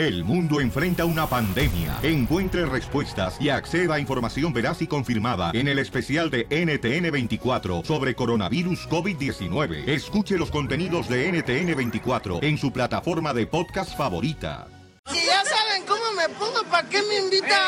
El 0.00 0.24
mundo 0.24 0.62
enfrenta 0.62 1.04
una 1.04 1.26
pandemia. 1.26 1.98
Encuentre 2.02 2.64
respuestas 2.64 3.36
y 3.38 3.50
acceda 3.50 3.96
a 3.96 4.00
información 4.00 4.50
veraz 4.50 4.80
y 4.80 4.86
confirmada 4.86 5.50
en 5.52 5.68
el 5.68 5.78
especial 5.78 6.30
de 6.30 6.48
NTN24 6.48 7.84
sobre 7.84 8.14
coronavirus 8.14 8.88
COVID-19. 8.88 9.86
Escuche 9.86 10.38
los 10.38 10.50
contenidos 10.50 11.06
de 11.06 11.30
NTN24 11.30 12.42
en 12.42 12.56
su 12.56 12.72
plataforma 12.72 13.34
de 13.34 13.46
podcast 13.46 13.94
favorita. 13.94 14.68
Si 15.04 15.18
ya 15.26 15.44
saben 15.44 15.84
cómo 15.86 16.12
me 16.16 16.34
pongo, 16.34 16.64
¿para 16.70 16.88
qué 16.88 17.02
me 17.02 17.18
invitan? 17.18 17.58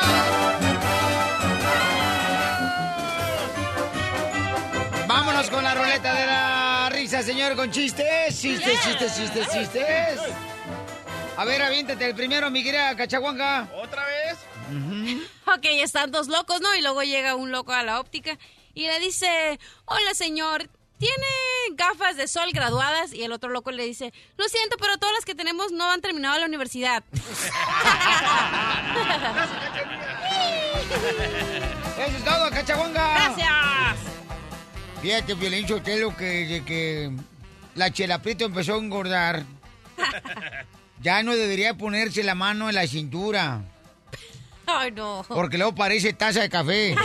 Vámonos 5.07 5.51
con 5.51 5.62
la 5.62 5.75
ruleta 5.75 6.14
de 6.14 6.27
la 6.27 6.89
risa, 6.91 7.23
señor, 7.23 7.57
con 7.57 7.71
chistes, 7.71 8.41
chistes, 8.41 8.80
chistes, 8.83 9.17
chistes, 9.19 9.49
chistes. 9.51 10.21
A 11.37 11.45
ver, 11.45 11.62
aviéntate 11.62 12.07
el 12.07 12.14
primero, 12.14 12.51
mi 12.51 12.62
querida 12.62 12.95
Cachahuanca. 12.96 13.69
¿Otra 13.75 14.05
vez? 14.05 14.38
Ok, 15.47 15.65
están 15.83 16.11
dos 16.11 16.29
locos, 16.29 16.61
¿no? 16.61 16.75
Y 16.75 16.83
luego 16.83 17.02
llega 17.02 17.34
un 17.34 17.51
loco 17.51 17.73
a 17.73 17.83
la 17.83 18.01
óptica 18.01 18.39
y 18.75 18.87
le 18.87 19.01
dice, 19.01 19.59
hola 19.87 20.15
señor, 20.15 20.69
¿tiene 20.98 21.27
gafas 21.73 22.16
de 22.16 22.29
sol 22.29 22.51
graduadas? 22.53 23.12
Y 23.12 23.25
el 23.25 23.33
otro 23.33 23.51
loco 23.51 23.70
le 23.70 23.84
dice, 23.84 24.12
lo 24.37 24.48
siento, 24.48 24.77
pero 24.79 24.98
todas 24.98 25.15
las 25.15 25.25
que 25.25 25.34
tenemos 25.34 25.73
no 25.73 25.91
han 25.91 26.01
terminado 26.01 26.39
la 26.39 26.47
universidad. 26.47 27.03
Eso 31.98 32.17
es 32.17 32.25
todo, 32.25 32.51
Cachahuanga. 32.51 33.14
Gracias. 33.14 33.98
Fíjate, 35.01 35.34
Violín 35.34 35.67
Sotelo, 35.67 36.17
que 36.17 36.25
desde 36.25 36.64
que 36.64 37.11
la 37.75 37.91
Chela 37.91 38.23
Prieto 38.23 38.45
empezó 38.45 38.75
a 38.75 38.78
engordar, 38.78 39.42
ya 41.02 41.23
no 41.23 41.34
debería 41.34 41.74
ponerse 41.74 42.23
la 42.23 42.34
mano 42.34 42.69
en 42.69 42.74
la 42.74 42.87
cintura, 42.87 43.61
Ay, 44.66 44.91
no. 44.92 45.25
porque 45.28 45.59
luego 45.59 45.75
parece 45.75 46.12
taza 46.12 46.41
de 46.41 46.48
café. 46.48 46.95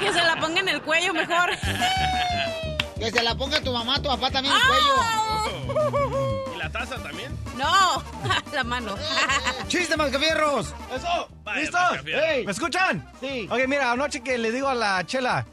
Que 0.00 0.12
se 0.12 0.22
la 0.22 0.36
ponga 0.38 0.60
en 0.60 0.68
el 0.68 0.80
cuello 0.82 1.12
mejor. 1.12 1.50
Que 2.98 3.10
se 3.12 3.22
la 3.22 3.34
ponga 3.36 3.60
tu 3.60 3.72
mamá, 3.72 3.96
tu 4.02 4.08
papá 4.08 4.30
también 4.30 4.54
en 4.54 4.60
el 4.60 4.66
cuello. 4.68 6.52
¿Y 6.54 6.58
la 6.58 6.70
taza 6.70 6.96
también? 7.02 7.36
No, 7.56 8.02
la 8.52 8.64
mano. 8.64 8.96
¡Chiste, 9.68 9.96
mascafierros! 9.96 10.74
¡Eso! 10.94 11.28
Vaya, 11.44 12.02
¿Me 12.44 12.50
escuchan? 12.50 13.08
Sí. 13.20 13.48
Ok, 13.50 13.60
mira, 13.68 13.92
anoche 13.92 14.20
que 14.20 14.36
le 14.38 14.50
digo 14.50 14.68
a 14.68 14.74
la 14.74 15.04
Chela, 15.06 15.46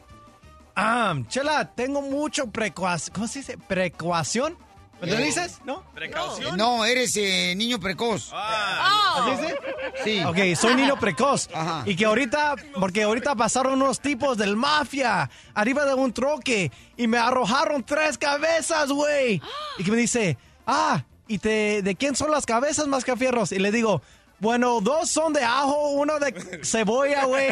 ah, 0.75 1.15
Chela, 1.27 1.71
tengo 1.75 2.01
mucho 2.01 2.47
precoación, 2.47 3.13
¿cómo 3.13 3.27
se 3.27 3.39
dice? 3.39 3.57
¿Precoación? 3.59 4.57
¿Me 5.05 5.11
lo 5.11 5.25
dices? 5.25 5.59
¿No? 5.65 5.83
¿Precaución? 5.93 6.57
No, 6.57 6.85
eres 6.85 7.15
eh, 7.17 7.53
niño 7.55 7.79
precoz. 7.79 8.29
Ah, 8.33 8.91
Oh. 9.17 9.21
¿Así 9.21 9.41
dice? 9.41 9.55
Sí. 10.03 10.21
Ok, 10.25 10.37
soy 10.59 10.75
niño 10.75 10.99
precoz. 10.99 11.49
Ajá. 11.53 11.83
Y 11.85 11.95
que 11.95 12.05
ahorita, 12.05 12.55
porque 12.79 13.03
ahorita 13.03 13.35
pasaron 13.35 13.73
unos 13.81 13.99
tipos 13.99 14.37
del 14.37 14.55
mafia 14.55 15.29
arriba 15.53 15.85
de 15.85 15.93
un 15.93 16.11
troque 16.13 16.71
y 16.97 17.07
me 17.07 17.17
arrojaron 17.17 17.83
tres 17.83 18.17
cabezas, 18.17 18.89
güey. 18.89 19.41
Y 19.77 19.83
que 19.83 19.91
me 19.91 19.97
dice, 19.97 20.37
ah, 20.67 21.03
¿y 21.27 21.37
te, 21.39 21.81
de 21.81 21.95
quién 21.95 22.15
son 22.15 22.31
las 22.31 22.45
cabezas, 22.45 22.87
mascafierros? 22.87 23.51
Y 23.51 23.59
le 23.59 23.71
digo, 23.71 24.01
bueno, 24.39 24.79
dos 24.81 25.09
son 25.09 25.33
de 25.33 25.43
ajo, 25.43 25.89
uno 25.89 26.19
de 26.19 26.59
cebolla, 26.63 27.25
güey. 27.25 27.49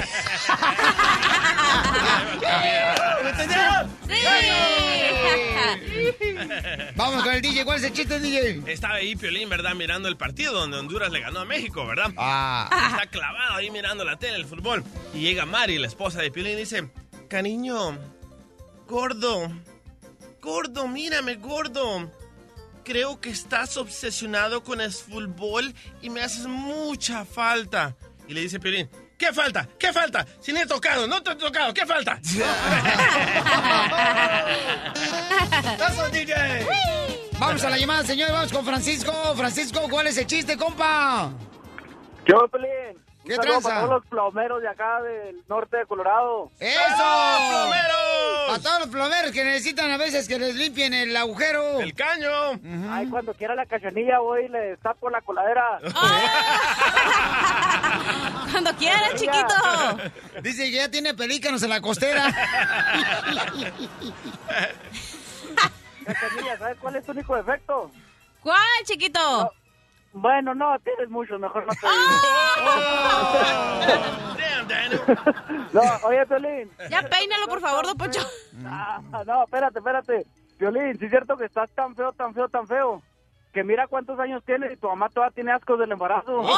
¿Me 3.23 3.29
entendieron? 3.29 3.91
Vamos 6.95 7.23
con 7.23 7.33
el 7.33 7.41
DJ. 7.41 7.65
¿Cuál 7.65 7.77
es 7.77 7.83
el 7.85 7.93
chiste, 7.93 8.19
DJ? 8.19 8.63
Estaba 8.67 8.95
ahí 8.95 9.15
Piolín, 9.15 9.49
¿verdad? 9.49 9.73
Mirando 9.75 10.07
el 10.07 10.17
partido 10.17 10.53
donde 10.53 10.77
Honduras 10.77 11.11
le 11.11 11.21
ganó 11.21 11.39
a 11.39 11.45
México, 11.45 11.85
¿verdad? 11.85 12.11
Ah. 12.17 12.69
Está 12.91 13.07
clavado 13.07 13.55
ahí 13.55 13.71
mirando 13.71 14.03
la 14.03 14.17
tele, 14.17 14.35
el 14.35 14.45
fútbol. 14.45 14.83
Y 15.13 15.21
llega 15.21 15.45
Mari, 15.45 15.77
la 15.77 15.87
esposa 15.87 16.21
de 16.21 16.31
Piolín, 16.31 16.53
y 16.53 16.61
dice, 16.61 16.89
cariño, 17.29 17.97
gordo, 18.87 19.51
gordo, 20.41 20.87
mírame, 20.87 21.35
gordo. 21.35 22.11
Creo 22.83 23.19
que 23.21 23.29
estás 23.29 23.77
obsesionado 23.77 24.63
con 24.63 24.81
el 24.81 24.91
fútbol 24.91 25.73
y 26.01 26.09
me 26.09 26.21
haces 26.21 26.47
mucha 26.47 27.23
falta. 27.25 27.95
Y 28.27 28.33
le 28.33 28.41
dice 28.41 28.59
Piolín, 28.59 28.89
¿qué 29.17 29.31
falta? 29.33 29.67
¿Qué 29.79 29.93
falta? 29.93 30.25
Si 30.39 30.51
ni 30.51 30.59
he 30.61 30.65
tocado, 30.65 31.07
no 31.07 31.21
te 31.23 31.31
he 31.31 31.35
tocado, 31.35 31.73
¿qué 31.73 31.85
falta? 31.85 32.19
¡Eso, 35.89 36.09
DJ! 36.09 36.33
Vamos 37.39 37.63
a 37.63 37.69
la 37.69 37.77
llamada, 37.77 38.03
señores. 38.03 38.33
Vamos 38.33 38.51
con 38.53 38.65
Francisco. 38.65 39.11
Francisco, 39.35 39.81
¿cuál 39.89 40.07
es 40.07 40.17
el 40.17 40.27
chiste, 40.27 40.57
compa? 40.57 41.31
¿Qué 42.25 42.33
onda, 42.33 42.47
Pelín? 42.47 42.97
¿Qué 43.25 43.37
tranza? 43.37 43.69
Para 43.69 43.81
todos 43.81 43.93
los 43.95 44.05
plomeros 44.07 44.61
de 44.61 44.67
acá 44.67 45.01
del 45.01 45.43
norte 45.47 45.77
de 45.77 45.85
Colorado. 45.85 46.51
¡Eso! 46.59 47.49
plomeros! 47.49 48.49
A 48.49 48.59
todos 48.61 48.79
los 48.79 48.89
plomeros 48.89 49.31
que 49.31 49.43
necesitan 49.43 49.91
a 49.91 49.97
veces 49.97 50.27
que 50.27 50.37
les 50.37 50.55
limpien 50.55 50.93
el 50.93 51.15
agujero. 51.15 51.79
¡El 51.79 51.93
caño! 51.93 52.59
Ay, 52.89 53.07
cuando 53.09 53.33
quiera 53.33 53.55
la 53.55 53.65
cachanilla 53.65 54.19
voy 54.19 54.45
y 54.45 54.49
le 54.49 54.77
tapo 54.77 55.09
la 55.09 55.21
coladera. 55.21 55.79
Cuando 58.51 58.75
quieras, 58.75 59.15
chiquito. 59.15 59.55
Dice 60.43 60.65
que 60.65 60.71
ya 60.71 60.89
tiene 60.89 61.13
pelícanos 61.13 61.63
en 61.63 61.69
la 61.69 61.81
costera. 61.81 62.31
Cachanilla, 66.05 66.57
¿sabes 66.57 66.77
cuál 66.79 66.95
es 66.95 67.05
tu 67.05 67.11
único 67.11 67.35
defecto? 67.35 67.91
¿Cuál, 68.41 68.59
chiquito? 68.85 69.51
Bueno, 70.13 70.53
no, 70.53 70.77
tienes 70.79 71.09
muchos, 71.09 71.39
mejor 71.39 71.65
no 71.65 71.73
te 71.73 71.87
digo. 71.87 71.97
Damn, 74.37 74.67
Daniel. 74.67 75.01
No, 75.73 75.81
oye, 76.03 76.25
Piolín. 76.27 76.71
Ya 76.89 77.01
peínalo, 77.09 77.47
por 77.47 77.59
favor, 77.59 77.85
don 77.85 77.97
Poncho. 77.97 78.21
Ah, 78.65 79.01
no, 79.25 79.43
espérate, 79.43 79.79
espérate. 79.79 80.25
Piolín, 80.59 80.97
sí 80.99 81.05
es 81.05 81.11
cierto 81.11 81.35
que 81.35 81.45
estás 81.45 81.69
tan 81.75 81.95
feo, 81.95 82.13
tan 82.13 82.33
feo, 82.33 82.47
tan 82.47 82.67
feo. 82.67 83.01
Que 83.53 83.63
mira 83.63 83.87
cuántos 83.87 84.19
años 84.19 84.43
tienes 84.45 84.71
y 84.73 84.77
tu 84.77 84.87
mamá 84.87 85.09
todavía 85.09 85.33
tiene 85.35 85.51
asco 85.51 85.77
del 85.77 85.91
embarazo. 85.91 86.41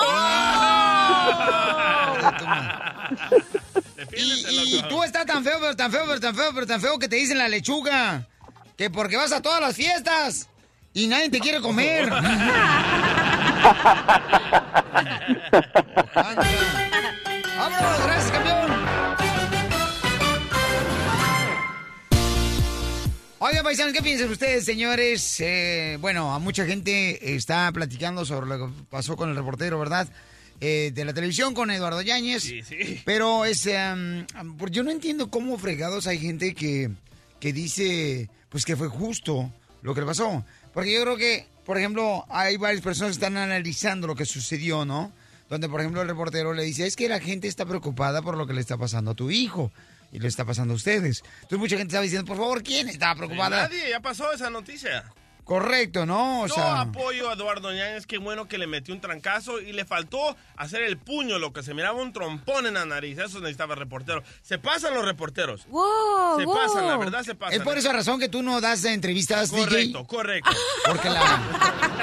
Y, 4.17 4.77
y 4.77 4.83
tú 4.89 5.03
estás 5.03 5.25
tan 5.25 5.43
feo, 5.43 5.57
pero 5.59 5.75
tan 5.75 5.91
feo, 5.91 6.03
pero 6.07 6.19
tan 6.19 6.35
feo, 6.35 6.51
pero 6.53 6.67
tan 6.67 6.81
feo 6.81 6.97
que 6.99 7.07
te 7.07 7.15
dicen 7.17 7.37
la 7.37 7.47
lechuga. 7.47 8.27
Que 8.77 8.89
porque 8.89 9.15
vas 9.17 9.31
a 9.31 9.41
todas 9.41 9.61
las 9.61 9.75
fiestas 9.75 10.49
y 10.95 11.05
nadie 11.07 11.29
te 11.29 11.39
quiere 11.39 11.61
comer. 11.61 12.09
¡Vámonos! 16.15 18.03
¡Gracias, 18.05 18.31
campeón! 18.31 18.71
Oiga, 23.39 23.63
paisanos, 23.63 23.93
¿qué 23.93 24.01
piensan 24.01 24.29
ustedes, 24.31 24.65
señores? 24.65 25.39
Eh, 25.39 25.97
bueno, 26.01 26.33
a 26.33 26.39
mucha 26.39 26.65
gente 26.65 27.35
está 27.35 27.71
platicando 27.71 28.25
sobre 28.25 28.47
lo 28.47 28.67
que 28.67 28.73
pasó 28.89 29.15
con 29.15 29.29
el 29.29 29.35
reportero, 29.35 29.77
¿verdad? 29.79 30.07
Eh, 30.61 30.91
de 30.95 31.05
la 31.05 31.13
televisión 31.13 31.53
con 31.53 31.69
Eduardo 31.69 32.01
Yáñez. 32.01 32.43
Sí, 32.43 32.63
sí. 32.63 33.01
Pero 33.05 33.45
es, 33.45 33.67
por- 34.57 34.71
yo 34.71 34.83
no 34.83 34.91
entiendo 34.91 35.29
cómo 35.29 35.57
fregados 35.57 36.07
hay 36.07 36.17
gente 36.17 36.55
que, 36.55 36.89
que 37.39 37.51
dice, 37.53 38.29
pues 38.49 38.65
que 38.65 38.75
fue 38.77 38.87
justo 38.87 39.51
lo 39.81 39.93
que 39.93 39.99
le 40.01 40.07
pasó. 40.07 40.43
Porque 40.75 40.93
yo 40.93 41.01
creo 41.03 41.15
que, 41.15 41.47
por 41.65 41.77
ejemplo, 41.77 42.25
hay 42.29 42.57
varias 42.57 42.83
personas 42.83 43.11
que 43.11 43.25
están 43.25 43.37
analizando 43.37 44.07
lo 44.07 44.15
que 44.15 44.25
sucedió, 44.25 44.83
¿no? 44.83 45.13
Donde, 45.49 45.69
por 45.69 45.79
ejemplo, 45.79 46.01
el 46.01 46.07
reportero 46.09 46.53
le 46.53 46.63
dice, 46.63 46.85
es 46.85 46.97
que 46.97 47.07
la 47.07 47.21
gente 47.21 47.47
está 47.47 47.65
preocupada 47.65 48.21
por 48.21 48.35
lo 48.35 48.45
que 48.45 48.53
le 48.53 48.59
está 48.59 48.77
pasando 48.77 49.11
a 49.11 49.15
tu 49.15 49.31
hijo. 49.31 49.71
Y 50.11 50.19
le 50.19 50.27
está 50.27 50.43
pasando 50.43 50.73
a 50.73 50.77
ustedes. 50.77 51.23
Entonces 51.35 51.59
mucha 51.59 51.77
gente 51.77 51.91
estaba 51.91 52.03
diciendo, 52.03 52.27
por 52.27 52.37
favor, 52.37 52.61
¿quién 52.61 52.89
estaba 52.89 53.15
preocupada? 53.15 53.63
Nadie, 53.63 53.89
ya 53.89 54.01
pasó 54.01 54.31
esa 54.33 54.49
noticia. 54.49 55.05
Correcto, 55.45 56.05
¿no? 56.07 56.41
O 56.41 56.47
Yo 56.47 56.55
sea, 56.55 56.81
apoyo 56.81 57.29
a 57.29 57.33
Eduardo 57.33 57.71
Ñañez, 57.71 58.05
qué 58.07 58.17
bueno 58.17 58.47
que 58.47 58.57
le 58.57 58.65
metió 58.65 58.93
un 58.95 58.99
trancazo 58.99 59.61
y 59.61 59.71
le 59.73 59.85
faltó 59.85 60.35
hacer 60.57 60.81
el 60.81 60.97
puño, 60.97 61.37
lo 61.37 61.53
que 61.53 61.61
se 61.61 61.73
miraba 61.75 62.01
un 62.01 62.11
trompón 62.11 62.65
en 62.65 62.73
la 62.73 62.85
nariz. 62.85 63.19
Eso 63.19 63.39
necesitaba 63.39 63.75
el 63.75 63.79
reportero. 63.79 64.23
Se 64.41 64.57
pasan 64.57 64.95
los 64.95 65.05
reporteros. 65.05 65.67
Wow, 65.67 66.39
Se 66.39 66.45
wow. 66.45 66.55
pasan, 66.55 66.87
la 66.87 66.97
verdad 66.97 67.21
se 67.23 67.35
pasan. 67.35 67.55
es 67.59 67.63
por 67.63 67.77
esa 67.77 67.93
razón 67.93 68.19
que 68.19 68.27
tú 68.27 68.41
no 68.41 68.59
das 68.59 68.83
entrevistas, 68.85 69.51
Correcto, 69.51 69.99
DJ. 69.99 70.07
correcto. 70.07 70.51
Porque 70.87 71.09
la, 71.09 71.39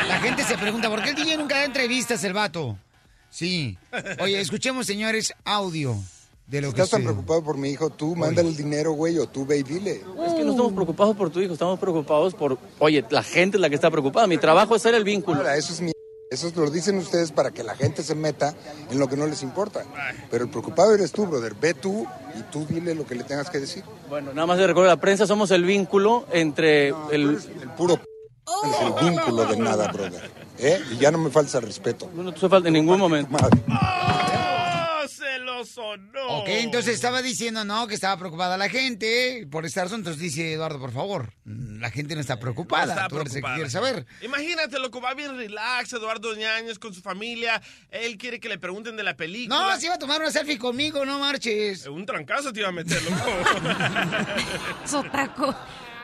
la 0.06 0.20
gente 0.20 0.44
se 0.44 0.56
pregunta, 0.56 0.88
¿por 0.88 1.02
qué 1.02 1.10
el 1.10 1.16
DJ 1.16 1.36
nunca 1.36 1.56
da 1.56 1.64
entrevistas, 1.64 2.22
el 2.22 2.32
vato? 2.32 2.78
Sí. 3.28 3.76
Oye, 4.20 4.40
escuchemos, 4.40 4.86
señores, 4.86 5.34
audio 5.44 5.96
de 6.52 6.60
lo 6.60 6.68
que 6.72 6.82
Estás 6.82 6.90
tan 6.90 7.02
preocupado 7.02 7.42
por 7.42 7.56
mi 7.56 7.70
hijo, 7.70 7.88
tú 7.90 8.14
mándale 8.14 8.50
el 8.50 8.56
dinero, 8.56 8.92
güey, 8.92 9.18
o 9.18 9.26
tú 9.26 9.46
ve 9.46 9.58
y 9.58 9.62
dile. 9.62 10.02
Es 10.26 10.34
que 10.34 10.44
no 10.44 10.50
estamos 10.50 10.72
preocupados 10.74 11.16
por 11.16 11.30
tu 11.30 11.40
hijo, 11.40 11.54
estamos 11.54 11.78
preocupados 11.78 12.34
por, 12.34 12.58
oye, 12.78 13.04
la 13.10 13.22
gente 13.22 13.56
es 13.56 13.60
la 13.62 13.70
que 13.70 13.74
está 13.74 13.90
preocupada. 13.90 14.26
Mi 14.26 14.36
trabajo 14.36 14.76
es 14.76 14.82
ser 14.82 14.94
el 14.94 15.02
vínculo. 15.02 15.38
Ahora, 15.38 15.56
eso 15.56 15.72
es 15.72 15.80
mi... 15.80 15.92
Eso 16.30 16.50
lo 16.56 16.70
dicen 16.70 16.96
ustedes 16.96 17.30
para 17.32 17.50
que 17.50 17.62
la 17.62 17.74
gente 17.74 18.02
se 18.02 18.14
meta 18.14 18.54
en 18.90 18.98
lo 18.98 19.06
que 19.08 19.16
no 19.16 19.26
les 19.26 19.42
importa. 19.42 19.84
Pero 20.30 20.44
el 20.44 20.50
preocupado 20.50 20.94
eres 20.94 21.12
tú, 21.12 21.26
brother. 21.26 21.54
Ve 21.60 21.74
tú 21.74 22.06
y 22.38 22.42
tú 22.50 22.64
dile 22.66 22.94
lo 22.94 23.04
que 23.06 23.14
le 23.14 23.24
tengas 23.24 23.50
que 23.50 23.58
decir. 23.60 23.82
Bueno, 24.08 24.32
nada 24.32 24.46
más 24.46 24.56
de 24.58 24.66
recuerdo, 24.66 24.88
la 24.88 24.96
prensa 24.96 25.26
somos 25.26 25.50
el 25.50 25.64
vínculo 25.64 26.24
entre 26.32 26.88
el... 26.88 27.38
El 27.60 27.70
puro 27.76 27.96
p- 27.96 28.04
es 28.70 28.80
el 28.80 29.10
vínculo 29.10 29.44
de 29.44 29.56
nada, 29.58 29.92
brother. 29.92 30.30
¿eh? 30.58 30.80
Y 30.92 30.96
ya 30.96 31.10
no 31.10 31.18
me 31.18 31.28
falta 31.30 31.60
respeto. 31.60 32.08
No 32.14 32.32
te 32.32 32.48
falta 32.48 32.68
en 32.68 32.74
ningún 32.74 32.98
momento. 32.98 33.30
¡Oh, 33.36 34.31
sonó! 35.64 36.26
Ok, 36.40 36.48
entonces 36.48 36.94
estaba 36.94 37.22
diciendo, 37.22 37.64
no, 37.64 37.86
que 37.86 37.94
estaba 37.94 38.16
preocupada 38.18 38.56
la 38.56 38.68
gente 38.68 39.46
por 39.50 39.64
esta 39.66 39.82
razón. 39.84 40.00
Entonces 40.00 40.20
dice 40.22 40.52
Eduardo, 40.52 40.78
por 40.78 40.92
favor, 40.92 41.32
la 41.44 41.90
gente 41.90 42.14
no 42.14 42.20
está 42.20 42.38
preocupada. 42.38 42.86
No 42.94 43.00
está 43.02 43.08
preocupada. 43.08 43.54
quieres 43.54 43.72
saber. 43.72 44.06
Imagínate, 44.22 44.78
loco, 44.78 45.00
va 45.00 45.14
bien 45.14 45.36
relax, 45.36 45.92
Eduardo 45.92 46.34
Ñañez 46.34 46.78
con 46.78 46.92
su 46.94 47.00
familia. 47.02 47.60
Él 47.90 48.16
quiere 48.18 48.40
que 48.40 48.48
le 48.48 48.58
pregunten 48.58 48.96
de 48.96 49.02
la 49.02 49.16
película. 49.16 49.58
No, 49.72 49.78
se 49.80 49.86
iba 49.86 49.94
a 49.94 49.98
tomar 49.98 50.20
una 50.20 50.30
selfie 50.30 50.58
conmigo, 50.58 51.04
no 51.04 51.18
marches. 51.18 51.86
Un 51.86 52.04
trancazo 52.06 52.52
te 52.52 52.60
iba 52.60 52.68
a 52.68 52.72
meter, 52.72 53.00
loco. 53.02 53.32
Sotaco. 54.84 55.54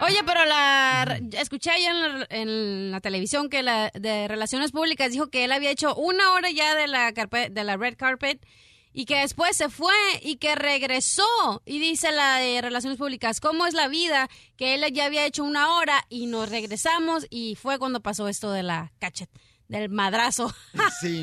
Oye, 0.00 0.20
pero 0.24 0.44
la 0.44 1.18
escuché 1.32 1.70
ayer 1.70 1.90
en 1.90 2.00
la, 2.20 2.26
en 2.30 2.90
la 2.92 3.00
televisión 3.00 3.48
que 3.50 3.64
la 3.64 3.90
de 3.94 4.28
Relaciones 4.28 4.70
Públicas 4.70 5.10
dijo 5.10 5.26
que 5.28 5.44
él 5.44 5.50
había 5.50 5.70
hecho 5.72 5.94
una 5.96 6.32
hora 6.34 6.50
ya 6.50 6.76
de 6.76 6.86
la 6.86 7.12
carpe- 7.12 7.50
de 7.50 7.64
la 7.64 7.76
red 7.76 7.96
carpet 7.96 8.38
y 8.98 9.04
que 9.04 9.20
después 9.20 9.56
se 9.56 9.68
fue 9.68 9.94
y 10.22 10.38
que 10.38 10.56
regresó 10.56 11.62
y 11.64 11.78
dice 11.78 12.10
la 12.10 12.38
de 12.38 12.60
Relaciones 12.60 12.98
Públicas 12.98 13.38
cómo 13.38 13.64
es 13.64 13.72
la 13.72 13.86
vida 13.86 14.28
que 14.56 14.74
él 14.74 14.84
ya 14.92 15.04
había 15.04 15.24
hecho 15.24 15.44
una 15.44 15.76
hora 15.76 16.04
y 16.08 16.26
nos 16.26 16.48
regresamos 16.48 17.24
y 17.30 17.54
fue 17.54 17.78
cuando 17.78 18.00
pasó 18.00 18.26
esto 18.26 18.50
de 18.50 18.64
la 18.64 18.90
cachet 18.98 19.30
del 19.68 19.88
madrazo. 19.88 20.52
Sí. 21.00 21.22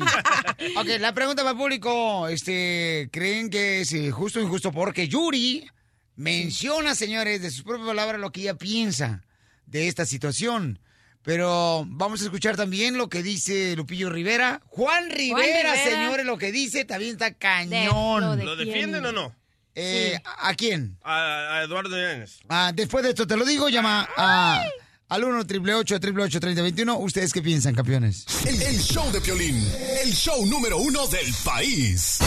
Ok, 0.78 0.86
la 1.00 1.12
pregunta 1.12 1.44
para 1.44 1.54
público, 1.54 2.28
este, 2.28 3.10
¿creen 3.12 3.50
que 3.50 3.82
es 3.82 3.92
eh, 3.92 4.10
justo 4.10 4.38
o 4.38 4.42
injusto? 4.42 4.72
Porque 4.72 5.06
Yuri 5.06 5.68
menciona, 6.14 6.94
señores, 6.94 7.42
de 7.42 7.50
sus 7.50 7.62
propias 7.62 7.88
palabras 7.88 8.18
lo 8.18 8.32
que 8.32 8.40
ella 8.40 8.54
piensa 8.54 9.22
de 9.66 9.88
esta 9.88 10.06
situación. 10.06 10.78
Pero 11.26 11.84
vamos 11.88 12.20
a 12.22 12.24
escuchar 12.24 12.54
también 12.56 12.96
lo 12.96 13.08
que 13.08 13.20
dice 13.20 13.74
Lupillo 13.74 14.08
Rivera. 14.10 14.62
Juan 14.68 15.10
Rivera, 15.10 15.72
Rivera. 15.72 15.82
señores, 15.82 16.24
lo 16.24 16.38
que 16.38 16.52
dice 16.52 16.84
también 16.84 17.12
está 17.14 17.34
cañón. 17.34 18.44
¿Lo 18.44 18.54
defienden 18.54 19.04
o 19.04 19.10
no? 19.10 19.34
Eh, 19.74 20.16
¿A 20.24 20.50
a 20.50 20.54
quién? 20.54 20.96
A, 21.02 21.56
a 21.56 21.62
Eduardo 21.64 21.96
Ñañez. 21.96 22.38
Ah, 22.48 22.70
después 22.72 23.02
de 23.02 23.10
esto 23.10 23.26
te 23.26 23.36
lo 23.36 23.44
digo, 23.44 23.68
llama 23.68 24.08
a, 24.16 24.62
al 25.08 25.24
1 25.24 25.40
888 25.40 26.38
3021 26.40 26.96
¿Ustedes 26.98 27.32
qué 27.32 27.42
piensan, 27.42 27.74
campeones? 27.74 28.24
El, 28.46 28.62
el 28.62 28.78
show 28.78 29.10
de 29.10 29.20
Piolín, 29.20 29.56
el 30.04 30.12
show 30.12 30.46
número 30.46 30.78
uno 30.78 31.08
del 31.08 31.34
país. 31.44 32.18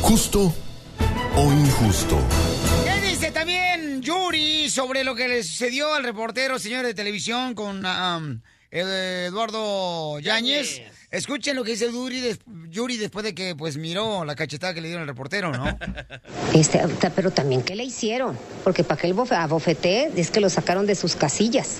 ¿Justo 0.00 0.54
o 1.34 1.52
injusto? 1.52 2.18
¿Qué 2.84 3.11
dice 3.22 3.34
también 3.34 4.02
Yuri 4.02 4.68
sobre 4.68 5.04
lo 5.04 5.14
que 5.14 5.28
le 5.28 5.44
sucedió 5.44 5.94
al 5.94 6.02
reportero, 6.02 6.58
señor 6.58 6.84
de 6.84 6.92
televisión, 6.92 7.54
con 7.54 7.86
um, 7.86 8.40
Ed- 8.72 9.26
Eduardo 9.26 10.18
Yáñez? 10.18 10.82
Escuchen 11.12 11.54
lo 11.54 11.62
que 11.62 11.70
dice 11.70 11.86
Yuri, 11.92 12.18
des- 12.18 12.40
Yuri 12.68 12.96
después 12.96 13.24
de 13.24 13.32
que 13.32 13.54
pues 13.54 13.76
miró 13.76 14.24
la 14.24 14.34
cachetada 14.34 14.74
que 14.74 14.80
le 14.80 14.88
dieron 14.88 15.02
al 15.02 15.08
reportero, 15.08 15.52
¿no? 15.52 15.78
Este, 16.52 16.82
pero 17.14 17.30
también, 17.30 17.62
¿qué 17.62 17.76
le 17.76 17.84
hicieron? 17.84 18.36
Porque 18.64 18.82
para 18.82 19.00
que 19.00 19.06
él 19.06 19.14
abofetee 19.30 20.10
es 20.16 20.32
que 20.32 20.40
lo 20.40 20.50
sacaron 20.50 20.86
de 20.86 20.96
sus 20.96 21.14
casillas. 21.14 21.78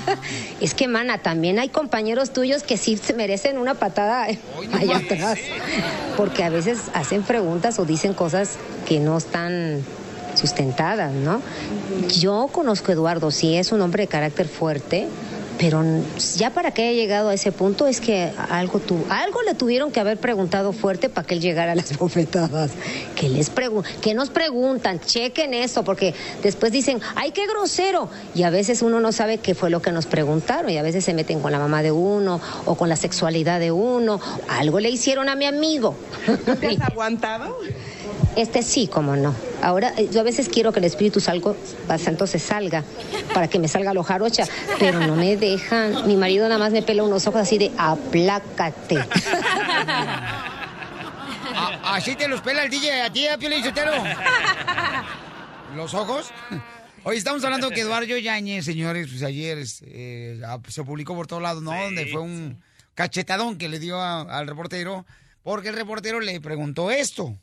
es 0.62 0.72
que, 0.72 0.88
mana, 0.88 1.18
también 1.18 1.58
hay 1.58 1.68
compañeros 1.68 2.32
tuyos 2.32 2.62
que 2.62 2.78
sí 2.78 2.96
se 2.96 3.12
merecen 3.12 3.58
una 3.58 3.74
patada 3.74 4.30
eh, 4.30 4.38
allá 4.72 4.96
atrás. 4.96 5.38
Porque 6.16 6.44
a 6.44 6.48
veces 6.48 6.78
hacen 6.94 7.24
preguntas 7.24 7.78
o 7.78 7.84
dicen 7.84 8.14
cosas 8.14 8.56
que 8.88 9.00
no 9.00 9.18
están 9.18 9.84
sustentadas, 10.34 11.12
¿no? 11.12 11.40
Yo 12.08 12.48
conozco 12.52 12.90
a 12.90 12.94
Eduardo, 12.94 13.30
sí 13.30 13.56
es 13.56 13.72
un 13.72 13.80
hombre 13.80 14.04
de 14.04 14.08
carácter 14.08 14.48
fuerte, 14.48 15.08
pero 15.58 15.82
ya 16.36 16.50
para 16.50 16.70
que 16.70 16.82
haya 16.82 16.92
llegado 16.92 17.30
a 17.30 17.34
ese 17.34 17.50
punto 17.50 17.88
es 17.88 18.00
que 18.00 18.30
algo, 18.48 18.78
tu, 18.78 18.96
algo 19.10 19.42
le 19.42 19.54
tuvieron 19.54 19.90
que 19.90 19.98
haber 19.98 20.18
preguntado 20.18 20.72
fuerte 20.72 21.08
para 21.08 21.26
que 21.26 21.34
él 21.34 21.40
llegara 21.40 21.72
a 21.72 21.74
las 21.74 21.98
bofetadas. 21.98 22.70
Que 23.16 23.28
les 23.28 23.50
pregun 23.50 23.82
que 24.00 24.14
nos 24.14 24.30
preguntan, 24.30 25.00
chequen 25.00 25.54
eso, 25.54 25.82
porque 25.82 26.14
después 26.42 26.70
dicen, 26.70 27.00
ay, 27.16 27.32
qué 27.32 27.46
grosero. 27.48 28.08
Y 28.34 28.44
a 28.44 28.50
veces 28.50 28.82
uno 28.82 29.00
no 29.00 29.10
sabe 29.10 29.38
qué 29.38 29.54
fue 29.54 29.68
lo 29.68 29.82
que 29.82 29.90
nos 29.90 30.06
preguntaron, 30.06 30.70
y 30.70 30.78
a 30.78 30.82
veces 30.82 31.04
se 31.04 31.12
meten 31.12 31.40
con 31.40 31.50
la 31.50 31.58
mamá 31.58 31.82
de 31.82 31.90
uno 31.90 32.40
o 32.64 32.76
con 32.76 32.88
la 32.88 32.96
sexualidad 32.96 33.58
de 33.58 33.72
uno. 33.72 34.20
Algo 34.48 34.78
le 34.78 34.90
hicieron 34.90 35.28
a 35.28 35.34
mi 35.34 35.46
amigo. 35.46 35.96
¿Te 36.60 36.68
has 36.68 36.80
aguantado? 36.92 37.58
Este 38.36 38.62
sí, 38.62 38.86
como 38.86 39.16
no. 39.16 39.34
Ahora, 39.62 39.92
eh, 39.96 40.08
yo 40.12 40.20
a 40.20 40.22
veces 40.22 40.48
quiero 40.48 40.72
que 40.72 40.78
el 40.78 40.84
Espíritu 40.84 41.20
salgo, 41.20 41.56
Santo 41.98 42.26
se 42.26 42.38
salga, 42.38 42.84
para 43.34 43.48
que 43.48 43.58
me 43.58 43.68
salga 43.68 43.92
lo 43.94 44.02
jarocha, 44.02 44.44
pero 44.78 45.00
no 45.00 45.16
me 45.16 45.36
dejan. 45.36 46.06
Mi 46.06 46.16
marido 46.16 46.48
nada 46.48 46.58
más 46.58 46.72
me 46.72 46.82
pela 46.82 47.02
unos 47.02 47.26
ojos 47.26 47.40
así 47.42 47.58
de 47.58 47.72
aplácate. 47.76 48.98
A- 51.54 51.94
¿Así 51.96 52.14
te 52.14 52.28
los 52.28 52.40
pela 52.40 52.62
el 52.62 52.70
DJ 52.70 53.02
a 53.02 53.12
ti, 53.12 53.26
a 53.26 53.36
Piolín 53.38 53.64
Sotelo? 53.64 53.92
¿Los 55.74 55.94
ojos? 55.94 56.30
Hoy 57.04 57.16
estamos 57.16 57.42
hablando 57.44 57.70
que 57.70 57.80
Eduardo 57.80 58.16
Yáñez, 58.16 58.64
señores, 58.64 59.08
pues 59.10 59.22
ayer 59.22 59.58
eh, 59.82 60.40
ah, 60.46 60.58
se 60.68 60.84
publicó 60.84 61.14
por 61.14 61.26
todos 61.26 61.42
lados, 61.42 61.62
¿no? 61.62 61.72
Donde 61.72 62.06
fue 62.06 62.20
un 62.20 62.62
cachetadón 62.94 63.56
que 63.58 63.68
le 63.68 63.78
dio 63.78 63.98
a- 64.00 64.22
al 64.22 64.46
reportero, 64.46 65.04
porque 65.42 65.68
el 65.68 65.74
reportero 65.76 66.20
le 66.20 66.40
preguntó 66.40 66.90
esto. 66.90 67.36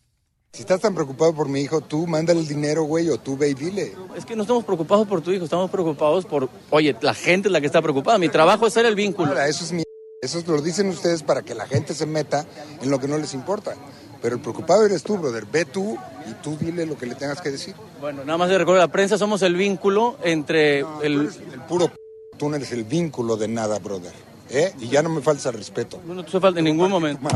Si 0.54 0.62
estás 0.62 0.80
tan 0.80 0.96
preocupado 0.96 1.34
por 1.34 1.50
mi 1.50 1.62
hijo, 1.62 1.82
tú 1.82 2.08
mándale 2.08 2.40
el 2.40 2.48
dinero, 2.48 2.84
güey, 2.84 3.10
o 3.10 3.20
tú 3.20 3.36
ve 3.36 3.50
y 3.50 3.54
dile. 3.54 3.94
Es 4.16 4.26
que 4.26 4.36
no 4.36 4.44
estamos 4.44 4.64
preocupados 4.64 5.06
por 5.08 5.22
tu 5.22 5.32
hijo, 5.32 5.44
estamos 5.44 5.70
preocupados 5.70 6.26
por, 6.26 6.50
oye, 6.70 6.96
la 7.02 7.14
gente 7.14 7.50
es 7.50 7.52
la 7.52 7.60
que 7.60 7.68
está 7.68 7.82
preocupada. 7.82 8.18
Mi 8.18 8.30
trabajo 8.30 8.66
es 8.66 8.74
ser 8.74 8.86
el 8.86 8.96
vínculo. 8.96 9.30
Ahora, 9.30 9.48
eso 9.48 9.66
es 9.66 9.72
mi... 9.72 9.84
Eso 10.22 10.42
lo 10.48 10.62
dicen 10.62 10.88
ustedes 10.88 11.24
para 11.24 11.42
que 11.42 11.54
la 11.54 11.68
gente 11.68 11.94
se 11.94 12.06
meta 12.06 12.46
en 12.82 12.90
lo 12.90 13.00
que 13.00 13.08
no 13.08 13.18
les 13.18 13.34
importa. 13.34 13.76
Pero 14.22 14.36
el 14.36 14.42
preocupado 14.42 14.86
eres 14.86 15.04
tú, 15.04 15.18
brother. 15.18 15.46
Ve 15.46 15.66
tú 15.66 15.98
y 16.28 16.34
tú 16.42 16.58
dile 16.58 16.86
lo 16.86 16.98
que 16.98 17.06
le 17.06 17.16
tengas 17.16 17.42
que 17.42 17.52
decir. 17.52 17.76
Bueno, 18.02 18.24
nada 18.24 18.38
más 18.38 18.50
de 18.50 18.58
recuerdo 18.58 18.80
la 18.80 18.88
prensa, 18.88 19.18
somos 19.18 19.42
el 19.42 19.56
vínculo 19.56 20.18
entre 20.24 20.80
el... 21.04 21.30
puro... 21.68 21.92
Tú 22.38 22.50
no 22.50 22.56
eres 22.56 22.72
el 22.72 22.86
vínculo 22.86 23.38
de 23.38 23.48
nada, 23.48 23.78
brother. 23.80 24.14
¿Eh? 24.50 24.74
Y 24.80 24.90
ya 24.90 25.02
no 25.02 25.10
me 25.10 25.22
falta 25.22 25.52
respeto. 25.52 26.02
No 26.06 26.24
te 26.24 26.40
falta 26.40 26.60
en 26.60 26.66
ningún 26.66 26.90
momento. 26.90 27.28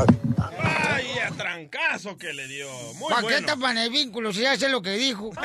¡Ay, 0.58 1.06
a 1.18 1.30
trancazo 1.32 2.16
que 2.16 2.32
le 2.32 2.46
dio! 2.46 2.68
Muy 2.94 3.08
¿Para 3.10 3.22
qué 3.22 3.34
bueno. 3.34 3.46
tapan 3.46 3.78
el 3.78 3.90
vínculo 3.90 4.32
si 4.32 4.42
ya 4.42 4.56
sé 4.56 4.68
lo 4.68 4.80
que 4.82 4.92
dijo? 4.92 5.30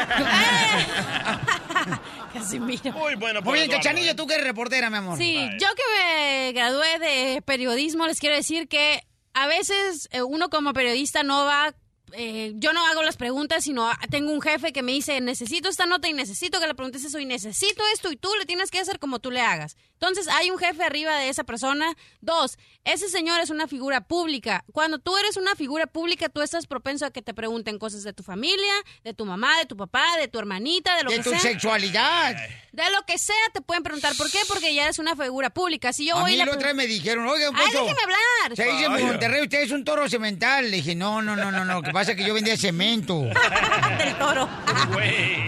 Casimiro. 2.33 2.91
Muy 2.93 3.15
bueno 3.15 3.41
Muy 3.41 3.59
bien, 3.59 3.71
Cachanilla, 3.71 4.11
¿eh? 4.11 4.15
tú 4.15 4.27
que 4.27 4.35
eres 4.35 4.45
reportera, 4.45 4.89
mi 4.89 4.97
amor. 4.97 5.17
Sí, 5.17 5.49
yo 5.59 5.67
que 5.75 5.83
me 5.97 6.51
gradué 6.53 6.99
de 6.99 7.41
periodismo, 7.41 8.05
les 8.07 8.19
quiero 8.19 8.35
decir 8.35 8.67
que 8.67 9.01
a 9.33 9.47
veces 9.47 10.07
eh, 10.11 10.21
uno 10.21 10.49
como 10.49 10.73
periodista 10.73 11.23
no 11.23 11.45
va, 11.45 11.73
eh, 12.13 12.53
yo 12.55 12.73
no 12.73 12.85
hago 12.87 13.03
las 13.03 13.17
preguntas, 13.17 13.63
sino 13.63 13.89
tengo 14.09 14.31
un 14.31 14.41
jefe 14.41 14.71
que 14.71 14.83
me 14.83 14.91
dice, 14.91 15.19
necesito 15.21 15.69
esta 15.69 15.85
nota 15.85 16.07
y 16.07 16.13
necesito 16.13 16.59
que 16.59 16.67
le 16.67 16.75
preguntes 16.75 17.03
eso 17.03 17.19
y 17.19 17.25
necesito 17.25 17.83
esto 17.93 18.11
y 18.11 18.17
tú 18.17 18.29
le 18.39 18.45
tienes 18.45 18.71
que 18.71 18.79
hacer 18.79 18.99
como 18.99 19.19
tú 19.19 19.31
le 19.31 19.41
hagas. 19.41 19.75
Entonces 19.99 20.27
hay 20.27 20.51
un 20.51 20.57
jefe 20.57 20.83
arriba 20.83 21.17
de 21.17 21.29
esa 21.29 21.43
persona. 21.43 21.95
Dos, 22.21 22.57
ese 22.83 23.09
señor 23.09 23.39
es 23.41 23.49
una 23.49 23.67
figura 23.67 24.01
pública. 24.01 24.63
Cuando 24.71 24.99
tú 24.99 25.17
eres 25.17 25.37
una 25.37 25.55
figura 25.55 25.87
pública, 25.87 26.29
tú 26.29 26.41
estás 26.41 26.67
propenso 26.67 27.05
a 27.05 27.11
que 27.11 27.21
te 27.21 27.33
pregunten 27.33 27.79
cosas 27.79 28.03
de 28.03 28.13
tu 28.13 28.21
familia, 28.21 28.73
de 29.03 29.13
tu 29.13 29.25
mamá, 29.25 29.57
de 29.57 29.65
tu 29.65 29.75
papá, 29.77 30.05
de 30.19 30.27
tu 30.27 30.37
hermanita, 30.37 30.95
de 30.97 31.03
lo 31.03 31.09
De 31.11 31.17
que 31.17 31.23
tu 31.23 31.29
sea. 31.31 31.39
sexualidad. 31.39 32.35
De 32.73 32.83
lo 32.91 33.03
que 33.05 33.17
sea 33.17 33.35
te 33.53 33.61
pueden 33.61 33.83
preguntar. 33.83 34.13
¿Por 34.17 34.29
qué? 34.29 34.39
Porque 34.47 34.73
ya 34.73 34.83
eres 34.83 34.99
una 34.99 35.15
figura 35.15 35.49
pública. 35.49 35.93
Si 35.93 36.05
yo 36.05 36.17
a 36.17 36.21
voy 36.21 36.31
mí 36.31 36.37
la 36.37 36.51
otra 36.51 36.67
vez 36.67 36.75
me 36.75 36.87
dijeron, 36.87 37.25
oiga, 37.27 37.49
Ay, 37.53 37.71
déjeme 37.71 38.01
hablar. 38.03 38.55
Se 38.55 38.63
dice 38.65 38.85
en. 38.85 39.07
Monterrey, 39.07 39.43
usted 39.43 39.61
es 39.61 39.71
un 39.71 39.85
toro 39.85 40.09
cemental. 40.09 40.69
Le 40.69 40.77
dije, 40.77 40.93
no, 40.93 41.21
no, 41.21 41.35
no, 41.37 41.51
no, 41.51 41.63
no. 41.63 41.75
Lo 41.75 41.81
que 41.81 41.91
pasa 41.91 42.11
es 42.11 42.17
que 42.17 42.25
yo 42.25 42.33
vendía 42.33 42.57
cemento. 42.57 43.21
del 43.97 44.17
toro. 44.19 44.49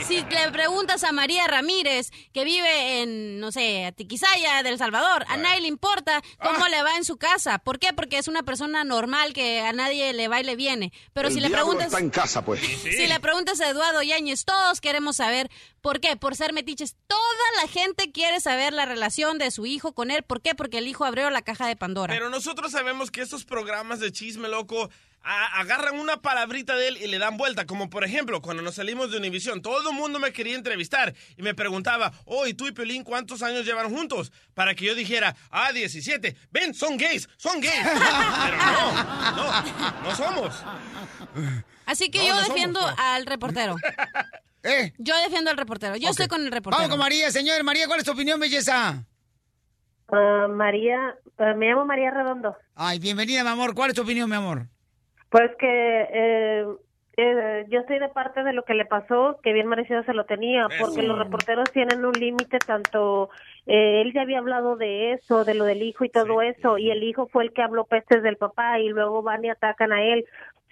Si 0.08 0.22
le 0.22 0.52
preguntas 0.52 1.04
a 1.04 1.12
María 1.12 1.48
Ramírez, 1.48 2.12
que 2.34 2.46
vive 2.46 3.02
en, 3.02 3.40
no 3.40 3.52
sé, 3.52 3.94
Del 4.38 4.78
Salvador, 4.78 5.26
a 5.30 5.38
nadie 5.38 5.62
le 5.62 5.68
importa 5.68 6.22
cómo 6.42 6.66
Ah. 6.66 6.70
le 6.70 6.84
va 6.84 6.96
en 6.96 7.04
su 7.04 7.18
casa. 7.18 7.58
¿Por 7.58 7.80
qué? 7.80 7.92
Porque 7.94 8.20
es 8.20 8.28
una 8.28 8.44
persona 8.44 8.84
normal 8.84 9.34
que 9.34 9.62
a 9.62 9.74
nadie 9.74 10.14
le 10.14 10.28
va 10.28 10.40
y 10.40 10.44
le 10.44 10.56
viene. 10.56 10.94
Pero 11.14 11.32
si 11.32 11.40
le 11.40 11.50
preguntas... 11.50 11.88
está 11.88 12.00
en 12.00 12.12
casa, 12.12 12.46
pues. 12.46 12.62
Si 12.62 13.08
le 13.08 13.20
preguntas 13.20 13.60
a 13.62 13.70
Eduardo 13.70 14.04
Yáñez, 14.04 14.46
todos 14.46 14.80
queremos 14.80 15.16
saber 15.18 15.50
por 15.82 16.00
qué, 16.00 16.16
por 16.18 16.36
ser 16.36 16.54
metiches. 16.54 16.96
Toda 17.08 17.22
la 17.64 17.68
gente 17.68 18.12
quiere 18.12 18.40
saber 18.40 18.74
la 18.74 18.86
relación 18.86 19.40
de 19.40 19.50
su 19.50 19.66
hijo 19.66 19.94
con 19.94 20.12
él. 20.12 20.22
¿Por 20.24 20.42
qué? 20.42 20.54
Porque 20.54 20.78
el 20.78 20.88
hijo 20.88 21.04
abrió 21.04 21.30
la 21.32 21.42
caja 21.42 21.66
de 21.68 21.76
Pandora. 21.76 22.14
Pero 22.14 22.30
nosotros 22.30 22.72
sabemos 22.72 23.10
que 23.10 23.22
estos 23.22 23.44
programas 23.44 24.00
de 24.00 24.12
chisme 24.12 24.50
loco 24.50 24.90
agarran 25.28 26.00
una 26.00 26.22
palabrita 26.22 26.76
de 26.76 26.88
él 26.88 26.98
y 26.98 27.08
le 27.08 27.20
dan 27.20 27.38
vuelta. 27.38 27.66
Como 27.66 27.90
por 27.90 28.04
ejemplo, 28.04 28.42
cuando 28.42 28.64
nos 28.64 28.76
salimos 28.76 29.12
de 29.12 29.18
Univisión, 29.18 29.62
todo 29.62 29.90
el 29.90 29.96
mundo 29.96 30.20
me 30.20 30.32
quería 30.32 30.56
entrevistar 30.56 31.14
y 31.36 31.42
me 31.42 31.54
preguntaba, 31.54 32.14
oh, 32.26 32.48
¿y 32.48 32.54
tú 32.54 32.68
y 32.68 32.72
Pelín 32.72 33.04
cuántos 33.04 33.44
años 33.44 33.66
llevan 33.66 33.90
juntos? 33.90 34.32
Para 34.54 34.74
que 34.74 34.86
yo 34.86 34.96
dijera, 34.96 35.36
ah, 35.52 35.72
17. 35.74 36.36
Ven, 36.52 36.74
son 36.74 36.98
gays, 36.98 37.28
son 37.38 37.60
gays. 37.60 37.82
Pero 37.84 38.58
no, 38.58 39.36
no, 39.36 40.02
no 40.04 40.16
somos. 40.16 40.64
Así 41.86 42.10
que 42.10 42.20
No, 42.20 42.26
yo 42.26 42.30
no 42.34 42.40
somos, 42.42 42.54
defiendo 42.54 42.82
no. 42.82 42.96
al 42.98 43.26
reportero. 43.26 43.76
¿Eh? 44.64 44.94
Yo 44.98 45.16
defiendo 45.22 45.52
al 45.52 45.58
reportero. 45.58 45.96
Yo 45.98 46.10
estoy 46.10 46.28
con 46.28 46.42
el 46.42 46.52
reportero. 46.52 46.78
Vamos 46.82 46.90
con 46.90 47.00
María, 47.00 47.32
señor. 47.32 47.64
María, 47.64 47.88
¿cuál 47.88 48.00
es 48.00 48.06
tu 48.06 48.12
opinión, 48.12 48.40
belleza? 48.40 49.06
Ah, 50.10 50.48
María, 50.50 51.16
ah, 51.38 51.54
me 51.56 51.68
llamo 51.68 51.86
María 51.86 52.12
Redondo. 52.12 52.56
Ay, 52.76 53.00
bienvenida, 53.00 53.44
mi 53.44 53.50
amor. 53.50 53.74
¿Cuál 53.76 53.90
es 53.90 53.96
tu 53.96 54.02
opinión, 54.02 54.30
mi 54.30 54.36
amor? 54.36 54.68
Pues 55.30 55.52
que 55.58 56.08
eh, 56.10 56.66
eh, 57.18 57.66
yo 57.70 57.80
estoy 57.80 57.98
de 57.98 58.10
parte 58.10 58.44
de 58.44 58.54
lo 58.54 58.64
que 58.64 58.76
le 58.76 58.86
pasó, 58.86 59.40
que 59.42 59.52
bien 59.52 59.68
merecido 59.68 60.04
se 60.04 60.14
lo 60.14 60.26
tenía, 60.26 60.68
porque 60.80 61.00
Eso. 61.00 61.08
los 61.08 61.18
reporteros 61.18 61.72
tienen 61.72 62.06
un 62.06 62.14
límite, 62.14 62.60
tanto 62.60 63.30
eh, 63.66 64.02
él 64.02 64.14
ya 64.14 64.22
había 64.22 64.38
hablado 64.38 64.76
de 64.76 65.14
eso, 65.14 65.44
de 65.44 65.56
lo 65.56 65.66
del 65.66 65.82
hijo 65.82 66.06
y 66.06 66.10
todo 66.10 66.44
eso, 66.44 66.78
y 66.78 66.92
el 66.92 67.02
hijo 67.04 67.28
fue 67.28 67.44
el 67.44 67.54
que 67.54 67.64
habló 67.64 67.86
pestes 67.86 68.22
del 68.22 68.38
papá 68.38 68.80
y 68.80 68.90
luego 68.90 69.24
van 69.24 69.44
y 69.44 69.50
atacan 69.50 69.92
a 69.92 70.04
él. 70.04 70.26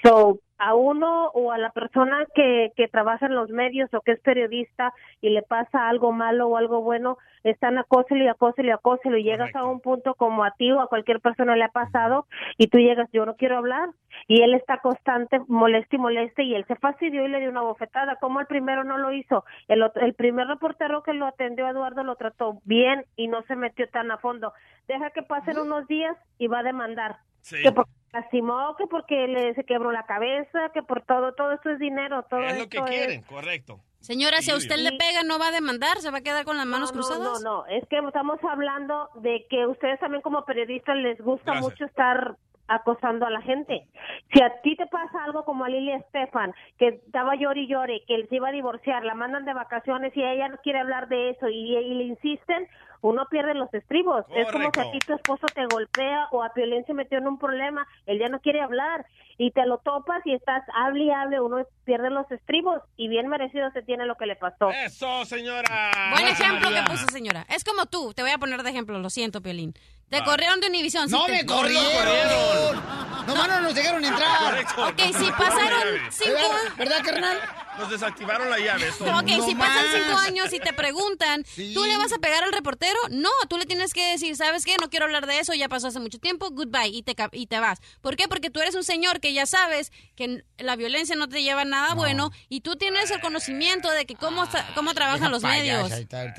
So, 0.03 0.39
a 0.57 0.74
uno 0.74 1.27
o 1.33 1.51
a 1.51 1.57
la 1.57 1.71
persona 1.71 2.25
que, 2.33 2.71
que 2.75 2.88
trabaja 2.88 3.25
en 3.25 3.35
los 3.35 3.50
medios 3.50 3.93
o 3.93 4.01
que 4.01 4.13
es 4.13 4.19
periodista 4.21 4.93
y 5.21 5.29
le 5.29 5.41
pasa 5.41 5.89
algo 5.89 6.12
malo 6.12 6.47
o 6.47 6.57
algo 6.57 6.81
bueno, 6.81 7.17
están 7.43 7.77
acóselo 7.77 8.24
y 8.24 8.27
acóselo 8.27 8.69
y 8.69 8.71
acóselo 8.71 9.17
y 9.17 9.24
llegas 9.24 9.53
a 9.55 9.65
un 9.65 9.81
punto 9.81 10.15
como 10.15 10.43
a 10.43 10.51
ti 10.51 10.71
o 10.71 10.79
a 10.81 10.88
cualquier 10.88 11.19
persona 11.19 11.55
le 11.55 11.63
ha 11.65 11.69
pasado 11.69 12.25
y 12.57 12.67
tú 12.67 12.77
llegas, 12.77 13.09
yo 13.12 13.25
no 13.25 13.35
quiero 13.35 13.57
hablar 13.57 13.89
y 14.27 14.41
él 14.41 14.53
está 14.53 14.77
constante, 14.77 15.39
moleste 15.47 15.97
y 15.97 16.00
moleste 16.00 16.43
y 16.43 16.55
él 16.55 16.65
se 16.67 16.75
fastidió 16.77 17.25
y 17.25 17.29
le 17.29 17.39
dio 17.41 17.50
una 17.50 17.62
bofetada. 17.62 18.15
como 18.15 18.39
el 18.39 18.45
primero 18.47 18.83
no 18.83 18.97
lo 18.97 19.12
hizo? 19.12 19.43
El, 19.67 19.83
otro- 19.83 20.03
el 20.05 20.13
primer 20.13 20.47
reportero 20.47 21.03
que 21.03 21.13
lo 21.13 21.25
atendió, 21.27 21.67
Eduardo, 21.67 22.03
lo 22.03 22.15
trató 22.15 22.59
bien 22.63 23.05
y 23.15 23.27
no 23.27 23.41
se 23.43 23.55
metió 23.55 23.88
tan 23.89 24.09
a 24.12 24.17
fondo. 24.17 24.53
Deja 24.88 25.09
que 25.12 25.21
pasen 25.24 25.57
unos 25.59 25.88
días 25.88 26.15
y 26.38 26.47
va 26.47 26.59
a 26.59 26.63
demandar. 26.63 27.17
Sí. 27.46 27.62
Que 27.62 27.72
porque 27.72 27.92
lastimó, 28.12 28.75
que 28.75 28.88
porque 28.88 29.28
le 29.28 29.54
se 29.54 29.64
quebró 29.66 29.92
la 29.92 30.04
cabeza, 30.08 30.70
que 30.74 30.82
por 30.82 31.04
todo, 31.04 31.34
todo 31.36 31.52
esto 31.52 31.70
es 31.70 31.78
dinero, 31.78 32.24
todo 32.24 32.40
Es 32.42 32.58
lo 32.58 32.68
que 32.68 32.78
es- 32.80 32.84
quieren, 32.86 33.22
correcto. 33.22 33.80
Señora, 34.00 34.42
si 34.42 34.50
a 34.52 34.56
usted 34.56 34.78
le 34.78 34.92
pega, 34.94 35.22
¿no 35.24 35.38
va 35.38 35.48
a 35.50 35.52
demandar? 35.52 35.98
¿Se 35.98 36.10
va 36.10 36.18
a 36.20 36.22
quedar 36.22 36.44
con 36.44 36.58
las 36.58 36.66
manos 36.66 36.92
no, 36.92 36.94
cruzadas? 37.00 37.44
No, 37.44 37.62
no, 37.62 37.66
es 37.68 37.88
que 37.88 37.98
estamos 38.00 38.40
hablando 38.44 39.10
de 39.16 39.46
que 39.50 39.68
ustedes 39.68 40.00
también 40.00 40.22
como 40.24 40.44
periodistas 40.46 40.96
les 40.98 41.20
gusta 41.22 41.52
Gracias. 41.54 41.72
mucho 41.72 41.86
estar 41.86 42.36
acosando 42.68 43.28
a 43.28 43.30
la 43.30 43.42
gente. 43.42 43.88
Si 44.34 44.42
a 44.42 44.60
ti 44.64 44.75
te 44.75 44.88
pasa 44.88 45.24
algo 45.24 45.46
como 45.46 45.66
a 45.66 45.70
Lili 45.70 45.92
Estefan, 45.92 46.52
que 46.80 46.88
estaba 47.06 47.36
llore 47.36 47.62
y 47.62 47.68
llore, 47.68 48.02
que 48.08 48.16
él 48.16 48.28
se 48.28 48.38
iba 48.38 48.50
a 48.50 48.52
divorciar, 48.52 49.06
la 49.06 49.14
mandan 49.14 49.46
de 49.46 49.54
vacaciones 49.54 50.18
y 50.18 50.24
ella 50.24 50.50
no 50.50 50.58
quiere 50.64 50.80
hablar 50.80 51.08
de 51.08 51.30
eso 51.30 51.48
y, 51.48 51.75
y 51.78 51.94
le 51.94 52.04
insisten, 52.06 52.68
uno 53.05 53.27
pierde 53.29 53.53
los 53.53 53.71
estribos. 53.71 54.25
Es 54.35 54.51
como 54.51 54.71
si 54.74 54.79
a 54.79 54.91
ti 54.91 55.00
tu 55.00 55.13
esposo 55.13 55.45
te 55.53 55.63
golpea 55.67 56.27
o 56.31 56.43
a 56.43 56.51
Piolín 56.53 56.83
se 56.88 56.93
metió 56.95 57.19
en 57.19 57.27
un 57.27 57.38
problema, 57.38 57.88
él 58.07 58.17
ya 58.19 58.29
no 58.29 58.39
quiere 58.39 58.62
hablar 58.62 59.05
y 59.38 59.51
te 59.51 59.63
lo 59.67 59.77
topas 59.77 60.25
y 60.25 60.33
estás 60.33 60.63
hable 60.74 61.03
y 61.03 61.12
hable, 61.12 61.39
uno 61.39 61.57
pierde 61.83 62.09
los 62.09 62.29
estribos 62.31 62.81
y 62.97 63.07
bien 63.07 63.27
merecido 63.27 63.69
se 63.74 63.83
tiene 63.83 64.07
lo 64.07 64.15
que 64.15 64.25
le 64.25 64.35
pasó. 64.35 64.71
Eso, 64.71 65.24
señora. 65.25 65.91
Buen 66.13 66.27
ejemplo 66.27 66.69
que 66.71 66.81
puso, 66.89 67.05
señora. 67.12 67.45
Es 67.50 67.63
como 67.63 67.85
tú. 67.85 68.13
Te 68.15 68.24
voy 68.24 68.31
a 68.31 68.39
poner 68.39 68.63
de 68.63 68.71
ejemplo. 68.71 68.97
Lo 68.97 69.09
siento, 69.12 69.41
Piolín. 69.41 69.75
Te 70.09 70.24
corrieron 70.24 70.59
de 70.62 70.67
Univision. 70.67 71.09
No 71.12 71.27
me 71.27 71.45
corrieron. 71.45 72.81
Nomás 73.27 73.47
no 73.47 73.62
nos 73.62 73.74
dejaron 73.75 74.05
entrar. 74.05 74.39
Correcto. 74.43 74.88
Ok, 74.88 75.00
si 75.17 75.31
pasaron 75.31 75.81
cinco 76.12 76.31
¿Verdad, 76.35 76.77
¿Verdad, 76.77 77.03
carnal? 77.03 77.38
Nos 77.79 77.89
desactivaron 77.89 78.50
la 78.50 78.59
llave. 78.59 78.88
eso. 78.88 79.03
Ok, 79.03 79.27
si 79.43 79.53
No 79.53 79.59
pasan 79.59 79.85
más. 79.85 79.93
cinco 79.95 80.17
años 80.19 80.53
y 80.53 80.59
te 80.59 80.74
preguntan, 80.74 81.43
¿tú 81.43 81.83
le 81.85 81.97
vas 81.97 82.13
a 82.13 82.19
pegar 82.19 82.43
al 82.43 82.53
reportero? 82.53 82.95
No, 83.10 83.30
tú 83.50 83.58
le 83.58 83.66
tienes 83.66 83.94
que 83.94 84.12
decir, 84.12 84.36
¿sabes 84.36 84.66
qué? 84.66 84.75
No 84.80 84.90
quiero 84.90 85.06
hablar 85.06 85.28
de 85.28 85.40
eso, 85.40 85.54
ya 85.54 85.70
pasó 85.70 85.88
hace 85.88 86.00
mucho 86.00 86.20
tiempo, 86.20 86.50
goodbye, 86.52 86.88
y 86.88 87.04
te, 87.04 87.16
y 87.32 87.48
te 87.48 87.60
vas. 87.60 87.80
¿Por 88.02 88.16
qué? 88.16 88.28
Porque 88.28 88.50
tú 88.50 88.60
eres 88.60 88.75
un 88.75 88.84
señor 88.84 89.20
que 89.20 89.34
ya 89.34 89.46
sabes 89.46 89.92
que 90.16 90.44
la 90.58 90.75
violencia 90.75 91.16
no 91.16 91.28
te 91.28 91.44
lleva 91.44 91.62
a 91.62 91.66
nada 91.66 91.94
bueno 91.94 92.32
y 92.50 92.62
tú 92.62 92.75
tienes 92.75 93.12
el 93.12 93.22
conocimiento 93.22 93.90
de 93.92 94.06
que 94.06 94.16
cómo, 94.16 94.48
cómo 94.74 94.94
trabajan 94.94 95.32
los 95.32 95.44
medios. 95.44 95.92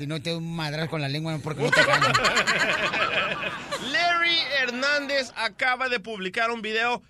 no 0.07 0.21
te 0.21 0.39
madras 0.39 0.89
con 0.89 1.01
la 1.01 1.09
lengua 1.09 1.39
porque 1.43 1.63
no 1.63 1.71
te. 1.71 1.81
Larry 3.91 4.37
Hernández 4.61 5.31
acaba 5.35 5.89
de 5.89 5.99
publicar 5.99 6.51
un 6.51 6.61
video 6.61 7.01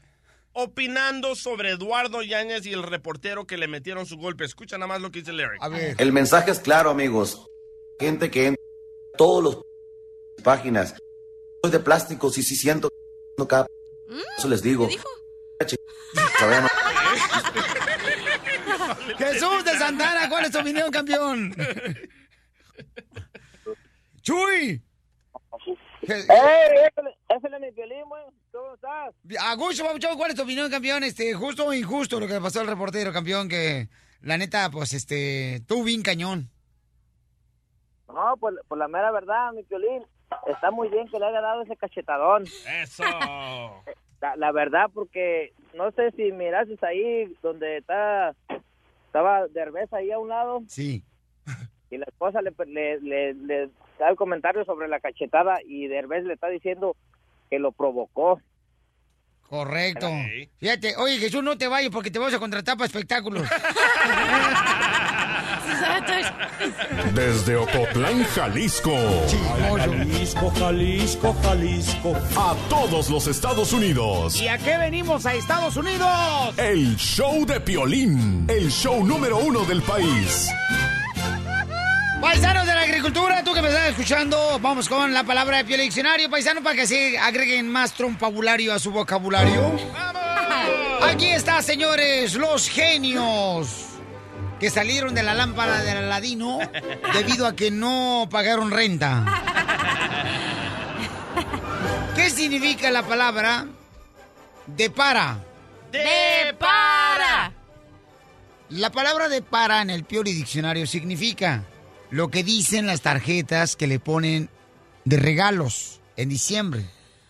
opinando 0.53 1.35
sobre 1.35 1.71
Eduardo 1.71 2.23
Yáñez 2.23 2.65
y 2.65 2.73
el 2.73 2.83
reportero 2.83 3.45
que 3.45 3.57
le 3.57 3.67
metieron 3.67 4.05
su 4.05 4.17
golpe. 4.17 4.43
Escucha 4.43 4.77
nada 4.77 4.87
más 4.87 5.01
lo 5.01 5.11
que 5.11 5.19
dice 5.19 5.33
Larry. 5.33 5.57
A 5.61 5.69
ver. 5.69 5.95
El 5.99 6.11
mensaje 6.11 6.51
es 6.51 6.59
claro, 6.59 6.89
amigos. 6.89 7.45
Gente 7.99 8.31
que 8.31 8.47
entra 8.47 8.66
todos 9.17 9.43
los 9.43 9.57
páginas. 10.43 10.95
Soy 11.61 11.71
de 11.71 11.79
plástico, 11.79 12.29
sí, 12.29 12.43
sí 12.43 12.55
siento 12.55 12.89
no 13.37 13.47
cada 13.47 13.67
eso 14.37 14.47
les 14.47 14.61
digo. 14.61 14.87
Jesús 19.17 19.65
de 19.65 19.71
Santana, 19.77 20.29
¿cuál 20.29 20.45
es 20.45 20.51
tu 20.51 20.59
opinión, 20.59 20.91
campeón? 20.91 21.55
¡Chuy! 24.21 24.81
¡Ey! 26.01 26.21
Ese 27.29 27.47
es 27.47 27.59
mi 27.59 27.71
violín. 27.71 28.03
¿Cómo 28.51 28.75
estás? 28.75 29.13
Papuchón, 29.83 30.17
¿cuál 30.17 30.31
es 30.31 30.37
tu 30.37 30.43
opinión, 30.43 30.69
campeón? 30.69 31.03
Este, 31.03 31.33
justo 31.33 31.65
o 31.65 31.73
injusto 31.73 32.19
lo 32.19 32.27
que 32.27 32.33
le 32.33 32.41
pasó 32.41 32.61
al 32.61 32.67
reportero, 32.67 33.11
campeón, 33.11 33.49
que 33.49 33.89
la 34.21 34.37
neta, 34.37 34.69
pues, 34.69 34.93
este, 34.93 35.63
tú 35.67 35.83
bien 35.83 36.03
cañón. 36.03 36.49
No, 38.17 38.35
por, 38.37 38.59
por 38.67 38.79
la 38.79 38.87
mera 38.87 39.11
verdad, 39.11 39.51
mi 39.53 39.61
violín. 39.63 40.03
Está 40.47 40.71
muy 40.71 40.89
bien 40.89 41.07
que 41.07 41.19
le 41.19 41.27
haya 41.27 41.39
dado 41.39 41.61
ese 41.61 41.77
cachetadón. 41.77 42.43
Eso. 42.81 43.03
La, 44.19 44.35
la 44.35 44.51
verdad, 44.51 44.89
porque 44.91 45.53
no 45.75 45.91
sé 45.91 46.09
si 46.13 46.31
mirases 46.31 46.81
ahí 46.81 47.31
donde 47.43 47.77
está 47.77 48.33
estaba 49.05 49.47
Derbez 49.49 49.93
ahí 49.93 50.09
a 50.11 50.17
un 50.17 50.29
lado 50.29 50.63
Sí. 50.67 51.03
y 51.91 51.97
la 51.97 52.05
esposa 52.05 52.41
le, 52.41 52.51
le, 52.65 52.99
le, 52.99 53.33
le 53.35 53.69
da 53.99 54.09
el 54.09 54.15
comentario 54.15 54.65
sobre 54.65 54.87
la 54.87 54.99
cachetada 54.99 55.59
y 55.63 55.85
Derbez 55.85 56.23
le 56.23 56.33
está 56.33 56.47
diciendo 56.47 56.95
que 57.51 57.59
lo 57.59 57.71
provocó. 57.71 58.41
Correcto. 59.47 60.07
Fíjate, 60.57 60.95
oye, 60.97 61.19
Jesús, 61.19 61.43
no 61.43 61.55
te 61.55 61.67
vayas 61.67 61.91
porque 61.91 62.09
te 62.09 62.17
vamos 62.17 62.33
a 62.33 62.39
contratar 62.39 62.75
para 62.75 62.87
espectáculos. 62.87 63.47
Desde 67.13 67.55
Ocotlán, 67.55 68.23
Jalisco. 68.25 68.95
Jalisco, 69.77 70.51
Jalisco, 70.57 71.35
Jalisco. 71.43 72.15
A 72.35 72.55
todos 72.69 73.09
los 73.09 73.27
Estados 73.27 73.73
Unidos. 73.73 74.41
¿Y 74.41 74.47
a 74.47 74.57
qué 74.57 74.77
venimos 74.77 75.25
a 75.25 75.33
Estados 75.33 75.75
Unidos? 75.75 76.57
El 76.57 76.95
show 76.97 77.45
de 77.45 77.59
Piolín. 77.59 78.45
El 78.47 78.69
show 78.71 79.03
número 79.05 79.37
uno 79.37 79.61
del 79.65 79.81
país. 79.81 80.49
Paisanos 82.21 82.65
de 82.65 82.73
la 82.73 82.81
agricultura, 82.81 83.43
tú 83.43 83.53
que 83.53 83.61
me 83.61 83.67
estás 83.67 83.89
escuchando, 83.89 84.59
vamos 84.59 84.89
con 84.89 85.13
la 85.13 85.23
palabra 85.23 85.57
de 85.57 85.65
Piel 85.65 85.81
Diccionario, 85.81 86.29
paisano, 86.29 86.63
para 86.63 86.75
que 86.75 86.87
se 86.87 87.17
agreguen 87.17 87.69
más 87.69 87.93
trompabulario 87.93 88.73
a 88.73 88.79
su 88.79 88.91
vocabulario. 88.91 89.71
Aquí 91.03 91.27
está, 91.27 91.61
señores, 91.61 92.33
los 92.33 92.67
genios 92.69 93.86
que 94.59 94.69
salieron 94.69 95.13
de 95.13 95.23
la 95.23 95.33
lámpara 95.33 95.81
del 95.83 95.97
Aladino 95.97 96.59
debido 97.13 97.45
a 97.47 97.55
que 97.55 97.71
no 97.71 98.27
pagaron 98.29 98.71
renta. 98.71 99.23
¿Qué 102.15 102.29
significa 102.29 102.89
la 102.91 103.03
palabra 103.03 103.67
de 104.65 104.89
para? 104.89 105.39
¡De 105.91 106.53
para! 106.59 107.53
La 108.69 108.91
palabra 108.91 109.29
de 109.29 109.41
para 109.41 109.81
en 109.81 109.89
el 109.89 110.03
Piori 110.03 110.33
Diccionario 110.33 110.85
significa 110.87 111.63
lo 112.09 112.29
que 112.29 112.43
dicen 112.43 112.87
las 112.87 113.01
tarjetas 113.01 113.75
que 113.75 113.87
le 113.87 113.99
ponen 113.99 114.49
de 115.05 115.17
regalos 115.17 116.01
en 116.17 116.29
diciembre. 116.29 116.85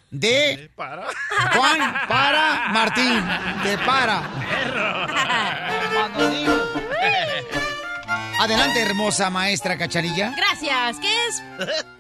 De 0.10 0.72
para? 0.76 1.08
Juan 1.54 2.08
para 2.08 2.70
Martín. 2.70 3.24
De 3.64 3.78
para. 3.80 4.24
Adelante, 8.40 8.82
hermosa 8.82 9.30
maestra 9.30 9.78
Cacharilla. 9.78 10.34
Gracias. 10.36 10.98
¿Qué 11.00 11.28
es? 11.28 11.44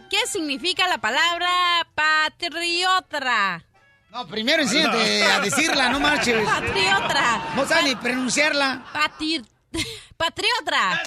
¿Qué 0.09 0.27
significa 0.27 0.87
la 0.87 0.99
palabra 0.99 1.49
patriota? 1.95 3.63
No, 4.11 4.27
primero 4.27 4.63
enséñate 4.63 5.23
a 5.23 5.39
decirla, 5.41 5.89
no 5.89 5.99
marches. 5.99 6.47
Patriota. 6.47 7.41
No 7.55 7.67
sabes 7.67 7.83
ni 7.85 7.95
pronunciarla. 7.95 8.85
Patir... 8.93 9.45
Patriota. 10.17 11.01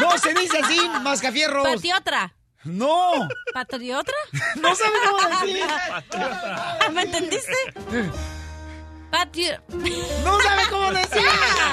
No 0.00 0.18
se 0.18 0.34
dice 0.34 0.58
así, 0.58 0.80
mascafierros. 1.02 1.66
Patriotra. 1.66 2.34
No. 2.64 3.28
¿Patriotra? 3.52 4.16
No 4.56 4.74
sabe 4.74 4.96
cómo 5.06 5.28
decir. 5.28 5.64
¿Me 6.92 7.02
entendiste? 7.02 7.54
Patri... 9.10 9.50
No 10.24 10.40
sabe 10.40 10.62
cómo 10.70 10.92
decir. 10.92 11.22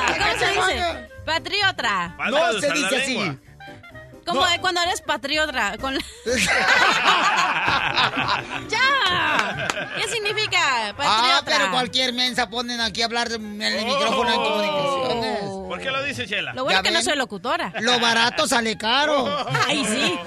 ¿Cómo 0.08 0.40
se 0.40 0.52
dice? 0.52 1.11
Patriota. 1.26 2.16
No 2.30 2.54
se 2.60 2.72
dice 2.72 2.96
así. 3.02 3.40
Como 4.26 4.46
de 4.46 4.60
cuando 4.60 4.82
eres 4.82 5.02
patriota. 5.02 5.78
Con... 5.80 5.94
¡Ya! 8.70 9.68
¿Qué 9.98 10.08
significa 10.08 10.94
patriota? 10.96 11.38
Ah, 11.38 11.42
pero 11.46 11.72
cualquier 11.72 12.14
mensa 12.14 12.50
ponen 12.50 12.80
aquí 12.82 13.02
a 13.02 13.06
hablar 13.06 13.32
en 13.32 13.62
el 13.62 13.86
micrófono 13.86 14.30
en 14.30 14.36
comunicaciones. 14.36 15.42
¿Por 15.42 15.80
qué 15.80 15.92
lo 15.92 16.04
dice 16.04 16.28
Chela? 16.28 16.54
Lo 16.54 16.64
bueno 16.64 16.76
¿Ya 16.76 16.82
es 16.82 16.84
que 16.84 16.92
no 16.92 17.02
soy 17.02 17.16
locutora. 17.18 17.74
Lo 17.80 18.00
barato 18.00 18.48
sale 18.48 18.78
caro. 18.78 19.46
Ay, 19.68 19.86
sí. 19.86 20.20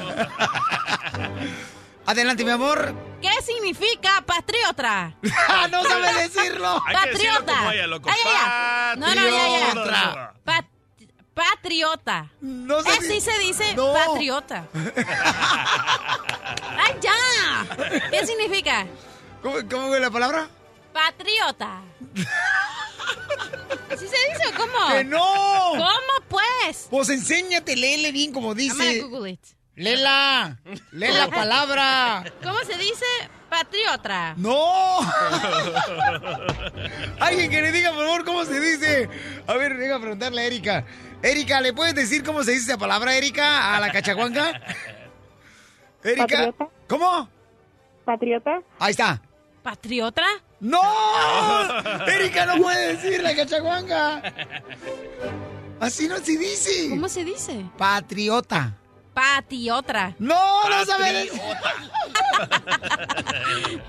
Adelante, 2.06 2.44
mi 2.44 2.50
amor. 2.50 2.94
¿Qué 3.22 3.30
significa 3.42 4.22
patriota? 4.26 5.14
no 5.70 5.82
sabe 5.84 6.12
decirlo. 6.28 6.82
Hay 6.86 6.96
que 6.96 7.10
decirlo 7.10 7.34
Patriota. 7.38 7.58
como 7.58 7.70
ella, 7.70 7.86
loco. 7.86 8.10
Ay, 8.10 8.20
ay, 8.24 8.32
ay. 8.34 8.98
No, 8.98 9.06
no, 9.06 9.14
ya, 9.14 9.48
ya. 9.58 10.34
Patriota. 10.44 10.73
Pat- 11.34 11.44
patriota. 11.64 12.30
No 12.40 12.78
Eh, 12.80 12.84
sí 13.00 13.20
se 13.20 13.38
dice 13.38 13.64
patriota. 13.74 14.66
¡Ay, 16.76 16.94
ya! 17.00 17.76
¿Qué 18.10 18.26
significa? 18.26 18.86
¿Cómo, 19.42 19.56
cómo 19.70 19.88
fue 19.88 20.00
la 20.00 20.10
palabra? 20.10 20.48
Patriota. 20.92 21.80
¿Así 23.90 24.06
se 24.06 24.16
dice 24.32 24.46
o 24.52 24.56
cómo? 24.56 24.88
¡Que 24.92 25.04
no! 25.04 25.70
¿Cómo 25.70 26.28
pues? 26.28 26.86
Pues 26.90 27.08
enséñate, 27.08 27.76
léele 27.76 28.12
bien 28.12 28.32
como 28.32 28.52
I'm 28.54 28.68
gonna 28.68 28.84
dice. 28.84 29.00
Google 29.02 29.30
it. 29.32 29.40
Lela, 29.76 30.56
lee 30.92 31.12
la 31.12 31.28
palabra. 31.28 32.24
¿Cómo 32.42 32.58
se 32.60 32.78
dice 32.78 33.04
patriota? 33.50 34.34
¡No! 34.36 35.00
Alguien 37.20 37.50
que 37.50 37.60
le 37.60 37.72
diga, 37.72 37.90
por 37.90 38.04
favor, 38.04 38.24
cómo 38.24 38.44
se 38.44 38.60
dice. 38.60 39.08
A 39.46 39.54
ver, 39.54 39.76
venga 39.76 39.96
a 39.96 40.00
preguntarle 40.00 40.42
a 40.42 40.44
Erika. 40.44 40.84
Erika, 41.22 41.60
¿le 41.60 41.72
puedes 41.72 41.94
decir 41.94 42.22
cómo 42.22 42.44
se 42.44 42.52
dice 42.52 42.70
esa 42.70 42.78
palabra, 42.78 43.16
Erika, 43.16 43.76
a 43.76 43.80
la 43.80 43.90
cachaguanga? 43.90 44.60
Erika. 46.04 46.26
Patriota. 46.26 46.68
¿Cómo? 46.88 47.28
Patriota. 48.04 48.60
Ahí 48.78 48.92
está. 48.92 49.20
¿Patriota? 49.62 50.22
¡No! 50.60 50.80
Erika 52.06 52.46
no 52.46 52.62
puede 52.62 52.94
decir 52.94 53.22
la 53.22 53.34
cachaguanga. 53.34 54.22
Así 55.80 56.06
no 56.06 56.18
se 56.18 56.38
dice. 56.38 56.90
¿Cómo 56.90 57.08
se 57.08 57.24
dice? 57.24 57.64
Patriota. 57.76 58.78
Patiotra. 59.14 60.14
No, 60.18 60.68
no 60.68 60.84
sabe 60.84 61.12
decir. 61.12 61.40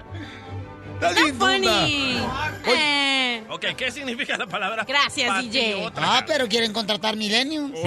Estás 0.95 1.15
bien 1.15 1.37
funny. 1.37 2.21
Eh, 2.65 3.43
Ok, 3.49 3.65
¿qué 3.77 3.91
significa 3.91 4.37
la 4.37 4.47
palabra? 4.47 4.83
Gracias, 4.87 5.39
DJ. 5.41 5.71
patriota? 5.73 6.01
Ah, 6.03 6.23
pero 6.25 6.47
quieren 6.47 6.73
contratar 6.73 7.15
milenios. 7.15 7.69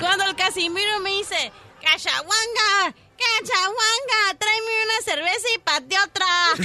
Cuando 0.00 0.24
el 0.24 0.34
Casimiro 0.36 1.00
me 1.00 1.10
dice, 1.10 1.52
¡Cachahuanga! 1.82 2.94
¡Cachahuanga! 3.16 4.34
¡Tráeme 4.38 4.84
una 4.84 5.00
cerveza 5.04 5.46
y 5.54 5.58
patiotra! 5.58 6.26
¿Qué 6.56 6.64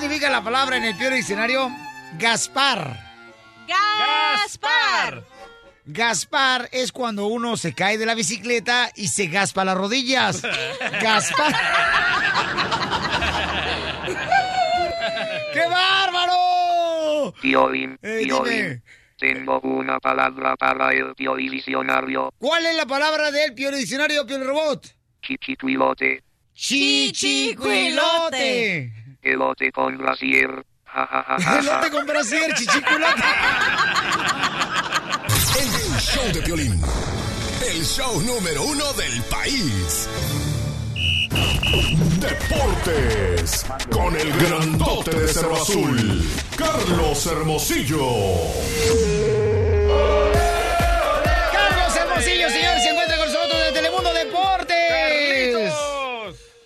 significa 0.00 0.30
la 0.30 0.42
palabra 0.42 0.76
en 0.76 0.84
el 0.84 0.96
peor 0.96 1.14
diccionario? 1.14 1.70
Gaspar. 2.18 2.98
¡Gaspar! 3.66 5.24
Gaspar 5.84 6.68
es 6.72 6.90
cuando 6.92 7.26
uno 7.26 7.56
se 7.56 7.72
cae 7.74 7.96
de 7.98 8.06
la 8.06 8.14
bicicleta 8.14 8.90
y 8.96 9.08
se 9.08 9.26
gaspa 9.28 9.64
las 9.64 9.76
rodillas. 9.76 10.42
Gaspar. 11.02 11.54
¡Qué 15.52 15.66
bárbaro! 15.68 17.32
Bim, 17.42 17.98
Eh. 18.02 18.26
Bim, 18.26 18.80
tengo 19.18 19.60
una 19.60 19.98
palabra 19.98 20.56
para 20.56 20.92
el 20.92 21.14
tío 21.14 21.34
diccionario. 21.36 22.32
¿Cuál 22.38 22.66
es 22.66 22.76
la 22.76 22.84
palabra 22.86 23.30
del 23.30 23.54
peor 23.54 23.74
diccionario, 23.74 24.26
peor 24.26 24.44
robot? 24.44 24.86
Chichicuilote, 25.22 26.22
Chichicuilote. 26.54 28.92
Elote 29.32 29.72
con 29.72 29.96
brasier. 29.98 30.64
Ja, 30.84 31.06
ja, 31.10 31.24
ja, 31.28 31.38
ja, 31.38 31.52
ja. 31.52 31.58
Elote 31.58 31.90
con 31.90 32.06
brasier, 32.06 32.54
chichicuilote. 32.54 33.22
El 35.58 36.00
show 36.00 36.32
de 36.32 36.42
Piolín. 36.42 36.80
El 37.66 37.84
show 37.84 38.20
número 38.22 38.62
uno 38.62 38.92
del 38.94 39.22
país. 39.24 40.08
Deportes. 42.20 43.66
Con 43.90 44.16
el 44.16 44.32
grandote 44.38 45.10
de 45.10 45.28
Cerro 45.28 45.56
Azul. 45.56 46.24
Carlos 46.56 47.26
Hermosillo. 47.26 48.06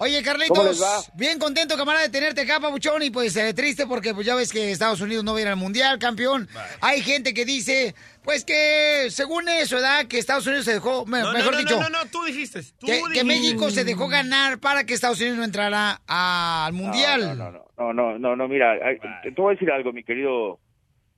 Oye, 0.03 0.23
Carlitos, 0.23 0.57
¿Cómo 0.57 0.71
les 0.71 0.83
va? 0.83 0.99
bien 1.13 1.39
contento, 1.39 1.77
camarada, 1.77 2.05
de 2.05 2.09
tenerte 2.11 2.41
acá, 2.41 2.59
papuchón, 2.59 3.03
y 3.03 3.11
pues 3.11 3.37
eh, 3.37 3.53
triste 3.53 3.87
porque 3.87 4.15
pues 4.15 4.27
ya 4.27 4.35
ves 4.35 4.51
que 4.51 4.71
Estados 4.71 5.03
Unidos 5.03 5.25
no 5.25 5.35
va 5.35 5.41
a 5.41 5.43
ir 5.43 5.49
al 5.49 5.57
Mundial, 5.57 5.99
campeón. 5.99 6.49
Hay 6.81 7.03
gente 7.03 7.35
que 7.35 7.45
dice, 7.45 7.95
pues 8.25 8.47
que 8.47 9.09
según 9.11 9.47
eso, 9.51 9.77
¿verdad? 9.77 10.07
Que 10.07 10.19
Estados 10.19 10.47
Unidos 10.47 10.65
se 10.65 10.73
dejó, 10.73 11.05
me- 11.05 11.21
No, 11.21 11.27
no, 11.27 11.33
mejor 11.35 11.53
no, 11.53 11.59
dicho, 11.59 11.79
No, 11.79 11.91
no, 11.91 12.03
no, 12.03 12.11
tú 12.11 12.25
dijiste. 12.25 12.63
Tú 12.79 12.87
que, 12.87 12.93
dijiste. 12.95 13.13
que 13.13 13.25
México 13.25 13.71
se 13.71 13.85
dejó 13.85 14.09
ganar 14.09 14.59
para 14.59 14.85
que 14.85 14.95
Estados 14.95 15.21
Unidos 15.21 15.37
no 15.37 15.45
entrara 15.45 16.01
al 16.07 16.73
Mundial. 16.73 17.37
No, 17.37 17.51
no, 17.51 17.67
no, 17.77 17.93
no, 17.93 18.19
no, 18.19 18.37
no, 18.37 18.49
mira, 18.49 18.77
te 19.23 19.31
voy 19.37 19.51
a 19.53 19.55
decir 19.55 19.71
algo, 19.71 19.93
mi 19.93 20.03
querido 20.03 20.59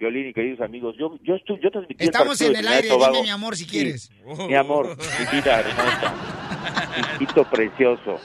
Violín 0.02 0.26
y 0.30 0.32
queridos 0.32 0.60
amigos. 0.60 0.96
Yo, 0.98 1.16
yo, 1.22 1.36
estoy, 1.36 1.60
yo 1.60 1.70
transmití 1.70 2.04
Estamos 2.04 2.40
en 2.40 2.56
el 2.56 2.66
aire, 2.66 2.88
Tobago. 2.88 3.12
dime 3.12 3.22
mi 3.22 3.30
amor 3.30 3.54
si 3.54 3.64
Sí, 3.64 3.70
quieres. 3.70 4.10
Mi 4.48 4.54
amor, 4.56 4.96
mi 4.96 5.36
vida 5.38 5.60
hermosa, 5.60 6.14
chiquito 7.12 7.44
precioso. 7.48 8.18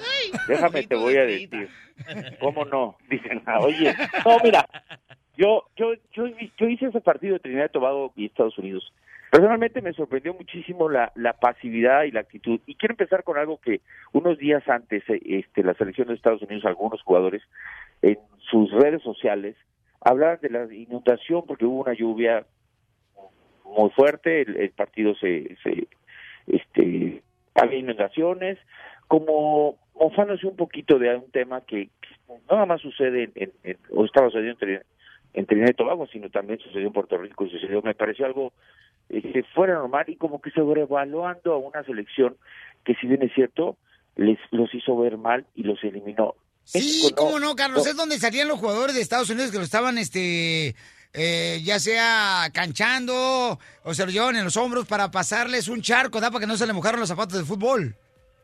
Déjame 0.48 0.88
te 0.88 0.96
voy 0.96 1.18
a 1.18 1.22
decir. 1.26 1.70
¿Cómo 2.40 2.66
no? 2.66 2.98
Dicen, 3.12 3.44
ah, 3.46 3.60
oye, 3.60 3.94
no, 4.26 4.38
mira, 4.44 4.68
yo, 5.38 5.66
yo, 5.76 5.94
yo, 6.14 6.26
yo 6.58 6.68
hice 6.68 6.88
ese 6.88 7.00
partido 7.02 7.34
de 7.34 7.42
Trinidad 7.42 7.66
y 7.70 7.74
Tobago 7.74 8.12
y 8.16 8.26
Estados 8.26 8.58
Unidos. 8.58 8.92
Personalmente 9.30 9.82
me 9.84 9.94
sorprendió 9.94 10.34
muchísimo 10.34 10.90
la, 10.90 11.12
la 11.16 11.34
pasividad 11.34 12.06
y 12.06 12.12
la 12.12 12.22
actitud. 12.22 12.60
Y 12.66 12.74
quiero 12.74 12.94
empezar 12.94 13.24
con 13.24 13.38
algo 13.38 13.60
que 13.60 13.82
unos 14.14 14.40
días 14.40 14.68
antes, 14.68 15.04
eh, 15.10 15.20
este, 15.26 15.62
la 15.64 15.76
selección 15.76 16.08
de 16.08 16.16
Estados 16.16 16.42
Unidos, 16.42 16.66
algunos 16.66 17.04
jugadores, 17.04 17.44
en 18.02 18.18
sus 18.50 18.72
redes 18.72 19.04
sociales, 19.04 19.56
hablaban 20.08 20.40
de 20.42 20.50
la 20.50 20.74
inundación 20.74 21.44
porque 21.46 21.66
hubo 21.66 21.82
una 21.82 21.94
lluvia 21.94 22.46
muy 23.66 23.90
fuerte, 23.92 24.42
el, 24.42 24.72
partido 24.72 25.14
se, 25.16 25.56
se 25.62 25.88
este, 26.48 27.22
había 27.56 27.80
inundaciones, 27.80 28.58
como 29.08 29.78
mofándose 29.96 30.48
un 30.48 30.56
poquito 30.56 30.98
de 30.98 31.16
un 31.16 31.30
tema 31.32 31.62
que, 31.62 31.90
nada 32.50 32.66
más 32.66 32.82
sucede 32.82 33.30
en, 33.36 33.52
en- 33.64 33.78
o 33.92 34.06
estaba 34.06 34.28
sucediendo 34.30 34.66
en, 34.66 34.80
Trin- 34.80 34.86
en 35.34 35.46
Trinidad 35.46 35.70
y 35.72 35.74
Tobago, 35.74 36.08
sino 36.08 36.30
también 36.30 36.60
sucedió 36.60 36.88
en 36.88 36.94
Puerto 36.94 37.18
Rico 37.18 37.46
y 37.46 37.50
sucedió, 37.50 37.82
me 37.82 37.94
pareció 37.96 38.26
algo 38.26 38.54
que 39.10 39.44
fuera 39.54 39.74
normal 39.76 40.06
y 40.08 40.16
como 40.16 40.42
que 40.42 40.52
sobrevaluando 40.52 41.54
a 41.54 41.58
una 41.58 41.84
selección 41.84 42.36
que 42.84 42.96
si 42.96 43.08
bien 43.08 43.24
es 43.24 43.34
cierto, 43.34 43.78
les 44.16 44.38
los 44.52 44.74
hizo 44.74 44.98
ver 44.98 45.18
mal 45.18 45.46
y 45.56 45.64
los 45.64 45.84
eliminó. 45.84 46.36
Sí, 46.68 46.80
México 46.80 47.24
cómo 47.24 47.40
no, 47.40 47.56
Carlos, 47.56 47.86
no. 47.86 47.90
es 47.90 47.96
donde 47.96 48.18
salían 48.18 48.50
los 48.50 48.60
jugadores 48.60 48.94
de 48.94 49.02
Estados 49.02 49.30
Unidos 49.30 49.52
que 49.52 49.58
lo 49.58 49.64
estaban, 49.64 49.98
este, 49.98 50.76
eh, 51.14 51.62
ya 51.64 51.80
sea 51.80 52.50
canchando 52.54 53.58
o 53.84 53.94
se 53.94 54.06
lo 54.06 54.12
llevaban 54.12 54.36
en 54.36 54.44
los 54.44 54.58
hombros 54.58 54.86
para 54.86 55.10
pasarles 55.10 55.70
un 55.70 55.82
charco, 55.82 56.20
¿da? 56.20 56.30
Para 56.30 56.42
que 56.42 56.48
no 56.48 56.58
se 56.58 56.68
le 56.68 56.74
mojaron 56.74 57.00
los 57.00 57.08
zapatos 57.08 57.38
de 57.38 57.46
fútbol. 57.46 57.96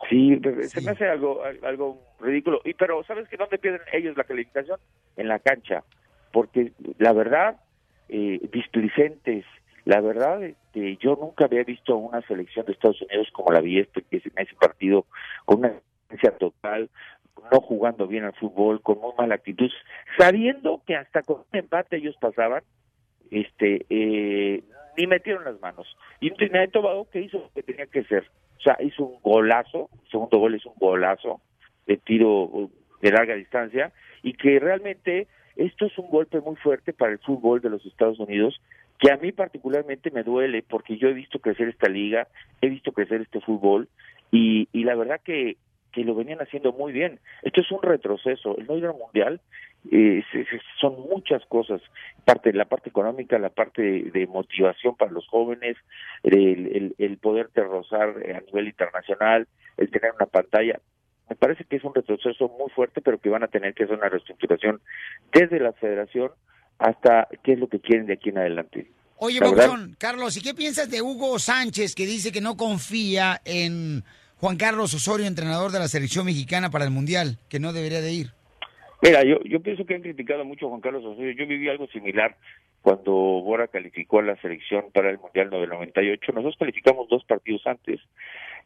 Sí, 0.10 0.40
se 0.70 0.80
me 0.80 0.92
hace 0.92 1.06
algo 1.06 1.42
algo 1.64 2.02
ridículo. 2.22 2.62
Y 2.64 2.74
pero 2.76 3.04
sabes 3.04 3.28
que 3.28 3.36
dónde 3.36 3.58
pierden 3.58 3.82
ellos 3.92 4.16
la 4.16 4.24
calificación 4.24 4.80
en 5.18 5.28
la 5.28 5.40
cancha, 5.40 5.84
porque 6.32 6.72
la 7.00 7.12
verdad 7.12 7.58
eh, 8.08 8.40
displicentes, 8.54 9.44
la 9.84 10.00
verdad 10.00 10.42
este, 10.44 10.96
yo 11.02 11.18
nunca 11.18 11.44
había 11.44 11.66
visto 11.66 11.98
una 11.98 12.22
selección 12.22 12.66
de 12.66 12.72
Estados 12.72 13.02
Unidos 13.02 13.28
como 13.34 13.52
la 13.52 13.60
vi 13.60 13.80
este 13.80 14.02
en 14.10 14.32
ese 14.38 14.56
partido 14.56 15.08
con 15.44 15.60
una 15.60 15.74
total, 16.40 16.90
no 17.52 17.62
jugando 17.62 18.08
bien 18.08 18.24
al 18.24 18.34
fútbol, 18.34 18.82
con 18.82 19.00
muy 19.00 19.12
mala 19.18 19.36
actitud, 19.36 19.72
sabiendo 20.18 20.82
que 20.86 20.96
hasta 20.96 21.22
con 21.22 21.38
un 21.38 21.60
empate 21.60 21.98
ellos 21.98 22.16
pasaban, 22.20 22.64
este 23.32 23.86
eh, 23.90 24.64
ni 24.98 25.08
metieron 25.08 25.44
las 25.44 25.60
manos. 25.60 25.88
Y 26.20 26.30
un 26.32 26.38
Trinidad 26.38 26.64
y 26.64 26.72
Tobago 26.72 27.10
que 27.10 27.22
hizo 27.22 27.40
lo 27.40 27.50
que 27.54 27.64
tenía 27.64 27.88
que 27.88 28.00
hacer. 28.00 28.30
O 28.58 28.62
sea, 28.62 28.78
hizo 28.80 29.04
un 29.04 29.22
golazo, 29.22 29.90
el 30.04 30.12
segundo 30.12 30.38
gol 30.38 30.56
es 30.56 30.66
un 30.66 30.76
golazo 30.78 31.42
de 31.86 31.98
tiro 31.98 32.44
uh, 32.44 32.72
de 33.02 33.12
larga 33.12 33.36
distancia 33.36 33.92
y 34.22 34.34
que 34.34 34.60
realmente 34.60 35.28
esto 35.56 35.86
es 35.86 35.98
un 35.98 36.10
golpe 36.10 36.40
muy 36.40 36.56
fuerte 36.56 36.94
para 36.94 37.12
el 37.12 37.20
fútbol 37.20 37.62
de 37.62 37.70
los 37.70 37.86
Estados 37.86 38.20
Unidos 38.20 38.60
que 39.00 39.12
a 39.12 39.18
mí 39.18 39.34
particularmente 39.34 40.12
me 40.12 40.24
duele 40.24 40.64
porque 40.64 40.98
yo 40.98 41.10
he 41.10 41.14
visto 41.14 41.40
crecer 41.40 41.68
esta 41.68 41.90
liga, 41.90 42.28
he 42.62 42.70
visto 42.70 42.94
crecer 42.94 43.22
este 43.22 43.42
fútbol 43.42 43.90
y, 44.32 44.70
y 44.72 44.86
la 44.86 44.96
verdad 44.96 45.20
que, 45.22 45.58
que 45.94 46.04
lo 46.04 46.16
venían 46.16 46.42
haciendo 46.42 46.74
muy 46.74 46.92
bien. 46.92 47.20
Esto 47.44 47.62
es 47.62 47.72
un 47.72 47.82
retroceso. 47.82 48.58
El 48.58 48.66
no 48.68 48.78
ir 48.78 48.86
al 48.86 48.96
mundial 48.96 49.40
eh, 49.92 50.24
se- 50.32 50.44
se- 50.46 50.62
son 50.82 51.00
muchas 51.10 51.46
cosas. 51.46 51.82
Parte 52.26 52.52
la 52.52 52.66
parte 52.66 52.90
económica, 52.90 53.38
la 53.40 53.50
parte 53.50 53.82
de, 53.82 54.12
de 54.12 54.28
motivación 54.28 54.96
para 54.98 55.12
los 55.12 55.28
jóvenes, 55.28 55.78
el, 56.24 56.68
el, 56.76 56.96
el 56.98 57.18
poderte 57.18 57.62
rozar 57.62 58.10
a 58.10 58.42
nivel 58.42 58.68
internacional, 58.68 59.48
el 59.78 59.90
tener 59.92 60.12
una 60.16 60.26
pantalla. 60.26 60.80
Me 61.30 61.36
parece 61.36 61.64
que 61.66 61.78
es 61.78 61.84
un 61.84 61.94
retroceso 61.96 62.50
muy 62.60 62.70
fuerte, 62.72 63.02
pero 63.02 63.18
que 63.20 63.30
van 63.30 63.44
a 63.44 63.48
tener 63.48 63.74
que 63.74 63.84
hacer 63.86 63.96
una 63.98 64.10
reestructuración 64.10 64.82
desde 65.32 65.60
la 65.60 65.72
federación 65.74 66.32
hasta 66.80 67.28
qué 67.44 67.54
es 67.54 67.60
lo 67.60 67.68
que 67.70 67.80
quieren 67.80 68.08
de 68.08 68.14
aquí 68.14 68.30
en 68.30 68.40
adelante. 68.40 68.92
Oye, 69.18 69.40
Papuchón, 69.40 69.96
Carlos, 70.00 70.36
¿y 70.36 70.42
qué 70.42 70.54
piensas 70.54 70.90
de 70.92 71.02
Hugo 71.02 71.40
Sánchez 71.40 71.96
que 71.96 72.06
dice 72.06 72.32
que 72.32 72.42
no 72.42 72.58
confía 72.58 73.40
en 73.46 74.04
Juan 74.44 74.58
Carlos 74.58 74.94
Osorio, 74.94 75.26
entrenador 75.26 75.72
de 75.72 75.80
la 75.80 75.88
selección 75.88 76.26
mexicana 76.26 76.70
para 76.70 76.84
el 76.84 76.92
Mundial, 76.92 77.38
que 77.50 77.62
no 77.62 77.72
debería 77.72 78.02
de 78.02 78.12
ir? 78.12 78.28
Mira, 79.02 79.24
yo, 79.24 79.38
yo 79.46 79.62
pienso 79.62 79.86
que 79.86 79.96
han 79.96 80.02
criticado 80.02 80.44
mucho 80.44 80.66
a 80.66 80.70
Juan 80.70 80.82
Carlos 80.82 81.06
Osorio. 81.06 81.32
Yo 81.32 81.48
viví 81.48 81.70
algo 81.70 81.88
similar 81.88 82.36
cuando 82.82 83.14
Bora 83.14 83.70
calificó 83.70 84.20
a 84.20 84.24
la 84.24 84.36
selección 84.42 84.88
para 84.94 85.10
el 85.12 85.18
Mundial 85.18 85.50
del 85.50 85.70
98. 85.70 86.34
Nosotros 86.34 86.58
calificamos 86.60 87.08
dos 87.08 87.24
partidos 87.24 87.66
antes 87.66 88.02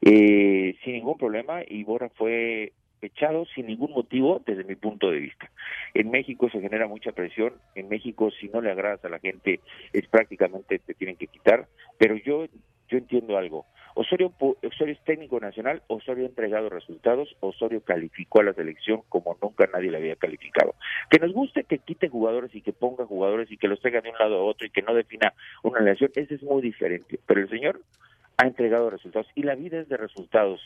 eh, 0.01 0.75
sin 0.83 0.93
ningún 0.93 1.15
problema 1.15 1.59
y 1.67 1.83
Bora 1.83 2.09
fue 2.09 2.73
echado 3.03 3.45
sin 3.53 3.67
ningún 3.67 3.91
motivo 3.91 4.41
desde 4.47 4.63
mi 4.63 4.73
punto 4.73 5.11
de 5.11 5.19
vista. 5.19 5.51
En 5.93 6.09
México 6.09 6.49
se 6.49 6.59
genera 6.59 6.87
mucha 6.87 7.11
presión. 7.11 7.53
En 7.75 7.87
México 7.87 8.31
si 8.31 8.47
no 8.47 8.61
le 8.61 8.71
agradas 8.71 9.05
a 9.05 9.09
la 9.09 9.19
gente 9.19 9.59
es 9.93 10.07
prácticamente 10.07 10.79
te 10.79 10.95
tienen 10.95 11.17
que 11.17 11.27
quitar. 11.27 11.67
Pero 11.99 12.15
yo 12.15 12.47
yo 12.89 12.97
entiendo 12.97 13.37
algo. 13.37 13.65
Osorio, 13.97 14.31
pu- 14.37 14.55
Osorio 14.65 14.93
es 14.93 15.03
técnico 15.03 15.39
nacional, 15.39 15.81
Osorio 15.87 16.25
ha 16.25 16.27
entregado 16.29 16.69
resultados, 16.69 17.35
Osorio 17.39 17.81
calificó 17.83 18.41
a 18.41 18.43
la 18.43 18.53
selección 18.53 19.01
como 19.09 19.37
nunca 19.41 19.67
nadie 19.73 19.89
le 19.91 19.97
había 19.97 20.15
calificado. 20.15 20.75
Que 21.09 21.19
nos 21.19 21.33
guste 21.33 21.63
que 21.63 21.79
quite 21.79 22.07
jugadores 22.09 22.53
y 22.55 22.61
que 22.61 22.73
ponga 22.73 23.05
jugadores 23.05 23.51
y 23.51 23.57
que 23.57 23.67
los 23.67 23.79
traiga 23.81 24.01
de 24.01 24.09
un 24.11 24.17
lado 24.17 24.35
a 24.37 24.43
otro 24.43 24.67
y 24.67 24.69
que 24.69 24.81
no 24.83 24.93
defina 24.93 25.33
una 25.63 25.79
relación, 25.79 26.11
ese 26.15 26.35
es 26.35 26.43
muy 26.43 26.61
diferente. 26.61 27.19
Pero 27.25 27.41
el 27.41 27.49
señor 27.49 27.81
ha 28.37 28.45
entregado 28.45 28.89
resultados 28.89 29.27
y 29.35 29.43
la 29.43 29.55
vida 29.55 29.79
es 29.79 29.89
de 29.89 29.97
resultados. 29.97 30.61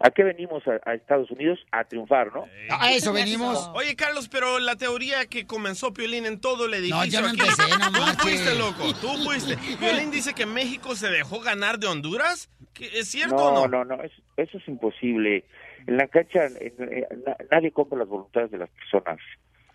¿A 0.00 0.10
qué 0.10 0.24
venimos 0.24 0.64
a, 0.66 0.80
a 0.90 0.94
Estados 0.94 1.30
Unidos? 1.30 1.60
A 1.70 1.84
triunfar, 1.84 2.34
¿no? 2.34 2.46
A 2.68 2.90
eso 2.92 3.12
venimos. 3.12 3.70
Oye, 3.74 3.94
Carlos, 3.94 4.28
pero 4.28 4.58
la 4.58 4.74
teoría 4.74 5.24
que 5.26 5.46
comenzó 5.46 5.92
Piolín 5.92 6.26
en 6.26 6.40
todo 6.40 6.66
el 6.66 6.74
edificio... 6.74 6.96
No, 6.96 7.04
yo 7.06 7.20
no 7.22 7.28
aquí- 7.28 7.40
empecé, 7.40 7.62
no 7.92 8.12
Tú 8.16 8.18
fuiste, 8.18 8.54
loco, 8.56 8.92
tú 9.00 9.08
fuiste. 9.22 9.56
Piolín 9.78 10.10
dice 10.10 10.34
que 10.34 10.46
México 10.46 10.96
se 10.96 11.08
dejó 11.10 11.38
ganar 11.38 11.78
de 11.78 11.86
Honduras. 11.86 12.50
¿Qué- 12.74 12.86
¿Es 12.98 13.08
cierto 13.08 13.36
no, 13.36 13.62
o 13.62 13.68
no? 13.68 13.84
no, 13.84 13.96
no, 13.96 14.02
eso, 14.02 14.20
eso 14.36 14.58
es 14.58 14.68
imposible. 14.68 15.44
En 15.86 15.96
la 15.96 16.08
cancha 16.08 16.46
en- 16.46 17.06
na- 17.24 17.36
nadie 17.50 17.70
compra 17.72 17.98
las 17.98 18.08
voluntades 18.08 18.50
de 18.50 18.58
las 18.58 18.70
personas. 18.70 19.18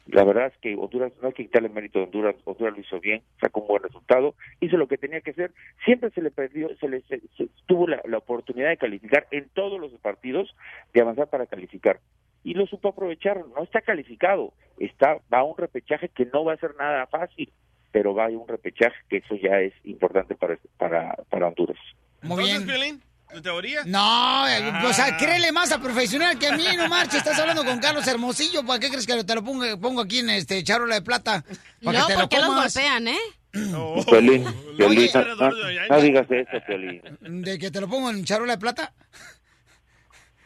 La 0.07 0.23
verdad 0.23 0.47
es 0.47 0.57
que 0.57 0.75
Honduras, 0.75 1.13
no 1.21 1.27
hay 1.27 1.33
que 1.35 1.43
quitarle 1.43 1.69
mérito 1.69 1.99
a 1.99 2.03
Honduras, 2.03 2.35
Honduras 2.43 2.73
lo 2.73 2.81
hizo 2.81 2.99
bien, 2.99 3.21
sacó 3.39 3.61
un 3.61 3.67
buen 3.67 3.83
resultado, 3.83 4.33
hizo 4.59 4.75
lo 4.75 4.87
que 4.87 4.97
tenía 4.97 5.21
que 5.21 5.31
hacer, 5.31 5.51
siempre 5.85 6.09
se 6.09 6.21
le 6.23 6.31
perdió, 6.31 6.75
se 6.77 6.89
le 6.89 7.01
se- 7.01 7.21
se- 7.37 7.47
tuvo 7.67 7.87
la, 7.87 8.01
la 8.05 8.17
oportunidad 8.17 8.69
de 8.69 8.77
calificar 8.77 9.27
en 9.29 9.49
todos 9.49 9.79
los 9.79 9.91
partidos, 10.01 10.55
de 10.93 11.01
avanzar 11.01 11.29
para 11.29 11.45
calificar. 11.45 11.99
Y 12.43 12.55
lo 12.55 12.65
supo 12.65 12.89
aprovechar, 12.89 13.45
no 13.55 13.61
está 13.63 13.81
calificado, 13.81 14.51
está 14.79 15.19
va 15.31 15.39
a 15.39 15.43
un 15.43 15.55
repechaje 15.57 16.09
que 16.09 16.25
no 16.25 16.43
va 16.43 16.53
a 16.53 16.57
ser 16.57 16.73
nada 16.75 17.05
fácil, 17.05 17.51
pero 17.91 18.15
va 18.15 18.25
a 18.25 18.29
un 18.29 18.47
repechaje 18.47 18.95
que 19.09 19.17
eso 19.17 19.35
ya 19.35 19.59
es 19.61 19.73
importante 19.83 20.33
para, 20.33 20.57
para, 20.77 21.17
para 21.29 21.47
Honduras. 21.49 21.77
Muy 22.21 22.49
Entonces, 22.49 22.65
bien. 22.65 22.67
Piolín, 22.67 23.03
¿tu 23.33 23.41
teoría? 23.41 23.81
No, 23.85 24.47
eh, 24.47 24.71
o 24.85 24.93
sea, 24.93 25.05
Ah. 25.13 25.17
créele 25.17 25.51
más 25.51 25.71
a 25.71 25.79
profesional 25.79 26.37
que 26.37 26.47
a 26.47 26.57
mí, 26.57 26.65
no 26.77 26.87
marches. 26.89 27.15
Estás 27.19 27.39
hablando 27.39 27.63
con 27.65 27.79
Carlos 27.79 28.05
Hermosillo. 28.07 28.65
¿Para 28.65 28.79
qué 28.79 28.89
crees 28.89 29.05
que 29.07 29.23
te 29.23 29.35
lo 29.35 29.43
pongo, 29.43 29.65
pongo 29.79 30.01
aquí 30.01 30.19
en 30.19 30.29
este 30.31 30.63
charola 30.63 30.95
de 30.95 31.01
plata? 31.01 31.43
Para 31.83 31.99
No, 31.99 32.07
que 32.07 32.13
te 32.13 32.19
lo 32.19 32.23
porque 32.25 32.37
los 32.37 32.47
comas. 32.47 32.73
golpean, 32.73 33.07
¿eh? 33.07 33.17
Piolín, 33.51 34.45
Piolín, 34.77 34.99
Oye. 34.99 35.11
no, 35.39 35.49
no- 35.89 36.01
digas 36.01 36.27
eso, 36.29 36.65
Piolín. 36.67 37.01
¿De 37.43 37.57
que 37.57 37.71
te 37.71 37.81
lo 37.81 37.87
pongo 37.89 38.09
en 38.11 38.23
charola 38.23 38.53
de 38.53 38.59
plata? 38.59 38.93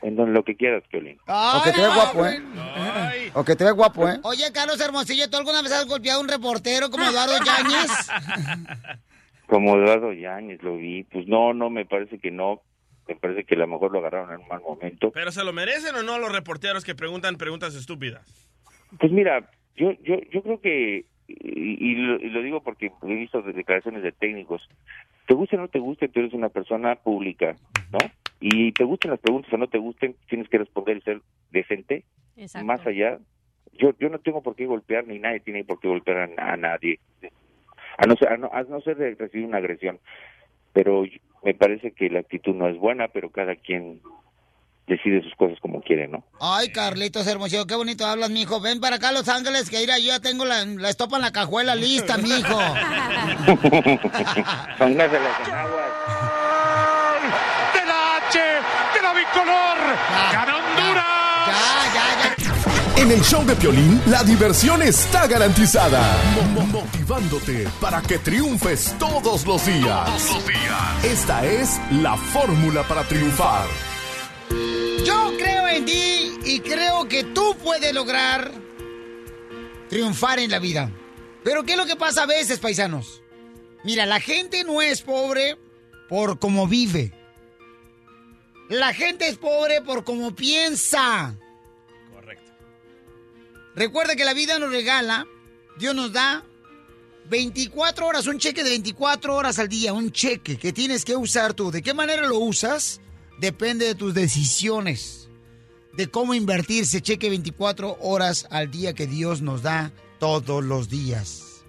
En 0.02 0.16
donde 0.18 0.34
lo 0.34 0.44
que 0.44 0.56
quieras, 0.56 0.84
Piolín. 0.92 1.18
Ay, 1.28 1.60
O 1.60 1.64
que 1.64 1.72
te 1.72 1.82
ve 1.82 1.88
guapo, 1.88 2.26
¿eh? 2.28 2.40
güey. 2.42 3.32
O 3.36 3.44
que 3.44 3.56
te 3.56 3.64
ve 3.64 3.72
guapo, 3.72 4.08
¿eh? 4.10 4.20
Oye, 4.24 4.52
Carlos 4.54 4.80
Hermosillo, 4.80 5.30
¿tú 5.30 5.38
alguna 5.38 5.62
vez 5.62 5.72
has 5.72 5.86
golpeado 5.86 6.20
a 6.20 6.22
un 6.22 6.28
reportero 6.30 6.90
como 6.90 7.06
Eduardo 7.06 7.38
Yáñez? 7.46 7.92
Como 9.54 9.78
Eduardo 9.78 10.12
Yáñez 10.14 10.64
lo 10.64 10.78
vi, 10.78 11.04
pues 11.04 11.28
no, 11.28 11.54
no, 11.54 11.70
me 11.70 11.86
parece 11.86 12.18
que 12.18 12.32
no. 12.32 12.64
Me 13.08 13.16
parece 13.16 13.44
que 13.44 13.54
a 13.54 13.60
lo 13.60 13.68
mejor 13.68 13.92
lo 13.92 14.00
agarraron 14.00 14.34
en 14.34 14.42
un 14.42 14.48
mal 14.48 14.62
momento. 14.62 15.12
¿Pero 15.12 15.32
se 15.32 15.44
lo 15.44 15.54
merecen 15.54 15.94
o 15.94 16.02
no 16.02 16.18
los 16.18 16.32
reporteros 16.32 16.84
que 16.84 16.96
preguntan 16.96 17.36
preguntas 17.36 17.76
estúpidas? 17.76 18.26
Pues 19.00 19.12
mira, 19.12 19.48
yo, 19.76 19.92
yo, 20.02 20.16
yo 20.32 20.42
creo 20.42 20.60
que, 20.60 21.06
y, 21.28 21.92
y 21.92 21.96
lo, 21.98 22.16
y 22.16 22.32
lo 22.32 22.42
digo 22.42 22.64
porque 22.64 22.92
he 23.04 23.14
visto 23.14 23.44
declaraciones 23.44 24.02
de 24.02 24.12
técnicos, 24.12 24.68
te 25.28 25.36
guste 25.36 25.56
o 25.56 25.60
no 25.60 25.68
te 25.68 25.78
guste, 25.78 26.08
tú 26.08 26.22
eres 26.22 26.34
una 26.34 26.50
persona 26.50 26.96
pública, 26.96 27.56
¿no? 27.92 28.00
Y 28.40 28.72
te 28.72 28.84
gusten 28.86 29.12
las 29.12 29.20
preguntas 29.20 29.54
o 29.54 29.58
no 29.58 29.68
te 29.68 29.78
gusten, 29.78 30.16
tienes 30.30 30.50
que 30.50 30.58
responder 30.58 30.98
y 30.98 31.02
ser 31.02 31.22
decente. 31.52 32.06
Exacto. 32.38 32.66
Más 32.66 32.84
allá, 32.88 33.20
yo, 33.74 33.94
yo 34.00 34.10
no 34.10 34.18
tengo 34.18 34.42
por 34.42 34.56
qué 34.56 34.66
golpear, 34.66 35.06
ni 35.06 35.20
nadie 35.20 35.42
tiene 35.42 35.64
por 35.64 35.80
qué 35.80 35.90
golpear 35.90 36.32
a, 36.40 36.54
a 36.54 36.58
nadie, 36.58 37.00
a 37.98 38.06
no, 38.06 38.16
ser, 38.16 38.30
a, 38.34 38.38
no, 38.38 38.50
a 38.52 38.64
no 38.64 38.82
ser 38.82 38.98
de 38.98 39.16
recibir 39.16 39.46
una 39.46 39.58
agresión. 39.58 40.00
Pero 40.74 41.04
me 41.44 41.54
parece 41.54 41.92
que 41.92 42.10
la 42.10 42.20
actitud 42.20 42.56
no 42.56 42.68
es 42.68 42.78
buena, 42.78 43.08
pero 43.10 43.30
cada 43.30 43.56
quien 43.56 44.02
decide 44.88 45.22
sus 45.22 45.34
cosas 45.36 45.60
como 45.62 45.82
quiere, 45.82 46.08
¿no? 46.08 46.24
Ay, 46.40 46.70
Carlitos 46.70 47.28
Hermosillo, 47.28 47.66
qué 47.66 47.76
bonito 47.76 48.06
hablas, 48.06 48.30
mijo. 48.30 48.60
Ven 48.60 48.80
para 48.80 48.98
acá, 48.98 49.12
Los 49.12 49.30
Ángeles, 49.30 49.70
que 49.70 49.80
mira, 49.80 49.98
yo 50.00 50.08
ya 50.08 50.20
tengo 50.20 50.46
la, 50.46 50.66
la 50.66 50.90
estopa 50.90 51.16
en 51.18 51.22
la 51.22 51.32
cajuela 51.32 51.76
lista, 51.76 52.18
mijo. 52.18 52.60
En 54.80 55.02
aguas. 55.02 55.92
¡De 57.74 57.86
la 57.86 58.18
H! 58.18 58.40
¡De 58.40 59.02
la 59.02 59.14
bicolor! 59.14 59.78
¡Gana 60.34 60.63
En 63.04 63.12
el 63.12 63.22
show 63.22 63.44
de 63.46 63.54
Piolín, 63.56 64.02
la 64.08 64.24
diversión 64.24 64.82
está 64.82 65.28
garantizada. 65.28 66.02
Mo- 66.36 66.62
mo- 66.62 66.82
Motivándote 66.84 67.68
para 67.82 68.02
que 68.02 68.18
triunfes 68.20 68.96
todos 68.98 69.46
los 69.46 69.66
días. 69.66 70.10
Esta 71.04 71.46
es 71.46 71.80
la 71.92 72.16
fórmula 72.16 72.88
para 72.88 73.04
triunfar. 73.04 73.68
Yo 75.06 75.34
creo 75.38 75.68
en 75.68 75.86
ti 75.86 76.34
y 76.46 76.60
creo 76.62 77.08
que 77.10 77.26
tú 77.26 77.58
puedes 77.62 77.94
lograr 77.94 78.52
triunfar 79.90 80.40
en 80.40 80.50
la 80.52 80.60
vida. 80.60 80.90
Pero 81.44 81.64
¿qué 81.66 81.74
es 81.74 81.78
lo 81.78 81.86
que 81.86 81.98
pasa 81.98 82.24
a 82.24 82.28
veces, 82.28 82.60
paisanos? 82.60 83.22
Mira, 83.84 84.06
la 84.06 84.22
gente 84.22 84.64
no 84.64 84.82
es 84.82 85.02
pobre 85.02 85.58
por 86.08 86.40
cómo 86.40 86.68
vive. 86.68 87.12
La 88.70 88.94
gente 88.94 89.28
es 89.28 89.38
pobre 89.38 89.82
por 89.82 90.06
cómo 90.06 90.34
piensa. 90.34 91.36
Recuerda 93.76 94.16
que 94.16 94.26
la 94.26 94.34
vida 94.34 94.60
nos 94.60 94.72
regala, 94.72 95.26
Dios 95.78 95.96
nos 95.96 96.14
da 96.14 96.44
24 97.30 98.06
horas, 98.06 98.28
un 98.28 98.38
cheque 98.38 98.64
de 98.64 98.70
24 98.70 99.36
horas 99.36 99.60
al 99.60 99.68
día, 99.68 99.94
un 99.94 100.12
cheque 100.12 100.58
que 100.58 100.74
tienes 100.74 101.06
que 101.06 101.16
usar 101.16 101.54
tú. 101.54 101.72
¿De 101.72 101.82
qué 101.82 101.94
manera 101.94 102.28
lo 102.28 102.38
usas? 102.40 103.02
Depende 103.40 103.86
de 103.86 103.96
tus 103.96 104.14
decisiones, 104.14 105.30
de 105.94 106.08
cómo 106.10 106.34
invertir 106.34 106.84
ese 106.84 107.02
cheque 107.02 107.30
24 107.30 107.98
horas 108.02 108.48
al 108.52 108.70
día 108.70 108.94
que 108.94 109.08
Dios 109.08 109.42
nos 109.42 109.64
da 109.64 109.92
todos 110.20 110.64
los 110.64 110.90
días. 110.90 111.64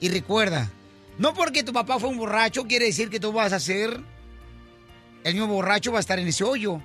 Y 0.00 0.08
recuerda, 0.10 0.70
no 1.18 1.34
porque 1.34 1.64
tu 1.64 1.72
papá 1.72 1.98
fue 1.98 2.10
un 2.10 2.18
borracho 2.18 2.66
quiere 2.66 2.86
decir 2.86 3.08
que 3.10 3.18
tú 3.18 3.32
vas 3.32 3.52
a 3.52 3.60
ser 3.60 4.00
el 5.26 5.34
mismo 5.34 5.48
borracho 5.48 5.90
va 5.90 5.98
a 5.98 6.00
estar 6.00 6.20
en 6.20 6.28
ese 6.28 6.44
hoyo. 6.44 6.80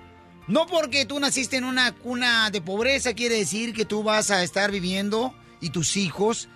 No 0.52 0.68
porque 0.68 1.06
tú 1.06 1.18
naciste 1.18 1.56
en 1.56 1.64
una 1.64 1.94
cuna 1.94 2.50
de 2.50 2.60
pobreza 2.60 3.14
quiere 3.14 3.38
decir 3.38 3.74
que 3.74 3.86
tú 3.86 4.04
vas 4.04 4.32
a 4.32 4.44
estar 4.44 4.70
viviendo 4.70 5.34
y 5.62 5.70
tus 5.70 5.96
hijos 5.96 6.50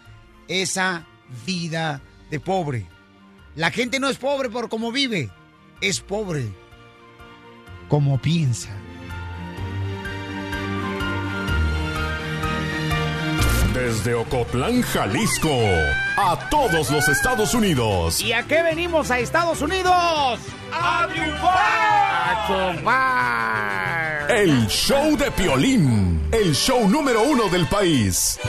esa 0.50 1.08
vida 1.46 2.02
de 2.30 2.42
pobre. 2.42 2.88
La 3.56 3.72
gente 3.72 4.02
no 4.02 4.10
es 4.10 4.18
pobre 4.18 4.50
por 4.50 4.68
cómo 4.68 4.92
vive, 4.92 5.32
es 5.80 6.02
pobre 6.02 6.46
como 7.88 8.22
piensa. 8.22 8.68
Desde 13.74 14.14
Ocotlán, 14.14 14.82
Jalisco, 14.82 15.58
a 16.18 16.50
todos 16.50 16.92
los 16.92 17.08
Estados 17.08 17.54
Unidos. 17.54 18.20
¿Y 18.20 18.34
a 18.34 18.44
qué 18.44 18.62
venimos 18.62 19.10
a 19.10 19.20
Estados 19.20 19.62
Unidos? 19.62 20.42
¡A 20.72 21.08
triunfar! 22.46 23.26
El 24.30 24.68
show 24.68 25.16
de 25.18 25.32
Piolín, 25.32 26.30
el 26.32 26.54
show 26.54 26.88
número 26.88 27.24
uno 27.24 27.48
del 27.50 27.68
país. 27.68 28.40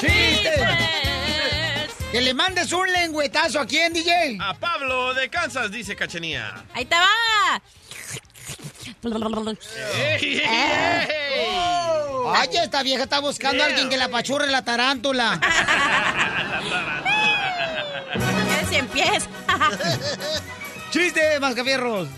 ¡Chistes! 0.00 0.60
Que 2.12 2.20
le 2.20 2.34
mandes 2.34 2.72
un 2.72 2.90
lengüetazo 2.90 3.60
a 3.60 3.66
quién, 3.66 3.92
DJ. 3.92 4.38
A 4.40 4.54
Pablo 4.54 5.12
de 5.14 5.28
Kansas, 5.28 5.70
dice 5.70 5.94
Cachenía. 5.96 6.64
Ahí 6.72 6.84
te 6.84 6.96
va. 6.96 7.60
¡Ey, 9.04 10.18
ey, 10.22 10.38
ey! 10.38 11.48
Ay, 12.34 12.48
esta 12.52 12.82
vieja 12.82 13.04
está 13.04 13.20
buscando 13.20 13.62
a 13.62 13.66
alguien 13.66 13.88
que 13.88 13.96
la 13.96 14.06
apachurre 14.06 14.50
la 14.50 14.64
tarántula. 14.64 15.40
Eres 18.14 18.68
cien 18.68 18.86
pies. 18.88 19.28
¡Chiste, 20.90 21.38
mascafierros! 21.40 22.08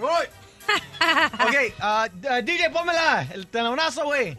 Voy. 0.00 0.26
ok, 0.68 1.74
ah, 1.80 2.08
ah, 2.28 2.40
DJ, 2.42 2.70
pónmela. 2.70 3.26
El 3.32 3.46
telonazo, 3.46 4.04
güey. 4.04 4.36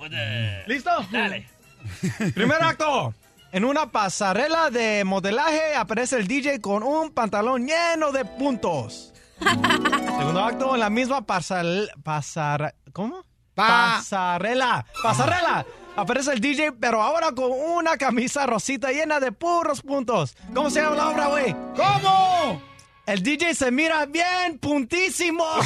¿Listo? 0.68 0.92
Dale. 1.12 1.48
Primer 2.36 2.62
acto. 2.62 3.14
En 3.52 3.64
una 3.64 3.92
pasarela 3.92 4.70
de 4.70 5.04
modelaje 5.06 5.74
aparece 5.76 6.18
el 6.18 6.28
DJ 6.28 6.60
con 6.60 6.84
un 6.84 7.12
pantalón 7.12 7.66
lleno 7.66 8.12
de 8.12 8.26
puntos. 8.26 9.14
Segundo 9.40 10.44
acto, 10.44 10.74
en 10.74 10.80
la 10.80 10.90
misma 10.90 11.26
pasarela. 11.26 11.94
Pasar, 12.04 12.76
¿Cómo? 12.94 13.24
pasarela. 13.56 14.86
Pasarela. 15.02 15.66
Aparece 15.96 16.34
el 16.34 16.40
DJ, 16.40 16.74
pero 16.74 17.02
ahora 17.02 17.32
con 17.32 17.52
una 17.52 17.98
camisa 17.98 18.46
rosita 18.46 18.92
llena 18.92 19.20
de 19.20 19.32
puros 19.32 19.82
puntos. 19.82 20.36
¿Cómo 20.54 20.70
se 20.70 20.80
llama 20.82 20.96
la 20.96 21.10
obra, 21.10 21.28
güey? 21.28 21.56
¿Cómo? 21.76 22.62
El 23.08 23.24
DJ 23.24 23.56
se 23.56 23.72
mira 23.72 24.06
bien 24.06 24.60
puntísimo. 24.60 25.44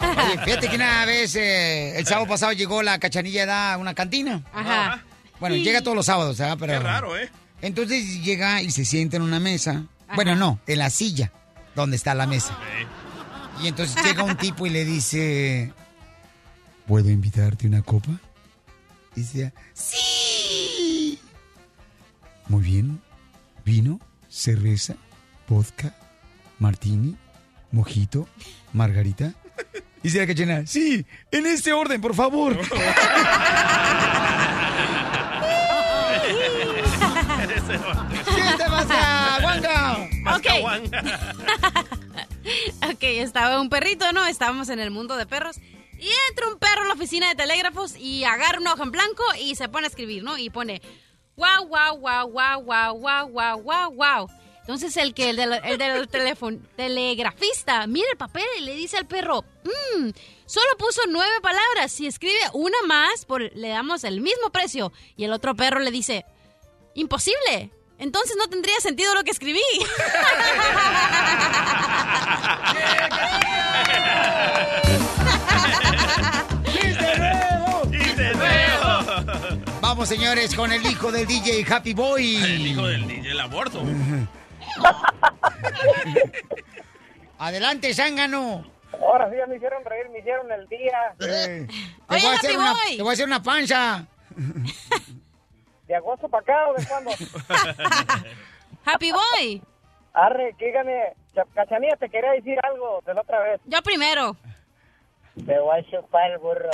Oye, 0.00 0.38
fíjate 0.44 0.68
que 0.68 0.76
una 0.76 1.04
vez, 1.04 1.34
eh, 1.36 1.98
el 1.98 2.06
sábado 2.06 2.26
pasado 2.26 2.52
llegó 2.52 2.82
la 2.82 2.98
cachanilla 2.98 3.74
a 3.74 3.76
una 3.78 3.94
cantina. 3.94 4.42
Ajá. 4.52 5.02
Bueno, 5.40 5.56
Sí. 5.56 5.62
llega 5.64 5.80
todos 5.82 5.96
los 5.96 6.06
sábados, 6.06 6.36
¿verdad? 6.38 6.56
Pero, 6.60 6.72
Qué 6.74 6.78
raro, 6.78 7.16
¿eh? 7.16 7.30
Entonces 7.62 8.22
llega 8.22 8.62
y 8.62 8.70
se 8.70 8.84
sienta 8.84 9.16
en 9.16 9.22
una 9.22 9.40
mesa. 9.40 9.84
Bueno, 10.14 10.36
no, 10.36 10.60
en 10.66 10.78
la 10.78 10.90
silla 10.90 11.32
donde 11.74 11.96
está 11.96 12.14
la 12.14 12.26
mesa. 12.26 12.56
Y 13.62 13.68
entonces 13.68 14.02
llega 14.04 14.22
un 14.24 14.36
tipo 14.36 14.66
y 14.66 14.70
le 14.70 14.84
dice, 14.84 15.72
¿puedo 16.86 17.10
invitarte 17.10 17.66
una 17.66 17.82
copa? 17.82 18.10
Y 19.16 19.20
dice, 19.20 19.52
sí. 19.74 21.18
Muy 22.48 22.62
bien. 22.62 23.00
Vino, 23.64 24.00
cerveza, 24.28 24.94
vodka, 25.48 25.94
martini, 26.58 27.16
mojito, 27.70 28.26
margarita. 28.72 29.34
Y 30.02 30.04
dice 30.08 30.18
la 30.20 30.26
cachena, 30.26 30.66
sí, 30.66 31.04
en 31.30 31.46
este 31.46 31.72
orden, 31.74 32.00
por 32.00 32.14
favor. 32.14 32.56
¿Qué 37.92 38.56
te 38.56 38.70
pasa, 38.70 39.38
Wanga? 39.42 40.08
Ok. 40.36 40.46
ok, 42.92 43.02
estaba 43.02 43.60
un 43.60 43.68
perrito, 43.68 44.12
¿no? 44.12 44.26
Estábamos 44.26 44.68
en 44.68 44.80
el 44.80 44.90
mundo 44.90 45.16
de 45.16 45.26
perros. 45.26 45.56
Y 45.98 46.08
entra 46.30 46.48
un 46.48 46.58
perro 46.58 46.82
a 46.82 46.86
la 46.86 46.94
oficina 46.94 47.28
de 47.28 47.34
telégrafos 47.34 47.96
y 47.96 48.24
agarra 48.24 48.58
una 48.58 48.72
hoja 48.72 48.84
en 48.84 48.90
blanco 48.90 49.22
y 49.38 49.54
se 49.54 49.68
pone 49.68 49.86
a 49.86 49.88
escribir, 49.88 50.22
¿no? 50.22 50.38
Y 50.38 50.48
pone, 50.48 50.80
wow, 51.36 51.66
wow, 51.66 51.98
wow, 51.98 52.28
wow, 52.30 52.62
wow, 52.62 52.94
wow, 52.98 53.28
wow, 53.28 53.62
wow, 53.62 53.90
wow. 53.94 54.30
Entonces 54.60 54.96
el 54.96 55.14
que 55.14 55.30
el 55.30 55.36
del, 55.36 55.52
el 55.64 55.78
del 55.78 56.08
teléfono, 56.10 56.58
telegrafista 56.76 57.86
mira 57.86 58.06
el 58.10 58.16
papel 58.16 58.44
y 58.58 58.62
le 58.62 58.74
dice 58.76 58.96
al 58.96 59.06
perro, 59.06 59.44
"Mm, 59.64 60.10
solo 60.46 60.68
puso 60.78 61.02
nueve 61.08 61.40
palabras. 61.42 61.92
Si 61.92 62.06
escribe 62.06 62.38
una 62.54 62.78
más, 62.86 63.24
por, 63.26 63.42
le 63.42 63.68
damos 63.68 64.04
el 64.04 64.20
mismo 64.20 64.50
precio. 64.50 64.92
Y 65.16 65.24
el 65.24 65.32
otro 65.32 65.54
perro 65.54 65.80
le 65.80 65.90
dice, 65.90 66.24
imposible. 66.94 67.70
Entonces 68.00 68.36
no 68.38 68.48
tendría 68.48 68.80
sentido 68.80 69.14
lo 69.14 69.22
que 69.22 69.30
escribí. 69.30 69.60
Vamos, 79.82 80.08
señores, 80.08 80.54
con 80.54 80.72
el 80.72 80.82
hijo 80.86 81.12
del 81.12 81.26
DJ 81.26 81.66
Happy 81.70 81.92
Boy. 81.92 82.36
El 82.36 82.66
hijo 82.68 82.86
del 82.86 83.06
DJ, 83.06 83.32
el 83.32 83.40
aborto. 83.40 83.82
Adelante, 87.38 87.92
Zángano. 87.92 88.64
Ahora 88.92 89.28
sí 89.30 89.36
ya 89.36 89.46
me 89.46 89.56
hicieron 89.56 89.84
reír, 89.84 90.08
me 90.10 90.20
hicieron 90.20 90.50
el 90.50 90.66
día. 90.68 91.12
Te, 91.18 91.66
Oye, 92.08 92.10
voy 92.22 92.24
a 92.24 92.32
hacer 92.32 92.56
una, 92.56 92.74
te 92.96 93.02
voy 93.02 93.10
a 93.10 93.12
hacer 93.12 93.26
una 93.26 93.42
panza. 93.42 94.06
¿De 95.90 95.96
agosto 95.96 96.28
para 96.28 96.42
acá 96.42 96.68
o 96.68 96.74
de 96.74 96.86
cuándo? 96.86 97.10
Happy 98.84 99.10
Boy. 99.10 99.60
Arre, 100.14 100.54
dígame, 100.56 101.14
Cha- 101.34 101.44
Cachanilla, 101.52 101.96
te 101.96 102.08
quería 102.08 102.30
decir 102.30 102.56
algo 102.62 103.02
de 103.04 103.12
la 103.12 103.22
otra 103.22 103.40
vez. 103.40 103.60
Yo 103.64 103.82
primero. 103.82 104.36
Te 105.44 105.58
voy 105.58 105.80
a 105.80 105.90
chupar 105.90 106.30
el 106.30 106.38
burro. 106.38 106.70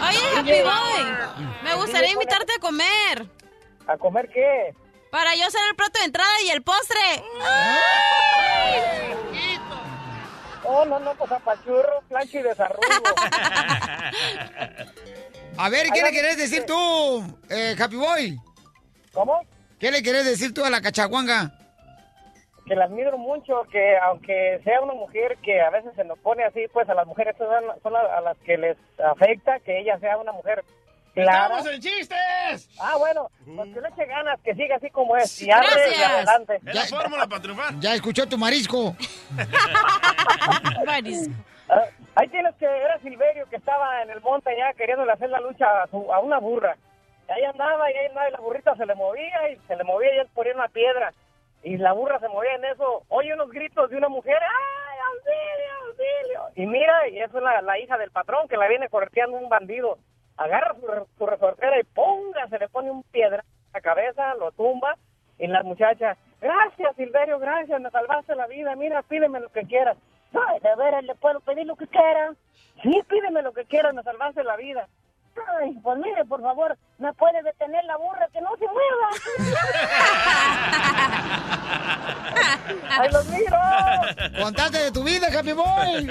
Oye, 0.00 0.38
Happy 0.38 0.62
Boy, 0.62 1.04
me 1.64 1.74
gustaría 1.74 2.12
invitarte 2.12 2.52
a 2.56 2.60
comer. 2.60 3.26
¿A 3.88 3.96
comer 3.96 4.28
qué? 4.32 4.72
Para 5.10 5.34
yo 5.34 5.50
ser 5.50 5.60
el 5.70 5.74
plato 5.74 5.98
de 5.98 6.04
entrada 6.04 6.40
y 6.46 6.50
el 6.50 6.62
postre. 6.62 7.00
Oh, 10.62 10.84
no, 10.84 11.00
no, 11.00 11.14
pues 11.16 11.32
apachurro, 11.32 12.00
plancho 12.08 12.38
y 12.38 12.42
desarrollo. 12.42 12.78
A 15.56 15.68
ver, 15.68 15.86
¿qué 15.92 16.02
le 16.02 16.10
querés 16.12 16.36
decir 16.36 16.64
tú, 16.66 17.24
eh, 17.48 17.74
Happy 17.80 17.96
Boy? 17.96 18.38
¿Cómo? 19.12 19.40
¿Qué 19.78 19.90
le 19.90 20.02
querés 20.02 20.24
decir 20.24 20.52
tú 20.54 20.64
a 20.64 20.70
la 20.70 20.80
cachaguanga? 20.80 21.52
que 22.66 22.74
la 22.74 22.86
admiro 22.86 23.18
mucho, 23.18 23.62
que 23.70 23.94
aunque 23.98 24.58
sea 24.64 24.80
una 24.80 24.94
mujer 24.94 25.36
que 25.42 25.60
a 25.60 25.68
veces 25.68 25.92
se 25.96 26.04
nos 26.04 26.18
pone 26.20 26.44
así, 26.44 26.64
pues 26.72 26.88
a 26.88 26.94
las 26.94 27.06
mujeres 27.06 27.36
son, 27.36 27.48
son 27.82 27.94
a, 27.94 27.98
a 28.16 28.20
las 28.22 28.38
que 28.38 28.56
les 28.56 28.78
afecta 29.04 29.60
que 29.60 29.80
ella 29.80 29.98
sea 29.98 30.16
una 30.16 30.32
mujer 30.32 30.64
clara. 31.12 31.58
¡Estamos 31.58 31.74
en 31.74 31.80
chistes! 31.82 32.70
Ah, 32.80 32.96
bueno, 32.96 33.30
pues 33.54 33.74
que 33.74 33.80
le 33.82 33.88
eche 33.88 34.06
ganas, 34.06 34.40
que 34.42 34.54
siga 34.54 34.76
así 34.76 34.88
como 34.88 35.14
es. 35.14 35.42
Y 35.42 35.50
arre, 35.50 35.66
y 35.66 35.98
Gracias. 35.98 36.10
adelante. 36.10 36.60
Es 36.64 36.74
la 36.74 36.84
fórmula 36.84 37.26
para 37.26 37.42
triunfar. 37.42 37.80
Ya 37.80 37.94
escuchó 37.94 38.26
tu 38.26 38.38
marisco. 38.38 38.96
Ah, 41.66 41.80
Ahí 42.16 42.28
tienes 42.28 42.54
que, 42.56 42.64
era 42.66 42.98
Silverio 43.00 43.46
que 43.50 43.56
estaba 43.56 44.02
en 44.02 44.10
el 44.10 44.20
monte 44.20 44.56
ya 44.56 44.72
queriéndole 44.74 45.12
hacer 45.12 45.30
la 45.30 45.40
lucha 45.40 45.82
a, 45.82 45.86
su- 45.88 46.12
a 46.12 46.20
una 46.20 46.38
burra. 46.38 46.76
Y 47.28 47.32
ahí 47.32 47.44
andaba 47.44 47.90
y 47.90 47.94
ahí 47.96 48.06
andaba 48.06 48.28
y 48.28 48.32
la 48.32 48.40
burrita 48.40 48.76
se 48.76 48.86
le 48.86 48.94
movía 48.94 49.50
y 49.50 49.56
se 49.66 49.76
le 49.76 49.84
movía 49.84 50.14
y 50.14 50.18
él 50.18 50.28
ponía 50.34 50.54
una 50.54 50.68
piedra. 50.68 51.12
Y 51.62 51.76
la 51.78 51.92
burra 51.92 52.18
se 52.20 52.28
movía 52.28 52.54
en 52.54 52.64
eso. 52.66 53.02
Oye 53.08 53.32
unos 53.34 53.50
gritos 53.50 53.90
de 53.90 53.96
una 53.96 54.08
mujer. 54.08 54.36
¡Ay, 54.36 54.98
auxilio, 55.12 55.88
auxilio! 55.88 56.62
Y 56.62 56.66
mira, 56.66 57.08
y 57.08 57.18
eso 57.20 57.38
es 57.38 57.42
la, 57.44 57.62
la 57.62 57.78
hija 57.78 57.96
del 57.98 58.10
patrón 58.10 58.46
que 58.48 58.56
la 58.58 58.68
viene 58.68 58.88
correteando 58.88 59.36
un 59.38 59.48
bandido. 59.48 59.98
Agarra 60.36 60.74
su, 60.74 61.08
su 61.18 61.26
resortera 61.26 61.78
y 61.80 61.84
ponga, 61.84 62.46
se 62.48 62.58
le 62.58 62.68
pone 62.68 62.90
un 62.90 63.02
piedra 63.04 63.38
en 63.38 63.72
la 63.72 63.80
cabeza, 63.80 64.34
lo 64.34 64.52
tumba. 64.52 64.96
Y 65.38 65.46
la 65.48 65.62
muchacha, 65.64 66.16
gracias 66.40 66.94
Silverio, 66.96 67.38
gracias, 67.40 67.80
me 67.80 67.90
salvaste 67.90 68.36
la 68.36 68.46
vida. 68.46 68.76
Mira, 68.76 69.02
pídeme 69.02 69.40
lo 69.40 69.48
que 69.48 69.62
quieras. 69.62 69.96
Ay, 70.34 70.60
de 70.60 70.76
veras, 70.76 71.04
le 71.04 71.14
puedo 71.14 71.40
pedir 71.40 71.66
lo 71.66 71.76
que 71.76 71.86
quiera. 71.86 72.34
Sí, 72.82 72.92
pídeme 73.08 73.42
lo 73.42 73.52
que 73.52 73.64
quieras, 73.64 73.94
me 73.94 74.02
salvaste 74.02 74.42
la 74.44 74.56
vida. 74.56 74.88
Ay, 75.60 75.76
pues 75.82 75.98
mire, 75.98 76.24
por 76.24 76.40
favor, 76.40 76.76
¿me 76.98 77.12
puede 77.14 77.42
detener 77.42 77.84
la 77.84 77.96
burra 77.96 78.28
que 78.32 78.40
no 78.40 78.50
se 78.56 78.66
mueva? 78.66 79.10
¡Ay, 82.98 83.10
los 83.10 83.26
miro! 83.26 83.56
Contate 84.42 84.78
de 84.78 84.92
tu 84.92 85.02
vida, 85.02 85.26
Happy 85.36 85.52
Boy. 85.52 86.06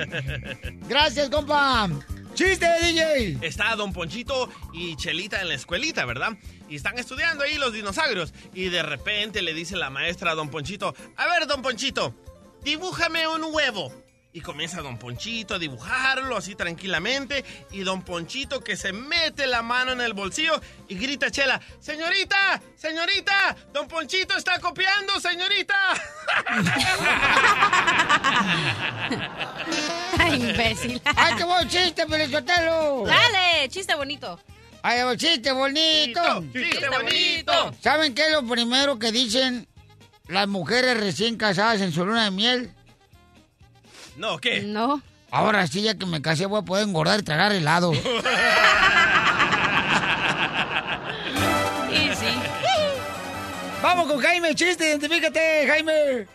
Gracias, 0.87 1.29
compa. 1.29 1.87
¡Chiste, 2.33 2.67
DJ! 2.81 3.37
Está 3.41 3.75
Don 3.75 3.93
Ponchito 3.93 4.49
y 4.73 4.95
Chelita 4.95 5.39
en 5.41 5.49
la 5.49 5.53
escuelita, 5.53 6.03
¿verdad? 6.05 6.33
Y 6.67 6.75
están 6.75 6.97
estudiando 6.97 7.43
ahí 7.43 7.57
los 7.57 7.73
dinosaurios. 7.73 8.33
Y 8.53 8.69
de 8.69 8.81
repente 8.81 9.41
le 9.41 9.53
dice 9.53 9.77
la 9.77 9.89
maestra 9.89 10.31
a 10.31 10.35
Don 10.35 10.49
Ponchito, 10.49 10.95
a 11.15 11.27
ver, 11.27 11.45
Don 11.47 11.61
Ponchito, 11.61 12.15
dibújame 12.63 13.27
un 13.27 13.53
huevo. 13.53 14.02
Y 14.35 14.41
comienza 14.41 14.81
Don 14.81 14.97
Ponchito 14.97 15.53
a 15.53 15.59
dibujarlo 15.59 16.35
así 16.35 16.55
tranquilamente. 16.55 17.45
Y 17.69 17.81
Don 17.81 18.01
Ponchito 18.01 18.61
que 18.61 18.75
se 18.75 18.91
mete 18.91 19.45
la 19.45 19.61
mano 19.61 19.91
en 19.91 20.01
el 20.01 20.13
bolsillo 20.13 20.59
y 20.87 20.95
grita 20.95 21.27
a 21.27 21.31
Chela, 21.31 21.61
señorita, 21.79 22.59
señorita, 22.75 23.55
Don 23.71 23.87
Ponchito 23.87 24.35
está 24.35 24.59
copiando, 24.59 25.19
señorita. 25.19 25.75
Ay, 30.17 30.49
imbécil. 30.49 30.99
¡Ay, 31.15 31.35
qué 31.35 31.43
buen 31.43 31.69
chiste, 31.69 32.07
Pelizotelo! 32.07 33.03
Dale, 33.05 33.69
chiste 33.69 33.93
bonito. 33.93 34.39
¡Ay, 34.81 35.15
chiste 35.15 35.51
bonito! 35.51 36.43
Chiste 36.51 36.89
bonito. 36.89 37.71
¿Saben 37.81 38.15
qué 38.15 38.25
es 38.25 38.31
lo 38.31 38.43
primero 38.47 38.97
que 38.97 39.11
dicen 39.11 39.67
las 40.27 40.47
mujeres 40.47 40.99
recién 40.99 41.37
casadas 41.37 41.81
en 41.81 41.91
su 41.91 42.03
luna 42.03 42.23
de 42.23 42.31
miel? 42.31 42.73
No, 44.17 44.37
¿qué? 44.37 44.61
No. 44.61 45.01
Ahora 45.31 45.65
sí, 45.67 45.81
ya 45.81 45.97
que 45.97 46.05
me 46.05 46.21
casé, 46.21 46.45
voy 46.45 46.59
a 46.59 46.63
poder 46.63 46.87
engordar 46.87 47.19
y 47.19 47.23
tragar 47.23 47.51
helado. 47.51 47.91
Y 51.91 52.15
sí. 52.15 52.25
Vamos 53.83 54.07
con 54.07 54.19
Jaime, 54.19 54.55
chiste, 54.55 54.89
identifícate, 54.89 55.67
Jaime. 55.67 56.25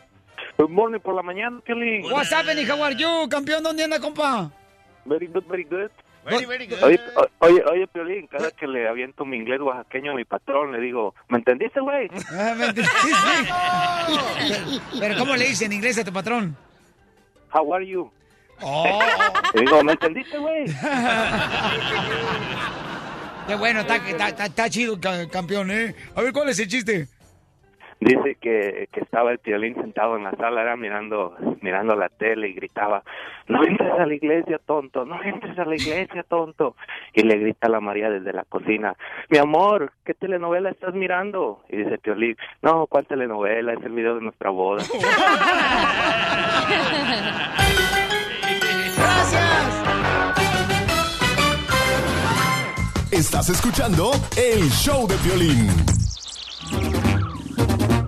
Good 0.57 0.71
morning 0.71 1.01
por 1.01 1.15
la 1.15 1.23
mañana, 1.23 1.61
Kelly. 1.67 2.03
What's 2.03 2.33
happening, 2.33 2.69
how 2.69 2.83
are 2.83 2.95
you? 2.95 3.29
Campeón, 3.29 3.63
¿dónde 3.65 3.83
anda, 3.85 3.99
compa? 3.99 4.51
Very 5.05 5.27
good, 5.27 5.45
very 5.49 5.65
good. 5.65 5.91
Very, 6.25 6.45
very 6.45 6.67
good. 6.67 6.83
Oye, 6.83 7.01
oye, 7.39 7.63
oye, 7.65 7.87
Piolín, 7.89 8.27
cada 8.27 8.51
que 8.51 8.67
le 8.67 8.89
aviento 8.89 9.25
mi 9.25 9.37
inglés 9.39 9.61
oaxaqueño 9.61 10.13
a 10.13 10.15
mi 10.15 10.25
patrón, 10.25 10.73
le 10.73 10.81
digo, 10.81 11.15
¿me 11.29 11.39
entendiste, 11.39 11.81
güey? 11.81 12.09
Ah, 12.33 12.55
me 12.57 12.67
entendí, 12.67 12.89
sí. 13.03 14.81
Pero 15.01 15.19
¿cómo 15.19 15.35
le 15.37 15.47
dicen 15.47 15.73
en 15.73 15.79
inglés 15.79 15.99
a 15.99 16.05
tu 16.05 16.13
patrón? 16.13 16.57
How 17.53 17.73
are 17.75 17.85
you? 17.87 18.11
Oh. 18.63 19.01
Y 19.55 19.61
digo, 19.61 19.83
¿me 19.83 19.93
entendiste, 19.93 20.37
güey? 20.37 20.67
Qué 23.47 23.55
bueno, 23.55 23.81
está, 23.81 23.97
está- 23.97 24.29
está- 24.29 24.45
está 24.47 24.69
chido, 24.71 25.01
ca- 25.01 25.27
campeón, 25.29 25.71
¿eh? 25.71 25.95
A 26.15 26.21
ver, 26.21 26.33
¿cuál 26.35 26.51
es 26.51 26.59
el 26.59 26.69
chiste? 26.69 27.09
Dice 28.01 28.37
que, 28.41 28.89
que 28.93 29.01
estaba 29.01 29.33
el 29.33 29.39
piolín 29.39 29.75
sentado 29.75 30.17
en 30.17 30.25
la 30.25 30.31
sala, 30.33 30.63
era 30.63 30.77
mirando, 30.77 31.35
mirando 31.63 31.97
la 31.97 32.09
tele 32.09 32.49
y 32.49 32.55
gritaba, 32.55 33.03
no 33.49 33.65
entres 33.65 33.93
a 33.93 34.07
la 34.07 34.15
iglesia, 34.15 34.61
tonto, 34.65 35.05
no 35.05 35.21
entres 35.23 35.59
a 35.59 35.65
la 35.65 35.75
iglesia, 35.75 36.23
tonto. 36.23 36.77
Y 37.13 37.23
le 37.23 37.39
grita 37.39 37.67
a 37.67 37.71
la 37.71 37.81
María 37.81 38.09
desde 38.09 38.33
la 38.33 38.45
cocina, 38.45 38.95
mi 39.29 39.39
amor, 39.39 39.93
¿qué 40.05 40.15
telenovela 40.15 40.71
estás 40.71 40.95
mirando? 40.95 41.61
Y 41.69 41.79
dice 41.79 41.99
Piolín, 41.99 42.37
no, 42.63 42.87
¿cuál 42.87 43.07
telenovela? 43.07 43.73
Es 43.73 43.83
el 43.83 43.93
video 43.93 44.15
de 44.15 44.23
nuestra 44.23 44.51
boda. 44.51 44.85
Estás 53.11 53.49
escuchando 53.49 54.13
el 54.37 54.71
show 54.71 55.09
de 55.09 55.17
violín. 55.17 57.18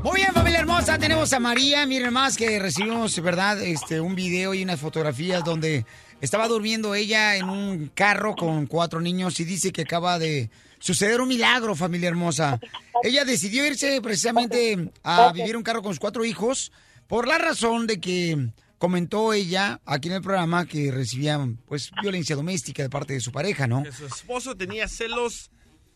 Muy 0.02 0.16
bien, 0.16 0.32
familia 0.32 0.60
hermosa, 0.60 0.98
tenemos 0.98 1.30
a 1.34 1.40
María, 1.40 1.84
miren 1.84 2.12
más 2.12 2.38
que 2.38 2.58
recibimos, 2.58 3.20
¿verdad? 3.20 3.62
Este, 3.62 4.00
un 4.00 4.14
video 4.14 4.54
y 4.54 4.62
unas 4.62 4.80
fotografías 4.80 5.44
donde 5.44 5.84
estaba 6.22 6.48
durmiendo 6.48 6.94
ella 6.94 7.36
en 7.36 7.50
un 7.50 7.88
carro 7.88 8.34
con 8.34 8.66
cuatro 8.66 9.02
niños 9.02 9.38
y 9.40 9.44
dice 9.44 9.72
que 9.72 9.82
acaba 9.82 10.18
de 10.18 10.48
suceder 10.78 11.20
un 11.20 11.28
milagro, 11.28 11.76
familia 11.76 12.08
hermosa. 12.08 12.58
Ella 13.02 13.26
decidió 13.26 13.66
irse 13.66 14.00
precisamente 14.00 14.90
a 15.02 15.32
vivir 15.32 15.54
un 15.54 15.62
carro 15.62 15.82
con 15.82 15.92
sus 15.92 16.00
cuatro 16.00 16.24
hijos 16.24 16.72
por 17.06 17.28
la 17.28 17.36
razón 17.36 17.86
de 17.86 18.00
que 18.00 18.52
comentó 18.78 19.34
ella 19.34 19.82
aquí 19.84 20.08
en 20.08 20.14
el 20.14 20.22
programa 20.22 20.64
que 20.64 20.90
recibía 20.90 21.38
pues 21.66 21.90
violencia 22.00 22.34
doméstica 22.36 22.82
de 22.82 22.88
parte 22.88 23.12
de 23.12 23.20
su 23.20 23.32
pareja, 23.32 23.66
¿no? 23.66 23.82
Que 23.82 23.92
su 23.92 24.06
esposo 24.06 24.56
tenía 24.56 24.88
celos 24.88 25.50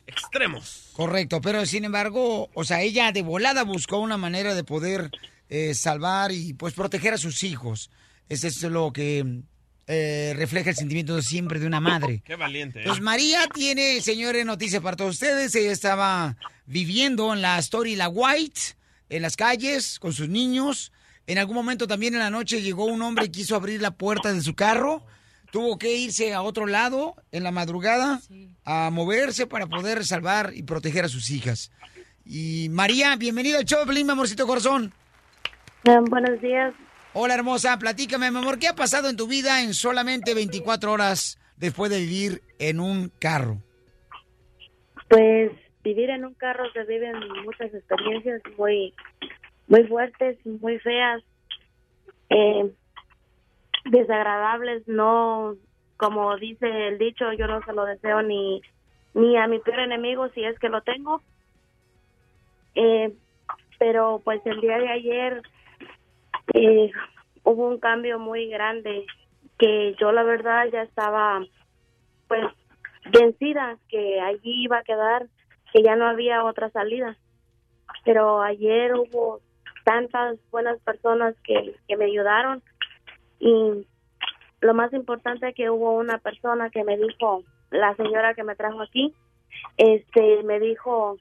extremos. 0.07 0.90
Correcto, 0.93 1.40
pero 1.40 1.64
sin 1.67 1.85
embargo, 1.85 2.51
o 2.55 2.64
sea, 2.64 2.83
ella 2.83 3.12
de 3.12 3.23
volada 3.23 3.64
buscó 3.64 3.99
una 3.99 4.17
manera 4.17 4.55
de 4.55 4.64
poder 4.64 5.11
eh, 5.49 5.75
salvar 5.75 6.33
y 6.33 6.55
pues 6.55 6.75
proteger 6.75 7.14
a 7.14 7.19
sus 7.19 7.43
hijos. 7.43 7.90
Ese 8.29 8.49
es 8.49 8.62
lo 8.62 8.93
que 8.93 9.43
eh, 9.87 10.33
refleja 10.37 10.71
el 10.71 10.77
sentimiento 10.77 11.21
siempre 11.21 11.61
de 11.61 11.67
una 11.67 11.81
madre. 11.81 12.23
Qué 12.25 12.37
valiente. 12.37 12.81
¿eh? 12.81 12.85
Pues 12.87 13.01
María 13.01 13.47
tiene, 13.53 14.01
señores, 14.01 14.47
noticia 14.47 14.81
para 14.81 14.97
todos 14.97 15.14
ustedes. 15.14 15.55
Ella 15.55 15.73
estaba 15.73 16.37
viviendo 16.67 17.33
en 17.35 17.43
la 17.43 17.59
Story 17.59 17.95
La 17.97 18.09
White, 18.09 18.61
en 19.11 19.23
las 19.23 19.37
calles, 19.37 19.99
con 19.99 20.12
sus 20.12 20.29
niños. 20.29 20.93
En 21.27 21.38
algún 21.38 21.57
momento 21.57 21.87
también 21.87 22.14
en 22.14 22.21
la 22.21 22.31
noche 22.31 22.62
llegó 22.62 22.87
un 22.87 23.03
hombre 23.03 23.27
y 23.27 23.31
quiso 23.31 23.57
abrir 23.57 23.83
la 23.83 23.93
puerta 23.93 24.33
de 24.33 24.43
su 24.43 24.55
carro. 24.55 25.05
Tuvo 25.55 25.79
que 25.79 25.97
irse 25.97 26.35
a 26.35 26.43
otro 26.43 26.67
lado 26.67 27.14
en 27.31 27.45
la 27.45 27.53
madrugada 27.53 28.19
a 28.64 28.90
moverse 28.90 29.47
para 29.47 29.69
poder 29.69 30.05
salvar 30.05 30.51
y 30.53 30.64
proteger 30.64 31.05
a 31.05 31.09
sus 31.09 31.31
hijas. 31.31 31.71
Y 32.25 32.67
María, 32.71 33.14
bienvenida 33.14 33.59
al 33.59 33.64
show 33.64 33.87
mi 33.87 34.01
amorcito 34.01 34.49
corazón. 34.49 34.93
buenos 36.11 36.40
días. 36.40 36.75
Hola, 37.12 37.35
hermosa. 37.35 37.79
Platícame, 37.79 38.33
mi 38.33 38.38
amor, 38.38 38.59
¿qué 38.59 38.67
ha 38.67 38.75
pasado 38.75 39.09
en 39.09 39.17
tu 39.17 39.29
vida 39.29 39.62
en 39.62 39.75
solamente 39.75 40.35
24 40.35 40.90
horas 40.90 41.38
después 41.57 41.88
de 41.88 42.01
vivir 42.01 42.43
en 42.59 42.81
un 42.81 43.12
carro? 43.21 43.59
Pues 45.09 45.53
vivir 45.85 46.11
en 46.11 46.25
un 46.25 46.35
carro 46.35 46.64
se 46.73 46.83
viven 46.83 47.14
muchas 47.45 47.73
experiencias 47.73 48.43
muy, 48.59 48.93
muy 49.69 49.85
fuertes, 49.85 50.37
muy 50.45 50.81
feas, 50.81 51.23
eh, 52.31 52.73
desagradables. 53.85 54.87
No, 54.88 55.55
como 55.97 56.37
dice 56.37 56.88
el 56.88 56.99
dicho, 56.99 57.33
yo 57.33 57.47
no 57.47 57.62
se 57.62 57.73
lo 57.73 57.85
deseo 57.85 58.23
ni, 58.23 58.62
ni 59.14 59.37
a 59.37 59.47
mi 59.47 59.59
peor 59.59 59.81
enemigo 59.81 60.29
si 60.31 60.44
es 60.44 60.59
que 60.59 60.68
lo 60.68 60.83
tengo. 60.83 61.23
Eh, 62.75 63.12
pero 63.79 64.20
pues 64.25 64.40
el 64.47 64.61
día 64.61 64.79
de 64.79 64.88
ayer 64.88 65.42
eh, 66.55 66.90
hubo 67.44 67.68
un 67.68 67.79
cambio 67.79 68.18
muy 68.18 68.49
grande 68.49 69.07
que 69.59 69.94
yo 70.01 70.12
la 70.12 70.23
verdad 70.23 70.66
ya 70.73 70.83
estaba 70.83 71.40
pues 72.27 72.44
vencida 73.12 73.79
que 73.88 74.20
allí 74.20 74.64
iba 74.64 74.79
a 74.79 74.83
quedar 74.85 75.27
que 75.73 75.83
ya 75.83 75.94
no 75.94 76.07
había 76.07 76.44
otra 76.44 76.70
salida 76.70 77.16
pero 78.05 78.42
ayer 78.42 78.94
hubo 78.94 79.40
tantas 79.85 80.38
buenas 80.51 80.81
personas 80.81 81.35
que, 81.44 81.77
que 81.87 81.97
me 81.97 82.07
ayudaron 82.07 82.62
y 83.44 83.87
lo 84.61 84.74
más 84.74 84.92
importante 84.94 85.48
es 85.48 85.54
que 85.54 85.68
hubo 85.68 85.92
una 85.92 86.18
persona 86.18 86.70
que 86.70 86.83
me 86.83 86.96
dijo 86.96 87.44
la 87.70 87.94
señora 87.96 88.35
que 88.35 88.44
me 88.44 88.57
trajo 88.57 88.80
aquí 88.80 89.12
este 89.76 90.42
me 90.44 90.59
dijo 90.61 91.18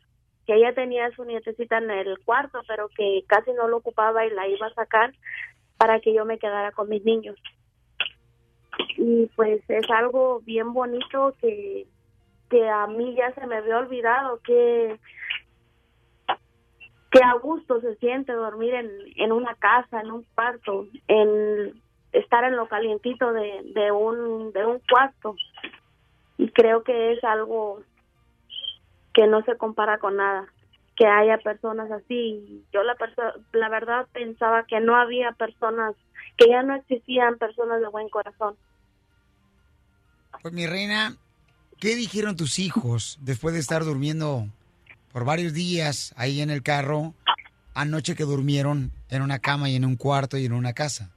que 0.47 0.55
ella 0.55 0.73
tenía 0.73 1.11
su 1.11 1.25
nietecita 1.25 1.77
en 1.77 1.91
el 1.91 2.17
cuarto 2.23 2.61
pero 2.67 2.87
que 2.89 3.23
casi 3.27 3.51
no 3.51 3.67
lo 3.67 3.77
ocupaba 3.77 4.25
y 4.25 4.29
la 4.29 4.47
iba 4.47 4.67
a 4.67 4.73
sacar 4.73 5.13
para 5.77 5.99
que 5.99 6.13
yo 6.13 6.23
me 6.23 6.39
quedara 6.39 6.71
con 6.71 6.87
mis 6.87 7.03
niños. 7.03 7.35
Y 8.97 9.25
pues 9.35 9.61
es 9.67 9.89
algo 9.89 10.39
bien 10.45 10.73
bonito 10.73 11.35
que 11.41 11.87
que 12.49 12.69
a 12.69 12.87
mí 12.87 13.15
ya 13.15 13.33
se 13.33 13.45
me 13.47 13.57
había 13.57 13.79
olvidado 13.79 14.39
que 14.45 14.97
que 17.11 17.19
a 17.21 17.33
gusto 17.33 17.81
se 17.81 17.95
siente 17.97 18.31
dormir 18.31 18.73
en, 18.73 18.89
en 19.17 19.31
una 19.31 19.55
casa, 19.55 20.01
en 20.01 20.11
un 20.11 20.23
cuarto, 20.35 20.87
en 21.07 21.81
estar 22.13 22.43
en 22.43 22.55
lo 22.55 22.67
calientito 22.67 23.33
de, 23.33 23.91
un 23.91 24.53
de 24.53 24.65
un 24.65 24.79
cuarto. 24.89 25.35
Y 26.37 26.49
creo 26.49 26.83
que 26.83 27.13
es 27.13 27.23
algo 27.23 27.81
que 29.13 29.27
no 29.27 29.43
se 29.43 29.57
compara 29.57 29.97
con 29.97 30.17
nada 30.17 30.47
que 30.95 31.07
haya 31.07 31.37
personas 31.39 31.91
así. 31.91 32.63
Yo 32.71 32.83
la 32.83 32.95
la 33.51 33.69
verdad 33.69 34.07
pensaba 34.13 34.65
que 34.65 34.79
no 34.79 34.95
había 34.95 35.31
personas 35.31 35.95
que 36.37 36.49
ya 36.49 36.63
no 36.63 36.75
existían 36.75 37.37
personas 37.37 37.81
de 37.81 37.87
buen 37.87 38.09
corazón. 38.09 38.55
Pues 40.41 40.53
mi 40.53 40.67
reina, 40.67 41.15
¿qué 41.79 41.95
dijeron 41.95 42.35
tus 42.35 42.59
hijos 42.59 43.17
después 43.21 43.53
de 43.53 43.59
estar 43.59 43.83
durmiendo 43.83 44.47
por 45.11 45.25
varios 45.25 45.53
días 45.53 46.13
ahí 46.17 46.41
en 46.41 46.49
el 46.49 46.63
carro 46.63 47.13
anoche 47.75 48.15
que 48.15 48.23
durmieron 48.23 48.91
en 49.09 49.21
una 49.21 49.39
cama 49.39 49.69
y 49.69 49.75
en 49.75 49.85
un 49.85 49.95
cuarto 49.95 50.37
y 50.37 50.45
en 50.45 50.53
una 50.53 50.73
casa? 50.73 51.11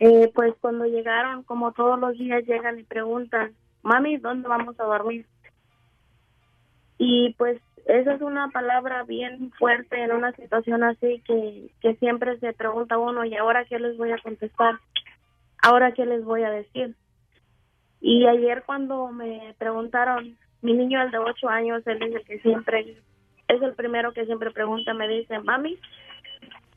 Eh, 0.00 0.30
pues 0.34 0.54
cuando 0.60 0.84
llegaron, 0.84 1.42
como 1.42 1.72
todos 1.72 1.98
los 1.98 2.16
días 2.16 2.44
llegan 2.46 2.78
y 2.78 2.84
preguntan, 2.84 3.52
mami, 3.82 4.16
¿dónde 4.16 4.48
vamos 4.48 4.78
a 4.78 4.84
dormir? 4.84 5.26
Y 6.98 7.34
pues 7.34 7.60
esa 7.86 8.14
es 8.14 8.20
una 8.20 8.48
palabra 8.48 9.02
bien 9.04 9.50
fuerte 9.58 10.02
en 10.02 10.12
una 10.12 10.32
situación 10.32 10.84
así 10.84 11.22
que, 11.26 11.70
que 11.80 11.94
siempre 11.96 12.38
se 12.38 12.52
pregunta 12.52 12.98
uno, 12.98 13.24
¿y 13.24 13.34
ahora 13.36 13.64
qué 13.64 13.78
les 13.78 13.96
voy 13.96 14.12
a 14.12 14.18
contestar? 14.18 14.78
¿Ahora 15.62 15.92
qué 15.92 16.04
les 16.04 16.24
voy 16.24 16.42
a 16.42 16.50
decir? 16.50 16.94
Y 18.00 18.26
ayer 18.26 18.62
cuando 18.64 19.08
me 19.08 19.54
preguntaron, 19.58 20.36
mi 20.62 20.72
niño, 20.74 21.02
el 21.02 21.10
de 21.10 21.18
ocho 21.18 21.48
años, 21.48 21.84
él 21.86 22.02
es 22.02 22.14
el 22.14 22.24
que 22.24 22.38
siempre, 22.40 22.98
es 23.48 23.62
el 23.62 23.74
primero 23.74 24.12
que 24.12 24.26
siempre 24.26 24.50
pregunta, 24.50 24.94
me 24.94 25.08
dice, 25.08 25.38
mami, 25.40 25.78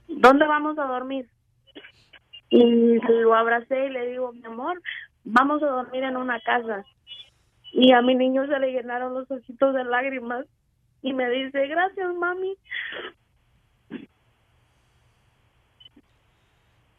¿dónde 0.07 0.47
vamos 0.47 0.79
a 0.79 0.85
dormir? 0.85 1.27
Y 2.51 2.99
lo 3.07 3.33
abracé 3.33 3.87
y 3.87 3.89
le 3.89 4.11
digo, 4.11 4.33
mi 4.33 4.45
amor, 4.45 4.81
vamos 5.23 5.63
a 5.63 5.67
dormir 5.67 6.03
en 6.03 6.17
una 6.17 6.39
casa. 6.41 6.83
Y 7.71 7.93
a 7.93 8.01
mi 8.01 8.13
niño 8.13 8.45
se 8.45 8.59
le 8.59 8.73
llenaron 8.73 9.13
los 9.13 9.31
ojitos 9.31 9.73
de 9.73 9.85
lágrimas 9.85 10.45
y 11.01 11.13
me 11.13 11.29
dice, 11.29 11.65
gracias, 11.67 12.13
mami. 12.13 12.57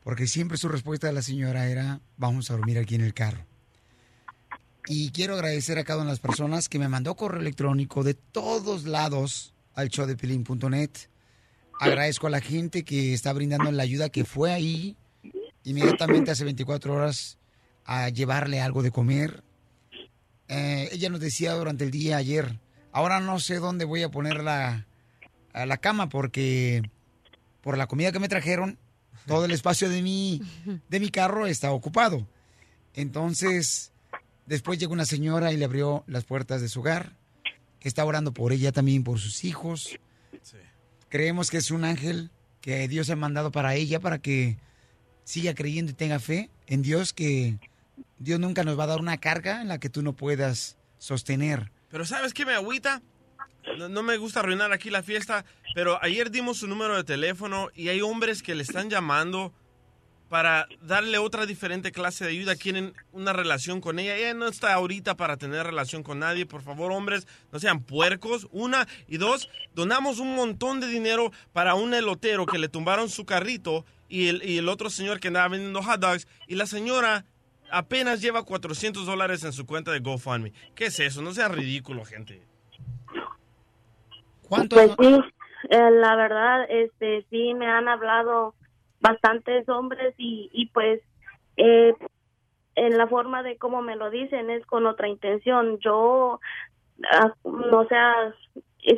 Porque 0.03 0.27
siempre 0.27 0.57
su 0.57 0.71
respuesta 0.71 1.07
de 1.07 1.13
la 1.13 1.23
señora 1.23 1.69
era, 1.69 2.01
vamos 2.17 2.51
a 2.51 2.57
dormir 2.57 2.79
aquí 2.79 2.95
en 2.95 3.03
el 3.03 3.13
carro. 3.13 3.45
Y 4.87 5.13
quiero 5.13 5.35
agradecer 5.35 5.79
a 5.79 5.85
cada 5.85 6.01
una 6.01 6.07
de 6.07 6.13
las 6.13 6.21
personas 6.21 6.71
que 6.71 6.79
me 6.79 6.89
mandó 6.89 7.15
correo 7.15 7.41
electrónico 7.41 8.03
de 8.03 8.15
todos 8.15 8.85
lados 8.85 9.55
al 9.75 9.91
showdepilín.net. 9.91 10.91
Agradezco 11.79 12.27
a 12.27 12.31
la 12.31 12.41
gente 12.41 12.85
que 12.85 13.13
está 13.13 13.35
brindando 13.35 13.71
la 13.71 13.83
ayuda 13.83 14.09
que 14.09 14.25
fue 14.25 14.51
ahí 14.51 14.97
inmediatamente 15.65 16.31
hace 16.31 16.45
24 16.45 16.95
horas 16.95 17.39
a 17.85 18.09
llevarle 18.09 18.61
algo 18.61 18.83
de 18.83 18.91
comer. 18.91 19.43
Eh, 20.49 20.89
ella 20.93 21.09
nos 21.09 21.21
decía 21.21 21.53
durante 21.55 21.85
el 21.85 21.91
día 21.91 22.17
ayer, 22.17 22.59
ahora 22.93 23.21
no 23.21 23.39
sé 23.41 23.57
dónde 23.57 23.85
voy 23.85 24.03
a 24.03 24.11
poner 24.11 24.43
la, 24.43 24.87
a 25.53 25.67
la 25.67 25.77
cama 25.79 26.09
porque 26.09 26.83
por 27.61 27.79
la 27.79 27.87
comida 27.87 28.13
que 28.13 28.19
me 28.19 28.29
trajeron, 28.29 28.79
todo 29.27 29.45
el 29.45 29.53
espacio 29.53 29.89
de 29.89 30.03
mi, 30.03 30.43
de 30.89 31.01
mi 31.01 31.11
carro 31.11 31.47
está 31.47 31.73
ocupado. 31.73 32.27
Entonces, 32.95 33.93
después 34.47 34.79
llegó 34.79 34.93
una 34.93 35.07
señora 35.07 35.53
y 35.53 35.57
le 35.57 35.65
abrió 35.65 36.05
las 36.07 36.25
puertas 36.25 36.61
de 36.61 36.69
su 36.69 36.81
hogar. 36.81 37.17
Está 37.81 38.05
orando 38.05 38.33
por 38.33 38.53
ella 38.53 38.73
también, 38.73 39.05
por 39.05 39.19
sus 39.19 39.45
hijos. 39.45 39.99
Creemos 41.09 41.51
que 41.51 41.59
es 41.59 41.71
un 41.71 41.85
ángel 41.85 42.31
que 42.61 42.87
Dios 42.89 43.11
ha 43.11 43.17
mandado 43.17 43.51
para 43.51 43.75
ella, 43.75 44.01
para 44.01 44.19
que 44.19 44.57
siga 45.25 45.55
creyendo 45.55 45.93
y 45.93 45.95
tenga 45.95 46.19
fe 46.19 46.51
en 46.67 46.83
Dios 46.83 47.13
que 47.13 47.59
Dios 48.19 48.41
nunca 48.41 48.65
nos 48.65 48.79
va 48.79 48.85
a 48.85 48.89
dar 48.89 49.01
una 49.01 49.19
carga 49.19 49.61
en 49.61 49.69
la 49.69 49.79
que 49.79 49.89
tú 49.89 50.03
no 50.03 50.13
puedas 50.15 50.77
sostener. 50.99 51.71
Pero 51.91 52.05
¿sabes 52.05 52.33
qué 52.35 52.47
me 52.47 52.55
agüita? 52.55 53.03
No, 53.79 53.89
no 53.89 54.03
me 54.03 54.17
gusta 54.17 54.41
arruinar 54.41 54.73
aquí 54.73 54.91
la 54.91 55.03
fiesta, 55.03 55.45
pero 55.75 56.03
ayer 56.03 56.31
dimos 56.31 56.59
su 56.59 56.67
número 56.67 56.97
de 56.97 57.05
teléfono 57.05 57.71
y 57.75 57.89
hay 57.89 58.01
hombres 58.01 58.43
que 58.43 58.55
le 58.55 58.63
están 58.63 58.91
llamando 58.91 59.53
para 60.33 60.67
darle 60.81 61.19
otra 61.19 61.45
diferente 61.45 61.93
clase 61.93 62.25
de 62.25 62.31
ayuda. 62.31 62.57
Quieren 62.57 62.95
una 63.13 63.35
relación 63.35 63.83
con 63.83 63.99
ella. 63.99 64.17
Ella 64.17 64.33
no 64.33 64.49
está 64.49 64.73
ahorita 64.73 65.15
para 65.15 65.37
tener 65.37 65.67
relación 65.67 66.03
con 66.03 66.21
nadie. 66.21 66.47
Por 66.47 66.63
favor, 66.63 66.91
hombres, 66.91 67.27
no 67.53 67.61
sean 67.61 67.83
puercos. 67.83 68.49
Una. 68.51 68.89
Y 69.07 69.19
dos, 69.19 69.51
donamos 69.75 70.21
un 70.21 70.35
montón 70.35 70.81
de 70.81 70.87
dinero 70.87 71.33
para 71.53 71.75
un 71.75 71.93
elotero 71.93 72.47
que 72.47 72.57
le 72.57 72.71
tumbaron 72.71 73.11
su 73.11 73.27
carrito 73.27 73.85
y 74.13 74.29
el, 74.29 74.43
y 74.45 74.59
el 74.59 74.69
otro 74.69 74.91
señor 74.91 75.21
que 75.21 75.29
andaba 75.29 75.49
vendiendo 75.49 75.83
hot 75.83 75.99
dogs. 75.99 76.29
Y 76.47 76.57
la 76.57 76.67
señora 76.67 77.25
apenas 77.71 78.21
lleva 78.21 78.45
400 78.45 79.07
dólares 79.07 79.43
en 79.43 79.55
su 79.55 79.65
cuenta 79.65 79.91
de 79.91 80.01
GoFundMe. 80.01 80.53
¿Qué 80.75 80.87
es 80.87 81.01
eso? 81.01 81.23
No 81.23 81.33
sea 81.33 81.49
ridículo, 81.49 82.05
gente. 82.05 82.43
¿Cuánto? 84.47 84.77
Pues 84.77 84.91
sí, 85.01 85.21
eh, 85.71 85.91
la 85.93 86.15
verdad, 86.15 86.67
este, 86.69 87.25
sí 87.31 87.55
me 87.55 87.67
han 87.67 87.89
hablado 87.89 88.55
bastantes 89.01 89.67
hombres 89.71 90.15
y, 90.19 90.51
y 90.53 90.67
pues 90.67 91.01
eh, 91.57 91.95
en 92.75 92.99
la 92.99 93.07
forma 93.07 93.43
de 93.43 93.57
cómo 93.57 93.81
me 93.81 93.97
lo 93.97 94.11
dicen 94.11 94.51
es 94.51 94.67
con 94.67 94.85
otra 94.85 95.09
intención. 95.09 95.79
Yo, 95.79 96.39
ah, 97.11 97.33
no 97.45 97.89
sea, 97.89 98.35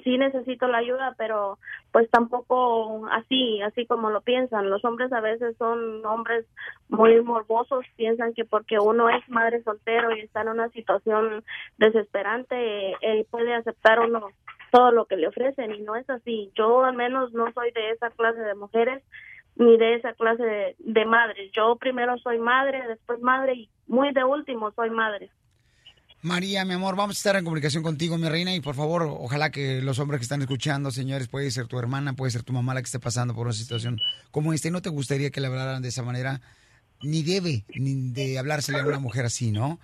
sí 0.03 0.18
necesito 0.18 0.66
la 0.66 0.78
ayuda, 0.78 1.14
pero 1.18 1.59
pues 1.93 2.11
tampoco 2.11 3.07
así, 3.11 3.61
así 3.62 3.87
como 3.87 4.11
lo 4.11 4.22
piensan. 4.22 4.70
Los 4.70 4.85
hombres 4.85 5.12
a 5.12 5.20
veces 5.20 5.57
son 5.59 6.05
hombres 6.07 6.47
muy 6.89 7.20
morbosos, 7.22 7.85
piensan 7.97 8.35
que 8.35 8.45
porque 8.45 8.78
uno 8.78 9.09
es 9.09 9.28
madre 9.28 9.62
soltero 9.62 10.14
y 10.16 10.20
está 10.20 10.43
en 10.43 10.49
una 10.49 10.68
situación 10.70 11.45
desesperante, 11.78 12.93
eh, 13.01 13.26
puede 13.30 13.55
aceptar 13.55 14.01
uno 14.01 14.28
todo 14.70 14.91
lo 14.91 15.05
que 15.05 15.16
le 15.16 15.28
ofrecen 15.28 15.74
y 15.74 15.82
no 15.82 15.97
es 15.97 16.09
así. 16.11 16.51
Yo 16.55 16.85
al 16.85 16.97
menos 16.97 17.32
no 17.32 17.53
soy 17.53 17.70
de 17.72 17.91
esa 17.91 18.11
clase 18.11 18.41
de 18.41 18.55
mujeres 18.55 19.03
ni 19.57 19.76
de 19.76 19.95
esa 19.95 20.14
clase 20.14 20.74
de 20.78 21.05
madres. 21.05 21.53
Yo 21.53 21.76
primero 21.76 22.18
soy 22.18 22.39
madre, 22.39 22.82
después 22.89 23.20
madre 23.20 23.55
y 23.55 23.70
muy 23.87 24.12
de 24.12 24.24
último 24.24 24.72
soy 24.72 24.91
madre. 24.91 25.30
María, 26.25 26.64
mi 26.64 26.72
amor, 26.72 26.97
vamos 26.97 27.16
a 27.16 27.18
estar 27.18 27.37
en 27.37 27.45
comunicación 27.45 27.83
contigo, 27.83 28.16
mi 28.16 28.31
reina, 28.31 28.55
y 28.55 28.61
por 28.62 28.75
favor, 28.75 29.03
ojalá 29.03 29.51
que 29.51 29.83
los 29.83 29.99
hombres 29.99 30.20
que 30.20 30.22
están 30.22 30.41
escuchando, 30.41 30.91
señores, 30.91 31.29
puede 31.29 31.51
ser 31.51 31.66
tu 31.66 31.79
hermana, 31.79 32.14
puede 32.14 32.31
ser 32.31 32.43
tu 32.43 32.55
mamá 32.55 32.72
la 32.72 32.81
que 32.81 32.87
esté 32.87 32.99
pasando 32.99 33.35
por 33.35 33.47
una 33.47 33.53
situación 33.53 34.01
como 34.31 34.55
esta, 34.55 34.68
y 34.68 34.70
no 34.70 34.81
te 34.81 34.89
gustaría 34.89 35.29
que 35.29 35.43
le 35.43 35.49
hablaran 35.49 35.83
de 35.83 35.89
esa 35.91 36.03
manera, 36.03 36.41
ni 37.03 37.22
debe 37.22 37.66
ni 37.75 38.11
de 38.12 38.39
hablársele 38.39 38.81
a 38.81 38.87
una 38.87 39.01
mujer 39.01 39.27
así, 39.27 39.53
¿no? 39.53 39.79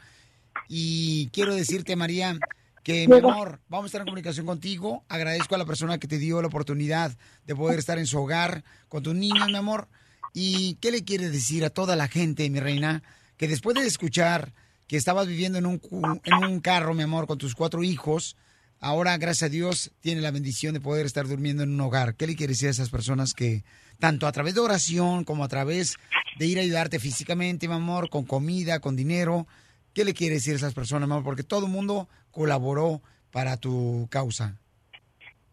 Y 0.66 1.28
quiero 1.34 1.54
decirte, 1.54 1.94
María, 1.94 2.38
que 2.82 3.06
mi 3.06 3.18
amor, 3.18 3.60
vamos 3.68 3.84
a 3.84 3.86
estar 3.88 4.00
en 4.00 4.06
comunicación 4.06 4.46
contigo. 4.46 5.04
Agradezco 5.10 5.56
a 5.56 5.58
la 5.58 5.66
persona 5.66 5.98
que 5.98 6.08
te 6.08 6.16
dio 6.16 6.40
la 6.40 6.48
oportunidad 6.48 7.14
de 7.46 7.54
poder 7.54 7.78
estar 7.78 7.98
en 7.98 8.06
su 8.06 8.18
hogar 8.18 8.64
con 8.88 9.02
tus 9.02 9.14
niños, 9.14 9.46
mi 9.48 9.56
amor. 9.56 9.88
¿Y 10.32 10.76
qué 10.76 10.90
le 10.90 11.04
quieres 11.04 11.32
decir 11.32 11.66
a 11.66 11.70
toda 11.70 11.96
la 11.96 12.08
gente, 12.08 12.48
mi 12.48 12.60
reina, 12.60 13.02
que 13.36 13.46
después 13.46 13.76
de 13.76 13.86
escuchar 13.86 14.54
que 14.90 14.96
estabas 14.96 15.28
viviendo 15.28 15.56
en 15.56 15.66
un, 15.66 15.80
en 16.24 16.50
un 16.50 16.58
carro, 16.58 16.94
mi 16.94 17.04
amor, 17.04 17.28
con 17.28 17.38
tus 17.38 17.54
cuatro 17.54 17.84
hijos, 17.84 18.36
ahora, 18.80 19.16
gracias 19.18 19.48
a 19.48 19.52
Dios, 19.52 19.92
tiene 20.00 20.20
la 20.20 20.32
bendición 20.32 20.74
de 20.74 20.80
poder 20.80 21.06
estar 21.06 21.28
durmiendo 21.28 21.62
en 21.62 21.70
un 21.70 21.80
hogar? 21.80 22.16
¿Qué 22.16 22.26
le 22.26 22.34
quieres 22.34 22.56
decir 22.56 22.66
a 22.66 22.72
esas 22.72 22.90
personas 22.90 23.32
que, 23.32 23.62
tanto 24.00 24.26
a 24.26 24.32
través 24.32 24.56
de 24.56 24.60
oración 24.60 25.22
como 25.22 25.44
a 25.44 25.48
través 25.48 25.96
de 26.40 26.46
ir 26.46 26.58
a 26.58 26.62
ayudarte 26.62 26.98
físicamente, 26.98 27.68
mi 27.68 27.74
amor, 27.74 28.10
con 28.10 28.24
comida, 28.24 28.80
con 28.80 28.96
dinero, 28.96 29.46
¿Qué 29.94 30.04
le 30.04 30.14
quiere 30.14 30.34
decir 30.34 30.52
a 30.52 30.56
esas 30.56 30.74
personas, 30.74 31.08
mamá? 31.08 31.24
Porque 31.24 31.42
todo 31.42 31.66
el 31.66 31.72
mundo 31.72 32.06
colaboró 32.30 33.00
para 33.32 33.56
tu 33.56 34.06
causa. 34.10 34.56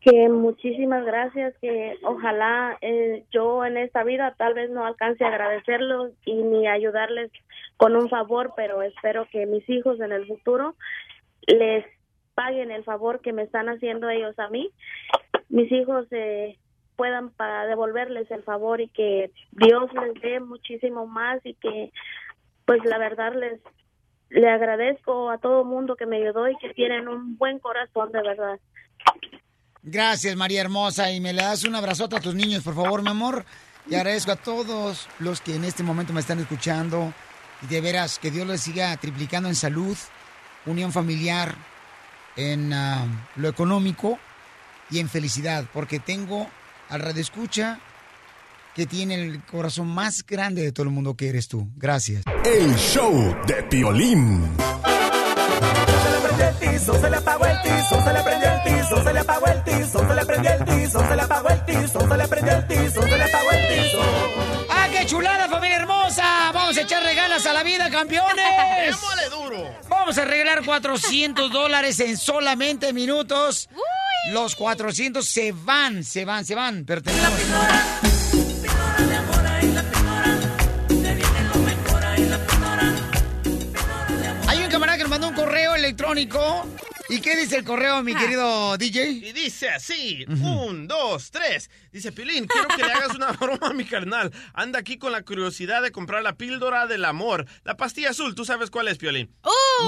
Que 0.02 0.30
muchísimas 0.30 1.04
gracias, 1.06 1.56
que 1.60 1.96
ojalá 2.04 2.78
eh, 2.82 3.26
yo 3.32 3.66
en 3.66 3.78
esta 3.78 4.04
vida 4.04 4.36
tal 4.38 4.54
vez 4.54 4.70
no 4.70 4.86
alcance 4.86 5.24
a 5.24 5.28
agradecerlos 5.28 6.12
y 6.24 6.36
ni 6.36 6.68
ayudarles 6.68 7.32
con 7.78 7.96
un 7.96 8.10
favor, 8.10 8.54
pero 8.56 8.82
espero 8.82 9.28
que 9.32 9.46
mis 9.46 9.68
hijos 9.70 10.00
en 10.00 10.12
el 10.12 10.28
futuro 10.28 10.76
les 11.48 11.86
paguen 12.36 12.72
el 12.72 12.84
favor 12.84 13.22
que 13.22 13.34
me 13.34 13.44
están 13.44 13.70
haciendo 13.70 14.10
ellos 14.10 14.38
a 14.38 14.50
mí. 14.50 14.70
Mis 15.50 15.72
hijos 15.72 16.06
eh, 16.12 16.58
puedan 16.96 17.30
para 17.32 17.66
devolverles 17.68 18.30
el 18.32 18.44
favor 18.44 18.82
y 18.82 18.90
que 18.90 19.32
Dios 19.52 19.92
les 19.94 20.22
dé 20.22 20.40
muchísimo 20.40 21.08
más 21.08 21.40
y 21.46 21.54
que 21.56 21.92
pues 22.66 22.84
la 22.84 22.98
verdad 22.98 23.34
les 23.34 23.62
le 24.30 24.50
agradezco 24.50 25.30
a 25.30 25.38
todo 25.38 25.64
mundo 25.64 25.96
que 25.96 26.06
me 26.06 26.18
ayudó 26.18 26.50
y 26.50 26.58
que 26.58 26.74
tienen 26.74 27.08
un 27.08 27.38
buen 27.38 27.60
corazón 27.60 28.12
de 28.12 28.22
verdad. 28.22 28.60
Gracias, 29.84 30.36
María 30.36 30.62
Hermosa. 30.62 31.12
Y 31.12 31.22
me 31.22 31.32
le 31.32 31.44
das 31.44 31.64
un 31.64 31.76
abrazote 31.76 32.18
a 32.18 32.20
tus 32.20 32.36
niños, 32.36 32.62
por 32.62 32.76
favor, 32.76 33.02
mi 33.02 33.10
amor. 33.10 33.46
Y 33.90 33.96
agradezco 33.96 34.34
a 34.34 34.36
todos 34.36 35.08
los 35.20 35.40
que 35.40 35.56
en 35.56 35.64
este 35.64 35.82
momento 35.82 36.12
me 36.12 36.20
están 36.20 36.40
escuchando. 36.40 37.14
Y 37.62 37.68
de 37.68 37.82
veras, 37.82 38.20
que 38.20 38.32
Dios 38.32 38.48
les 38.48 38.62
siga 38.62 38.96
triplicando 38.98 39.50
en 39.50 39.56
salud, 39.56 39.98
unión 40.66 40.92
familiar, 40.92 41.56
en 42.36 42.72
ah, 42.74 43.06
lo 43.36 43.50
económico 43.50 44.20
y 44.90 45.00
en 45.00 45.10
felicidad. 45.10 45.66
Porque 45.74 46.00
tengo 46.00 46.48
al 46.90 47.02
radio 47.02 47.22
escucha 47.22 47.80
que 48.76 48.86
tiene 48.86 49.16
el 49.16 49.44
corazón 49.44 49.88
más 49.88 50.24
grande 50.26 50.62
de 50.62 50.72
todo 50.72 50.84
el 50.86 50.92
mundo 50.92 51.16
que 51.16 51.30
eres 51.30 51.48
tú. 51.48 51.68
Gracias. 51.76 52.24
El 52.46 52.76
show 52.76 53.36
de 53.48 53.64
Piolín. 53.64 54.56
se 56.96 57.10
le 57.10 57.18
apagó 57.18 57.46
el 57.46 57.62
tizo, 57.62 58.04
se 58.04 58.14
le 58.14 58.24
prendió 58.24 58.50
el 58.50 58.64
tizo, 58.64 59.04
se 59.04 59.14
le 59.14 59.20
apagó 59.20 59.48
el 59.48 59.64
tizo, 59.64 60.08
se 60.08 60.16
le 60.16 60.26
prendió 60.26 60.52
el 60.54 60.66
tizo, 60.66 61.08
se 61.08 61.16
le 61.16 61.22
apagó 61.22 61.50
el 61.50 61.66
tizo, 61.66 62.08
se 62.08 62.18
le 62.18 62.28
prendió 62.28 62.54
el 62.56 62.68
tizo, 62.68 63.02
se 63.02 63.18
le 63.18 63.24
apagó 63.24 63.52
el 63.52 63.68
tizo. 63.68 64.77
¡Ah, 65.08 65.10
qué 65.10 65.16
chulada, 65.16 65.48
familia 65.48 65.78
hermosa! 65.78 66.52
Vamos 66.54 66.78
a 66.78 66.82
echarle 66.82 67.16
ganas 67.16 67.46
a 67.46 67.54
la 67.54 67.64
vida, 67.64 67.90
campeones. 67.90 68.46
¡Démosle 68.86 69.30
duro! 69.30 69.76
Vamos 69.88 70.18
a 70.18 70.26
regalar 70.26 70.66
400 70.66 71.50
dólares 71.50 72.00
en 72.02 72.18
solamente 72.18 72.92
minutos. 72.92 73.70
Los 74.32 74.56
400 74.56 75.26
se 75.26 75.54
van, 75.54 76.04
se 76.04 76.26
van, 76.26 76.44
se 76.44 76.56
van. 76.56 76.84
Pero 76.86 77.02
tenemos... 77.02 77.32
Hay 84.48 84.58
un 84.64 84.70
camarada 84.70 84.98
que 84.98 85.04
nos 85.04 85.10
mandó 85.10 85.30
un 85.30 85.36
correo 85.36 85.76
electrónico. 85.76 86.66
¿Y 87.10 87.22
qué 87.22 87.38
dice 87.38 87.58
el 87.58 87.64
correo, 87.64 88.04
mi 88.04 88.14
querido 88.14 88.78
DJ? 88.78 89.10
Y 89.10 89.32
dice 89.32 89.70
así, 89.70 90.26
un, 90.28 90.88
dos, 90.88 91.32
tres. 91.32 91.70
Dice, 91.92 92.12
Pilín, 92.12 92.48
quiero 92.48 92.68
que 92.68 92.84
le 92.84 92.92
hagas 92.92 93.16
una 93.16 93.32
broma 93.40 93.68
a 93.68 93.74
mi 93.74 93.86
carnal. 93.86 94.32
Anda 94.54 94.80
aquí 94.80 94.98
con 94.98 95.12
la 95.12 95.22
curiosidad 95.24 95.82
de 95.82 95.92
comprar 95.92 96.22
la 96.24 96.36
píldora 96.36 96.86
del 96.86 97.06
amor. 97.06 97.46
La 97.64 97.78
pastilla 97.78 98.10
azul, 98.10 98.36
¿tú 98.36 98.44
sabes 98.44 98.70
cuál 98.70 98.88
es, 98.88 98.98
Piolín? 98.98 99.32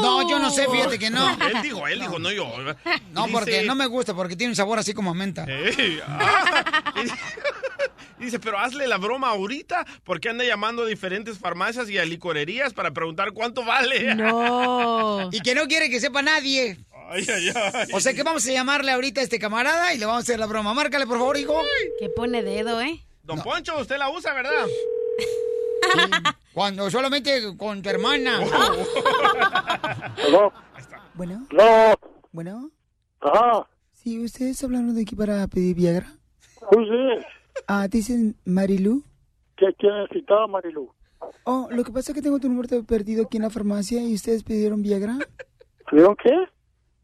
No, 0.02 0.30
yo 0.30 0.40
no 0.40 0.50
sé, 0.50 0.68
fíjate 0.70 0.98
que 0.98 1.10
no. 1.10 1.30
Él 1.46 1.62
dijo, 1.62 1.88
él 1.88 2.00
dijo, 2.00 2.20
no 2.20 2.32
yo. 2.32 2.50
No, 3.12 3.28
porque 3.28 3.64
no 3.64 3.76
me 3.76 3.88
gusta, 3.88 4.14
porque 4.14 4.36
tiene 4.36 4.52
un 4.52 4.56
sabor 4.56 4.80
así 4.80 4.94
como 4.94 5.12
a 5.12 5.14
menta. 5.14 5.46
Ey, 5.46 6.00
ah. 6.08 6.64
Dice, 8.20 8.38
pero 8.38 8.60
hazle 8.60 8.86
la 8.88 8.98
broma 8.98 9.30
ahorita 9.30 9.86
porque 10.04 10.30
anda 10.30 10.44
llamando 10.44 10.84
a 10.84 10.86
diferentes 10.86 11.38
farmacias 11.40 11.90
y 11.90 11.98
a 11.98 12.06
licorerías 12.06 12.74
para 12.74 12.92
preguntar 12.92 13.32
cuánto 13.32 13.64
vale. 13.64 14.16
Y 15.32 15.40
que 15.40 15.56
no 15.56 15.68
quiere 15.68 15.90
que 15.90 16.02
sepa 16.02 16.22
nadie. 16.22 16.78
Ay, 17.10 17.26
ay, 17.28 17.50
ay. 17.74 17.88
O 17.94 18.00
sea 18.00 18.14
que 18.14 18.24
vamos 18.24 18.48
a 18.48 18.52
llamarle 18.52 18.92
ahorita 18.92 19.22
a 19.22 19.24
este 19.24 19.40
camarada 19.40 19.94
y 19.94 19.98
le 19.98 20.06
vamos 20.06 20.20
a 20.20 20.24
hacer 20.24 20.40
la 20.40 20.46
broma. 20.46 20.74
Márcale, 20.74 21.08
por 21.08 21.18
favor, 21.18 21.38
hijo. 21.38 21.60
Que 22.00 22.10
pone 22.10 22.44
dedo, 22.44 22.80
¿eh? 22.82 23.04
Don 23.24 23.42
Poncho, 23.42 23.80
usted 23.80 23.98
la 23.98 24.10
usa, 24.10 24.34
¿verdad? 24.34 24.66
Cuando 26.54 26.90
solamente 26.90 27.56
con 27.58 27.82
tu 27.82 27.90
hermana. 27.90 28.40
¿Aló? 30.28 30.54
Bueno. 31.16 31.48
No. 31.52 31.96
Bueno. 32.32 32.72
Ajá. 33.22 33.68
Sí, 33.94 34.24
¿ustedes 34.24 34.64
hablaron 34.64 34.94
de 34.96 35.02
aquí 35.02 35.16
para 35.16 35.48
pedir 35.48 35.76
Viagra? 35.76 36.08
Sí. 36.72 37.26
Ah, 37.68 37.88
dicen 37.88 38.38
Marilu. 38.46 39.04
¿Qué, 39.58 39.68
qué 39.78 39.88
necesitaba, 39.88 40.48
Marilu? 40.48 40.94
Oh, 41.44 41.68
lo 41.72 41.84
que 41.84 41.92
pasa 41.92 42.12
es 42.12 42.16
que 42.16 42.22
tengo 42.22 42.40
tu 42.40 42.48
número 42.48 42.84
perdido 42.84 43.26
aquí 43.26 43.38
en 43.38 43.44
la 43.44 43.50
farmacia 43.50 44.02
y 44.02 44.14
ustedes 44.14 44.44
pidieron 44.44 44.82
Viagra. 44.82 45.18
¿Pidieron 45.90 46.16
qué? 46.16 46.32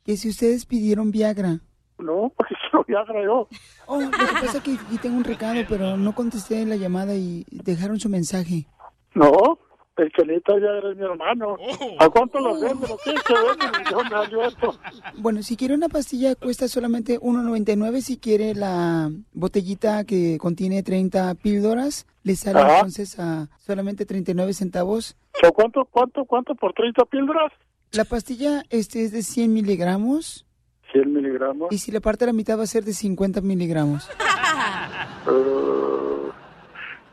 Que 0.05 0.17
si 0.17 0.29
ustedes 0.29 0.65
pidieron 0.65 1.11
Viagra. 1.11 1.59
No, 1.97 2.31
porque 2.35 2.53
se 2.61 2.77
lo 2.77 2.83
Viagra 2.83 3.23
yo. 3.23 3.47
Oh, 3.87 3.99
lo 3.99 4.11
que 4.11 4.17
pasa 4.17 4.57
es 4.57 4.63
que 4.63 4.73
aquí 4.73 4.97
tengo 5.01 5.17
un 5.17 5.23
recado, 5.23 5.61
pero 5.67 5.97
no 5.97 6.13
contesté 6.13 6.65
la 6.65 6.75
llamada 6.75 7.15
y 7.15 7.45
dejaron 7.51 7.99
su 7.99 8.09
mensaje. 8.09 8.67
No. 9.13 9.59
El 9.97 10.11
Chelita 10.11 10.51
ya 10.59 10.67
eres 10.77 10.97
mi 10.97 11.03
hermano. 11.05 11.55
Oh. 11.57 11.95
¿A 11.99 12.09
cuánto 12.09 12.37
lo 12.39 12.59
venden? 12.59 12.91
¿O 12.91 12.97
qué? 12.97 13.13
¿Qué 13.25 13.33
venden? 13.33 13.83
¿De 13.85 13.91
dónde 13.91 14.09
salió 14.09 14.41
esto? 14.43 14.75
Bueno, 15.17 15.41
si 15.41 15.55
quiere 15.55 15.73
una 15.73 15.87
pastilla 15.87 16.35
cuesta 16.35 16.67
solamente 16.67 17.17
1.99. 17.17 18.01
Si 18.01 18.17
quiere 18.17 18.53
la 18.55 19.09
botellita 19.31 20.03
que 20.03 20.37
contiene 20.37 20.83
30 20.83 21.35
píldoras, 21.35 22.05
le 22.23 22.35
sale 22.35 22.59
Ajá. 22.59 22.75
entonces 22.79 23.17
a 23.19 23.47
solamente 23.65 24.05
39 24.05 24.53
centavos. 24.53 25.15
¿O 25.47 25.53
cuánto, 25.53 25.85
cuánto, 25.85 26.25
cuánto 26.25 26.55
por 26.55 26.73
30 26.73 27.05
píldoras? 27.05 27.53
La 27.91 28.05
pastilla 28.05 28.63
este 28.69 29.03
es 29.03 29.11
de 29.11 29.21
100 29.21 29.53
miligramos 29.53 30.45
100 30.91 31.13
miligramos. 31.13 31.71
y 31.71 31.77
si 31.77 31.91
la 31.91 31.99
parte 31.99 32.25
a 32.25 32.27
la 32.27 32.33
mitad 32.33 32.57
va 32.57 32.63
a 32.63 32.67
ser 32.67 32.83
de 32.83 32.93
50 32.93 33.41
miligramos. 33.41 34.09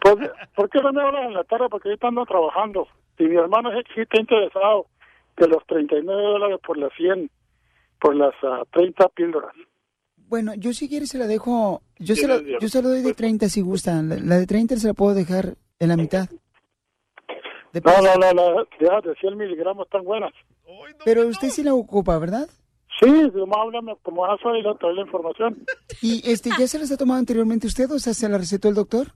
Pues, 0.03 0.17
¿Por 0.57 0.69
qué 0.69 0.81
no 0.81 0.93
me 0.93 1.01
hablan 1.01 1.29
en 1.29 1.35
la 1.35 1.45
tarde? 1.45 1.69
Porque 1.71 1.89
ahorita 1.89 2.09
ando 2.09 2.27
trabajando. 2.27 2.89
Y 3.19 3.25
mi 3.25 3.37
hermano 3.37 3.71
sí 3.95 4.01
está 4.01 4.21
interesado 4.21 4.87
de 5.37 5.47
los 5.47 5.65
39 5.67 6.23
dólares 6.23 6.59
por 6.67 6.77
las 6.77 6.93
100, 6.97 7.31
por 8.01 8.17
las 8.17 8.35
ah, 8.43 8.65
30 8.73 9.09
píldoras. 9.11 9.55
Bueno, 10.17 10.55
yo 10.55 10.73
si 10.73 10.89
quiere 10.89 11.07
se 11.07 11.19
la 11.19 11.29
dejo, 11.29 11.83
yo 11.99 12.17
se, 12.17 12.27
la, 12.27 12.41
yo 12.61 12.69
se 12.69 12.83
la 12.83 12.89
doy 12.89 13.03
de 13.03 13.15
30 13.15 13.49
si 13.49 13.61
gustan. 13.61 14.09
La, 14.09 14.17
la 14.17 14.37
de 14.39 14.47
30 14.47 14.77
se 14.77 14.89
la 14.89 14.95
puedo 14.95 15.15
dejar 15.15 15.55
en 15.79 15.89
la 15.89 15.97
mitad. 15.97 16.29
No, 17.73 18.03
no, 18.03 18.15
no, 18.17 18.33
no, 18.33 18.67
ya 18.81 19.01
de 19.01 19.15
100 19.15 19.37
miligramos 19.37 19.87
están 19.87 20.05
buenas. 20.05 20.33
Pero 21.05 21.27
usted 21.27 21.51
sí 21.51 21.63
la 21.63 21.75
ocupa, 21.75 22.19
¿verdad? 22.19 22.49
Sí, 23.01 23.11
nomás 23.35 23.59
háblame 23.61 23.97
como 24.03 24.25
a 24.25 24.37
ir 24.59 24.69
a 24.69 24.75
traer 24.75 24.95
la 24.95 25.03
información. 25.03 25.65
¿Y 26.03 26.23
este 26.31 26.51
ya 26.59 26.67
se 26.67 26.79
las 26.79 26.91
ha 26.93 26.97
tomado 26.97 27.19
anteriormente 27.19 27.67
usted 27.67 27.91
o 27.91 27.99
sea, 27.99 28.15
se 28.15 28.29
la 28.29 28.39
recetó 28.39 28.69
el 28.69 28.75
doctor? 28.75 29.09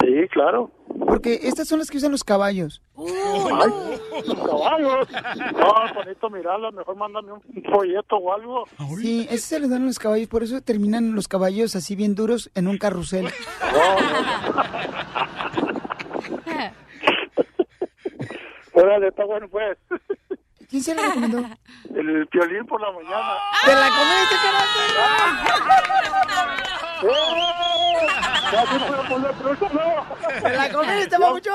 Sí, 0.00 0.28
claro. 0.30 0.70
Porque 1.06 1.40
estas 1.42 1.68
son 1.68 1.78
las 1.78 1.90
que 1.90 1.96
usan 1.96 2.12
los 2.12 2.24
caballos. 2.24 2.82
Ay, 2.96 4.24
los 4.26 4.38
caballos. 4.38 5.08
No, 5.52 5.94
bonito 5.94 6.30
mirarla, 6.30 6.70
mejor 6.72 6.96
mándame 6.96 7.32
un 7.32 7.40
folleto 7.72 8.16
o 8.16 8.34
algo. 8.34 8.64
Sí, 8.96 9.26
esas 9.30 9.48
se 9.48 9.60
les 9.60 9.70
dan 9.70 9.82
a 9.82 9.86
los 9.86 9.98
caballos, 9.98 10.28
por 10.28 10.42
eso 10.42 10.60
terminan 10.60 11.14
los 11.14 11.28
caballos 11.28 11.76
así 11.76 11.96
bien 11.96 12.14
duros 12.14 12.50
en 12.54 12.68
un 12.68 12.78
carrusel. 12.78 13.28
Órale, 18.74 19.08
está 19.08 19.24
bueno, 19.24 19.48
pues. 19.48 19.78
¿Quién 20.68 20.82
se 20.82 20.94
la 20.94 21.02
recomendó? 21.02 21.38
El 21.94 22.26
violín 22.26 22.66
por 22.66 22.80
la 22.80 22.92
mañana. 22.92 23.38
¡Te 23.64 23.74
la 23.74 23.88
comiste, 23.88 24.34
eso 29.52 29.68
no. 29.72 30.06
¡Te 30.42 30.56
la 30.56 30.72
comiste, 30.72 31.16
buche, 31.18 31.50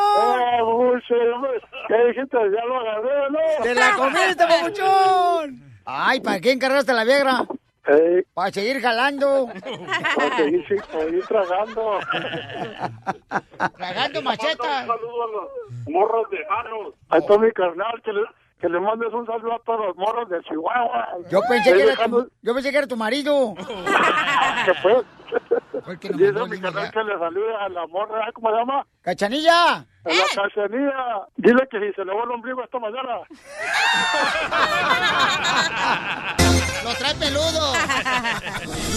hombre! 1.33 1.61
¿Qué 1.87 1.95
dijiste? 2.07 2.37
Ya 2.37 2.65
lo 2.65 2.79
agarré, 2.79 3.29
¿no? 3.29 3.39
¡Te 3.61 3.75
la 3.75 3.93
comiste, 3.93 4.47
papuchón! 4.47 5.63
Ay, 5.85 6.19
¿para 6.21 6.39
qué 6.39 6.51
encargaste 6.51 6.93
la 6.93 7.03
viegra? 7.03 7.45
Para 8.33 8.51
seguir 8.51 8.81
jalando. 8.81 9.47
Para 10.15 10.37
seguir, 10.37 10.65
seguir 10.65 11.25
tragando. 11.27 11.99
Tragando 13.77 14.21
machetas. 14.21 14.81
Un 14.83 14.87
saludo 14.87 15.23
a 15.23 15.27
los 15.27 15.49
morros 15.87 16.29
de. 16.31 16.37
Ahí 17.09 17.19
está 17.19 17.37
mi 17.37 17.51
carnal, 17.51 18.01
que 18.03 18.13
le, 18.13 18.21
que 18.63 18.69
le 18.69 18.79
mandes 18.79 19.11
un 19.13 19.25
saludo 19.25 19.55
a 19.55 19.59
todos 19.65 19.87
los 19.87 19.97
morros 19.97 20.29
de 20.29 20.39
Chihuahua. 20.43 21.05
Yo 21.29 21.41
pensé, 21.49 21.73
que 21.73 21.81
era 21.81 21.91
dejando- 21.91 22.23
tu, 22.23 22.31
yo 22.43 22.53
pensé 22.53 22.71
que 22.71 22.77
era 22.77 22.87
tu 22.87 22.95
marido. 22.95 23.53
¿Qué 23.57 24.73
fue? 24.81 25.03
que 25.99 26.07
nos 26.09 26.17
Dice 26.17 26.31
mandó 26.31 26.47
mi 26.47 26.61
ya. 26.61 26.71
que 26.91 27.03
le 27.03 27.19
salude 27.19 27.55
a 27.59 27.67
la 27.67 27.85
morra, 27.87 28.25
¿cómo 28.33 28.49
se 28.51 28.55
llama? 28.55 28.85
¡Cachanilla! 29.01 29.73
A 29.79 29.85
la 30.05 30.23
cachanilla. 30.33 31.27
Dile 31.35 31.67
que 31.69 31.77
si 31.81 31.91
se 31.93 32.05
le 32.05 32.13
va 32.15 32.23
el 32.23 32.31
ombligo 32.31 32.63
esta 32.63 32.79
mañana. 32.79 33.19
¡Lo 36.85 36.93
trae 36.95 37.15
peludo! 37.15 37.73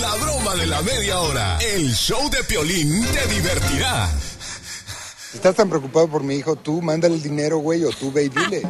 La 0.01 0.15
broma 0.23 0.55
de 0.55 0.67
la 0.67 0.81
media 0.83 1.19
hora. 1.19 1.59
El 1.59 1.91
show 1.93 2.31
de 2.31 2.45
Piolín 2.45 3.05
te 3.13 3.27
divertirá. 3.35 4.07
Si 5.37 5.39
estás 5.39 5.57
tan 5.57 5.69
preocupado 5.69 6.09
por 6.09 6.25
mi 6.25 6.37
hijo, 6.37 6.57
tú 6.57 6.81
mándale 6.81 7.15
el 7.15 7.23
dinero, 7.23 7.59
güey, 7.59 7.85
o 7.85 7.91
tú 7.91 8.11
ve 8.11 8.25
y 8.25 8.29
dile. 8.31 8.63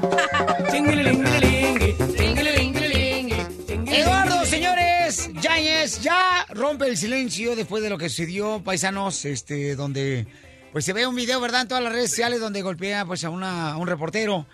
Eduardo, 3.87 4.45
señores, 4.45 5.31
Yáñez 5.41 6.01
ya 6.01 6.45
rompe 6.51 6.89
el 6.89 6.97
silencio 6.97 7.55
después 7.55 7.85
de 7.85 7.89
lo 7.89 7.97
que 7.97 8.09
sucedió, 8.09 8.63
paisanos, 8.65 9.25
este, 9.27 9.77
donde 9.77 10.27
pues 10.73 10.85
se 10.85 10.93
ve 10.93 11.07
un 11.07 11.15
video, 11.15 11.41
¿verdad? 11.41 11.61
En 11.61 11.69
todas 11.69 11.85
las 11.85 11.93
redes 11.93 12.11
sociales 12.11 12.41
donde 12.41 12.63
golpea 12.63 13.05
pues 13.05 13.23
a, 13.23 13.31
una, 13.31 13.71
a 13.71 13.77
un 13.77 13.87
reportero. 13.87 14.45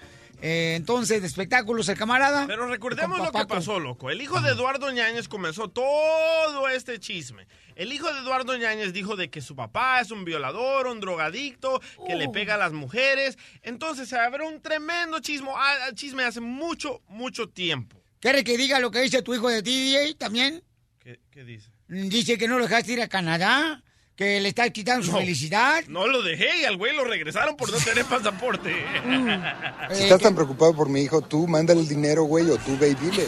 Eh, 0.43 0.75
entonces, 0.77 1.23
de 1.23 1.29
espectáculos, 1.29 1.89
el 1.89 1.97
camarada. 1.97 2.47
Pero 2.47 2.67
recordemos 2.67 3.17
lo 3.21 3.33
que 3.33 3.47
pasó, 3.47 3.79
loco. 3.79 4.11
El 4.11 4.21
hijo 4.21 4.41
de 4.41 4.51
Eduardo 4.51 4.91
Ñañez 4.91 5.29
comenzó 5.29 5.69
todo 5.69 6.69
este 6.69 6.99
chisme. 6.99 7.47
El 7.77 7.93
hijo 7.93 8.13
de 8.13 8.21
Eduardo 8.21 8.57
Ñañez 8.57 8.93
dijo 8.93 9.17
de 9.17 9.31
que 9.31 9.41
su 9.41 9.57
papá 9.57 10.01
es 10.01 10.11
un 10.11 10.25
violador, 10.25 10.87
un 10.87 11.01
drogadicto, 11.01 11.81
que 12.07 12.15
le 12.15 12.29
pega 12.29 12.55
a 12.55 12.59
las 12.59 12.73
mujeres. 12.73 13.39
Entonces 13.63 14.09
se 14.09 14.19
abrió 14.19 14.47
un 14.49 14.61
tremendo 14.61 15.21
chismo, 15.21 15.55
ah, 15.57 15.91
chisme 15.95 16.25
hace 16.25 16.41
mucho, 16.41 17.01
mucho 17.09 17.49
tiempo. 17.49 18.01
¿Quieres 18.21 18.45
que 18.45 18.57
diga 18.57 18.79
lo 18.79 18.91
que 18.91 19.01
dice 19.01 19.23
tu 19.23 19.35
hijo 19.35 19.49
de 19.49 19.63
ti, 19.63 19.71
DJ, 19.93 20.15
también? 20.15 20.63
¿Qué, 21.01 21.19
qué 21.31 21.45
dice? 21.45 21.71
Dice 21.89 22.39
que 22.39 22.47
no 22.49 22.59
lo 22.59 22.67
dejaste 22.69 22.93
ir 22.93 23.01
a 23.03 23.09
Canadá, 23.09 23.83
que 24.15 24.41
le 24.41 24.49
estás 24.51 24.71
quitando 24.71 25.05
su 25.05 25.11
No. 25.13 25.19
felicidad. 25.19 25.83
No 25.89 26.07
lo 26.07 26.23
dejé 26.23 26.61
y 26.61 26.65
al 26.65 26.77
güey 26.77 26.95
lo 26.95 27.05
regresaron 27.05 27.57
por 27.57 27.73
no 27.73 27.79
tener 27.79 28.05
pasaporte. 28.05 28.85
Si 29.93 30.05
estás 30.05 30.21
tan 30.21 30.35
preocupado 30.35 30.75
por 30.75 30.89
mi 30.89 31.03
hijo, 31.03 31.21
tú 31.21 31.47
mándale 31.49 31.81
el 31.81 31.89
dinero, 31.89 32.23
güey, 32.25 32.49
o 32.49 32.57
tú 32.59 32.79
ve 32.79 32.91
y 32.91 32.95
dile. 32.95 33.27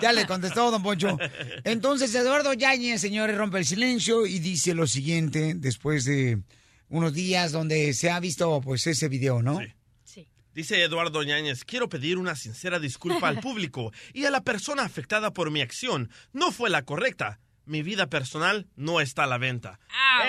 Ya 0.00 0.12
le 0.12 0.26
contestó 0.26 0.70
don 0.70 0.82
Poncho. 0.82 1.18
Entonces, 1.64 2.14
Eduardo 2.14 2.52
Yáñez, 2.52 3.00
señores, 3.00 3.36
rompe 3.36 3.58
el 3.58 3.66
silencio 3.66 4.26
y 4.26 4.38
dice 4.38 4.74
lo 4.74 4.86
siguiente 4.86 5.54
después 5.54 6.04
de 6.04 6.42
unos 6.88 7.14
días 7.14 7.52
donde 7.52 7.94
se 7.94 8.10
ha 8.10 8.20
visto 8.20 8.60
pues 8.60 8.86
ese 8.86 9.08
video, 9.08 9.42
¿no? 9.42 9.60
Dice 10.52 10.82
Eduardo 10.82 11.22
Ñañez, 11.22 11.64
quiero 11.64 11.88
pedir 11.88 12.18
una 12.18 12.34
sincera 12.34 12.80
disculpa 12.80 13.28
al 13.28 13.40
público 13.40 13.92
y 14.12 14.24
a 14.24 14.30
la 14.30 14.40
persona 14.40 14.82
afectada 14.82 15.32
por 15.32 15.50
mi 15.52 15.60
acción. 15.60 16.10
No 16.32 16.50
fue 16.50 16.70
la 16.70 16.82
correcta. 16.84 17.38
Mi 17.66 17.82
vida 17.82 18.08
personal 18.08 18.66
no 18.74 19.00
está 19.00 19.24
a 19.24 19.26
la 19.28 19.38
venta. 19.38 19.78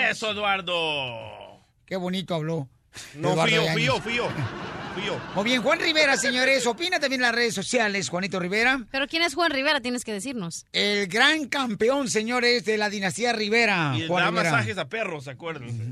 Eso, 0.08 0.30
Eduardo. 0.30 1.66
Qué 1.86 1.96
bonito 1.96 2.36
habló. 2.36 2.68
No, 3.16 3.32
Eduardo 3.32 3.72
fui 3.72 3.84
yo, 3.84 4.00
Yáñez. 4.00 4.81
Fui. 4.92 5.02
Muy 5.34 5.44
bien, 5.44 5.62
Juan 5.62 5.78
Rivera, 5.80 6.16
señores, 6.16 6.66
opina 6.66 6.98
también 7.00 7.20
en 7.20 7.26
las 7.26 7.34
redes 7.34 7.54
sociales, 7.54 8.08
Juanito 8.08 8.38
Rivera. 8.38 8.80
Pero 8.90 9.06
¿quién 9.08 9.22
es 9.22 9.34
Juan 9.34 9.50
Rivera? 9.50 9.80
Tienes 9.80 10.04
que 10.04 10.12
decirnos. 10.12 10.66
El 10.72 11.06
gran 11.08 11.46
campeón, 11.48 12.08
señores, 12.08 12.64
de 12.64 12.78
la 12.78 12.88
dinastía 12.90 13.32
Rivera. 13.32 13.94
Y 13.96 14.06
Juan 14.06 14.24
da 14.24 14.30
Rivera. 14.30 14.50
masajes 14.52 14.78
a 14.78 14.88
perros, 14.88 15.28
acuérdense. 15.28 15.82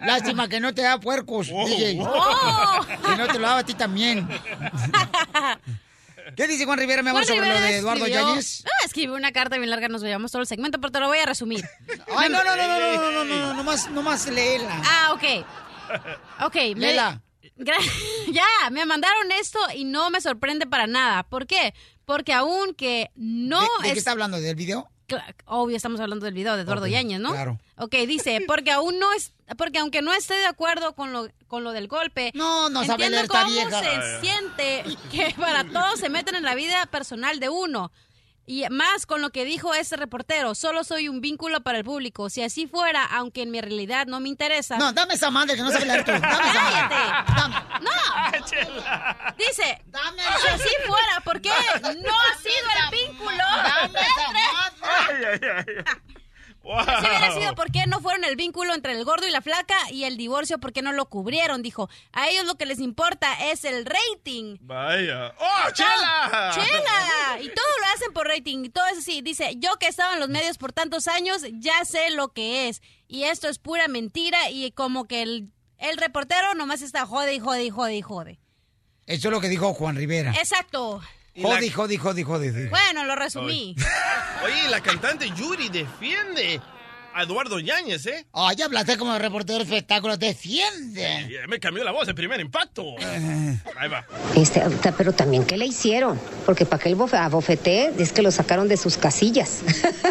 Lástima 0.00 0.48
que 0.48 0.60
no 0.60 0.74
te 0.74 0.82
da 0.82 0.98
puercos, 1.00 1.48
Oh. 1.52 1.66
DJ. 1.66 1.98
Oh. 2.00 2.86
Que 3.04 3.16
no 3.16 3.26
te 3.28 3.34
lo 3.38 3.46
daba 3.46 3.58
a 3.60 3.64
ti 3.64 3.74
también. 3.74 4.28
¿Qué 6.36 6.48
dice 6.48 6.64
Juan 6.64 6.78
Rivera, 6.78 7.02
mi 7.02 7.10
amor, 7.10 7.24
Juan 7.24 7.36
sobre 7.36 7.48
lo 7.48 7.60
de 7.60 7.76
Eduardo 7.78 8.06
Yáñez? 8.06 8.64
Ah, 8.66 8.84
escribió 8.84 9.14
una 9.14 9.30
carta 9.32 9.56
bien 9.58 9.70
larga, 9.70 9.88
nos 9.88 10.02
veíamos 10.02 10.32
todo 10.32 10.42
el 10.42 10.48
segmento, 10.48 10.80
pero 10.80 10.90
te 10.90 10.98
lo 11.00 11.06
voy 11.06 11.18
a 11.18 11.26
resumir. 11.26 11.64
Ay, 12.16 12.28
no, 12.28 12.42
no, 12.42 12.56
no, 12.56 12.66
no, 12.66 12.78
no, 12.80 12.96
no, 12.96 13.10
no, 13.12 13.24
no, 13.24 13.36
no, 13.38 13.54
nomás, 13.54 13.88
nomás 13.90 14.26
léela. 14.26 14.82
Ah, 14.84 15.12
ok. 15.14 15.22
Ok, 16.44 16.54
me- 16.54 16.74
Léela. 16.74 17.22
Gra- 17.56 17.78
ya, 18.32 18.70
me 18.70 18.84
mandaron 18.86 19.30
esto 19.32 19.58
y 19.74 19.84
no 19.84 20.10
me 20.10 20.20
sorprende 20.20 20.66
para 20.66 20.86
nada. 20.86 21.22
¿Por 21.22 21.46
qué? 21.46 21.74
Porque 22.04 22.32
aún 22.32 22.74
que 22.74 23.10
no 23.14 23.60
¿De, 23.60 23.66
de 23.82 23.88
es... 23.88 23.92
qué 23.94 23.98
está 23.98 24.10
hablando? 24.12 24.40
¿Del 24.40 24.54
video? 24.56 24.88
Obvio, 25.44 25.76
estamos 25.76 26.00
hablando 26.00 26.24
del 26.24 26.34
video 26.34 26.56
de 26.56 26.62
Eduardo 26.62 26.84
Ok, 26.86 26.90
Yáñez, 26.90 27.20
¿no? 27.20 27.30
claro. 27.30 27.60
Ok, 27.76 27.94
dice, 28.08 28.42
porque 28.48 28.72
aún 28.72 28.98
no 28.98 29.12
es, 29.12 29.32
porque 29.56 29.78
aunque 29.78 30.02
no 30.02 30.12
esté 30.12 30.34
de 30.34 30.46
acuerdo 30.46 30.94
con 30.96 31.12
lo, 31.12 31.28
con 31.46 31.62
lo 31.62 31.70
del 31.70 31.86
golpe, 31.86 32.32
no, 32.34 32.68
no 32.70 32.80
sabe 32.84 33.06
entiendo 33.06 33.18
leer 33.18 33.28
cómo 33.28 33.46
vieja. 33.46 33.82
se 33.82 34.20
siente 34.20 34.84
que 35.12 35.32
para 35.38 35.62
todos 35.62 36.00
se 36.00 36.08
meten 36.08 36.34
en 36.34 36.42
la 36.42 36.56
vida 36.56 36.84
personal 36.86 37.38
de 37.38 37.48
uno. 37.48 37.92
Y 38.48 38.64
más 38.70 39.06
con 39.06 39.20
lo 39.22 39.30
que 39.30 39.44
dijo 39.44 39.74
ese 39.74 39.96
reportero, 39.96 40.54
solo 40.54 40.84
soy 40.84 41.08
un 41.08 41.20
vínculo 41.20 41.62
para 41.62 41.78
el 41.78 41.84
público. 41.84 42.30
Si 42.30 42.42
así 42.42 42.68
fuera, 42.68 43.04
aunque 43.04 43.42
en 43.42 43.50
mi 43.50 43.60
realidad 43.60 44.06
no 44.06 44.20
me 44.20 44.28
interesa. 44.28 44.78
No, 44.78 44.92
dame 44.92 45.14
esa 45.14 45.30
madre 45.32 45.56
que 45.56 45.62
no 45.62 45.70
sabe 45.72 45.84
leer 45.86 46.04
tú. 46.04 46.12
Dame 46.12 46.26
esa 46.50 46.62
madre. 46.62 46.96
¡Cállate! 47.26 47.84
¡No! 47.84 47.90
Dice, 49.36 49.82
si 50.42 50.48
así 50.48 50.68
fuera, 50.86 51.20
¿por 51.24 51.40
qué 51.40 51.50
no 51.50 52.12
ha 52.14 52.38
sido 52.38 52.68
el 52.84 53.06
vínculo? 53.08 53.36
Dame 53.36 53.98
esa 54.00 54.26
entre- 54.28 54.46
Ay, 54.88 55.24
ay, 55.32 55.64
ay. 55.66 55.84
Wow. 56.66 56.84
Si 56.84 57.06
hubiera 57.06 57.32
sido 57.32 57.54
por 57.54 57.70
qué 57.70 57.86
no 57.86 58.00
fueron 58.00 58.24
el 58.24 58.34
vínculo 58.34 58.74
entre 58.74 58.92
el 58.92 59.04
gordo 59.04 59.24
y 59.24 59.30
la 59.30 59.40
flaca 59.40 59.76
y 59.92 60.02
el 60.02 60.16
divorcio 60.16 60.58
por 60.58 60.72
qué 60.72 60.82
no 60.82 60.92
lo 60.92 61.06
cubrieron. 61.06 61.62
Dijo, 61.62 61.88
a 62.12 62.28
ellos 62.28 62.44
lo 62.44 62.56
que 62.56 62.66
les 62.66 62.80
importa 62.80 63.32
es 63.52 63.64
el 63.64 63.86
rating. 63.86 64.56
Vaya. 64.62 65.32
¡Oh, 65.38 65.70
Chela! 65.72 66.50
¡Chela! 66.52 67.40
Y 67.40 67.48
todo 67.50 67.66
lo 67.80 67.94
hacen 67.94 68.12
por 68.12 68.26
rating. 68.26 68.64
Y 68.64 68.68
todo 68.70 68.84
eso 68.86 69.00
sí. 69.00 69.22
Dice, 69.22 69.54
yo 69.58 69.76
que 69.76 69.86
he 69.86 69.88
estado 69.88 70.14
en 70.14 70.20
los 70.20 70.28
medios 70.28 70.58
por 70.58 70.72
tantos 70.72 71.06
años, 71.06 71.42
ya 71.52 71.84
sé 71.84 72.10
lo 72.10 72.32
que 72.32 72.68
es. 72.68 72.82
Y 73.06 73.22
esto 73.24 73.48
es 73.48 73.60
pura 73.60 73.86
mentira. 73.86 74.50
Y 74.50 74.72
como 74.72 75.06
que 75.06 75.22
el, 75.22 75.52
el 75.78 75.96
reportero 75.98 76.54
nomás 76.54 76.82
está 76.82 77.06
jode 77.06 77.34
y 77.34 77.38
jode 77.38 77.64
y 77.64 77.70
jode 77.70 77.94
y 77.94 78.02
jode. 78.02 78.40
Eso 79.06 79.28
es 79.28 79.32
lo 79.32 79.40
que 79.40 79.48
dijo 79.48 79.72
Juan 79.72 79.94
Rivera. 79.94 80.32
Exacto. 80.32 81.00
Jodi, 81.40 81.70
jodi, 81.70 81.96
jodi, 81.98 82.22
jodi. 82.22 82.68
Bueno, 82.68 83.04
lo 83.04 83.14
resumí. 83.14 83.76
Oye, 84.44 84.68
la 84.70 84.80
cantante 84.80 85.30
Yuri 85.36 85.68
defiende 85.68 86.60
a 87.14 87.22
Eduardo 87.22 87.58
Yáñez, 87.58 88.06
¿eh? 88.06 88.26
Ah, 88.32 88.52
ya 88.54 88.66
hablaste 88.66 88.96
como 88.96 89.18
reportero 89.18 89.58
de 89.58 89.64
espectáculos. 89.64 90.18
Defiende. 90.18 91.46
Me 91.48 91.58
cambió 91.60 91.84
la 91.84 91.92
voz, 91.92 92.08
el 92.08 92.14
primer 92.14 92.40
impacto. 92.40 92.84
Ahí 92.98 93.88
va. 93.88 94.06
Este, 94.34 94.62
pero 94.96 95.12
también, 95.12 95.44
¿qué 95.44 95.56
le 95.56 95.66
hicieron? 95.66 96.18
Porque 96.46 96.64
para 96.64 96.82
que 96.82 96.88
el 96.88 96.94
bofe, 96.94 97.16
a 97.16 97.28
bofete 97.28 97.92
es 97.98 98.12
que 98.12 98.22
lo 98.22 98.30
sacaron 98.30 98.68
de 98.68 98.76
sus 98.76 98.96
casillas. 98.96 99.60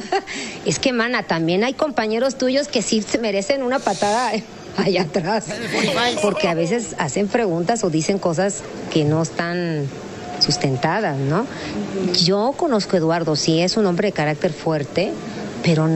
es 0.65 0.79
que, 0.79 0.93
mana, 0.93 1.23
también 1.23 1.63
hay 1.63 1.73
compañeros 1.73 2.37
tuyos 2.37 2.67
que 2.67 2.81
sí 2.81 3.01
se 3.01 3.17
merecen 3.17 3.63
una 3.63 3.79
patada 3.79 4.31
allá 4.77 5.01
atrás. 5.03 5.45
Porque 6.21 6.47
a 6.47 6.53
veces 6.53 6.95
hacen 6.97 7.27
preguntas 7.27 7.83
o 7.83 7.89
dicen 7.89 8.19
cosas 8.19 8.63
que 8.91 9.05
no 9.05 9.21
están 9.21 9.87
sustentadas, 10.39 11.17
¿no? 11.17 11.45
Yo 12.23 12.53
conozco 12.57 12.95
a 12.95 12.99
Eduardo, 12.99 13.35
sí, 13.35 13.61
es 13.61 13.77
un 13.77 13.85
hombre 13.85 14.09
de 14.09 14.11
carácter 14.11 14.53
fuerte, 14.53 15.11
pero 15.65 15.89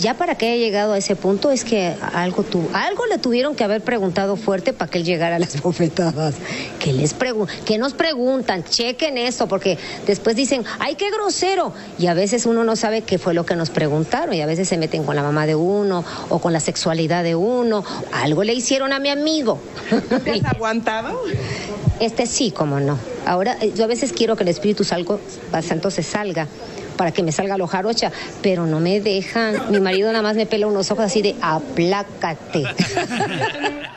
ya 0.00 0.12
para 0.18 0.34
que 0.34 0.44
haya 0.44 0.56
llegado 0.56 0.92
a 0.92 0.98
ese 0.98 1.16
punto 1.16 1.50
es 1.50 1.64
que 1.64 1.94
algo, 2.12 2.42
tu, 2.42 2.68
algo 2.74 3.06
le 3.06 3.16
tuvieron 3.16 3.54
que 3.54 3.64
haber 3.64 3.80
preguntado 3.80 4.36
fuerte 4.36 4.74
para 4.74 4.90
que 4.90 4.98
él 4.98 5.04
llegara 5.04 5.36
a 5.36 5.38
las 5.38 5.62
bofetadas. 5.62 6.34
Que, 6.78 6.92
les 6.92 7.14
pregun 7.14 7.48
que 7.64 7.78
nos 7.78 7.94
preguntan, 7.94 8.64
chequen 8.64 9.16
eso, 9.16 9.48
porque 9.48 9.78
después 10.06 10.36
dicen, 10.36 10.62
ay, 10.78 10.96
qué 10.96 11.10
grosero. 11.10 11.72
Y 11.98 12.08
a 12.08 12.14
veces 12.14 12.44
uno 12.44 12.64
no 12.64 12.76
sabe 12.76 13.00
qué 13.00 13.16
fue 13.16 13.32
lo 13.32 13.46
que 13.46 13.56
nos 13.56 13.70
preguntaron 13.70 14.34
y 14.34 14.42
a 14.42 14.46
veces 14.46 14.68
se 14.68 14.76
meten 14.76 15.04
con 15.04 15.16
la 15.16 15.22
mamá 15.22 15.46
de 15.46 15.54
uno 15.54 16.04
o 16.28 16.38
con 16.38 16.52
la 16.52 16.60
sexualidad 16.60 17.24
de 17.24 17.34
uno. 17.34 17.82
Algo 18.12 18.44
le 18.44 18.52
hicieron 18.52 18.92
a 18.92 18.98
mi 18.98 19.08
amigo. 19.08 19.58
¿Te 20.22 20.32
has 20.32 20.44
aguantado? 20.54 21.18
Este 21.98 22.26
sí, 22.26 22.50
como 22.50 22.78
no. 22.78 22.98
Ahora, 23.24 23.56
eh, 23.62 23.72
yo 23.74 23.84
a 23.84 23.86
veces 23.86 24.12
quiero 24.12 24.36
que 24.36 24.42
el 24.42 24.50
Espíritu 24.50 24.84
Salgo, 24.84 25.18
Santo 25.62 25.90
se 25.90 26.02
salga 26.02 26.46
para 26.96 27.12
que 27.12 27.22
me 27.22 27.32
salga 27.32 27.56
lo 27.56 27.66
jarocha, 27.66 28.12
pero 28.42 28.66
no 28.66 28.80
me 28.80 29.00
dejan. 29.00 29.70
Mi 29.70 29.80
marido 29.80 30.10
nada 30.12 30.22
más 30.22 30.36
me 30.36 30.46
pela 30.46 30.66
unos 30.66 30.90
ojos 30.90 31.04
así 31.04 31.22
de 31.22 31.36
aplácate. 31.40 32.64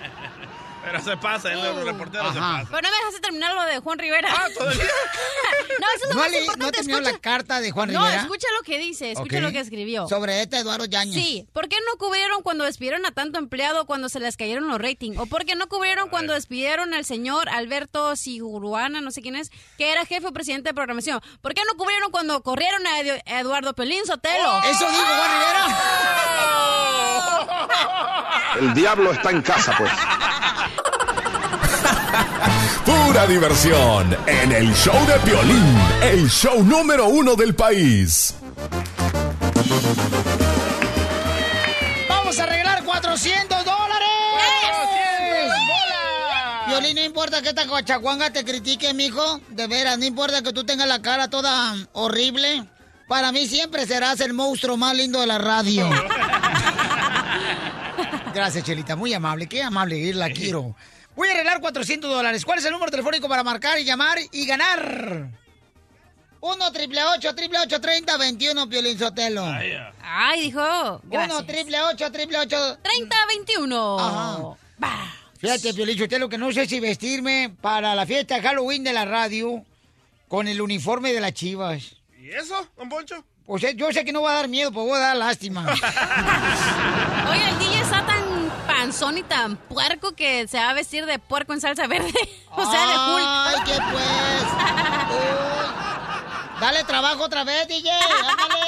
Pero 0.91 1.03
se 1.03 1.17
pasa, 1.17 1.51
el 1.53 1.85
reportero 1.85 2.31
se 2.33 2.39
pasa. 2.39 2.65
Pero 2.69 2.81
no 2.81 2.89
me 2.89 2.97
dejaste 2.97 3.19
terminar 3.21 3.53
lo 3.55 3.63
de 3.63 3.79
Juan 3.79 3.99
Rivera. 3.99 4.29
Ah, 4.31 4.45
todavía. 4.57 4.83
no, 5.79 5.87
eso 5.95 6.03
es 6.03 6.09
lo 6.09 6.15
¿No, 6.15 6.19
más 6.21 6.31
le- 6.31 6.39
importante. 6.39 6.65
¿No 6.65 6.71
terminó 6.71 6.97
escucha- 6.99 7.11
la 7.11 7.19
carta 7.19 7.59
de 7.61 7.71
Juan 7.71 7.91
No, 7.91 8.03
Rivera? 8.05 8.21
escucha 8.21 8.47
lo 8.57 8.63
que 8.63 8.77
dice, 8.79 9.11
escucha 9.11 9.39
lo 9.41 9.51
que 9.51 9.59
escribió. 9.59 10.07
Sobre 10.07 10.41
este 10.41 10.57
Eduardo 10.59 10.85
Yañez. 10.85 11.13
Sí, 11.13 11.47
¿por 11.53 11.67
qué 11.67 11.75
no 11.85 11.97
cubrieron 11.97 12.41
cuando 12.41 12.63
despidieron 12.63 13.05
a 13.05 13.11
tanto 13.11 13.37
empleado 13.39 13.85
cuando 13.85 14.09
se 14.09 14.19
les 14.19 14.37
cayeron 14.37 14.67
los 14.67 14.79
ratings? 14.79 15.17
¿O 15.19 15.25
por 15.25 15.45
qué 15.45 15.55
no 15.55 15.67
cubrieron 15.67 16.09
cuando 16.09 16.33
despidieron 16.33 16.93
al 16.93 17.05
señor 17.05 17.49
Alberto 17.49 18.15
Siguruana, 18.15 19.01
no 19.01 19.11
sé 19.11 19.21
quién 19.21 19.35
es, 19.35 19.51
que 19.77 19.91
era 19.91 20.05
jefe 20.05 20.27
o 20.27 20.31
presidente 20.33 20.69
de 20.69 20.73
programación? 20.73 21.21
¿Por 21.41 21.53
qué 21.53 21.61
no 21.65 21.77
cubrieron 21.77 22.11
cuando 22.11 22.41
corrieron 22.43 22.85
a 22.87 22.99
Edu- 23.01 23.21
Eduardo 23.25 23.73
Pelín 23.73 24.05
Sotelo? 24.05 24.61
Eso 24.63 24.89
dijo 24.89 25.03
Juan 25.03 25.27
El 28.59 28.73
diablo 28.73 29.11
está 29.11 29.29
en 29.31 29.41
casa, 29.41 29.75
pues. 29.77 29.91
Pura 32.85 33.27
diversión 33.27 34.15
en 34.25 34.51
el 34.51 34.73
show 34.73 34.95
de 35.05 35.19
Piolín, 35.19 35.77
el 36.01 36.29
show 36.29 36.63
número 36.63 37.07
uno 37.07 37.35
del 37.35 37.55
país. 37.55 38.35
¡Vamos 42.09 42.39
a 42.39 42.45
regalar 42.45 42.83
400 42.83 43.65
dólares! 43.65 44.07
Violín, 46.67 46.95
no 46.95 47.03
importa 47.03 47.41
que 47.41 47.49
esta 47.49 47.65
cochacuanga 47.65 48.31
te 48.31 48.43
critique, 48.43 48.93
mijo. 48.93 49.39
De 49.49 49.67
veras, 49.67 49.97
no 49.97 50.05
importa 50.05 50.41
que 50.41 50.53
tú 50.53 50.63
tengas 50.63 50.87
la 50.87 51.01
cara 51.01 51.29
toda 51.29 51.75
horrible. 51.93 52.67
Para 53.07 53.31
mí 53.31 53.47
siempre 53.47 53.85
serás 53.85 54.19
el 54.19 54.33
monstruo 54.33 54.75
más 54.75 54.95
lindo 54.95 55.21
de 55.21 55.27
la 55.27 55.37
radio. 55.37 55.89
Gracias, 58.37 58.65
Chelita. 58.65 58.95
Muy 58.95 59.11
amable. 59.15 59.47
Qué 59.47 59.63
amable. 59.63 60.13
La 60.13 60.29
quiero. 60.29 60.75
Voy 61.15 61.27
a 61.27 61.31
arreglar 61.31 61.59
400 61.59 62.07
dólares. 62.07 62.45
¿Cuál 62.45 62.59
es 62.59 62.65
el 62.65 62.71
número 62.71 62.91
telefónico 62.91 63.27
para 63.27 63.43
marcar 63.43 63.79
y 63.79 63.83
llamar 63.83 64.19
y 64.31 64.45
ganar? 64.45 65.27
1 66.39 66.71
triple 66.71 67.01
8 67.15 67.33
triple 67.33 67.57
8 67.63 67.81
30 67.81 68.15
21 68.15 68.69
Piolín 68.69 68.99
Sotelo. 68.99 69.43
Ay, 70.03 70.41
dijo. 70.41 71.01
1 71.09 71.45
triple 71.47 71.81
8 71.81 72.11
triple 72.11 72.37
8 72.37 72.77
30 72.83 73.15
21. 73.27 73.99
Ajá. 73.99 75.15
Fíjate, 75.39 75.73
Piolín 75.73 75.97
Sotelo, 75.97 76.29
que 76.29 76.37
no 76.37 76.51
sé 76.51 76.67
si 76.67 76.79
vestirme 76.79 77.55
para 77.59 77.95
la 77.95 78.05
fiesta 78.05 78.35
de 78.35 78.41
Halloween 78.43 78.83
de 78.83 78.93
la 78.93 79.05
radio 79.05 79.65
con 80.27 80.47
el 80.47 80.61
uniforme 80.61 81.11
de 81.11 81.21
las 81.21 81.33
chivas. 81.33 81.95
¿Y 82.19 82.29
eso, 82.29 82.69
don 82.77 82.87
Poncho? 82.87 83.25
Pues 83.47 83.63
eh, 83.63 83.73
yo 83.75 83.91
sé 83.91 84.05
que 84.05 84.11
no 84.11 84.21
va 84.21 84.33
a 84.33 84.35
dar 84.35 84.47
miedo, 84.47 84.71
pues 84.71 84.85
voy 84.85 84.97
a 84.97 84.99
dar 84.99 85.17
lástima. 85.17 85.65
panzón 88.77 89.17
y 89.17 89.23
tan 89.23 89.57
puerco 89.57 90.13
que 90.13 90.47
se 90.47 90.57
va 90.57 90.69
a 90.69 90.73
vestir 90.73 91.05
de 91.05 91.17
puerco 91.19 91.53
en 91.53 91.61
salsa 91.61 91.87
verde. 91.87 92.13
o 92.51 92.71
sea, 92.71 92.87
de 92.87 92.93
Hulk. 92.93 93.25
Ay, 93.27 93.55
qué 93.65 93.73
pues. 93.91 94.43
Dale 96.61 96.83
trabajo 96.83 97.23
otra 97.23 97.43
vez, 97.43 97.67
DJ. 97.67 97.91
Ándale. 97.91 98.61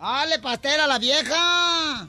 Dale 0.00 0.38
pastel 0.40 0.80
a 0.80 0.86
la 0.86 0.98
vieja. 0.98 2.08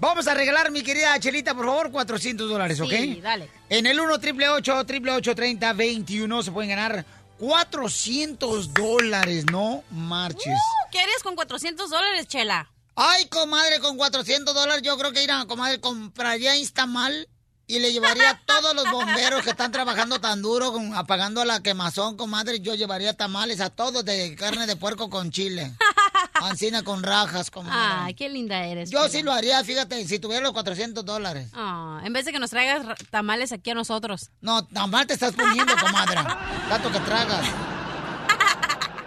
Vamos 0.00 0.28
a 0.28 0.34
regalar, 0.34 0.70
mi 0.70 0.82
querida 0.82 1.18
Chelita, 1.18 1.54
por 1.54 1.66
favor, 1.66 1.90
400 1.90 2.48
dólares, 2.48 2.80
¿ok? 2.80 2.90
Sí, 2.90 3.20
dale. 3.20 3.50
En 3.68 3.86
el 3.86 3.98
1 3.98 4.20
triple 4.20 4.48
8 4.48 4.86
triple 4.86 5.10
8 5.12 5.34
30 5.34 5.72
21 5.72 6.42
se 6.44 6.52
pueden 6.52 6.70
ganar 6.70 7.04
400 7.38 8.74
dólares, 8.74 9.44
no 9.50 9.82
marches. 9.90 10.46
Uh, 10.46 10.90
¿Qué 10.92 11.00
harías 11.00 11.22
con 11.24 11.34
400 11.34 11.90
dólares, 11.90 12.28
Chela? 12.28 12.70
Ay, 13.00 13.26
comadre, 13.28 13.78
con 13.78 13.96
400 13.96 14.52
dólares 14.54 14.82
yo 14.82 14.98
creo 14.98 15.12
que 15.12 15.22
irán, 15.22 15.46
comadre, 15.46 15.80
compraría 15.80 16.56
Instamal 16.56 17.28
y 17.68 17.78
le 17.78 17.92
llevaría 17.92 18.30
a 18.30 18.40
todos 18.46 18.74
los 18.74 18.90
bomberos 18.90 19.42
que 19.44 19.50
están 19.50 19.70
trabajando 19.70 20.20
tan 20.20 20.42
duro 20.42 20.72
con- 20.72 20.94
apagando 20.94 21.44
la 21.44 21.62
quemazón, 21.62 22.16
comadre. 22.16 22.58
Yo 22.60 22.74
llevaría 22.74 23.12
tamales 23.16 23.60
a 23.60 23.70
todos 23.70 24.04
de 24.04 24.34
carne 24.34 24.66
de 24.66 24.74
puerco 24.74 25.08
con 25.10 25.30
chile. 25.30 25.72
Ancina 26.40 26.82
con 26.82 27.02
rajas, 27.04 27.50
comadre. 27.52 27.78
Ay, 28.06 28.14
qué 28.14 28.28
linda 28.28 28.64
eres. 28.64 28.90
Yo 28.90 29.08
sí 29.08 29.22
lo 29.22 29.32
haría, 29.32 29.62
fíjate, 29.62 30.04
si 30.06 30.18
tuviera 30.18 30.42
los 30.42 30.52
400 30.52 31.04
dólares. 31.04 31.50
Ah, 31.52 32.00
en 32.04 32.12
vez 32.12 32.24
de 32.24 32.32
que 32.32 32.38
nos 32.40 32.50
traigas 32.50 32.84
ra- 32.84 32.96
tamales 33.10 33.52
aquí 33.52 33.70
a 33.70 33.74
nosotros. 33.74 34.30
No, 34.40 34.64
tamal 34.66 35.06
te 35.06 35.14
estás 35.14 35.34
poniendo, 35.34 35.72
comadre. 35.76 36.16
Tanto 36.68 36.90
que 36.90 37.00
tragas. 37.00 37.46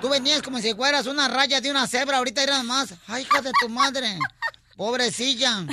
Tú 0.02 0.10
venías 0.10 0.42
como 0.42 0.60
si 0.60 0.74
fueras 0.74 1.06
una 1.06 1.28
raya 1.28 1.62
de 1.62 1.70
una 1.70 1.86
cebra, 1.86 2.18
ahorita 2.18 2.42
eras 2.42 2.64
más. 2.64 2.96
Ay, 3.08 3.22
hija 3.22 3.42
de 3.42 3.52
tu 3.62 3.70
madre. 3.70 4.18
Pobrecilla. 4.76 5.66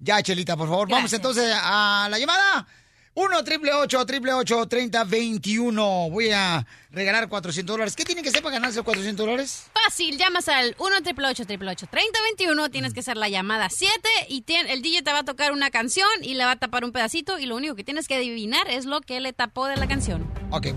Ya, 0.00 0.22
Chelita, 0.22 0.56
por 0.56 0.68
favor. 0.68 0.88
Vamos 0.88 1.12
entonces 1.12 1.52
a 1.52 2.08
la 2.10 2.18
llamada. 2.18 2.66
1 3.14 3.42
triple 3.44 3.72
8 3.72 4.06
triple 4.06 4.32
8 4.32 4.68
30 4.68 5.02
21. 5.02 6.10
Voy 6.10 6.30
a 6.30 6.64
regalar 6.90 7.28
400 7.28 7.74
dólares. 7.74 7.96
¿Qué 7.96 8.04
tiene 8.04 8.22
que 8.22 8.30
ser 8.30 8.42
para 8.42 8.54
ganarse 8.54 8.76
los 8.76 8.84
400 8.84 9.26
dólares? 9.26 9.64
Fácil, 9.72 10.16
llamas 10.16 10.48
al 10.48 10.76
1 10.78 10.96
888 10.98 11.86
30 11.90 12.18
21 12.36 12.70
tienes 12.70 12.94
que 12.94 13.00
hacer 13.00 13.16
la 13.16 13.28
llamada 13.28 13.70
7 13.70 13.96
y 14.28 14.44
el 14.68 14.82
DJ 14.82 15.02
te 15.02 15.12
va 15.12 15.20
a 15.20 15.24
tocar 15.24 15.50
una 15.50 15.70
canción 15.70 16.08
y 16.22 16.34
le 16.34 16.44
va 16.44 16.52
a 16.52 16.56
tapar 16.56 16.84
un 16.84 16.92
pedacito 16.92 17.40
y 17.40 17.46
lo 17.46 17.56
único 17.56 17.74
que 17.74 17.82
tienes 17.82 18.06
que 18.06 18.14
adivinar 18.14 18.68
es 18.70 18.84
lo 18.84 19.00
que 19.00 19.18
le 19.18 19.32
tapó 19.32 19.66
de 19.66 19.76
la 19.76 19.88
canción. 19.88 20.30
Ok. 20.52 20.68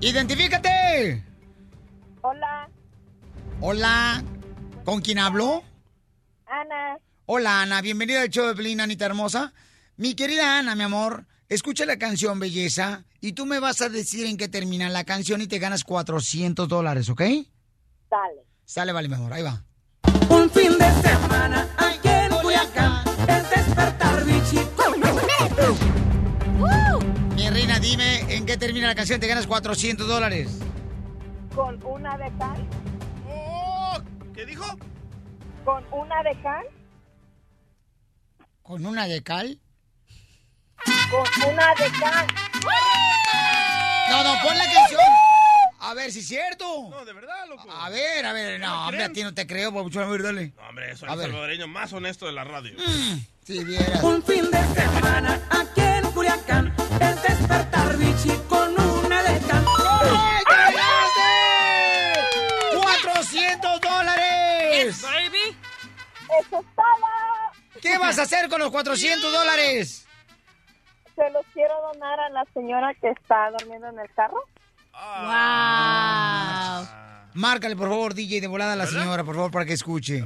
¡Identifícate! 0.00 1.33
Hola, 2.26 2.70
Hola. 3.60 4.24
¿Con 4.86 5.02
quién 5.02 5.18
hablo? 5.18 5.62
Ana. 6.46 6.96
Hola, 7.26 7.60
Ana. 7.60 7.82
Bienvenida 7.82 8.22
al 8.22 8.30
show 8.30 8.46
de 8.46 8.54
Pelín, 8.54 8.80
Anita 8.80 9.04
Hermosa. 9.04 9.52
Mi 9.98 10.14
querida 10.14 10.58
Ana, 10.58 10.74
mi 10.74 10.84
amor, 10.84 11.26
escucha 11.50 11.84
la 11.84 11.98
canción 11.98 12.40
Belleza 12.40 13.04
y 13.20 13.34
tú 13.34 13.44
me 13.44 13.58
vas 13.58 13.82
a 13.82 13.90
decir 13.90 14.24
en 14.24 14.38
qué 14.38 14.48
termina 14.48 14.88
la 14.88 15.04
canción 15.04 15.42
y 15.42 15.48
te 15.48 15.58
ganas 15.58 15.84
400 15.84 16.66
dólares, 16.66 17.10
¿ok? 17.10 17.20
Dale. 17.20 18.46
Sale, 18.64 18.92
vale, 18.92 19.08
mejor. 19.08 19.30
Ahí 19.30 19.42
va. 19.42 19.62
Un 20.30 20.48
fin 20.48 20.78
de 20.78 20.90
semana 21.02 21.68
aquí 21.76 22.08
en 22.08 22.30
Culiacán, 22.40 23.04
el 23.28 23.42
despertar 23.50 24.24
bichito. 24.24 24.82
Mi 27.36 27.50
reina, 27.50 27.78
dime 27.78 28.34
en 28.34 28.46
qué 28.46 28.56
termina 28.56 28.86
la 28.86 28.94
canción 28.94 29.18
y 29.18 29.20
te 29.20 29.26
ganas 29.26 29.46
400 29.46 30.08
dólares. 30.08 30.64
Con 31.54 31.82
una 31.84 32.18
de 32.18 32.32
cal. 32.36 32.68
Oh, 33.28 33.98
¿Qué 34.34 34.44
dijo? 34.44 34.64
Con 35.64 35.84
una 35.92 36.22
de 36.22 36.40
cal. 36.42 36.64
¿Con 38.62 38.84
una 38.86 39.06
de 39.06 39.22
cal? 39.22 39.60
Con 41.10 41.52
una 41.52 41.74
de 41.74 41.90
cal. 42.00 42.26
No, 44.10 44.24
no, 44.24 44.42
pon 44.42 44.58
la 44.58 44.64
canción. 44.64 45.00
A 45.80 45.94
ver 45.94 46.10
si 46.12 46.20
es 46.20 46.28
cierto. 46.28 46.88
No, 46.90 47.04
de 47.04 47.12
verdad, 47.12 47.46
loco. 47.48 47.70
A 47.70 47.88
ver, 47.90 48.24
a 48.26 48.32
ver, 48.32 48.58
no, 48.58 48.86
hombre, 48.86 49.04
a 49.04 49.12
ti 49.12 49.22
no 49.22 49.34
te 49.34 49.46
creo, 49.46 49.72
papuchón, 49.72 50.02
a 50.04 50.06
ver, 50.06 50.22
dale. 50.22 50.52
No, 50.56 50.68
hombre, 50.68 50.96
soy 50.96 51.08
A 51.08 51.12
el 51.12 51.18
ver. 51.18 51.26
salvadoreño 51.28 51.68
más 51.68 51.92
honesto 51.92 52.26
de 52.26 52.32
la 52.32 52.44
radio. 52.44 52.76
Si 53.44 53.62
vieras. 53.62 54.02
Un 54.02 54.22
fin 54.22 54.50
de 54.50 54.62
semana 54.74 55.40
aquí 55.50 55.82
en 55.82 56.10
Culiacán, 56.12 56.74
el 57.00 57.14
despertar 57.22 57.96
bichi 57.98 58.30
con 58.48 58.74
¿Qué 67.80 67.98
vas 67.98 68.18
a 68.18 68.22
hacer 68.22 68.48
con 68.48 68.60
los 68.60 68.70
400 68.70 69.32
dólares? 69.32 70.06
Se 71.14 71.30
los 71.30 71.44
quiero 71.52 71.74
donar 71.92 72.18
a 72.20 72.28
la 72.30 72.44
señora 72.54 72.92
que 73.00 73.08
está 73.10 73.50
durmiendo 73.58 73.88
en 73.88 73.98
el 74.00 74.10
carro. 74.14 74.42
Wow. 74.92 76.86
Márcale, 77.34 77.74
por 77.76 77.88
favor, 77.88 78.14
DJ, 78.14 78.40
de 78.40 78.46
volada 78.46 78.74
a 78.74 78.76
la 78.76 78.86
señora, 78.86 79.24
por 79.24 79.34
favor, 79.34 79.50
para 79.50 79.64
que 79.66 79.72
escuche. 79.72 80.24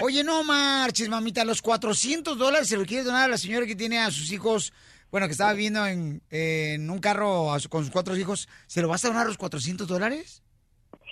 Oye, 0.00 0.24
no 0.24 0.42
marches, 0.42 1.08
mamita. 1.08 1.44
Los 1.44 1.60
400 1.60 2.38
dólares 2.38 2.68
se 2.68 2.76
los 2.78 2.86
quiere 2.86 3.04
donar 3.04 3.24
a 3.24 3.28
la 3.28 3.38
señora 3.38 3.66
que 3.66 3.76
tiene 3.76 3.98
a 3.98 4.10
sus 4.10 4.32
hijos, 4.32 4.72
bueno, 5.10 5.26
que 5.26 5.32
estaba 5.32 5.52
viviendo 5.52 5.86
en, 5.86 6.22
en 6.30 6.88
un 6.90 6.98
carro 6.98 7.58
su- 7.60 7.68
con 7.68 7.82
sus 7.84 7.92
cuatro 7.92 8.16
hijos. 8.16 8.48
¿Se 8.66 8.80
lo 8.80 8.88
vas 8.88 9.04
a 9.04 9.08
donar 9.08 9.26
los 9.26 9.36
400 9.36 9.86
dólares? 9.86 10.42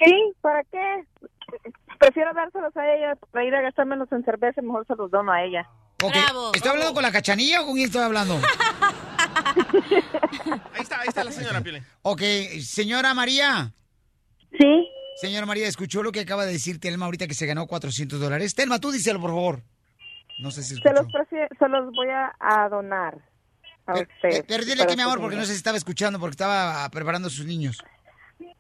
Sí, 0.02 0.12
¿para 0.40 0.62
qué? 0.64 1.04
Prefiero 1.98 2.32
dárselos 2.34 2.76
a 2.76 2.94
ella 2.94 3.16
para 3.30 3.44
ir 3.44 3.54
a 3.54 3.60
gastármelos 3.62 4.10
en 4.12 4.24
cerveza, 4.24 4.60
mejor 4.62 4.86
se 4.86 4.94
los 4.96 5.10
dono 5.10 5.32
a 5.32 5.42
ella. 5.42 5.68
Ok, 6.02 6.14
¿Estoy 6.54 6.70
hablando 6.72 6.92
con 6.94 7.02
la 7.02 7.12
cachanilla 7.12 7.62
o 7.62 7.66
con 7.66 7.74
quién 7.74 7.86
estoy 7.86 8.02
hablando? 8.02 8.38
Ahí 10.74 10.80
está, 10.82 11.00
ahí 11.00 11.08
está 11.08 11.24
la 11.24 11.32
señora 11.32 11.60
Piolín. 11.60 11.84
Ok, 12.02 12.20
señora 12.62 13.14
María. 13.14 13.72
Sí. 14.58 14.88
Señora 15.16 15.46
María, 15.46 15.68
¿escuchó 15.68 16.02
lo 16.02 16.12
que 16.12 16.20
acaba 16.20 16.44
de 16.44 16.52
decir 16.52 16.80
Telma 16.80 17.06
ahorita 17.06 17.26
que 17.26 17.34
se 17.34 17.46
ganó 17.46 17.66
400 17.66 18.20
dólares? 18.20 18.54
Telma, 18.54 18.80
tú 18.80 18.90
díselo, 18.90 19.20
por 19.20 19.30
favor. 19.30 19.62
No 20.40 20.50
sé 20.50 20.62
si 20.62 20.70
Se 20.70 20.74
escuchó. 20.74 20.94
los, 20.94 21.06
prefi- 21.06 21.48
se 21.58 21.68
los 21.68 21.92
voy 21.94 22.08
a, 22.10 22.34
a 22.40 22.68
donar 22.68 23.16
a 23.86 23.92
Per- 23.94 24.08
usted. 24.16 24.44
Pero 24.48 24.64
dile 24.64 24.82
aquí, 24.82 24.96
mi 24.96 25.02
amor, 25.02 25.20
porque 25.20 25.36
no 25.36 25.42
sé 25.44 25.52
si 25.52 25.56
estaba 25.58 25.76
escuchando, 25.78 26.18
porque 26.18 26.32
estaba 26.32 26.88
preparando 26.90 27.28
a 27.28 27.30
sus 27.30 27.46
niños. 27.46 27.78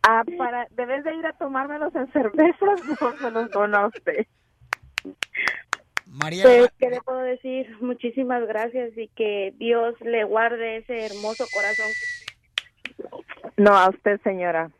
Ah, 0.06 0.22
para, 0.36 0.66
debes 0.70 1.02
de 1.02 1.14
ir 1.14 1.26
a 1.26 1.32
tomármelos 1.32 1.94
en 1.94 2.12
cervezas, 2.12 2.80
no 3.00 3.16
se 3.16 3.30
los 3.30 3.94
usted. 3.94 4.26
María. 6.06 6.44
Pues, 6.44 6.68
¿qué 6.78 6.90
le 6.90 7.00
puedo 7.00 7.20
decir? 7.20 7.74
Muchísimas 7.80 8.46
gracias 8.46 8.96
y 8.96 9.08
que 9.08 9.54
Dios 9.58 9.94
le 10.00 10.24
guarde 10.24 10.78
ese 10.78 11.06
hermoso 11.06 11.46
corazón. 11.52 11.90
No, 13.56 13.76
a 13.76 13.88
usted, 13.88 14.20
señora. 14.22 14.70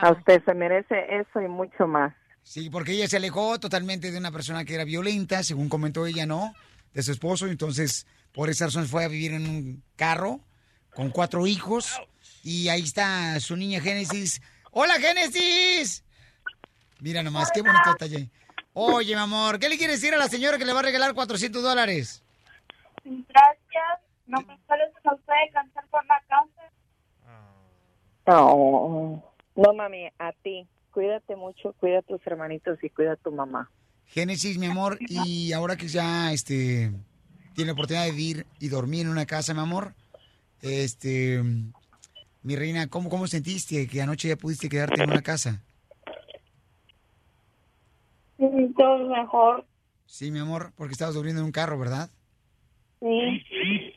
A 0.00 0.12
usted 0.12 0.42
se 0.44 0.54
merece 0.54 1.14
eso 1.14 1.42
y 1.42 1.48
mucho 1.48 1.86
más. 1.86 2.14
Sí, 2.42 2.70
porque 2.70 2.92
ella 2.92 3.06
se 3.06 3.18
alejó 3.18 3.60
totalmente 3.60 4.10
de 4.10 4.18
una 4.18 4.32
persona 4.32 4.64
que 4.64 4.74
era 4.74 4.84
violenta, 4.84 5.42
según 5.42 5.68
comentó 5.68 6.06
ella, 6.06 6.24
¿no? 6.24 6.54
De 6.94 7.02
su 7.02 7.12
esposo, 7.12 7.46
entonces 7.46 8.06
por 8.32 8.48
esa 8.48 8.66
razón 8.66 8.86
fue 8.86 9.04
a 9.04 9.08
vivir 9.08 9.32
en 9.32 9.48
un 9.48 9.82
carro 9.96 10.40
con 10.94 11.10
cuatro 11.10 11.46
hijos 11.46 12.00
y 12.42 12.68
ahí 12.68 12.82
está 12.82 13.38
su 13.40 13.56
niña 13.56 13.80
Génesis. 13.80 14.40
¡Hola, 14.76 14.94
Génesis! 14.94 16.04
Mira 17.00 17.22
nomás, 17.22 17.52
qué 17.52 17.62
bonito 17.62 17.90
detalle. 17.90 18.28
Oye, 18.72 19.14
mi 19.14 19.20
amor, 19.20 19.60
¿qué 19.60 19.68
le 19.68 19.78
quieres 19.78 20.00
decir 20.00 20.12
a 20.12 20.18
la 20.18 20.26
señora 20.26 20.58
que 20.58 20.64
le 20.64 20.72
va 20.72 20.80
a 20.80 20.82
regalar 20.82 21.14
400 21.14 21.62
dólares? 21.62 22.24
Gracias. 23.04 24.00
No 24.26 24.40
me 24.40 24.58
nos 25.04 25.20
puede 25.20 25.50
cantar 25.52 25.86
por 25.90 26.04
la 26.06 26.20
casa. 26.26 26.72
No, 28.26 29.22
no, 29.54 29.74
mami, 29.74 30.08
a 30.18 30.32
ti. 30.42 30.66
Cuídate 30.90 31.36
mucho, 31.36 31.72
cuida 31.74 32.00
a 32.00 32.02
tus 32.02 32.20
hermanitos 32.26 32.82
y 32.82 32.90
cuida 32.90 33.12
a 33.12 33.16
tu 33.16 33.30
mamá. 33.30 33.70
Génesis, 34.06 34.58
mi 34.58 34.66
amor, 34.66 34.98
y 35.00 35.52
ahora 35.52 35.76
que 35.76 35.86
ya 35.86 36.32
este 36.32 36.90
tiene 37.54 37.68
la 37.68 37.72
oportunidad 37.74 38.06
de 38.06 38.10
vivir 38.10 38.46
y 38.58 38.68
dormir 38.68 39.02
en 39.02 39.12
una 39.12 39.26
casa, 39.26 39.54
mi 39.54 39.60
amor, 39.60 39.94
este 40.62 41.40
mi 42.44 42.56
reina, 42.56 42.86
¿cómo, 42.88 43.08
cómo 43.08 43.26
sentiste 43.26 43.88
que 43.88 44.02
anoche 44.02 44.28
ya 44.28 44.36
pudiste 44.36 44.68
quedarte 44.68 45.02
en 45.02 45.10
una 45.10 45.22
casa? 45.22 45.62
Todo 48.38 49.08
mejor. 49.08 49.64
Sí, 50.04 50.30
mi 50.30 50.38
amor, 50.38 50.72
porque 50.76 50.92
estabas 50.92 51.14
durmiendo 51.14 51.40
en 51.40 51.46
un 51.46 51.52
carro, 51.52 51.78
¿verdad? 51.78 52.10
Sí. 53.00 53.94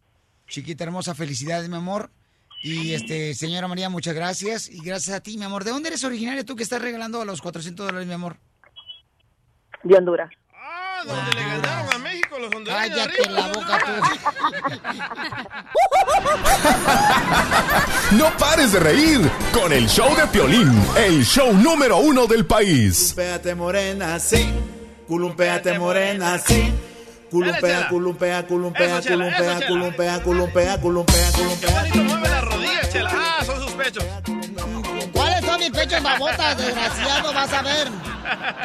Chiquita 0.48 0.86
hermosa, 0.86 1.14
felicidades, 1.14 1.68
mi 1.68 1.76
amor. 1.76 2.10
Y 2.64 2.93
este, 2.93 3.34
señora 3.34 3.68
María, 3.68 3.89
muchas 3.89 4.16
gracias. 4.16 4.70
Y 4.70 4.82
gracias 4.82 5.16
a 5.16 5.22
ti, 5.22 5.38
mi 5.38 5.43
amor. 5.43 5.66
¿De 5.66 5.72
dónde 5.72 5.89
eres 5.89 6.06
originaria 6.06 6.45
tú 6.45 6.56
que 6.56 6.64
estás 6.64 6.82
regalando 6.82 7.22
a 7.22 7.26
los 7.26 7.41
400 7.41 7.86
dólares, 7.86 8.08
mi 8.08 8.14
amor? 8.14 8.38
De 9.84 9.95
Honduras. 9.98 10.32
Ah, 11.00 11.04
donde 11.06 11.34
le 11.34 11.41
ganaron 11.43 11.93
a 11.93 11.98
México 12.00 12.39
los 12.39 12.56
hondureños. 12.56 12.89
Cállate 12.89 13.22
arriba. 13.22 13.39
la 13.39 13.48
boca 13.50 13.80
No 18.12 18.38
pares 18.38 18.72
de 18.72 18.80
reír 18.80 19.32
con 19.54 19.72
el 19.74 19.88
show 19.88 20.16
de 20.16 20.26
Piolín, 20.28 20.74
el 20.98 21.24
show 21.24 21.54
número 21.54 21.98
uno 21.98 22.26
del 22.26 22.45
país. 22.45 23.14
Culumpeate 23.14 23.54
morena, 23.56 24.20
sí. 24.20 24.50
Culumpeate 25.08 25.78
morena, 25.78 26.39
sí. 26.39 26.74
Culumpea, 27.30 27.89
culumpea, 27.89 28.48
culumpea, 28.48 29.02
culumpea, 29.02 29.02
Chela. 29.02 29.68
culumpea, 29.68 30.24
culumpea, 30.24 30.80
culumpea, 30.82 31.32
culumpea. 31.34 31.86
Mueve 32.06 32.30
las 32.30 32.43
rodillas, 32.43 32.89
chela. 32.91 33.12
Ah, 33.14 33.43
son 33.45 33.62
sus 33.62 33.72
pechos. 33.74 34.04
¿Cuáles 35.78 35.92
son 35.92 36.04
mis 36.04 36.04
pechos 36.04 36.04
babotas, 36.04 36.58
desgraciado? 36.58 37.34
Vas 37.34 37.54
a 37.54 37.62
ver. 37.62 37.88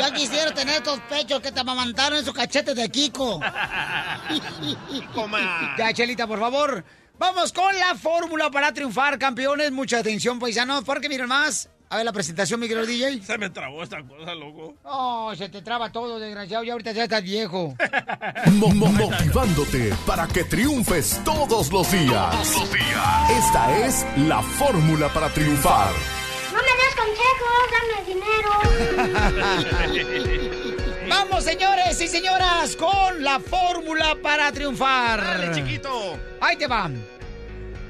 Ya 0.01 0.11
quisiera 0.13 0.53
tener 0.55 0.77
estos 0.77 0.99
pechos 1.01 1.41
que 1.41 1.53
te 1.53 1.61
amamantaron 1.61 2.19
esos 2.19 2.35
cachetes 2.35 2.75
de 2.75 2.89
Kiko. 2.89 3.41
Coma. 5.15 5.75
Ya, 5.79 5.93
Chelita, 5.93 6.27
por 6.27 6.39
favor. 6.41 6.85
Vamos 7.19 7.53
con 7.53 7.75
la 7.79 7.95
fórmula 7.95 8.51
para 8.51 8.73
triunfar, 8.73 9.19
campeones. 9.19 9.71
Mucha 9.71 9.99
atención, 9.99 10.39
paisanos, 10.39 10.83
porque 10.85 11.09
miren 11.09 11.29
más. 11.29 11.69
A 11.91 11.97
ver 11.97 12.07
la 12.07 12.13
presentación, 12.13 12.59
mi 12.59 12.67
querido 12.69 12.87
DJ. 12.87 13.23
Se 13.23 13.37
me 13.37 13.51
trabó 13.51 13.83
esta 13.83 14.03
cosa, 14.03 14.35
loco. 14.35 14.75
Oh, 14.85 15.35
se 15.37 15.51
te 15.51 15.61
traba 15.61 15.93
todo, 15.93 16.19
desgraciado. 16.19 16.65
Ya 16.65 16.73
ahorita 16.73 16.93
ya 16.93 17.05
estás 17.05 17.23
viejo. 17.23 17.75
Mo- 18.53 18.69
mo- 18.75 18.87
motivándote 18.87 19.95
para 20.07 20.27
que 20.27 20.45
triunfes 20.45 21.21
todos 21.23 21.71
los 21.71 21.93
días. 21.93 22.31
Todos 22.31 22.57
los 22.61 22.73
días. 22.73 23.31
Esta 23.31 23.79
es 23.87 24.07
la 24.27 24.41
fórmula 24.43 25.09
para 25.11 25.29
triunfar. 25.29 25.91
No 26.53 26.59
me 26.59 26.73
des 26.83 26.95
consejos, 26.95 27.59
dame 27.73 27.97
dinero. 28.13 28.51
Vamos, 31.09 31.45
señores 31.45 32.01
y 32.01 32.09
señoras, 32.09 32.77
con 32.77 33.23
la 33.23 33.41
fórmula 33.41 34.17
para 34.23 34.53
triunfar. 34.53 35.21
Dale, 35.21 35.55
chiquito. 35.55 36.19
Ahí 36.41 36.57
te 36.57 36.67
van. 36.67 37.03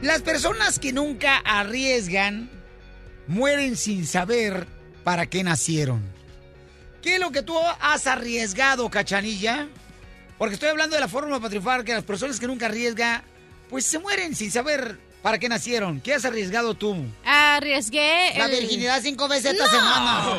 Las 0.00 0.22
personas 0.22 0.78
que 0.78 0.92
nunca 0.92 1.38
arriesgan 1.38 2.50
mueren 3.26 3.76
sin 3.76 4.06
saber 4.06 4.66
para 5.04 5.26
qué 5.26 5.42
nacieron. 5.42 6.02
¿Qué 7.02 7.14
es 7.14 7.20
lo 7.20 7.32
que 7.32 7.42
tú 7.42 7.58
has 7.80 8.06
arriesgado, 8.06 8.88
cachanilla? 8.90 9.68
Porque 10.38 10.54
estoy 10.54 10.68
hablando 10.68 10.94
de 10.94 11.00
la 11.00 11.08
fórmula 11.08 11.38
para 11.38 11.50
triunfar, 11.50 11.84
que 11.84 11.94
las 11.94 12.04
personas 12.04 12.38
que 12.38 12.46
nunca 12.46 12.66
arriesgan, 12.66 13.22
pues 13.68 13.84
se 13.84 13.98
mueren 13.98 14.36
sin 14.36 14.50
saber 14.50 14.98
para 15.22 15.38
qué 15.38 15.48
nacieron. 15.48 16.00
¿Qué 16.00 16.14
has 16.14 16.24
arriesgado 16.24 16.74
tú? 16.74 16.96
Arriesgué. 17.24 18.32
La 18.36 18.46
el- 18.46 18.50
virginidad 18.60 19.00
cinco 19.02 19.28
veces 19.28 19.52
esta 19.52 19.66
semana. 19.68 20.38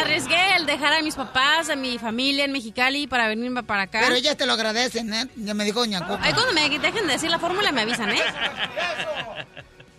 Arriesgué 0.00 0.56
el 0.56 0.66
dejar 0.66 0.92
a 0.92 1.02
mis 1.02 1.14
papás, 1.14 1.70
a 1.70 1.76
mi 1.76 1.98
familia 1.98 2.44
en 2.44 2.52
Mexicali 2.52 3.06
para 3.06 3.28
venirme 3.28 3.62
para 3.62 3.82
acá. 3.82 4.00
Pero 4.02 4.16
ellas 4.16 4.36
te 4.36 4.44
lo 4.44 4.54
agradecen, 4.54 5.12
¿eh? 5.14 5.28
Ya 5.36 5.54
me 5.54 5.64
dijo 5.64 5.80
Doña. 5.80 6.00
Ay, 6.20 6.32
cuando 6.32 6.52
me 6.52 6.68
dejen 6.68 7.06
de 7.06 7.12
decir 7.12 7.30
la 7.30 7.38
fórmula 7.38 7.70
me 7.70 7.82
avisan, 7.82 8.10
¿eh? 8.10 8.20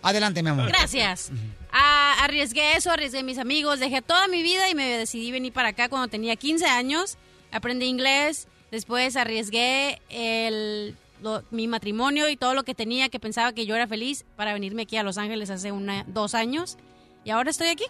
Adelante, 0.02 0.42
mi 0.42 0.50
amor. 0.50 0.68
Gracias. 0.68 1.30
Ah, 1.72 2.16
arriesgué 2.22 2.76
eso, 2.76 2.90
arriesgué 2.90 3.22
mis 3.22 3.38
amigos, 3.38 3.80
dejé 3.80 4.02
toda 4.02 4.28
mi 4.28 4.42
vida 4.42 4.68
y 4.68 4.74
me 4.74 4.86
decidí 4.98 5.30
venir 5.30 5.52
para 5.52 5.68
acá 5.68 5.88
cuando 5.88 6.08
tenía 6.08 6.36
15 6.36 6.66
años. 6.66 7.16
Aprendí 7.52 7.86
inglés, 7.86 8.48
después 8.70 9.16
arriesgué 9.16 10.00
el, 10.08 10.96
lo- 11.22 11.42
mi 11.50 11.68
matrimonio 11.68 12.28
y 12.28 12.36
todo 12.36 12.54
lo 12.54 12.64
que 12.64 12.74
tenía, 12.74 13.08
que 13.08 13.20
pensaba 13.20 13.52
que 13.52 13.66
yo 13.66 13.74
era 13.76 13.86
feliz, 13.86 14.24
para 14.36 14.52
venirme 14.52 14.82
aquí 14.82 14.96
a 14.96 15.02
Los 15.02 15.18
Ángeles 15.18 15.50
hace 15.50 15.72
una, 15.72 16.04
dos 16.08 16.34
años. 16.34 16.76
Y 17.24 17.30
ahora 17.30 17.50
estoy 17.50 17.68
aquí. 17.68 17.84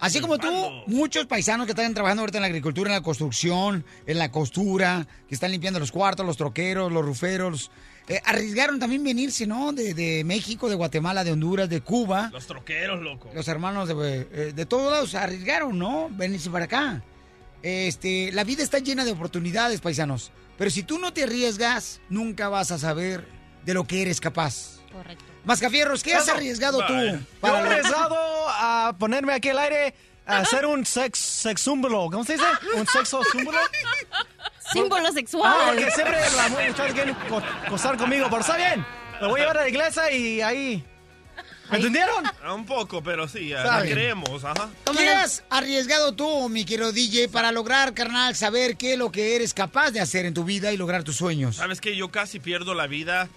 Así 0.00 0.20
como 0.20 0.36
tú, 0.38 0.48
muchos 0.88 1.26
paisanos 1.26 1.66
que 1.66 1.72
están 1.72 1.94
trabajando 1.94 2.22
ahorita 2.22 2.38
en 2.38 2.42
la 2.42 2.48
agricultura, 2.48 2.90
en 2.90 2.96
la 2.96 3.02
construcción, 3.02 3.84
en 4.06 4.18
la 4.18 4.32
costura, 4.32 5.06
que 5.28 5.34
están 5.34 5.52
limpiando 5.52 5.78
los 5.78 5.92
cuartos, 5.92 6.26
los 6.26 6.36
troqueros, 6.36 6.90
los 6.90 7.04
ruferos, 7.04 7.70
eh, 8.08 8.20
arriesgaron 8.24 8.80
también 8.80 9.04
venirse, 9.04 9.46
¿no? 9.46 9.72
De, 9.72 9.94
de 9.94 10.24
México, 10.24 10.68
de 10.68 10.74
Guatemala, 10.74 11.22
de 11.22 11.30
Honduras, 11.30 11.68
de 11.68 11.82
Cuba. 11.82 12.30
Los 12.32 12.48
troqueros, 12.48 13.00
loco. 13.00 13.30
Los 13.32 13.46
hermanos 13.46 13.86
de, 13.86 14.26
eh, 14.32 14.52
de 14.52 14.66
todos 14.66 14.90
lados 14.90 15.14
arriesgaron, 15.14 15.78
¿no? 15.78 16.08
Venirse 16.10 16.50
para 16.50 16.64
acá. 16.64 17.04
Este, 17.62 18.32
la 18.32 18.42
vida 18.42 18.64
está 18.64 18.80
llena 18.80 19.04
de 19.04 19.12
oportunidades, 19.12 19.80
paisanos. 19.80 20.32
Pero 20.62 20.70
si 20.70 20.84
tú 20.84 20.96
no 21.00 21.12
te 21.12 21.24
arriesgas, 21.24 22.00
nunca 22.08 22.48
vas 22.48 22.70
a 22.70 22.78
saber 22.78 23.26
de 23.64 23.74
lo 23.74 23.82
que 23.84 24.00
eres 24.00 24.20
capaz. 24.20 24.78
Correcto. 24.92 25.24
Mascafierros, 25.44 26.04
¿qué 26.04 26.14
has 26.14 26.28
arriesgado 26.28 26.86
tú? 26.86 26.92
Yo 26.92 27.00
he 27.00 27.18
para 27.40 27.58
arriesgado 27.58 28.14
a 28.48 28.94
ponerme 28.96 29.32
aquí 29.32 29.48
al 29.48 29.58
aire 29.58 29.92
a 30.24 30.38
hacer 30.38 30.64
un 30.66 30.86
sex, 30.86 31.18
sexúmbulo. 31.18 32.08
¿Cómo 32.12 32.22
se 32.22 32.34
dice? 32.34 32.44
¿Un 32.76 32.86
sexo 32.86 33.24
símbolo? 33.32 33.58
Símbolo 34.72 35.10
sexual. 35.10 35.52
Ah, 35.52 35.64
porque 35.74 35.90
siempre 35.90 36.16
las 36.36 36.50
muchachas 36.52 36.92
quieren 36.92 37.16
co- 37.28 37.42
acostar 37.66 37.96
conmigo, 37.96 38.26
pero 38.30 38.42
está 38.42 38.56
bien. 38.56 38.86
Lo 39.20 39.30
voy 39.30 39.40
a 39.40 39.42
llevar 39.42 39.58
a 39.58 39.62
la 39.62 39.68
iglesia 39.68 40.12
y 40.12 40.40
ahí... 40.42 40.86
¿Me 41.72 41.78
entendieron? 41.78 42.24
Un 42.54 42.66
poco, 42.66 43.02
pero 43.02 43.26
sí, 43.26 43.48
ya, 43.48 43.64
la 43.64 43.82
creemos, 43.82 44.44
ajá. 44.44 44.68
¿Qué 44.96 45.08
has 45.08 45.42
arriesgado 45.48 46.12
tú, 46.12 46.48
mi 46.48 46.64
querido 46.64 46.92
DJ, 46.92 47.28
para 47.28 47.50
lograr, 47.50 47.94
carnal, 47.94 48.36
saber 48.36 48.76
qué 48.76 48.92
es 48.92 48.98
lo 48.98 49.10
que 49.10 49.34
eres 49.34 49.54
capaz 49.54 49.90
de 49.90 50.00
hacer 50.00 50.26
en 50.26 50.34
tu 50.34 50.44
vida 50.44 50.72
y 50.72 50.76
lograr 50.76 51.02
tus 51.02 51.16
sueños? 51.16 51.56
¿Sabes 51.56 51.80
que 51.80 51.96
Yo 51.96 52.10
casi 52.10 52.40
pierdo 52.40 52.74
la 52.74 52.86
vida 52.86 53.28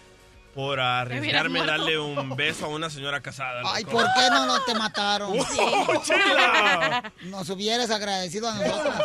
por 0.53 0.79
arriesgarme 0.79 1.59
a 1.59 1.65
darle 1.65 1.99
un 1.99 2.35
beso 2.35 2.65
a 2.65 2.69
una 2.69 2.89
señora 2.89 3.21
casada. 3.21 3.61
Ay, 3.65 3.83
loco. 3.83 3.97
¿por 3.97 4.05
qué 4.13 4.29
no, 4.29 4.45
no 4.45 4.61
te 4.63 4.73
mataron? 4.73 5.37
¡Oh, 5.59 6.03
chela! 6.03 7.11
Nos 7.23 7.49
hubieras 7.49 7.89
agradecido 7.89 8.49
a 8.49 8.55
nosotros. 8.55 8.95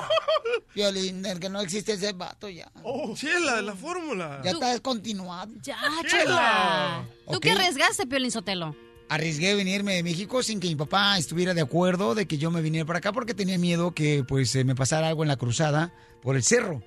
Violín, 0.75 1.27
el 1.27 1.41
que 1.41 1.49
no 1.49 1.61
existe 1.61 1.93
ese 1.95 2.13
vato 2.13 2.49
ya. 2.49 2.71
Oh, 2.85 3.15
chela, 3.17 3.61
la 3.63 3.75
fórmula. 3.75 4.41
Ya 4.45 4.53
está 4.53 4.69
descontinuado. 4.71 5.53
Ya, 5.63 5.77
chela. 6.09 7.05
¿Tú 7.31 7.41
qué 7.41 7.51
arriesgaste, 7.51 8.07
Piolín 8.07 8.31
Sotelo? 8.31 8.77
Arriesgué 9.11 9.57
venirme 9.57 9.97
de 9.97 10.05
México 10.05 10.41
sin 10.41 10.61
que 10.61 10.69
mi 10.69 10.77
papá 10.77 11.19
estuviera 11.19 11.53
de 11.53 11.61
acuerdo 11.61 12.15
de 12.15 12.27
que 12.27 12.39
yo 12.39 12.53
me 12.53 12.63
viniera 12.63 12.87
para 12.87 13.01
acá 13.01 13.13
porque 13.13 13.35
tenía 13.35 13.59
miedo 13.59 13.93
que 13.93 14.23
pues 14.23 14.55
me 14.65 14.77
pasara 14.77 15.09
algo 15.09 15.25
en 15.25 15.29
la 15.29 15.37
cruzada 15.37 15.93
por 16.23 16.37
el 16.37 16.45
cerro. 16.45 16.81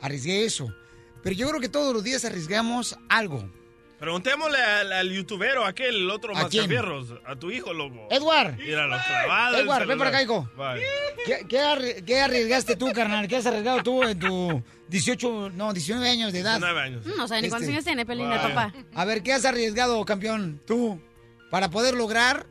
Arriesgué 0.00 0.44
eso. 0.44 0.74
Pero 1.22 1.36
yo 1.36 1.48
creo 1.48 1.60
que 1.60 1.68
todos 1.68 1.94
los 1.94 2.02
días 2.02 2.24
arriesgamos 2.24 2.98
algo. 3.08 3.48
Preguntémosle 4.00 4.58
al, 4.58 4.92
al 4.92 5.12
youtubero, 5.12 5.64
aquel, 5.64 5.94
el 5.94 6.10
otro 6.10 6.36
¿A 6.36 6.42
mascafierros, 6.42 7.14
a 7.24 7.36
tu 7.36 7.52
hijo, 7.52 7.72
loco. 7.72 8.08
Edward. 8.10 8.56
Mira, 8.56 8.88
los 8.88 9.00
clavados. 9.00 9.60
Edward, 9.60 9.86
ven 9.86 9.98
para 9.98 10.10
acá, 10.10 10.22
hijo. 10.22 10.50
¿Qué, 11.26 11.46
qué 11.48 12.02
qué 12.04 12.20
arriesgaste 12.20 12.74
tú, 12.74 12.92
carnal? 12.92 13.28
¿Qué 13.28 13.36
has 13.36 13.46
arriesgado 13.46 13.84
tú 13.84 14.02
en 14.02 14.18
tu 14.18 14.62
18, 14.88 15.50
no, 15.50 15.72
19 15.72 16.08
años 16.10 16.32
de 16.32 16.40
edad? 16.40 16.58
19 16.58 16.80
años. 16.80 17.06
No 17.06 17.28
sabe 17.28 17.42
ni 17.42 17.48
cuántos 17.48 17.68
Este, 17.68 17.72
años 17.72 17.84
tiene 17.84 18.04
Piolín 18.04 18.32
el 18.32 18.40
papá. 18.40 18.74
A 18.94 19.04
ver, 19.04 19.22
¿qué 19.22 19.32
has 19.32 19.44
arriesgado, 19.44 20.04
campeón, 20.04 20.60
tú, 20.64 21.00
para 21.50 21.70
poder 21.70 21.94
lograr 21.94 22.46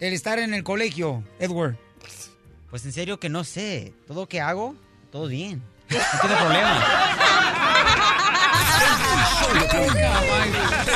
el 0.00 0.12
estar 0.12 0.38
en 0.38 0.54
el 0.54 0.64
colegio, 0.64 1.24
Edward? 1.38 1.76
Pues 2.70 2.84
en 2.84 2.92
serio 2.92 3.18
que 3.18 3.28
no 3.28 3.44
sé. 3.44 3.94
Todo 4.06 4.26
que 4.28 4.40
hago, 4.40 4.74
todo 5.10 5.26
bien. 5.26 5.62
No 5.90 6.20
tiene 6.20 6.36
problema. 6.36 6.84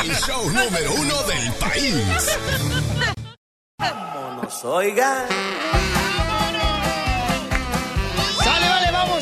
El 0.02 0.14
show 0.16 0.50
número 0.50 0.94
uno 0.94 1.22
del 1.22 1.52
país. 1.54 2.38
Vámonos, 3.78 4.64
oiga. 4.64 5.26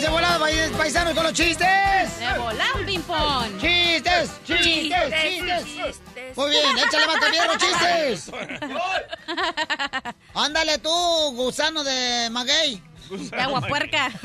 ¡Vamos 0.00 0.02
de 0.02 0.08
volada, 0.08 0.38
pais- 0.38 0.70
paisanos, 0.78 1.12
con 1.14 1.24
los 1.24 1.32
chistes! 1.34 2.18
¡De 2.18 2.38
volada, 2.38 2.72
ping-pong! 2.86 3.60
¡Chistes! 3.60 4.30
¡Chistes! 4.46 5.14
¡Chistes! 5.22 6.00
Muy 6.36 6.50
bien, 6.50 6.78
échale 6.78 7.06
matavierro, 7.06 7.52
chistes. 7.58 8.30
Ándale 10.34 10.78
tú, 10.78 10.88
gusano 11.34 11.84
de 11.84 12.28
maguey. 12.30 12.82
De 13.10 13.36
agua 13.40 13.60
puerca. 13.60 14.10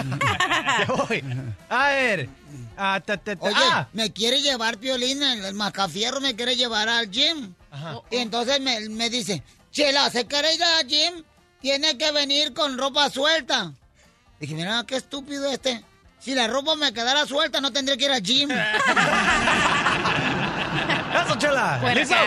Ya 0.80 0.86
voy. 0.88 1.23
A 1.69 1.88
ver. 1.89 2.30
Ah, 2.78 3.01
ta, 3.05 3.17
ta, 3.17 3.36
ta. 3.36 3.45
Oye, 3.45 3.55
Ah, 3.57 3.88
me 3.91 4.13
quiere 4.13 4.41
llevar 4.41 4.78
Piolín, 4.78 5.21
el, 5.23 5.43
el 5.43 5.53
macafierro 5.55 6.21
me 6.21 6.36
quiere 6.38 6.55
llevar 6.55 6.88
al 6.88 7.11
gym. 7.11 7.53
Y 8.11 8.17
entonces 8.17 8.61
me, 8.61 8.80
me 8.89 9.09
dice, 9.09 9.43
Chela, 9.71 10.09
¿se 10.09 10.26
quiere 10.26 10.53
ir 10.53 10.63
al 10.63 10.88
gym? 10.88 11.23
Tiene 11.59 11.97
que 11.97 12.11
venir 12.13 12.53
con 12.53 12.78
ropa 12.78 13.09
suelta. 13.09 13.73
Dije, 14.39 14.53
mira, 14.55 14.83
qué 14.88 14.95
estúpido 14.97 15.49
este. 15.49 15.83
Si 16.19 16.33
la 16.33 16.47
ropa 16.47 16.75
me 16.75 16.93
quedara 16.93 17.25
suelta, 17.25 17.61
no 17.61 17.71
tendría 17.71 17.97
que 17.97 18.05
ir 18.05 18.11
al 18.11 18.21
gym. 18.21 18.49
Eso, 21.25 21.36
chela. 21.38 21.79
¿Listos? 21.93 22.17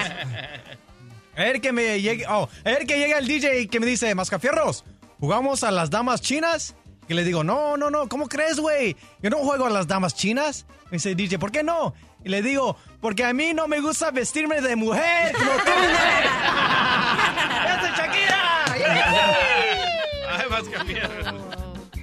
A 1.36 1.42
ver 1.42 1.60
que 1.60 1.72
me 1.72 2.00
llegue. 2.00 2.24
Oh, 2.28 2.48
a 2.64 2.68
ver 2.68 2.86
que 2.86 2.98
llega 2.98 3.18
el 3.18 3.26
DJ 3.26 3.60
y 3.60 3.68
que 3.68 3.80
me 3.80 3.86
dice, 3.86 4.14
Mascafierros, 4.14 4.84
¿jugamos 5.20 5.62
a 5.62 5.70
las 5.70 5.90
damas 5.90 6.20
chinas? 6.20 6.74
Y 7.08 7.14
le 7.14 7.24
digo, 7.24 7.42
no, 7.44 7.76
no, 7.76 7.90
no, 7.90 8.08
¿cómo 8.08 8.28
crees, 8.28 8.60
güey? 8.60 8.96
Yo 9.22 9.30
no 9.30 9.38
juego 9.38 9.66
a 9.66 9.70
las 9.70 9.86
damas 9.86 10.14
chinas. 10.14 10.66
Me 10.86 10.96
dice 10.96 11.10
el 11.10 11.16
DJ, 11.16 11.38
¿por 11.38 11.50
qué 11.50 11.62
no? 11.62 11.94
Y 12.24 12.28
le 12.28 12.42
digo, 12.42 12.76
porque 13.00 13.24
a 13.24 13.32
mí 13.32 13.54
no 13.54 13.68
me 13.68 13.80
gusta 13.80 14.10
vestirme 14.10 14.60
de 14.60 14.76
mujer 14.76 15.32
como 15.32 15.50
tú, 15.50 15.72
güey. 15.72 15.90
¡Esa 17.64 17.88
es 17.88 17.96
Shakira! 17.98 18.64
Ay, 20.28 20.48
mascafierros. 20.50 21.27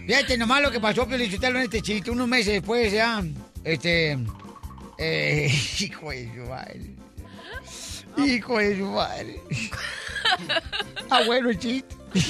Fíjate 0.06 0.38
nomás 0.38 0.62
lo 0.62 0.72
que 0.72 0.80
pasó, 0.80 1.08
Sotelo, 1.08 1.60
en 1.60 1.66
este 1.66 1.82
chiste. 1.82 2.12
Unos 2.12 2.28
meses 2.28 2.53
después 2.53 2.91
ya, 2.91 3.24
este... 3.64 4.18
Eh, 4.97 5.51
hijo 5.80 6.10
de 6.10 6.34
su 6.34 6.49
madre. 6.49 6.95
Hijo 8.18 8.58
de 8.60 8.78
su 8.78 8.86
madre. 8.86 9.41
Ah, 11.10 11.22
bueno 11.26 11.49
el 11.49 11.60
chiste. 11.60 11.95
Él 12.14 12.24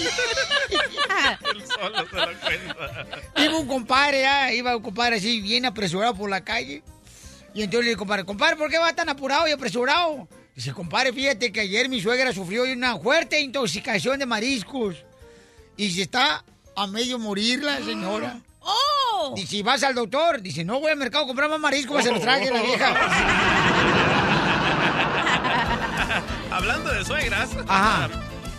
solo 1.67 1.97
se 2.09 2.15
lo 2.15 2.39
cuenta. 2.39 3.07
Iba 3.37 3.57
un 3.59 3.67
compadre, 3.67 4.25
ah, 4.25 4.53
iba 4.53 4.75
un 4.75 4.83
compadre 4.83 5.17
así, 5.17 5.41
bien 5.41 5.65
apresurado 5.65 6.15
por 6.15 6.29
la 6.29 6.43
calle. 6.43 6.83
Y 7.53 7.63
entonces 7.63 7.85
le 7.85 7.89
dije, 7.91 7.97
compadre, 7.97 8.25
compadre, 8.25 8.57
¿por 8.57 8.69
qué 8.69 8.77
va 8.77 8.93
tan 8.93 9.09
apurado 9.09 9.47
y 9.47 9.51
apresurado? 9.51 10.27
Dice, 10.55 10.73
compadre, 10.73 11.13
fíjate 11.13 11.51
que 11.51 11.61
ayer 11.61 11.87
mi 11.87 12.01
suegra 12.01 12.33
sufrió 12.33 12.63
una 12.63 12.97
fuerte 12.97 13.39
intoxicación 13.39 14.19
de 14.19 14.25
mariscos. 14.25 14.97
Y 15.77 15.91
se 15.91 16.03
está 16.03 16.43
a 16.75 16.87
medio 16.87 17.19
morir 17.19 17.63
la 17.63 17.77
señora. 17.77 18.39
¡Oh! 18.61 19.33
Y 19.37 19.45
si 19.45 19.61
vas 19.61 19.83
al 19.83 19.95
doctor, 19.95 20.41
dice, 20.41 20.63
no 20.63 20.79
voy 20.79 20.91
al 20.91 20.97
mercado 20.97 21.23
a 21.23 21.27
comprar 21.27 21.49
más 21.49 21.59
mariscos, 21.59 22.03
se 22.03 22.11
los 22.11 22.21
traje 22.21 22.51
la 22.51 22.61
vieja. 22.61 22.95
Hablando 26.51 26.91
de 26.91 27.05
suegras. 27.05 27.49
Ajá. 27.67 28.09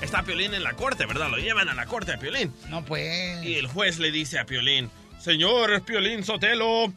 Está 0.03 0.23
Piolín 0.23 0.55
en 0.55 0.63
la 0.63 0.75
corte, 0.75 1.07
¿verdad? 1.07 1.31
Lo 1.31 1.39
llevan 1.39 1.69
a 1.69 1.75
la 1.75 1.87
corte 1.87 2.13
a 2.13 2.19
Piolín. 2.19 2.53
No, 2.69 2.85
pues. 2.85 3.43
Y 3.43 3.55
el 3.55 3.67
juez 3.67 3.99
le 3.99 4.11
dice 4.11 4.39
a 4.39 4.45
Piolín, 4.45 4.91
señor 5.19 5.83
Piolín 5.83 6.23
Sotelo, 6.23 6.93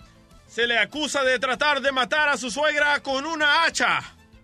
se 0.47 0.67
le 0.67 0.77
acusa 0.77 1.23
de 1.23 1.39
tratar 1.39 1.81
de 1.81 1.91
matar 1.91 2.29
a 2.29 2.37
su 2.37 2.51
suegra 2.51 3.01
con 3.01 3.25
una 3.25 3.63
hacha. 3.63 4.01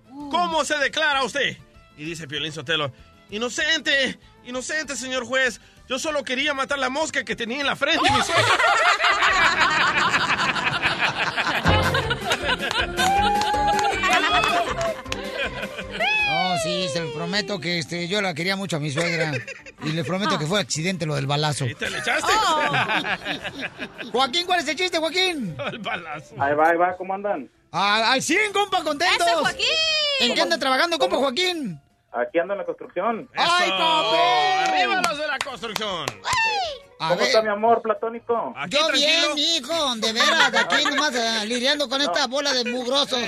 ¿Cómo 0.07 0.63
se 0.63 0.77
declara 0.77 1.23
usted? 1.23 1.57
Y 1.97 2.05
dice 2.05 2.27
Piolín 2.27 2.53
Sotelo, 2.53 2.91
inocente, 3.29 4.17
inocente, 4.45 4.95
señor 4.95 5.25
juez. 5.25 5.59
Yo 5.87 5.99
solo 5.99 6.23
quería 6.23 6.53
matar 6.53 6.79
la 6.79 6.89
mosca 6.89 7.23
que 7.23 7.35
tenía 7.35 7.59
en 7.59 7.67
la 7.67 7.75
frente, 7.75 8.01
mi 8.09 8.21
suegra. 8.23 8.43
No, 16.27 16.57
sí, 16.63 16.87
se 16.91 17.01
lo 17.01 17.13
prometo 17.13 17.59
que 17.59 17.79
este, 17.79 18.07
yo 18.07 18.21
la 18.21 18.33
quería 18.33 18.55
mucho 18.55 18.77
a 18.77 18.79
mi 18.79 18.91
suegra. 18.91 19.33
Y 19.83 19.91
le 19.91 20.03
prometo 20.03 20.39
que 20.39 20.47
fue 20.47 20.59
accidente 20.59 21.05
lo 21.05 21.15
del 21.15 21.27
balazo. 21.27 21.65
¿Te 21.77 21.89
le 21.89 21.99
echaste? 21.99 22.31
Joaquín, 24.11 24.47
¿cuál 24.47 24.61
es 24.61 24.67
el 24.67 24.75
chiste, 24.75 24.97
Joaquín? 24.97 25.55
El 25.71 25.79
balazo. 25.79 26.35
Ahí 26.39 26.55
va, 26.55 26.69
ahí 26.69 26.77
va, 26.77 26.97
¿cómo 26.97 27.13
andan? 27.13 27.49
Ah, 27.71 28.13
al 28.13 28.21
100, 28.23 28.53
compa, 28.53 28.83
contentos. 28.83 29.27
¡Eso, 29.27 29.39
Joaquín! 29.39 29.65
¿En 30.21 30.33
qué 30.33 30.41
anda 30.41 30.57
trabajando, 30.57 30.97
compa, 30.97 31.17
Joaquín? 31.17 31.79
Aquí 32.15 32.39
ando 32.39 32.53
en 32.53 32.59
la 32.59 32.65
construcción. 32.65 33.29
¡Ay, 33.35 33.69
papi! 33.71 34.69
¡Arriba 34.71 35.01
los 35.07 35.17
de 35.17 35.27
la 35.27 35.37
construcción! 35.39 36.05
A 36.97 37.09
¿Cómo 37.09 37.19
ver. 37.19 37.27
está 37.27 37.41
mi 37.41 37.49
amor 37.49 37.81
platónico? 37.81 38.53
Aquí 38.55 38.77
Yo 38.77 38.87
tranquilo. 38.87 39.35
bien, 39.35 39.37
hijo, 39.37 39.95
de 39.97 40.13
veras, 40.13 40.49
de 40.51 40.59
aquí 40.59 40.85
nomás 40.85 41.13
eh, 41.13 41.45
lidiando 41.45 41.89
con 41.89 42.01
esta 42.01 42.25
bola 42.27 42.53
de 42.53 42.63
mugrosos. 42.71 43.19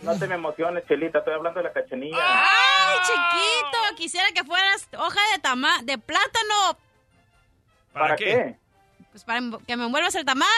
No 0.00 0.18
te 0.18 0.26
me 0.26 0.36
emociones, 0.36 0.84
Chelita, 0.88 1.18
estoy 1.18 1.34
hablando 1.34 1.60
de 1.60 1.64
la 1.64 1.72
cachanilla. 1.74 2.16
¡Ay, 2.18 2.98
chiquito! 3.02 3.96
Quisiera 3.96 4.26
que 4.34 4.42
fueras 4.42 4.88
hoja 4.96 5.20
de 5.34 5.38
tama 5.40 5.82
de 5.82 5.98
plátano. 5.98 6.78
¿Para, 7.92 8.16
qué? 8.16 8.56
Pues 9.10 9.22
para 9.22 9.40
que 9.66 9.76
me 9.76 9.84
envuelvas 9.84 10.14
el 10.14 10.24
tamal. 10.24 10.48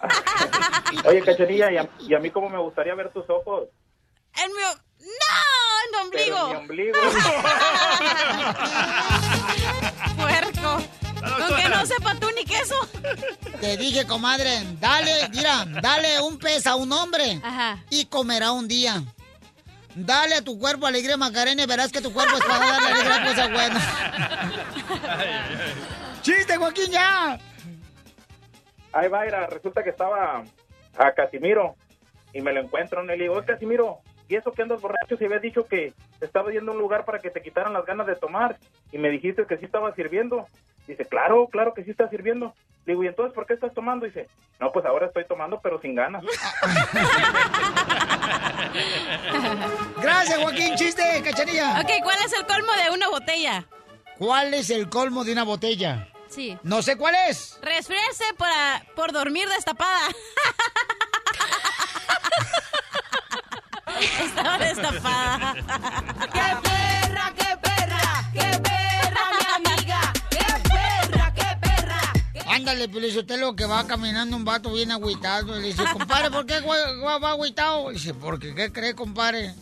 Oye, 1.06 1.22
cachanilla, 1.22 1.72
¿y 1.72 1.76
a, 1.78 1.88
y 2.00 2.14
a 2.14 2.18
mí 2.18 2.30
cómo 2.30 2.50
me 2.50 2.58
gustaría 2.58 2.94
ver 2.94 3.10
tus 3.10 3.28
ojos? 3.30 3.68
En 4.36 4.52
mi... 4.52 4.62
o- 4.64 4.80
¡No! 5.00 5.63
En 5.84 5.90
tu 5.92 5.98
Pero 6.10 6.36
ombligo. 6.36 6.46
en 6.46 6.50
mi 6.50 6.56
ombligo. 6.56 6.98
Puerco. 10.16 10.82
Con 11.20 11.56
que 11.56 11.68
no 11.68 11.86
sepa 11.86 12.14
tú 12.20 12.28
ni 12.36 12.44
queso. 12.44 12.76
Te 13.60 13.76
dije, 13.76 14.06
comadre, 14.06 14.62
dale, 14.80 15.28
mira, 15.30 15.64
dale 15.80 16.20
un 16.20 16.38
pez 16.38 16.66
a 16.66 16.74
un 16.76 16.92
hombre 16.92 17.40
Ajá. 17.42 17.78
y 17.90 18.04
comerá 18.06 18.52
un 18.52 18.68
día. 18.68 19.02
Dale 19.94 20.34
a 20.36 20.42
tu 20.42 20.58
cuerpo 20.58 20.86
alegría, 20.86 21.16
Macarena, 21.16 21.62
y 21.62 21.66
verás 21.66 21.90
que 21.92 22.00
tu 22.02 22.12
cuerpo 22.12 22.36
es 22.36 22.44
para 22.44 22.58
darle 22.66 22.88
alegría 22.88 23.16
a 23.16 23.24
cosas 23.28 23.52
buenas. 23.52 23.84
¡Chiste, 26.22 26.56
Joaquín, 26.56 26.90
ya! 26.90 27.38
Ahí 28.92 29.08
va, 29.08 29.26
Ira, 29.26 29.46
resulta 29.46 29.82
que 29.82 29.90
estaba 29.90 30.42
a 30.98 31.12
Casimiro 31.12 31.76
y 32.32 32.40
me 32.40 32.52
lo 32.52 32.60
encuentro 32.60 33.02
y 33.04 33.18
digo, 33.18 33.34
"Oye, 33.34 33.46
Casimiro, 33.46 34.00
¿y 34.28 34.36
eso 34.36 34.52
que 34.52 34.62
andas 34.62 34.80
borracho? 34.80 35.16
Si 35.16 35.24
habías 35.24 35.42
dicho 35.42 35.66
que 35.66 35.92
te 36.18 36.26
estaba 36.26 36.50
yendo 36.50 36.72
a 36.72 36.74
un 36.74 36.80
lugar 36.80 37.04
para 37.04 37.18
que 37.18 37.30
te 37.30 37.42
quitaran 37.42 37.72
las 37.72 37.86
ganas 37.86 38.06
de 38.06 38.16
tomar 38.16 38.58
y 38.92 38.98
me 38.98 39.10
dijiste 39.10 39.46
que 39.46 39.58
sí 39.58 39.64
estaba 39.64 39.94
sirviendo. 39.94 40.46
Dice, 40.86 41.06
claro, 41.06 41.48
claro 41.48 41.72
que 41.72 41.82
sí 41.84 41.90
está 41.90 42.08
sirviendo. 42.10 42.54
Le 42.84 42.92
digo, 42.92 43.04
¿y 43.04 43.06
entonces 43.06 43.34
por 43.34 43.46
qué 43.46 43.54
estás 43.54 43.72
tomando? 43.72 44.04
Dice, 44.04 44.28
no, 44.60 44.70
pues 44.70 44.84
ahora 44.84 45.06
estoy 45.06 45.24
tomando, 45.24 45.58
pero 45.62 45.80
sin 45.80 45.94
ganas. 45.94 46.22
Gracias, 50.02 50.38
Joaquín. 50.38 50.74
Chiste, 50.76 51.22
cachanilla. 51.24 51.80
Ok, 51.80 51.90
¿cuál 52.02 52.18
es 52.24 52.32
el 52.34 52.44
colmo 52.44 52.72
de 52.84 52.90
una 52.90 53.08
botella? 53.08 53.66
¿Cuál 54.18 54.52
es 54.54 54.68
el 54.70 54.88
colmo 54.90 55.24
de 55.24 55.32
una 55.32 55.44
botella? 55.44 56.08
Sí. 56.28 56.58
No 56.62 56.82
sé 56.82 56.98
cuál 56.98 57.14
es. 57.28 57.58
Resfriarse 57.62 58.24
por, 58.36 58.48
por 58.94 59.12
dormir 59.12 59.48
destapada. 59.48 60.08
Estaba 64.00 64.58
destapada. 64.58 65.54
¡Qué 65.54 66.56
perra, 66.62 67.32
qué 67.36 67.56
perra! 67.62 68.30
¡Qué 68.32 68.58
perra, 68.58 69.22
mi 69.60 69.70
amiga! 69.70 70.12
¡Qué 70.30 70.44
perra, 70.68 71.34
qué 71.34 71.56
perra! 71.60 72.12
Ándale, 72.48 72.88
Pelizotelo, 72.88 73.54
que 73.54 73.66
va 73.66 73.86
caminando 73.86 74.36
un 74.36 74.44
vato 74.44 74.72
bien 74.72 74.90
agüitado. 74.90 75.54
Le 75.58 75.68
dice, 75.68 75.84
compadre, 75.92 76.30
¿por 76.30 76.46
qué 76.46 76.60
va 76.60 77.30
agüitado? 77.30 77.90
Dice, 77.90 78.14
porque, 78.14 78.54
¿qué 78.54 78.72
cree, 78.72 78.94
compadre? 78.94 79.54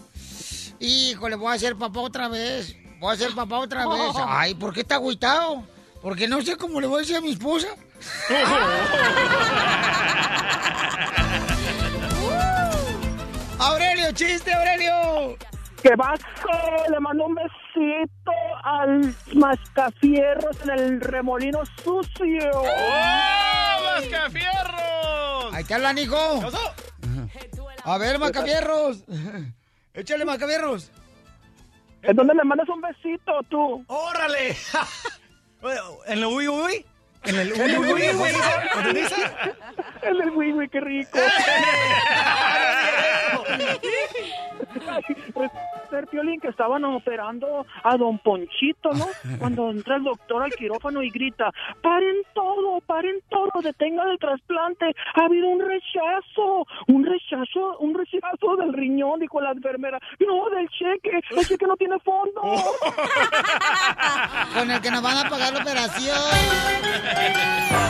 Híjole, 0.81 1.37
voy 1.37 1.55
a 1.55 1.59
ser 1.59 1.77
papá 1.77 2.01
otra 2.01 2.29
vez. 2.29 2.75
Voy 2.99 3.15
a 3.15 3.17
ser 3.17 3.35
papá 3.35 3.59
otra 3.59 3.87
vez. 3.87 4.13
Ay, 4.27 4.55
¿por 4.55 4.73
qué 4.73 4.81
está 4.81 4.97
agüitado? 4.97 5.65
Porque 6.03 6.27
no 6.27 6.43
sé 6.43 6.57
cómo 6.57 6.81
le 6.81 6.87
voy 6.89 6.97
a 6.97 7.01
decir 7.01 7.17
a 7.17 7.21
mi 7.21 7.31
esposa. 7.31 7.69
Aurelio, 13.63 14.11
chiste, 14.13 14.53
Aurelio. 14.53 15.37
¡Que 15.81 15.95
vasco! 15.95 16.51
Le 16.91 16.99
mando 16.99 17.27
un 17.27 17.35
besito 17.37 18.33
al 18.65 19.15
mascafierros 19.35 20.57
en 20.65 20.71
el 20.71 21.01
remolino 21.01 21.61
sucio. 21.85 22.51
¡Oh, 22.55 23.83
mascafierros! 23.85 25.55
Ahí 25.55 25.63
te 25.63 25.75
hablan, 25.75 25.97
hijo. 25.99 26.41
A 27.85 27.99
ver, 27.99 28.19
Macabierros. 28.19 29.05
Échale, 29.95 30.25
Macabierros. 30.25 30.91
¿En 32.03 32.17
dónde 32.17 32.35
le 32.35 32.43
mandas 32.43 32.69
un 32.69 32.81
besito 32.81 33.33
tú? 33.49 33.85
¡Órale! 33.87 34.57
¿En 36.07 36.19
el 36.19 36.25
uy 36.25 36.49
uy? 36.49 36.87
¿En 37.25 37.39
el? 37.39 37.51
¿Dónde 37.51 39.01
dice? 39.01 39.15
En 40.03 40.21
el 40.21 40.31
uy, 40.31 40.53
uy, 40.53 40.69
qué 40.69 40.81
rico. 40.81 41.19
Ser 45.93 46.07
Piolín 46.07 46.41
que 46.41 46.49
estaban 46.49 46.83
operando 46.85 47.67
a 47.85 47.97
don 47.99 48.19
Ponchito, 48.19 48.93
¿no? 48.95 49.05
Cuando 49.39 49.71
entra 49.71 49.97
el 49.97 50.05
doctor 50.05 50.43
al 50.43 50.51
quirófano 50.53 51.03
y 51.03 51.11
grita, 51.11 51.51
paren 51.83 52.17
todo, 52.33 52.81
paren 52.87 53.21
todo, 53.29 53.51
detengan 53.63 54.09
el 54.09 54.19
trasplante, 54.19 54.87
ha 55.15 55.27
habido 55.27 55.49
un 55.49 55.61
rechazo, 55.61 56.67
un 56.87 57.05
rechazo, 57.05 57.77
un 57.81 57.95
rechazo 57.95 58.57
del 58.57 58.73
riñón, 58.73 59.21
dijo 59.21 59.39
la 59.43 59.51
enfermera, 59.51 59.99
no, 60.19 60.49
del 60.49 60.67
cheque, 60.71 61.21
el 61.31 61.47
cheque 61.47 61.67
no 61.67 61.77
tiene 61.77 61.99
fondo. 61.99 62.41
Con 64.55 64.71
el 64.71 64.81
que 64.81 64.91
nos 64.91 65.03
van 65.03 65.27
a 65.27 65.29
pagar 65.29 65.53
la 65.53 65.61
operación. 65.61 66.17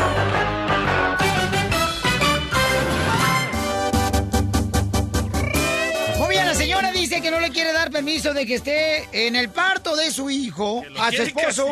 Muy 6.23 6.37
bien, 6.37 6.47
la 6.47 6.55
señora 6.55 6.93
dice 6.93 7.21
que 7.21 7.33
no 7.33 7.41
le 7.41 7.51
quiere 7.51 7.73
dar 7.73 7.91
permiso 7.91 8.33
de 8.33 8.47
que 8.47 8.55
esté 8.55 9.27
en 9.27 9.35
el 9.35 9.49
parto 9.49 9.97
de 9.97 10.13
su 10.13 10.31
hijo 10.31 10.85
a 10.97 11.11
su 11.11 11.21
esposo 11.23 11.67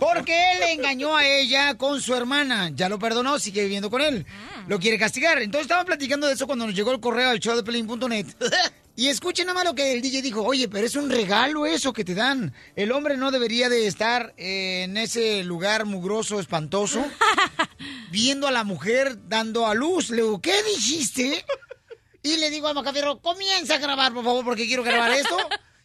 porque 0.00 0.52
él 0.52 0.58
le 0.58 0.72
engañó 0.72 1.16
a 1.16 1.24
ella 1.24 1.76
con 1.78 2.00
su 2.00 2.12
hermana. 2.12 2.72
Ya 2.74 2.88
lo 2.88 2.98
perdonó, 2.98 3.38
sigue 3.38 3.62
viviendo 3.62 3.90
con 3.90 4.00
él. 4.00 4.26
Lo 4.66 4.80
quiere 4.80 4.98
castigar. 4.98 5.40
Entonces 5.40 5.66
estaban 5.66 5.86
platicando 5.86 6.26
de 6.26 6.32
eso 6.32 6.48
cuando 6.48 6.66
nos 6.66 6.74
llegó 6.74 6.90
el 6.90 6.98
correo 6.98 7.30
al 7.30 7.38
show 7.38 7.54
de 7.54 7.62
Pelín.net. 7.62 8.26
Y 8.94 9.08
escuchen 9.08 9.46
nada 9.46 9.54
más 9.54 9.64
lo 9.64 9.74
que 9.74 9.94
el 9.94 10.02
DJ 10.02 10.20
dijo. 10.20 10.42
Oye, 10.42 10.68
pero 10.68 10.86
es 10.86 10.96
un 10.96 11.08
regalo 11.08 11.64
eso 11.64 11.94
que 11.94 12.04
te 12.04 12.14
dan. 12.14 12.52
El 12.76 12.92
hombre 12.92 13.16
no 13.16 13.30
debería 13.30 13.70
de 13.70 13.86
estar 13.86 14.34
eh, 14.36 14.82
en 14.82 14.98
ese 14.98 15.42
lugar 15.44 15.86
mugroso, 15.86 16.38
espantoso, 16.38 17.02
viendo 18.10 18.46
a 18.46 18.50
la 18.50 18.64
mujer 18.64 19.16
dando 19.28 19.66
a 19.66 19.72
luz. 19.72 20.10
Le 20.10 20.16
digo, 20.16 20.42
¿qué 20.42 20.62
dijiste? 20.74 21.42
Y 22.22 22.36
le 22.36 22.50
digo 22.50 22.68
a 22.68 22.74
Macafierro, 22.74 23.20
comienza 23.20 23.74
a 23.74 23.78
grabar, 23.78 24.12
por 24.12 24.24
favor, 24.24 24.44
porque 24.44 24.66
quiero 24.66 24.82
grabar 24.82 25.10
esto. 25.12 25.36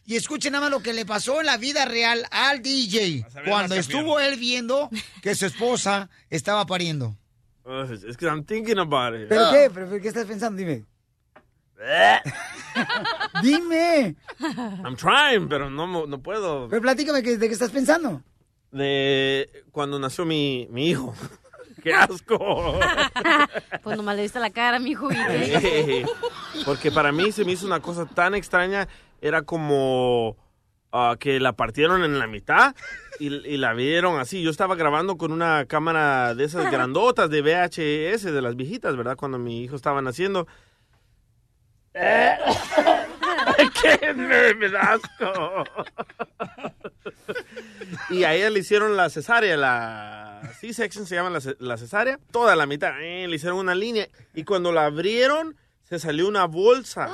Y 0.06 0.16
escuchen 0.16 0.52
nada 0.52 0.64
más 0.64 0.70
lo 0.70 0.80
que 0.82 0.92
le 0.92 1.04
pasó 1.04 1.40
en 1.40 1.46
la 1.46 1.56
vida 1.58 1.84
real 1.84 2.24
al 2.30 2.62
DJ 2.62 3.26
cuando 3.44 3.74
estuvo 3.74 4.18
él 4.20 4.36
viendo 4.38 4.88
que 5.22 5.34
su 5.34 5.44
esposa 5.46 6.08
estaba 6.30 6.64
pariendo. 6.64 7.16
It's 7.66 8.16
'cause 8.16 8.26
I'm 8.26 8.44
thinking 8.44 8.78
about 8.78 9.14
it. 9.14 9.28
¿Pero 9.28 9.50
qué? 9.50 9.70
¿Pero 9.74 10.00
qué 10.00 10.08
estás 10.08 10.24
pensando? 10.24 10.56
Dime. 10.56 10.86
Dime. 13.42 14.16
I'm 14.84 14.96
trying, 14.96 15.48
pero 15.48 15.70
no, 15.70 16.06
no 16.06 16.22
puedo. 16.22 16.68
Pero 16.68 16.82
platícame 16.82 17.22
que- 17.22 17.36
de 17.36 17.46
qué 17.46 17.52
estás 17.52 17.70
pensando. 17.70 18.22
De 18.70 19.64
cuando 19.70 19.98
nació 19.98 20.24
mi, 20.24 20.66
mi 20.70 20.88
hijo. 20.90 21.14
¡Qué 21.82 21.94
asco! 21.94 22.78
Pues 23.82 23.96
nomás 23.96 24.16
le 24.16 24.22
viste 24.22 24.38
la 24.38 24.50
cara, 24.50 24.78
mi 24.78 24.90
hijo. 24.90 25.08
Eh, 25.10 26.04
Porque 26.64 26.90
para 26.90 27.12
mí 27.12 27.32
se 27.32 27.44
me 27.44 27.52
hizo 27.52 27.66
una 27.66 27.80
cosa 27.80 28.06
tan 28.06 28.34
extraña. 28.34 28.88
Era 29.20 29.42
como 29.42 30.36
ah, 30.92 31.16
que 31.18 31.40
la 31.40 31.52
partieron 31.52 32.04
en 32.04 32.18
la 32.18 32.26
mitad 32.26 32.74
y, 33.18 33.26
y 33.26 33.56
la 33.56 33.72
vieron 33.72 34.18
así. 34.20 34.42
Yo 34.42 34.50
estaba 34.50 34.74
grabando 34.74 35.16
con 35.16 35.32
una 35.32 35.64
cámara 35.66 36.34
de 36.34 36.44
esas 36.44 36.70
grandotas 36.70 37.30
de 37.30 37.40
VHS, 37.40 38.24
de 38.24 38.42
las 38.42 38.56
viejitas, 38.56 38.96
¿verdad? 38.96 39.16
Cuando 39.16 39.38
mi 39.38 39.62
hijo 39.62 39.76
estaba 39.76 40.02
naciendo. 40.02 40.46
¡Qué 43.82 44.14
me, 44.14 44.54
me 44.54 44.68
da 44.68 44.92
asco! 44.94 45.64
y 48.10 48.24
a 48.24 48.34
ella 48.34 48.50
le 48.50 48.60
hicieron 48.60 48.96
la 48.96 49.10
cesárea, 49.10 49.56
la 49.56 50.40
C-section 50.60 51.06
se 51.06 51.14
llama 51.16 51.30
la, 51.30 51.40
ce- 51.40 51.56
la 51.58 51.76
cesárea, 51.76 52.18
toda 52.30 52.54
la 52.56 52.66
mitad, 52.66 53.00
eh, 53.02 53.26
le 53.28 53.36
hicieron 53.36 53.58
una 53.58 53.74
línea 53.74 54.08
y 54.34 54.44
cuando 54.44 54.72
la 54.72 54.86
abrieron 54.86 55.56
se 55.84 55.98
salió 55.98 56.28
una 56.28 56.44
bolsa 56.46 57.10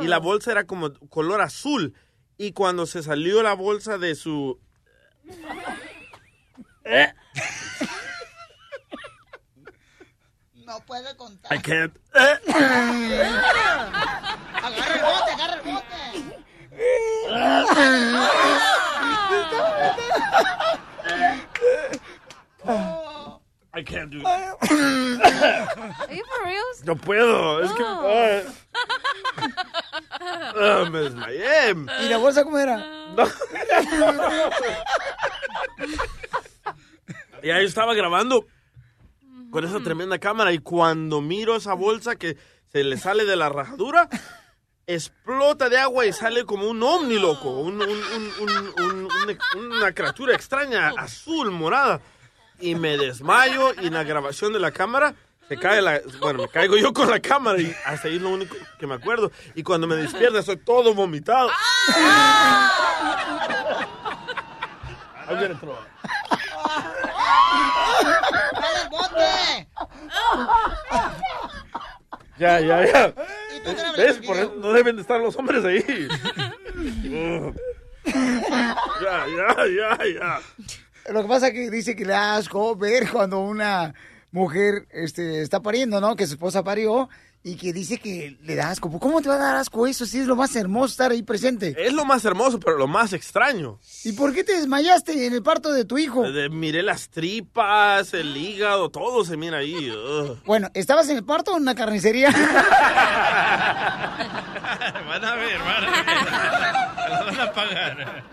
y 0.00 0.06
la 0.06 0.18
bolsa 0.18 0.50
era 0.52 0.64
como 0.64 0.92
color 1.08 1.40
azul 1.40 1.94
y 2.36 2.52
cuando 2.52 2.86
se 2.86 3.02
salió 3.02 3.42
la 3.42 3.54
bolsa 3.54 3.96
de 3.98 4.14
su 4.14 4.58
No 10.74 10.80
puede 10.80 11.16
contar. 11.16 11.52
I 11.52 11.58
can't 11.58 11.96
Agarra 12.12 12.40
el 14.94 15.02
bote, 15.02 15.30
agarra 15.30 15.54
el 15.54 15.62
bote. 15.62 15.84
I 23.72 23.82
can't 23.84 24.10
do 24.10 24.18
it. 24.18 24.26
Are 24.26 24.48
you 26.12 26.24
for 26.24 26.44
reals? 26.44 26.84
No 26.84 26.96
puedo, 26.96 27.62
es 27.62 27.70
que 27.72 27.82
No. 27.82 28.42
Ah, 30.56 30.88
me 30.90 30.98
desmayé. 30.98 31.76
¿Y 32.02 32.08
la 32.08 32.16
bolsa 32.18 32.42
cómo 32.42 32.58
era? 32.58 32.84
Y 37.44 37.50
ahí 37.50 37.66
estaba 37.66 37.92
grabando 37.92 38.46
con 39.54 39.64
esa 39.64 39.78
tremenda 39.78 40.18
cámara 40.18 40.50
y 40.52 40.58
cuando 40.58 41.20
miro 41.20 41.54
esa 41.54 41.74
bolsa 41.74 42.16
que 42.16 42.36
se 42.72 42.82
le 42.82 42.96
sale 42.96 43.24
de 43.24 43.36
la 43.36 43.48
rajadura, 43.48 44.08
explota 44.84 45.68
de 45.68 45.78
agua 45.78 46.04
y 46.06 46.12
sale 46.12 46.44
como 46.44 46.68
un 46.68 46.82
ovni, 46.82 47.20
loco. 47.20 47.50
Un- 47.50 47.80
un- 47.80 47.88
un- 47.88 48.32
un- 48.40 48.68
un- 48.82 49.08
un- 49.54 49.72
una 49.76 49.92
criatura 49.92 50.34
extraña, 50.34 50.88
azul, 50.98 51.52
morada. 51.52 52.00
Y 52.58 52.74
me 52.74 52.96
desmayo 52.98 53.72
y 53.80 53.86
en 53.86 53.92
la 53.94 54.02
grabación 54.02 54.52
de 54.52 54.58
la 54.58 54.72
cámara 54.72 55.14
se 55.48 55.56
cae 55.56 55.80
la... 55.80 56.00
Bueno, 56.18 56.42
me 56.42 56.48
caigo 56.48 56.76
yo 56.76 56.92
con 56.92 57.08
la 57.08 57.20
cámara 57.20 57.60
y 57.60 57.72
hasta 57.86 58.08
ahí 58.08 58.16
es 58.16 58.22
lo 58.22 58.30
único 58.30 58.56
que 58.80 58.88
me 58.88 58.94
acuerdo. 58.94 59.30
Y 59.54 59.62
cuando 59.62 59.86
me 59.86 59.94
despierto 59.94 60.36
estoy 60.40 60.56
todo 60.56 60.94
vomitado. 60.94 61.48
I'm 65.28 65.38
gonna 65.40 65.54
throw 65.60 65.74
up. 65.74 65.78
¡Dale 68.04 68.82
el 68.82 68.88
bote! 68.90 69.68
Ya, 72.38 72.60
ya, 72.60 72.84
ya. 72.84 73.14
¿Ves? 73.96 74.18
Por 74.18 74.36
eso 74.36 74.54
no 74.58 74.72
deben 74.72 74.96
de 74.96 75.02
estar 75.02 75.20
los 75.20 75.36
hombres 75.36 75.64
ahí. 75.64 75.84
Ya, 78.06 79.24
ya, 79.26 79.56
ya, 79.66 79.98
ya. 80.14 80.40
Lo 81.10 81.22
que 81.22 81.28
pasa 81.28 81.48
es 81.48 81.54
que 81.54 81.70
dice 81.70 81.96
que 81.96 82.04
le 82.04 82.12
da 82.12 82.36
asco 82.36 82.76
ver 82.76 83.10
cuando 83.10 83.40
una 83.40 83.94
mujer 84.30 84.86
este, 84.90 85.40
está 85.40 85.60
pariendo, 85.60 86.02
¿no? 86.02 86.14
Que 86.14 86.26
su 86.26 86.34
esposa 86.34 86.62
parió 86.62 87.08
y 87.46 87.56
que 87.56 87.74
dice 87.74 87.98
que 87.98 88.38
le 88.42 88.54
da 88.54 88.70
asco. 88.70 88.90
¿Cómo 88.98 89.20
te 89.20 89.28
va 89.28 89.34
a 89.34 89.38
dar 89.38 89.56
asco 89.56 89.86
eso 89.86 90.06
si 90.06 90.18
es 90.18 90.26
lo 90.26 90.34
más 90.34 90.56
hermoso 90.56 90.92
estar 90.92 91.12
ahí 91.12 91.22
presente? 91.22 91.74
Es 91.78 91.92
lo 91.92 92.06
más 92.06 92.24
hermoso, 92.24 92.58
pero 92.58 92.78
lo 92.78 92.86
más 92.88 93.12
extraño. 93.12 93.78
¿Y 94.02 94.12
por 94.12 94.32
qué 94.32 94.44
te 94.44 94.56
desmayaste 94.56 95.26
en 95.26 95.34
el 95.34 95.42
parto 95.42 95.70
de 95.70 95.84
tu 95.84 95.98
hijo? 95.98 96.24
Eh, 96.24 96.48
miré 96.48 96.82
las 96.82 97.10
tripas, 97.10 98.14
el 98.14 98.34
hígado, 98.34 98.88
todo 98.88 99.26
se 99.26 99.36
mira 99.36 99.58
ahí. 99.58 99.90
ugh. 99.90 100.38
Bueno, 100.46 100.70
¿estabas 100.72 101.06
en 101.10 101.18
el 101.18 101.24
parto 101.24 101.52
o 101.52 101.56
en 101.56 101.62
una 101.64 101.74
carnicería? 101.74 102.30
Van 105.06 105.24
a 105.24 105.34
ver, 105.36 105.58
van 105.60 105.84
a 105.84 105.90
ver. 105.90 106.04
Van 107.26 107.40
a 107.40 107.52
pagar. 107.52 108.24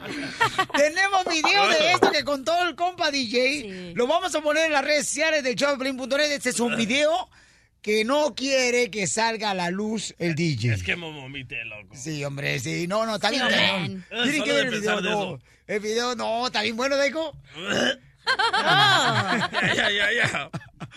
Tenemos 0.76 1.26
video 1.30 1.68
de 1.68 1.92
esto 1.92 2.12
que 2.12 2.24
contó 2.24 2.54
el 2.64 2.76
compa 2.76 3.12
DJ. 3.12 3.94
Lo 3.94 4.08
vamos 4.08 4.34
a 4.34 4.42
poner 4.42 4.66
en 4.68 4.72
las 4.72 4.84
redes 4.84 5.08
sociales 5.08 5.44
de 5.44 5.56
Piolín.net. 5.56 6.32
Este 6.32 6.50
es 6.50 6.60
un 6.60 6.76
video 6.76 7.30
que 7.82 8.06
no 8.06 8.36
quiere 8.36 8.92
que 8.92 9.08
salga 9.08 9.52
a 9.52 9.54
la 9.54 9.70
luz 9.72 10.14
el 10.20 10.36
DJ. 10.36 10.74
Es 10.74 10.84
que 10.84 10.96
me 10.96 11.12
vomité, 11.12 11.66
loco. 11.66 11.96
Sí, 11.96 12.24
hombre, 12.24 12.60
sí. 12.60 12.88
No, 12.88 13.06
no, 13.06 13.16
está 13.16 13.30
bien. 13.32 13.44
Sí, 13.48 13.54
cañón. 13.54 13.82
man. 13.94 14.06
Tiene 14.10 14.32
Solo 14.32 14.44
que 14.44 14.54
ver 14.54 14.66
el 14.68 14.80
video, 14.80 15.02
no. 15.02 15.10
eso. 15.10 15.40
El 15.68 15.80
video, 15.80 16.16
no, 16.16 16.48
está 16.48 16.62
bien 16.62 16.76
bueno, 16.78 16.96
Deco. 16.98 17.36
Ya, 17.58 19.50
ya, 19.76 19.92
ya, 19.92 20.12
ya. 20.14 20.50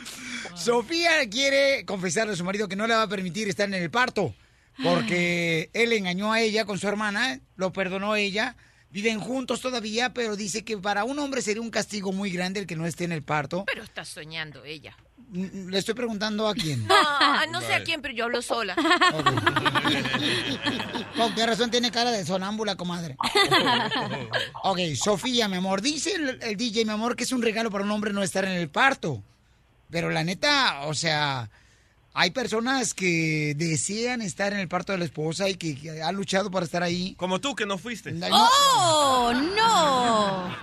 Sofía 0.57 1.29
quiere 1.31 1.85
confesarle 1.85 2.35
a 2.35 2.37
su 2.37 2.45
marido 2.45 2.69
que 2.69 2.77
no 2.77 2.87
le 2.87 2.95
va 2.95 3.03
a 3.03 3.09
permitir 3.09 3.49
estar 3.49 3.67
en 3.67 3.75
el 3.75 3.91
parto 3.91 4.35
porque 4.83 5.71
él 5.73 5.93
engañó 5.93 6.33
a 6.33 6.41
ella 6.41 6.65
con 6.65 6.79
su 6.79 6.89
hermana, 6.89 7.41
lo 7.57 7.73
perdonó 7.73 8.17
ella, 8.17 8.57
viven 8.91 9.21
juntos 9.21 9.61
todavía, 9.61 10.13
pero 10.13 10.37
dice 10.37 10.65
que 10.65 10.77
para 10.79 11.05
un 11.05 11.19
hombre 11.19 11.43
sería 11.43 11.63
un 11.63 11.71
castigo 11.71 12.13
muy 12.13 12.31
grande 12.31 12.61
el 12.61 12.67
que 12.67 12.77
no 12.77 12.87
esté 12.87 13.05
en 13.05 13.13
el 13.13 13.23
parto. 13.23 13.65
Pero 13.67 13.85
está 13.85 14.05
soñando 14.05 14.65
ella. 14.65 14.97
Le 15.33 15.79
estoy 15.79 15.95
preguntando 15.95 16.49
a 16.49 16.55
quién. 16.55 16.87
Ah, 17.27 17.47
no 17.51 17.61
sé 17.61 17.75
a 17.75 17.83
quién, 17.83 18.01
pero 18.01 18.15
yo 18.15 18.25
hablo 18.25 18.43
sola. 18.43 18.77
¿Con 21.17 21.35
qué 21.35 21.47
razón 21.47 21.71
tiene 21.71 21.91
cara 21.91 22.11
de 22.11 22.25
sonámbula, 22.25 22.77
comadre? 22.77 23.17
Ok, 24.63 24.79
Sofía, 24.95 25.49
mi 25.49 25.57
amor, 25.57 25.83
dice 25.83 26.13
el, 26.15 26.39
el 26.43 26.57
DJ, 26.57 26.85
mi 26.85 26.93
amor, 26.93 27.17
que 27.17 27.25
es 27.25 27.33
un 27.33 27.43
regalo 27.43 27.71
para 27.71 27.85
un 27.85 27.91
hombre 27.91 28.13
no 28.13 28.23
estar 28.23 28.45
en 28.45 28.53
el 28.53 28.69
parto. 28.71 29.23
Pero 29.91 30.11
la 30.11 30.25
neta, 30.25 30.83
o 30.87 30.95
sea, 30.95 31.51
hay 32.15 32.31
personas 32.31 32.95
que 32.95 33.55
desean 33.57 34.23
estar 34.23 34.53
en 34.53 34.61
el 34.61 34.69
parto 34.69 34.93
de 34.93 34.99
la 34.99 35.05
esposa 35.05 35.49
y 35.49 35.57
que, 35.57 35.77
que 35.79 36.03
han 36.03 36.15
luchado 36.15 36.51
para 36.51 36.65
estar 36.65 36.83
ahí. 36.83 37.15
Como 37.17 37.41
tú, 37.41 37.55
que 37.55 37.67
no 37.67 37.77
fuiste. 37.79 38.15
¡Oh, 38.31 39.33
no! 39.57 40.57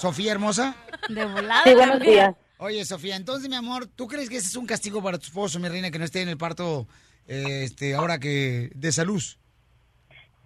Sofía 0.00 0.32
hermosa. 0.32 0.74
De 1.08 1.24
volada. 1.24 1.62
Sí, 1.64 1.74
buenos 1.74 2.00
días. 2.00 2.34
Oye, 2.64 2.84
Sofía, 2.84 3.16
entonces, 3.16 3.48
mi 3.48 3.56
amor, 3.56 3.88
¿tú 3.88 4.06
crees 4.06 4.30
que 4.30 4.36
ese 4.36 4.46
es 4.46 4.54
un 4.56 4.66
castigo 4.66 5.02
para 5.02 5.18
tu 5.18 5.24
esposo, 5.24 5.58
mi 5.58 5.66
reina, 5.66 5.90
que 5.90 5.98
no 5.98 6.04
esté 6.04 6.22
en 6.22 6.28
el 6.28 6.38
parto 6.38 6.86
eh, 7.26 7.64
este, 7.64 7.96
ahora 7.96 8.20
que 8.20 8.70
de 8.76 8.92
salud? 8.92 9.20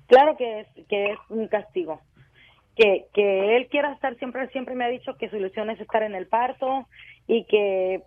Claro 0.06 0.34
que 0.38 0.60
es, 0.60 0.66
que 0.88 1.12
es 1.12 1.18
un 1.28 1.46
castigo. 1.48 2.00
Que, 2.74 3.04
que 3.12 3.58
él 3.58 3.68
quiera 3.68 3.92
estar 3.92 4.16
siempre, 4.16 4.48
siempre 4.48 4.74
me 4.74 4.86
ha 4.86 4.88
dicho 4.88 5.18
que 5.18 5.28
su 5.28 5.36
ilusión 5.36 5.68
es 5.68 5.78
estar 5.78 6.02
en 6.04 6.14
el 6.14 6.26
parto 6.26 6.88
y 7.26 7.44
que 7.44 8.00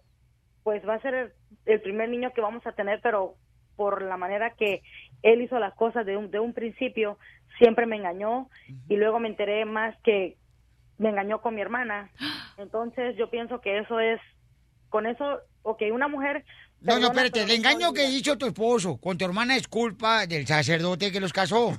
pues 0.64 0.82
va 0.88 0.96
a 0.96 1.02
ser 1.02 1.14
el, 1.14 1.32
el 1.68 1.80
primer 1.82 2.10
niño 2.10 2.32
que 2.34 2.42
vamos 2.42 2.66
a 2.66 2.72
tener, 2.72 3.02
pero 3.04 3.36
por 3.76 4.02
la 4.02 4.18
manera 4.18 4.56
que 4.58 4.82
él 5.22 5.44
hizo 5.44 5.60
las 5.60 5.76
cosas 5.76 6.08
de 6.08 6.18
un, 6.18 6.32
de 6.32 6.40
un 6.40 6.54
principio, 6.54 7.20
siempre 7.60 7.86
me 7.86 7.98
engañó 7.98 8.50
y 8.88 8.96
luego 8.96 9.20
me 9.20 9.28
enteré 9.28 9.66
más 9.66 9.96
que 10.02 10.36
me 10.98 11.10
engañó 11.10 11.42
con 11.42 11.54
mi 11.56 11.62
hermana. 11.62 12.10
Entonces 12.60 13.16
yo 13.18 13.30
pienso 13.30 13.62
que 13.62 13.80
eso 13.80 14.00
es, 14.00 14.20
con 14.90 15.08
eso, 15.08 15.24
ok, 15.64 15.82
una 15.94 16.08
mujer... 16.08 16.44
No, 16.82 17.00
no, 17.00 17.08
espérate, 17.08 17.42
pero 17.42 17.44
el 17.46 17.62
no 17.62 17.70
engaño 17.70 17.94
que 17.94 18.06
hizo 18.06 18.38
tu 18.38 18.46
esposo 18.46 18.98
con 18.98 19.18
tu 19.18 19.26
hermana 19.26 19.56
es 19.56 19.68
culpa 19.68 20.28
del 20.28 20.46
sacerdote 20.46 21.12
que 21.12 21.20
los 21.20 21.32
casó. 21.34 21.74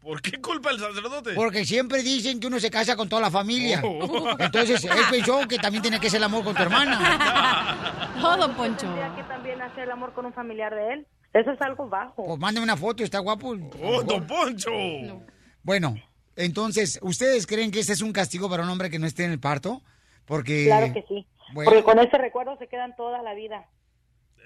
¿Por 0.00 0.20
qué 0.20 0.40
culpa 0.40 0.70
el 0.70 0.78
sacerdote? 0.78 1.32
Porque 1.34 1.64
siempre 1.64 2.02
dicen 2.02 2.38
que 2.38 2.48
uno 2.48 2.60
se 2.60 2.70
casa 2.70 2.94
con 2.94 3.08
toda 3.08 3.22
la 3.22 3.30
familia. 3.30 3.80
Oh. 3.82 4.36
Entonces, 4.38 4.84
él 4.84 4.90
pensó 5.10 5.46
que 5.48 5.56
también 5.58 5.82
tiene 5.82 5.98
que 5.98 6.10
ser 6.10 6.18
el 6.18 6.24
amor 6.24 6.44
con 6.44 6.54
tu 6.54 6.62
hermana. 6.62 8.00
No, 8.14 8.36
don 8.36 8.54
Poncho. 8.54 8.86
Tendría 8.86 9.14
que 9.16 9.22
también 9.24 9.60
hacer 9.60 9.84
el 9.84 9.90
amor 9.90 10.14
con 10.14 10.24
un 10.24 10.32
familiar 10.32 10.74
de 10.74 10.94
él. 10.94 11.06
Eso 11.34 11.50
es 11.50 11.60
algo 11.60 11.88
bajo. 11.88 12.24
Pues 12.24 12.38
mándame 12.38 12.64
una 12.64 12.76
foto, 12.76 13.02
está 13.02 13.18
guapo. 13.18 13.54
¡Oh, 13.82 14.02
don 14.02 14.26
Poncho! 14.26 14.70
Bueno, 15.62 15.96
entonces, 16.36 16.98
¿ustedes 17.02 17.46
creen 17.46 17.70
que 17.70 17.80
ese 17.80 17.92
es 17.92 18.00
un 18.00 18.12
castigo 18.12 18.48
para 18.48 18.62
un 18.62 18.70
hombre 18.70 18.88
que 18.88 18.98
no 18.98 19.06
esté 19.06 19.24
en 19.24 19.32
el 19.32 19.40
parto? 19.40 19.82
Porque... 20.26 20.64
Claro 20.66 20.92
que 20.92 21.04
sí. 21.08 21.26
Bueno. 21.52 21.70
Porque 21.70 21.84
con 21.84 21.98
ese 21.98 22.16
recuerdo 22.18 22.56
se 22.58 22.66
quedan 22.68 22.94
toda 22.96 23.22
la 23.22 23.34
vida. 23.34 23.66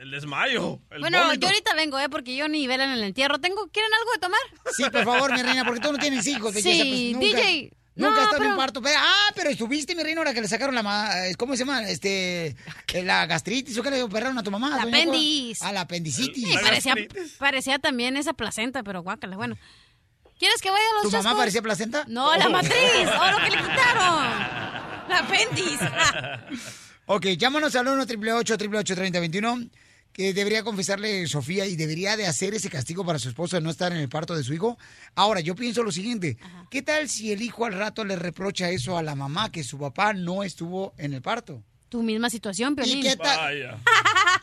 El 0.01 0.11
desmayo. 0.13 0.79
El 0.91 1.01
Bueno, 1.01 1.19
vómito. 1.25 1.41
yo 1.41 1.49
ahorita 1.49 1.75
vengo, 1.75 1.99
¿eh? 1.99 2.09
Porque 2.09 2.37
yo 2.37 2.49
ni 2.49 2.67
velan 2.67 2.91
en 2.91 2.99
el 2.99 3.05
entierro. 3.05 3.39
Tengo, 3.41 3.67
¿Quieren 3.69 3.91
algo 3.95 4.13
de 4.13 4.19
tomar? 4.19 4.41
Sí, 4.77 4.85
por 4.91 5.05
favor, 5.05 5.33
mi 5.35 5.43
reina, 5.43 5.65
porque 5.65 5.81
tú 5.81 5.91
no 5.93 5.99
tienes 5.99 6.27
hijos. 6.27 6.55
Sí, 6.55 6.63
pues, 6.63 7.33
nunca, 7.33 7.41
DJ. 7.43 7.73
Nunca 7.97 8.15
No, 8.15 8.23
estado 8.23 8.45
en 8.45 8.51
un 8.53 8.57
parto. 8.57 8.81
Pero- 8.81 8.97
ah, 9.01 9.33
pero 9.35 9.51
estuviste, 9.51 9.97
mi 9.97 10.05
reina, 10.05 10.21
ahora 10.21 10.33
que 10.33 10.41
le 10.41 10.47
sacaron 10.47 10.73
la... 10.75 10.85
ma- 10.85 11.11
¿Cómo 11.37 11.55
se 11.55 11.65
llama? 11.65 11.89
Este... 11.89 12.55
eh, 12.93 13.03
La 13.03 13.27
gastritis, 13.27 13.77
¿o 13.77 13.83
qué 13.83 13.91
le 13.91 14.03
operaron 14.05 14.39
a 14.39 14.43
tu 14.45 14.53
mamá? 14.53 14.71
La 14.71 14.83
apendis. 14.83 15.61
Ah, 15.63 15.73
la 15.73 15.81
apendicitis. 15.81 16.49
Sí, 16.49 16.55
parecía, 16.63 16.95
parecía 17.39 17.79
también 17.81 18.17
esa 18.17 18.35
placenta, 18.35 18.85
pero 18.85 19.03
guácala. 19.03 19.37
Bueno, 19.37 19.57
¿quieres 20.39 20.63
que 20.63 20.71
vaya 20.71 20.85
a 20.91 21.03
los 21.03 21.11
¿Tu 21.11 21.17
mamá 21.17 21.37
parecía 21.37 21.61
placenta? 21.61 22.05
No, 22.07 22.37
la 22.37 22.47
Oh. 22.47 22.51
matriz. 22.51 22.73
¡Oh, 23.21 23.31
lo 23.33 23.39
que 23.39 23.51
le 23.51 23.57
quitaron! 23.57 24.68
La 25.09 25.19
apendis. 25.21 25.79
Ok, 27.11 27.25
llámanos 27.39 27.75
al 27.75 27.89
1 27.89 28.03
888 28.03 28.95
3021 28.95 29.71
que 30.13 30.35
debería 30.35 30.63
confesarle 30.63 31.27
Sofía 31.27 31.65
y 31.65 31.75
debería 31.75 32.19
de 32.19 32.27
hacer 32.27 32.53
ese 32.53 32.69
castigo 32.69 33.03
para 33.07 33.19
su 33.19 33.31
esposo 33.31 33.57
de 33.57 33.63
no 33.63 33.71
estar 33.71 33.93
en 33.93 33.99
el 33.99 34.11
parto 34.11 34.37
de 34.37 34.45
su 34.45 34.53
hijo. 34.53 34.77
Ahora, 35.15 35.41
yo 35.41 35.55
pienso 35.55 35.83
lo 35.83 35.91
siguiente, 35.91 36.37
¿qué 36.71 36.83
tal 36.83 37.09
si 37.09 37.33
el 37.33 37.41
hijo 37.41 37.65
al 37.65 37.73
rato 37.73 38.05
le 38.05 38.15
reprocha 38.17 38.69
eso 38.69 38.99
a 38.99 39.03
la 39.03 39.15
mamá, 39.15 39.51
que 39.51 39.65
su 39.65 39.79
papá 39.79 40.13
no 40.13 40.43
estuvo 40.43 40.93
en 40.99 41.15
el 41.15 41.23
parto? 41.23 41.63
Tu 41.89 42.03
misma 42.03 42.29
situación, 42.29 42.77
Piolín. 42.77 42.99
¿Y 42.99 43.03
qué 43.03 43.17
tal? 43.17 43.81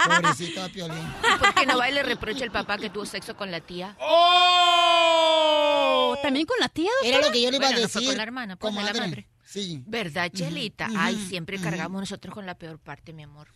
Pobrecito 0.04 0.68
Piolín. 0.74 1.06
¿Por 1.38 1.54
qué 1.54 1.68
no 1.68 1.78
va 1.78 1.88
y 1.88 1.94
le 1.94 2.02
reprocha 2.02 2.44
el 2.46 2.52
papá 2.52 2.80
que 2.80 2.90
tuvo 2.90 3.06
sexo 3.06 3.36
con 3.36 3.52
la 3.52 3.62
tía? 3.62 3.96
¡Oh! 4.00 6.18
¿También 6.24 6.48
con 6.48 6.58
la 6.60 6.70
tía, 6.70 6.90
Era 7.04 7.22
lo 7.22 7.32
que 7.32 7.44
yo 7.44 7.52
le 7.52 7.58
iba 7.58 7.68
Bueno, 7.68 7.78
a 7.78 7.82
no 7.84 7.90
fue 7.90 8.02
decir. 8.02 8.08
con 8.10 8.18
la 8.18 8.24
hermana, 8.24 8.56
pues, 8.56 8.74
la 8.74 8.82
madre. 8.94 9.28
Sí. 9.56 9.82
¿Verdad, 9.88 10.30
Chelita? 10.34 10.90
Ay, 10.98 11.16
siempre 11.30 11.58
cargamos 11.58 12.02
nosotros 12.02 12.34
con 12.34 12.46
la 12.46 12.56
peor 12.56 12.78
parte, 12.78 13.14
mi 13.14 13.24
amor. 13.24 13.48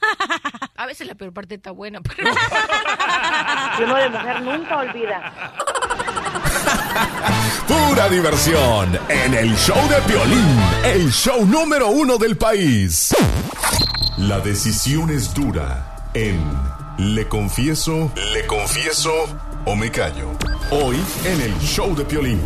A 0.76 0.86
veces 0.86 1.08
la 1.08 1.16
peor 1.16 1.32
parte 1.32 1.56
está 1.56 1.72
buena, 1.72 2.00
pero... 2.02 2.30
Y 3.76 3.82
uno 3.82 3.96
de 3.96 4.08
mujer 4.10 4.42
nunca 4.42 4.78
olvida. 4.78 5.52
Pura 7.66 8.08
diversión 8.08 8.96
en 9.08 9.34
el 9.34 9.56
show 9.56 9.76
de 9.88 10.00
Piolín, 10.02 10.60
el 10.84 11.10
show 11.10 11.44
número 11.44 11.88
uno 11.88 12.16
del 12.16 12.36
país. 12.36 13.12
La 14.18 14.38
decisión 14.38 15.10
es 15.10 15.34
dura 15.34 16.10
en 16.14 16.40
Le 16.96 17.26
Confieso, 17.26 18.12
Le 18.32 18.46
Confieso 18.46 19.12
o 19.64 19.74
Me 19.74 19.90
Callo. 19.90 20.30
Hoy 20.70 20.96
en 21.24 21.40
el 21.40 21.58
show 21.58 21.92
de 21.96 22.04
Piolín. 22.04 22.40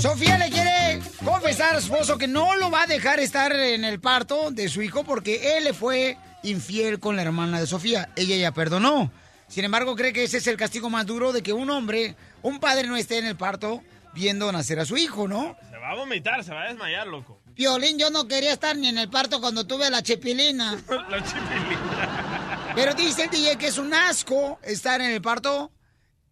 Sofía 0.00 0.38
le 0.38 0.50
quiere 0.50 1.00
confesar 1.24 1.76
a 1.76 1.80
su 1.80 1.92
esposo 1.92 2.18
que 2.18 2.26
no 2.26 2.56
lo 2.56 2.70
va 2.70 2.82
a 2.82 2.86
dejar 2.86 3.20
estar 3.20 3.52
en 3.52 3.84
el 3.84 4.00
parto 4.00 4.50
de 4.50 4.68
su 4.68 4.82
hijo 4.82 5.04
porque 5.04 5.56
él 5.56 5.64
le 5.64 5.74
fue 5.74 6.16
infiel 6.42 6.98
con 6.98 7.16
la 7.16 7.22
hermana 7.22 7.60
de 7.60 7.66
Sofía. 7.66 8.08
Ella 8.16 8.36
ya 8.36 8.52
perdonó. 8.52 9.12
Sin 9.48 9.64
embargo, 9.64 9.94
cree 9.94 10.12
que 10.12 10.24
ese 10.24 10.38
es 10.38 10.46
el 10.46 10.56
castigo 10.56 10.88
más 10.90 11.06
duro 11.06 11.32
de 11.32 11.42
que 11.42 11.52
un 11.52 11.70
hombre, 11.70 12.16
un 12.42 12.58
padre 12.58 12.88
no 12.88 12.96
esté 12.96 13.18
en 13.18 13.26
el 13.26 13.36
parto 13.36 13.82
viendo 14.14 14.50
nacer 14.50 14.80
a 14.80 14.84
su 14.84 14.96
hijo, 14.96 15.28
¿no? 15.28 15.56
Se 15.70 15.76
va 15.76 15.90
a 15.90 15.94
vomitar, 15.94 16.42
se 16.42 16.52
va 16.52 16.62
a 16.62 16.68
desmayar, 16.68 17.06
loco. 17.06 17.40
Violín, 17.54 17.98
yo 17.98 18.10
no 18.10 18.26
quería 18.26 18.52
estar 18.52 18.76
ni 18.76 18.88
en 18.88 18.98
el 18.98 19.10
parto 19.10 19.40
cuando 19.40 19.66
tuve 19.66 19.90
la 19.90 20.02
chepilina. 20.02 20.72
La 21.10 21.22
chipilina. 21.22 22.72
Pero 22.74 22.94
dice 22.94 23.24
el 23.24 23.30
DJ 23.30 23.56
que 23.58 23.66
es 23.66 23.78
un 23.78 23.92
asco 23.92 24.58
estar 24.62 25.00
en 25.00 25.10
el 25.10 25.20
parto. 25.20 25.70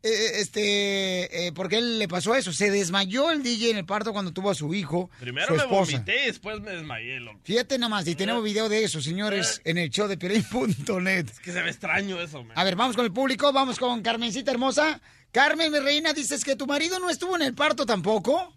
Eh, 0.03 0.41
este, 0.41 1.47
eh, 1.47 1.53
porque 1.53 1.79
él 1.79 1.99
le 1.99 2.09
pasó 2.09 2.35
eso. 2.35 2.53
Se 2.53 2.71
desmayó 2.71 3.31
el 3.31 3.43
DJ 3.43 3.71
en 3.71 3.77
el 3.79 3.85
parto 3.85 4.13
cuando 4.13 4.33
tuvo 4.33 4.51
a 4.51 4.55
su 4.55 4.73
hijo, 4.75 5.11
Primero 5.21 5.49
su 5.49 5.55
me 5.55 5.59
esposa. 5.63 5.93
vomité 5.93 6.23
y 6.23 6.27
después 6.27 6.61
me 6.61 6.71
desmayé, 6.73 7.21
loco. 7.21 7.39
Fíjate 7.45 7.79
nada 7.79 7.91
más, 7.91 8.07
y 8.09 8.15
tenemos 8.15 8.43
video 8.43 8.69
de 8.69 8.85
eso, 8.85 9.01
señores, 9.01 9.61
en 9.65 9.79
el 9.79 9.91
show 9.91 10.09
de 10.09 10.17
Piolín.net. 10.17 11.29
Es 11.31 11.41
que 11.41 11.53
se 11.53 11.63
ve 11.63 11.71
extraño 11.71 12.21
eso, 12.21 12.43
man. 12.43 12.59
A 12.59 12.65
ver, 12.65 12.77
vamos 12.77 12.97
con 12.97 13.05
el 13.05 13.13
público, 13.13 13.53
vamos 13.53 13.79
con 13.79 14.03
Carmencita 14.03 14.51
hermosa. 14.51 15.01
Carmen, 15.33 15.71
mi 15.71 15.79
reina, 15.79 16.13
dices 16.13 16.45
que 16.45 16.57
tu 16.57 16.67
marido 16.67 16.99
no 16.99 17.09
estuvo 17.11 17.37
en 17.37 17.43
el 17.43 17.55
parto 17.55 17.87
tampoco. 17.87 18.55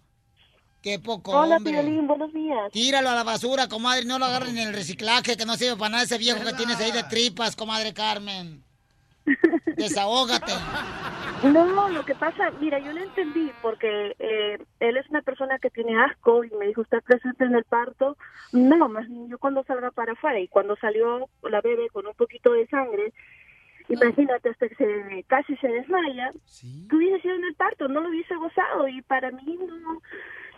Qué 0.82 1.00
poco, 1.00 1.32
Hola, 1.32 1.58
hombre. 1.58 1.72
Piolín, 1.74 2.08
buenos 2.08 2.34
días. 2.34 2.72
Tíralo 2.74 3.10
a 3.10 3.16
la 3.16 3.24
basura, 3.24 3.70
comadre, 3.70 4.04
no 4.06 4.20
lo 4.20 4.26
agarren 4.26 4.58
en 4.58 4.68
el 4.68 4.74
reciclaje, 4.74 5.38
que 5.38 5.46
no 5.46 5.56
sirve 5.56 5.78
para 5.78 5.90
nada 5.92 6.04
ese 6.04 6.18
viejo 6.18 6.44
que 6.44 6.52
tienes 6.54 6.78
ahí 6.78 6.92
de 6.92 7.04
tripas, 7.04 7.56
comadre 7.56 7.94
Carmen. 7.94 8.64
Desahógate. 9.76 10.52
No, 11.44 11.90
lo 11.90 12.06
que 12.06 12.16
pasa, 12.16 12.52
mira, 12.62 12.80
yo 12.80 12.94
no 12.94 13.02
entendí 13.02 13.52
porque 13.62 14.16
eh, 14.18 14.58
él 14.80 14.98
es 14.98 15.10
una 15.10 15.22
persona 15.22 15.60
que 15.60 15.70
tiene 15.70 16.02
asco 16.02 16.44
y 16.44 16.52
me 16.52 16.68
dijo, 16.68 16.82
¿usted 16.82 17.02
presente 17.04 17.44
en 17.44 17.56
el 17.56 17.66
parto? 17.66 18.18
No, 18.54 18.88
más 18.88 19.06
yo 19.28 19.38
cuando 19.40 19.64
salga 19.64 19.92
para 19.92 20.14
afuera 20.14 20.40
y 20.40 20.48
cuando 20.48 20.76
salió 20.78 21.28
la 21.44 21.62
bebé 21.62 21.90
con 21.90 22.08
un 22.08 22.14
poquito 22.14 22.54
de 22.54 22.66
sangre, 22.68 23.14
imagínate 23.90 24.50
hasta 24.50 24.70
que 24.70 24.76
se, 24.76 25.26
casi 25.28 25.56
se 25.58 25.68
desmaya, 25.68 26.32
que 26.90 26.96
hubiese 26.96 27.22
sido 27.22 27.36
en 27.36 27.44
el 27.44 27.56
parto, 27.56 27.88
no 27.88 28.00
lo 28.00 28.10
hubiese 28.10 28.36
gozado 28.36 28.88
y 28.88 29.02
para 29.02 29.32
mí 29.32 29.60
no, 29.60 30.02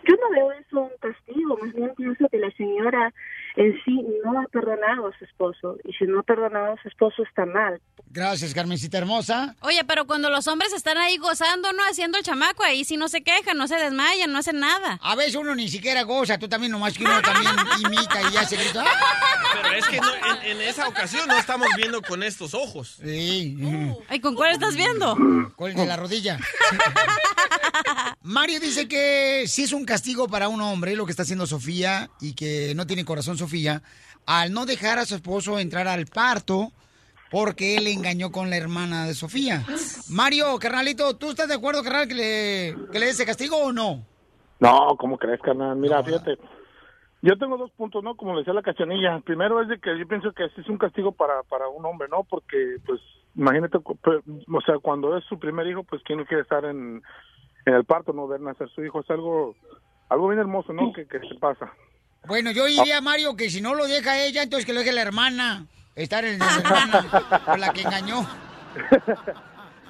yo 0.04 0.14
no 0.16 0.30
veo 0.30 0.52
eso 0.52 0.82
un 0.82 0.98
castigo, 1.00 1.58
más 1.60 1.72
bien 1.72 1.92
pienso 1.96 2.28
que 2.28 2.38
la 2.38 2.50
señora 2.52 3.12
en 3.56 3.74
sí 3.84 4.04
no 4.24 4.40
ha 4.40 4.44
perdonado 4.48 5.08
a 5.08 5.18
su 5.18 5.24
esposo 5.24 5.76
y 5.84 5.92
si 5.94 6.04
no 6.04 6.20
ha 6.20 6.22
perdonado 6.22 6.74
a 6.74 6.82
su 6.82 6.88
esposo 6.88 7.22
está 7.22 7.46
mal. 7.46 7.80
Gracias, 8.10 8.54
Carmencita 8.54 8.98
hermosa. 8.98 9.56
Oye, 9.60 9.82
pero 9.84 10.06
cuando 10.06 10.30
los 10.30 10.46
hombres 10.46 10.72
están 10.72 10.96
ahí 10.98 11.16
gozando, 11.18 11.72
¿no? 11.72 11.82
Haciendo 11.90 12.16
el 12.18 12.24
chamaco, 12.24 12.62
ahí 12.62 12.84
sí 12.84 12.96
no 12.96 13.08
se 13.08 13.22
quejan, 13.22 13.58
no 13.58 13.66
se 13.68 13.76
desmayan, 13.76 14.32
no 14.32 14.38
hacen 14.38 14.60
nada. 14.60 14.98
A 15.02 15.14
veces 15.16 15.34
uno 15.34 15.54
ni 15.54 15.68
siquiera 15.68 16.02
goza, 16.02 16.38
tú 16.38 16.48
también 16.48 16.72
nomás 16.72 16.96
que 16.96 17.04
uno 17.04 17.20
también 17.22 17.52
imita 17.84 18.22
y 18.28 18.32
ya 18.32 18.44
se 18.44 18.56
grita. 18.56 18.84
¡Ah! 18.86 19.60
Pero 19.62 19.74
es 19.74 19.86
que 19.86 20.00
no- 20.00 20.14
en, 20.42 20.50
en 20.52 20.60
esa 20.62 20.88
ocasión 20.88 21.26
no 21.26 21.36
estamos 21.38 21.68
viendo 21.76 22.00
con 22.02 22.22
estos 22.22 22.54
ojos. 22.54 22.98
Sí. 23.02 23.56
¿Y 24.10 24.20
con 24.20 24.34
cuál 24.34 24.52
estás 24.52 24.76
viendo? 24.76 25.16
Con 25.56 25.70
el 25.70 25.76
de 25.76 25.86
la 25.86 25.96
rodilla. 25.96 26.38
Mario 28.22 28.60
dice 28.60 28.88
que 28.88 29.44
sí 29.46 29.62
es 29.64 29.72
un 29.72 29.84
castigo 29.84 30.28
para 30.28 30.48
un 30.48 30.60
hombre 30.60 30.96
lo 30.96 31.04
que 31.06 31.12
está 31.12 31.22
haciendo 31.22 31.46
Sofía 31.46 32.10
y 32.20 32.34
que 32.34 32.74
no 32.74 32.86
tiene 32.86 33.04
corazón 33.04 33.38
Sofía 33.38 33.45
al 34.26 34.52
no 34.52 34.66
dejar 34.66 34.98
a 34.98 35.06
su 35.06 35.14
esposo 35.14 35.58
entrar 35.58 35.88
al 35.88 36.06
parto 36.06 36.72
porque 37.30 37.76
él 37.76 37.86
engañó 37.86 38.30
con 38.30 38.50
la 38.50 38.56
hermana 38.56 39.06
de 39.06 39.14
Sofía. 39.14 39.64
Mario, 40.10 40.58
carnalito, 40.58 41.16
¿tú 41.16 41.30
estás 41.30 41.48
de 41.48 41.54
acuerdo, 41.54 41.82
carnal, 41.82 42.08
que 42.08 42.14
le, 42.14 42.76
que 42.92 42.98
le 42.98 43.06
dé 43.06 43.10
ese 43.12 43.26
castigo 43.26 43.56
o 43.56 43.72
no? 43.72 44.04
No, 44.60 44.96
¿cómo 44.98 45.18
crees, 45.18 45.40
carnal? 45.40 45.76
Mira, 45.76 46.02
fíjate. 46.02 46.38
Yo 47.22 47.36
tengo 47.38 47.56
dos 47.56 47.70
puntos, 47.72 48.04
¿no? 48.04 48.14
Como 48.16 48.34
le 48.34 48.40
decía 48.40 48.54
la 48.54 48.62
cachanilla. 48.62 49.20
Primero 49.20 49.60
es 49.60 49.68
de 49.68 49.78
que 49.78 49.98
yo 49.98 50.06
pienso 50.06 50.32
que 50.32 50.48
sí 50.50 50.60
es 50.60 50.68
un 50.68 50.78
castigo 50.78 51.12
para, 51.12 51.42
para 51.42 51.68
un 51.68 51.84
hombre, 51.84 52.08
¿no? 52.08 52.24
Porque, 52.24 52.76
pues, 52.86 53.00
imagínate, 53.34 53.78
o 53.78 54.60
sea, 54.64 54.78
cuando 54.80 55.16
es 55.16 55.24
su 55.24 55.38
primer 55.38 55.66
hijo, 55.66 55.82
pues, 55.82 56.02
¿quién 56.04 56.18
no 56.18 56.26
quiere 56.26 56.42
estar 56.42 56.64
en, 56.64 57.02
en 57.64 57.74
el 57.74 57.84
parto, 57.84 58.12
no 58.12 58.28
ver 58.28 58.40
nacer 58.40 58.68
su 58.70 58.84
hijo? 58.84 59.00
Es 59.00 59.10
algo, 59.10 59.56
algo 60.08 60.28
bien 60.28 60.40
hermoso, 60.40 60.72
¿no? 60.72 60.92
Que, 60.92 61.06
que 61.06 61.18
se 61.20 61.34
pasa. 61.40 61.72
Bueno, 62.26 62.50
yo 62.50 62.66
diría, 62.66 63.00
Mario, 63.00 63.36
que 63.36 63.50
si 63.50 63.60
no 63.60 63.74
lo 63.74 63.86
deja 63.86 64.18
ella, 64.18 64.42
entonces 64.42 64.66
que 64.66 64.72
lo 64.72 64.80
deje 64.80 64.92
la 64.92 65.02
hermana. 65.02 65.66
Estar 65.94 66.24
en 66.24 66.38
la 66.38 66.56
hermana 66.56 67.42
con 67.44 67.60
la 67.60 67.72
que 67.72 67.82
engañó. 67.82 68.26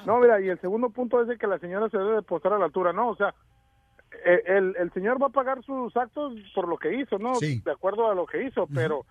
No, 0.04 0.20
mira, 0.20 0.40
y 0.40 0.48
el 0.48 0.60
segundo 0.60 0.90
punto 0.90 1.20
es 1.20 1.28
de 1.28 1.36
que 1.36 1.48
la 1.48 1.58
señora 1.58 1.88
se 1.88 1.98
debe 1.98 2.16
de 2.16 2.22
postar 2.22 2.52
a 2.52 2.58
la 2.58 2.66
altura, 2.66 2.92
¿no? 2.92 3.08
O 3.08 3.16
sea, 3.16 3.34
eh, 4.24 4.42
el, 4.46 4.76
el 4.78 4.92
señor 4.92 5.20
va 5.20 5.26
a 5.26 5.30
pagar 5.30 5.62
sus 5.64 5.96
actos 5.96 6.34
por 6.54 6.68
lo 6.68 6.76
que 6.78 6.94
hizo, 6.94 7.18
¿no? 7.18 7.38
De 7.40 7.72
acuerdo 7.72 8.10
a 8.10 8.14
lo 8.14 8.26
que 8.26 8.44
hizo, 8.44 8.68
pero 8.72 9.04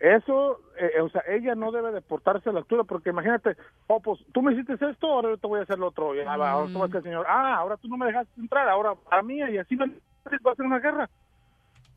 eso, 0.00 0.60
eh, 0.78 0.92
eh, 0.96 1.00
o 1.02 1.10
sea, 1.10 1.22
ella 1.28 1.54
no 1.54 1.70
debe 1.70 1.92
de 1.92 2.00
portarse 2.00 2.48
a 2.48 2.52
la 2.52 2.60
altura, 2.60 2.84
porque 2.84 3.10
imagínate, 3.10 3.56
oh, 3.86 4.00
pues 4.00 4.18
tú 4.32 4.40
me 4.40 4.54
hiciste 4.54 4.74
esto, 4.74 5.06
ahora 5.06 5.28
yo 5.28 5.36
te 5.36 5.46
voy 5.46 5.60
a 5.60 5.64
hacer 5.64 5.78
lo 5.78 5.88
otro. 5.88 6.14
Y, 6.14 6.20
ah, 6.20 6.32
ahora 6.32 6.72
tú 6.72 6.78
vas 6.78 6.94
a 6.94 6.96
al 6.96 7.02
señor, 7.02 7.26
ah, 7.28 7.56
ahora 7.56 7.76
tú 7.76 7.88
no 7.88 7.98
me 7.98 8.06
dejaste 8.06 8.40
entrar, 8.40 8.66
ahora 8.66 8.94
a 9.10 9.20
mí, 9.20 9.36
y 9.36 9.58
así 9.58 9.76
va 9.76 9.84
a 9.84 10.56
ser 10.56 10.64
una 10.64 10.78
guerra. 10.78 11.10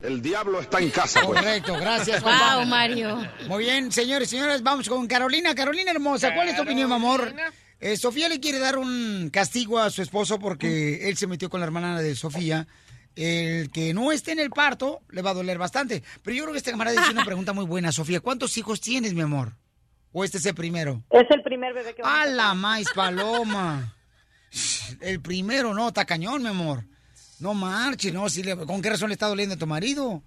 El 0.04 0.20
diablo 0.20 0.60
está 0.60 0.80
en 0.80 0.90
casa. 0.90 1.22
Correcto, 1.22 1.74
gracias. 1.74 2.22
Wow, 2.22 2.30
papá. 2.30 2.64
Mario. 2.66 3.26
Muy 3.48 3.64
bien, 3.64 3.90
señores 3.90 4.28
y 4.28 4.36
señoras, 4.36 4.62
vamos 4.62 4.86
con 4.86 5.06
Carolina. 5.06 5.54
Carolina 5.54 5.90
hermosa, 5.90 6.34
¿cuál 6.34 6.48
es 6.48 6.56
tu 6.56 6.62
opinión, 6.62 6.88
mi 6.90 6.96
amor? 6.96 7.34
Eh, 7.80 7.96
Sofía 7.96 8.28
le 8.28 8.38
quiere 8.38 8.58
dar 8.58 8.76
un 8.76 9.30
castigo 9.32 9.78
a 9.78 9.88
su 9.88 10.02
esposo 10.02 10.38
porque 10.38 11.08
él 11.08 11.16
se 11.16 11.26
metió 11.26 11.48
con 11.48 11.60
la 11.60 11.66
hermana 11.66 12.02
de 12.02 12.14
Sofía. 12.14 12.66
El 13.16 13.70
que 13.70 13.94
no 13.94 14.12
esté 14.12 14.32
en 14.32 14.40
el 14.40 14.50
parto 14.50 15.00
le 15.08 15.22
va 15.22 15.30
a 15.30 15.34
doler 15.34 15.56
bastante. 15.56 16.02
Pero 16.22 16.36
yo 16.36 16.42
creo 16.42 16.52
que 16.52 16.58
este 16.58 16.72
camarada 16.72 17.00
hizo 17.00 17.12
una 17.12 17.24
pregunta 17.26 17.54
muy 17.54 17.64
buena, 17.64 17.90
Sofía. 17.90 18.20
¿Cuántos 18.20 18.58
hijos 18.58 18.82
tienes, 18.82 19.14
mi 19.14 19.22
amor? 19.22 19.54
¿O 20.12 20.22
este 20.22 20.36
es 20.36 20.44
el 20.44 20.54
primero? 20.54 21.02
Es 21.10 21.26
el 21.30 21.42
primer 21.42 21.72
bebé 21.72 21.94
que 21.94 22.02
vamos 22.02 22.18
¡A 22.18 22.26
la 22.26 22.54
maíz 22.54 22.88
paloma! 22.94 23.96
El 25.00 25.20
primero, 25.20 25.74
no, 25.74 25.88
está 25.88 26.04
cañón, 26.04 26.42
mi 26.42 26.48
amor. 26.48 26.84
No 27.44 27.52
marches, 27.52 28.10
no, 28.14 28.26
si 28.30 28.42
le- 28.42 28.56
¿con 28.56 28.80
qué 28.80 28.88
razón 28.88 29.10
le 29.10 29.12
está 29.12 29.26
doliendo 29.28 29.54
a 29.54 29.58
tu 29.58 29.66
marido? 29.66 30.22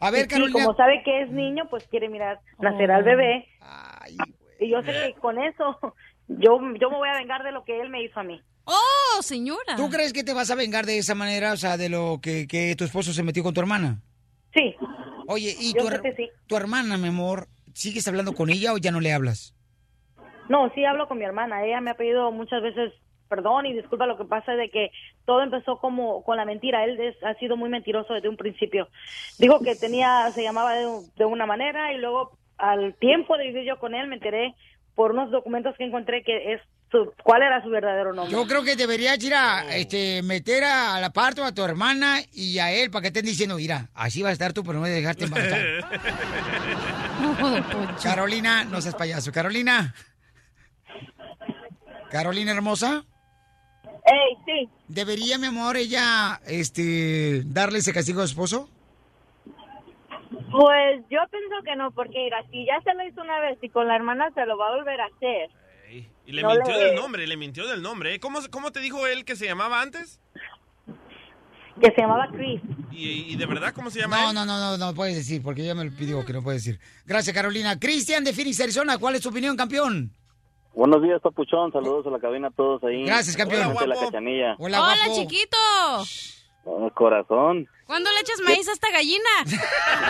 A 0.00 0.10
ver, 0.10 0.24
sí, 0.24 0.28
Carolina. 0.28 0.64
como 0.64 0.76
sabe 0.76 1.02
que 1.02 1.22
es 1.22 1.30
niño, 1.30 1.64
pues 1.70 1.84
quiere 1.88 2.10
mirar 2.10 2.40
nacer 2.60 2.90
al 2.90 3.04
bebé. 3.04 3.46
y 4.60 4.70
yo 4.70 4.82
sé 4.82 4.92
que 4.92 5.14
con 5.18 5.38
eso 5.38 5.78
yo, 6.28 6.60
yo 6.78 6.90
me 6.90 6.96
voy 6.98 7.08
a 7.08 7.16
vengar 7.16 7.42
de 7.42 7.52
lo 7.52 7.64
que 7.64 7.80
él 7.80 7.88
me 7.88 8.02
hizo 8.02 8.20
a 8.20 8.22
mí. 8.22 8.38
¡Oh, 8.64 9.22
señora! 9.22 9.76
¿Tú 9.78 9.88
crees 9.88 10.12
que 10.12 10.22
te 10.24 10.34
vas 10.34 10.50
a 10.50 10.54
vengar 10.56 10.84
de 10.84 10.98
esa 10.98 11.14
manera, 11.14 11.54
o 11.54 11.56
sea, 11.56 11.78
de 11.78 11.88
lo 11.88 12.18
que, 12.20 12.46
que 12.46 12.76
tu 12.76 12.84
esposo 12.84 13.14
se 13.14 13.22
metió 13.22 13.42
con 13.42 13.54
tu 13.54 13.60
hermana? 13.60 14.02
Sí. 14.54 14.76
Oye, 15.26 15.56
¿y 15.58 15.72
Yo 15.72 15.80
tu, 15.80 15.88
her- 15.88 16.16
sí. 16.16 16.28
tu 16.46 16.54
hermana, 16.58 16.98
mi 16.98 17.08
amor, 17.08 17.48
sigues 17.72 18.06
hablando 18.08 18.34
con 18.34 18.50
ella 18.50 18.74
o 18.74 18.76
ya 18.78 18.90
no 18.92 19.00
le 19.00 19.14
hablas? 19.14 19.54
No, 20.50 20.70
sí 20.74 20.84
hablo 20.84 21.08
con 21.08 21.16
mi 21.16 21.24
hermana. 21.24 21.64
Ella 21.64 21.80
me 21.80 21.92
ha 21.92 21.94
pedido 21.94 22.30
muchas 22.30 22.62
veces 22.62 22.92
perdón 23.28 23.66
y 23.66 23.74
disculpa. 23.74 24.06
Lo 24.06 24.18
que 24.18 24.24
pasa 24.24 24.52
es 24.52 24.58
de 24.58 24.70
que 24.70 24.90
todo 25.24 25.42
empezó 25.42 25.78
como 25.78 26.22
con 26.24 26.36
la 26.36 26.44
mentira. 26.44 26.84
Él 26.84 26.98
es- 27.00 27.22
ha 27.22 27.34
sido 27.34 27.56
muy 27.56 27.70
mentiroso 27.70 28.14
desde 28.14 28.28
un 28.28 28.36
principio. 28.36 28.88
Dijo 29.38 29.60
que 29.60 29.76
tenía, 29.76 30.30
se 30.34 30.42
llamaba 30.42 30.74
de, 30.74 30.86
de 31.16 31.24
una 31.24 31.46
manera 31.46 31.92
y 31.92 31.98
luego 31.98 32.36
al 32.56 32.94
tiempo 32.94 33.36
de 33.36 33.44
vivir 33.44 33.64
yo 33.64 33.78
con 33.78 33.94
él 33.94 34.08
me 34.08 34.16
enteré 34.16 34.54
por 34.94 35.12
unos 35.12 35.30
documentos 35.30 35.76
que 35.76 35.84
encontré 35.84 36.24
que 36.24 36.54
es 36.54 36.60
su, 36.90 37.12
cuál 37.22 37.42
era 37.42 37.62
su 37.62 37.68
verdadero 37.68 38.14
nombre. 38.14 38.32
Yo 38.32 38.46
creo 38.46 38.64
que 38.64 38.74
deberías 38.74 39.22
ir 39.22 39.34
a 39.34 39.76
este, 39.76 40.22
meter 40.22 40.64
a 40.64 40.98
la 41.00 41.10
parto 41.10 41.44
a 41.44 41.54
tu 41.54 41.62
hermana 41.62 42.16
y 42.32 42.58
a 42.58 42.72
él 42.72 42.90
para 42.90 43.02
que 43.02 43.08
estén 43.08 43.26
diciendo, 43.26 43.56
mira, 43.56 43.90
así 43.94 44.22
va 44.22 44.30
a 44.30 44.32
estar 44.32 44.54
tú, 44.54 44.62
pero 44.64 44.74
no 44.74 44.80
voy 44.80 44.90
a 44.90 44.94
dejarte 44.94 45.24
embarazar. 45.26 45.60
Carolina, 48.02 48.64
no 48.64 48.80
seas 48.80 48.94
payaso. 48.94 49.32
Carolina. 49.32 49.94
Carolina 52.10 52.52
hermosa. 52.52 53.04
Ey, 54.10 54.36
sí. 54.46 54.68
¿Debería, 54.88 55.38
mi 55.38 55.46
amor, 55.46 55.76
ella 55.76 56.40
este, 56.46 57.42
darle 57.44 57.78
ese 57.80 57.92
castigo 57.92 58.20
a 58.22 58.26
su 58.26 58.30
esposo? 58.32 58.68
Pues 60.50 61.02
yo 61.10 61.18
pienso 61.30 61.56
que 61.64 61.76
no, 61.76 61.90
porque 61.90 62.18
mira, 62.24 62.42
si 62.50 62.64
ya 62.64 62.80
se 62.82 62.94
lo 62.94 63.06
hizo 63.06 63.20
una 63.20 63.38
vez 63.40 63.58
y 63.60 63.68
con 63.68 63.86
la 63.86 63.96
hermana 63.96 64.30
se 64.34 64.46
lo 64.46 64.56
va 64.56 64.68
a 64.68 64.76
volver 64.76 65.00
a 65.00 65.06
hacer. 65.06 65.50
Y 66.26 66.32
le 66.32 66.42
No 66.42 66.50
mintió 66.50 66.78
del 66.78 66.94
nombre, 66.94 67.26
le 67.26 67.36
mintió 67.36 67.66
del 67.66 67.82
nombre. 67.82 68.14
¿eh? 68.14 68.20
¿Cómo, 68.20 68.40
¿Cómo 68.50 68.70
te 68.72 68.80
dijo 68.80 69.06
él 69.06 69.24
que 69.24 69.36
se 69.36 69.46
llamaba 69.46 69.80
antes? 69.80 70.20
Que 71.80 71.90
se 71.94 72.00
llamaba 72.00 72.28
Chris. 72.32 72.60
¿Y, 72.90 73.32
y 73.32 73.36
de 73.36 73.46
verdad 73.46 73.72
cómo 73.72 73.90
se 73.90 74.00
llama 74.00 74.20
No, 74.20 74.28
él? 74.30 74.34
no, 74.34 74.44
no, 74.46 74.58
no, 74.58 74.76
no 74.78 74.94
puedes 74.94 75.16
decir, 75.16 75.42
porque 75.42 75.62
ella 75.62 75.74
me 75.74 75.84
lo 75.84 75.92
pidió 75.92 76.24
que 76.24 76.32
no 76.32 76.42
puedes 76.42 76.64
decir. 76.64 76.80
Gracias, 77.06 77.34
Carolina. 77.34 77.78
Cristian 77.78 78.24
de 78.24 78.32
Phoenix, 78.32 78.60
Arizona, 78.60 78.98
¿cuál 78.98 79.14
es 79.14 79.22
tu 79.22 79.28
opinión, 79.28 79.56
campeón? 79.56 80.12
Buenos 80.74 81.02
días, 81.02 81.20
Papuchón. 81.20 81.72
Saludos 81.72 82.06
a 82.06 82.10
la 82.10 82.18
cabina 82.20 82.48
a 82.48 82.50
todos 82.50 82.82
ahí. 82.84 83.04
Gracias, 83.04 83.36
campeón. 83.36 83.62
Especialmente 83.62 84.00
la 84.00 84.06
cachanilla. 84.06 84.56
Hola, 84.58 84.82
Hola, 84.82 85.14
chiquito. 85.14 85.56
Oh, 86.64 86.90
corazón. 86.94 87.66
¿Cuándo 87.86 88.10
le 88.12 88.20
echas 88.20 88.40
maíz 88.44 88.68
a 88.68 88.72
esta 88.72 88.90
gallina? 88.90 89.28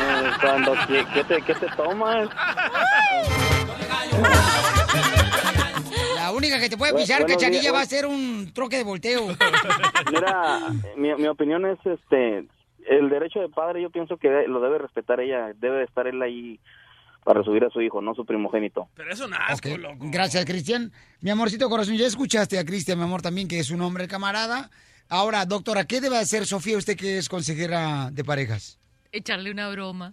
Eh, 0.01 0.30
Cuando, 0.40 0.74
¿qué, 0.86 1.05
qué 1.14 1.24
te, 1.24 1.43
¿Qué 1.43 1.55
te 1.55 1.66
tomas? 1.76 2.28
La 6.14 6.32
única 6.32 6.60
que 6.60 6.68
te 6.68 6.76
puede 6.76 6.94
pisar, 6.94 7.20
buenos 7.20 7.36
cachanilla, 7.36 7.62
días, 7.62 7.74
va 7.74 7.80
a 7.80 7.86
ser 7.86 8.06
un 8.06 8.52
troque 8.52 8.76
de 8.76 8.85
volteo. 8.85 9.26
Mira, 10.12 10.60
mi, 10.97 11.14
mi 11.14 11.26
opinión 11.26 11.64
es, 11.66 11.78
este, 11.85 12.47
el 12.86 13.09
derecho 13.09 13.40
de 13.40 13.48
padre 13.48 13.82
yo 13.82 13.90
pienso 13.90 14.16
que 14.16 14.28
lo 14.47 14.60
debe 14.60 14.78
respetar 14.78 15.20
ella. 15.20 15.52
Debe 15.56 15.78
de 15.78 15.85
estar 15.85 16.06
él 16.06 16.20
ahí 16.22 16.60
para 17.28 17.44
subir 17.44 17.62
a 17.62 17.68
su 17.68 17.82
hijo, 17.82 18.00
no 18.00 18.14
su 18.14 18.24
primogénito. 18.24 18.88
Pero 18.94 19.12
eso 19.12 19.28
nada. 19.28 19.52
Ok, 19.52 19.66
Gracias, 20.10 20.46
Cristian. 20.46 20.90
Mi 21.20 21.28
amorcito 21.28 21.68
corazón, 21.68 21.94
ya 21.98 22.06
escuchaste 22.06 22.59
a 22.59 22.64
Cristian, 22.64 22.96
mi 22.96 23.05
amor, 23.05 23.20
también, 23.20 23.48
que 23.48 23.59
es 23.59 23.68
un 23.70 23.82
hombre 23.82 24.09
camarada. 24.09 24.70
Ahora, 25.10 25.44
doctora, 25.44 25.84
¿qué 25.84 26.00
debe 26.00 26.16
hacer 26.16 26.46
Sofía, 26.46 26.78
usted 26.78 26.96
que 26.96 27.18
es 27.18 27.28
consejera 27.28 28.09
de 28.12 28.24
parejas? 28.24 28.78
Echarle 29.12 29.50
una 29.50 29.68
broma. 29.68 30.10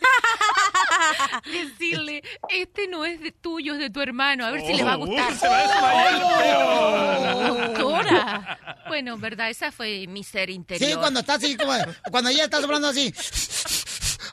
Decirle, 1.50 2.22
este 2.50 2.86
no 2.88 3.06
es 3.06 3.18
de 3.20 3.32
tuyo, 3.32 3.72
es 3.72 3.78
de 3.80 3.88
tu 3.88 4.02
hermano, 4.02 4.44
a 4.44 4.50
ver 4.50 4.60
si 4.60 4.74
le 4.74 4.84
va 4.84 4.92
a 4.92 4.96
Oh, 4.98 5.06
gustar. 5.06 5.34
se 5.36 5.48
va 5.48 5.58
a 5.58 5.62
desmayar 5.62 6.14
el 6.14 6.56
Oh. 6.66 7.54
Doctora. 7.66 8.58
Bueno, 8.88 9.16
verdad, 9.16 9.48
esa 9.48 9.72
fue 9.72 10.06
mi 10.06 10.22
ser 10.22 10.50
interior. 10.50 10.90
Sí, 10.90 10.96
cuando 10.96 11.20
está 11.20 11.34
así, 11.34 11.56
como, 11.56 11.72
cuando 12.10 12.28
ella 12.30 12.44
está 12.44 12.58
hablando 12.58 12.88
así, 12.88 13.12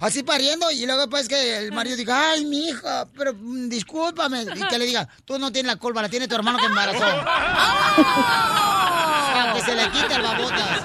así 0.05 0.23
pariendo, 0.23 0.69
y 0.71 0.85
luego 0.85 1.01
después 1.01 1.27
que 1.27 1.57
el 1.57 1.71
marido 1.71 1.97
diga, 1.97 2.31
ay, 2.31 2.45
mi 2.45 2.69
hija, 2.69 3.07
pero 3.17 3.33
mm, 3.33 3.69
discúlpame, 3.69 4.43
y 4.43 4.67
que 4.67 4.77
le 4.77 4.85
diga, 4.85 5.07
tú 5.25 5.39
no 5.39 5.51
tienes 5.51 5.73
la 5.73 5.79
culpa, 5.79 6.01
la 6.01 6.09
tiene 6.09 6.27
tu 6.27 6.35
hermano 6.35 6.57
que 6.57 6.65
embarazó. 6.65 7.05
que 9.55 9.61
se 9.61 9.75
le 9.75 9.89
quite 9.89 10.15
el 10.15 10.21
babotas. 10.21 10.81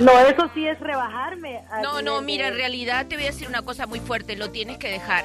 No, 0.00 0.18
eso 0.20 0.50
sí 0.54 0.66
es 0.66 0.78
rebajarme. 0.80 1.62
No, 1.82 2.02
no, 2.02 2.20
mira, 2.22 2.48
en 2.48 2.54
realidad 2.54 3.06
te 3.06 3.16
voy 3.16 3.24
a 3.24 3.30
decir 3.30 3.48
una 3.48 3.62
cosa 3.62 3.86
muy 3.86 4.00
fuerte, 4.00 4.36
lo 4.36 4.50
tienes 4.50 4.78
que 4.78 4.88
dejar. 4.88 5.24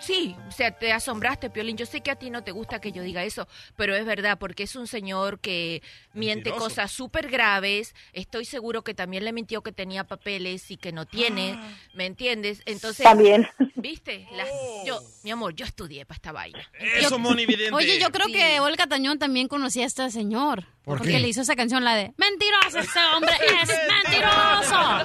Sí, 0.00 0.36
o 0.48 0.52
sea, 0.52 0.70
te 0.72 0.92
asombraste, 0.92 1.50
Piolín. 1.50 1.76
Yo 1.76 1.86
sé 1.86 2.00
que 2.00 2.10
a 2.10 2.16
ti 2.16 2.30
no 2.30 2.42
te 2.44 2.52
gusta 2.52 2.80
que 2.80 2.92
yo 2.92 3.02
diga 3.02 3.24
eso, 3.24 3.48
pero 3.76 3.94
es 3.94 4.04
verdad, 4.04 4.38
porque 4.38 4.62
es 4.64 4.76
un 4.76 4.86
señor 4.86 5.40
que 5.40 5.82
miente 6.14 6.50
Mentiroso. 6.50 6.64
cosas 6.64 6.90
súper 6.92 7.28
graves. 7.28 7.94
Estoy 8.12 8.44
seguro 8.44 8.82
que 8.82 8.94
también 8.94 9.24
le 9.24 9.32
mintió 9.32 9.62
que 9.62 9.72
tenía 9.72 10.04
papeles 10.04 10.70
y 10.70 10.76
que 10.76 10.92
no 10.92 11.06
tiene, 11.06 11.58
¿me 11.94 12.06
entiendes? 12.06 12.62
Entonces, 12.66 13.04
También. 13.04 13.46
¿viste? 13.74 14.28
Las- 14.32 14.48
yo, 14.86 15.00
mi 15.24 15.30
amor, 15.30 15.54
yo 15.54 15.64
estudié 15.64 16.04
para 16.06 16.16
esta 16.16 16.32
vaina. 16.32 16.68
Eso, 16.78 17.10
Yo- 17.10 17.18
Moni 17.18 17.46
Vidente. 17.46 17.74
Oye, 17.74 17.98
yo 17.98 18.10
creo 18.10 18.26
que 18.28 18.60
Olga 18.60 18.86
Tañón 18.86 19.18
también 19.18 19.48
conocía 19.48 19.84
a 19.84 19.86
este 19.86 20.10
señor. 20.10 20.64
¿Por 20.84 20.98
porque 20.98 21.12
qué? 21.12 21.18
le 21.20 21.28
hizo 21.28 21.42
esa 21.42 21.54
canción, 21.54 21.84
la 21.84 21.94
de 21.94 22.12
Mentiroso, 22.16 22.78
ese 22.78 22.98
hombre 23.14 23.32
es 23.34 23.68
mentiroso. 24.04 25.04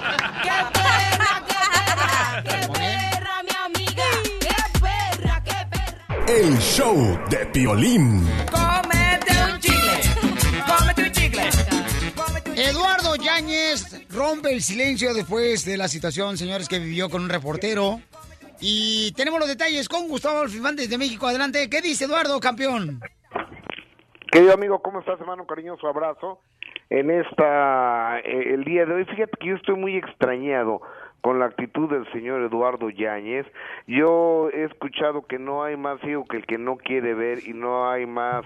perra, 0.72 1.42
mi 2.44 2.50
amiga! 2.50 3.10
El 6.26 6.56
show 6.58 6.96
de 7.28 7.44
Piolín. 7.52 8.26
¡Cómete 8.50 9.32
un 9.44 9.60
chicle! 9.60 10.62
¡Cómete 10.66 11.02
un 11.02 11.12
chicle! 11.12 11.42
Eduardo 12.56 13.16
Yáñez 13.16 14.08
rompe 14.08 14.54
el 14.54 14.62
silencio 14.62 15.12
después 15.12 15.66
de 15.66 15.76
la 15.76 15.86
situación, 15.86 16.38
señores, 16.38 16.66
que 16.66 16.78
vivió 16.78 17.10
con 17.10 17.22
un 17.22 17.28
reportero. 17.28 18.00
Y 18.58 19.12
tenemos 19.12 19.38
los 19.38 19.48
detalles 19.48 19.86
con 19.86 20.08
Gustavo 20.08 20.40
Alfimantes 20.40 20.88
de 20.88 20.96
México. 20.96 21.26
Adelante. 21.26 21.68
¿Qué 21.68 21.82
dice 21.82 22.06
Eduardo, 22.06 22.40
campeón? 22.40 23.00
Querido 24.32 24.54
amigo, 24.54 24.80
¿cómo 24.80 25.00
estás, 25.00 25.20
hermano? 25.20 25.42
Un 25.42 25.48
cariñoso 25.48 25.86
abrazo. 25.86 26.40
En 26.88 27.10
esta, 27.10 28.20
eh, 28.20 28.54
el 28.54 28.64
día 28.64 28.86
de 28.86 28.94
hoy, 28.94 29.04
fíjate 29.04 29.32
que 29.38 29.48
yo 29.48 29.56
estoy 29.56 29.76
muy 29.76 29.96
extrañado 29.98 30.80
con 31.24 31.38
la 31.38 31.46
actitud 31.46 31.88
del 31.88 32.04
señor 32.12 32.42
Eduardo 32.42 32.90
Yáñez. 32.90 33.46
Yo 33.86 34.50
he 34.52 34.64
escuchado 34.64 35.26
que 35.26 35.38
no 35.38 35.64
hay 35.64 35.74
más 35.74 35.98
ciego 36.02 36.26
que 36.26 36.36
el 36.36 36.44
que 36.44 36.58
no 36.58 36.76
quiere 36.76 37.14
ver 37.14 37.38
y 37.48 37.54
no 37.54 37.90
hay 37.90 38.04
más 38.04 38.44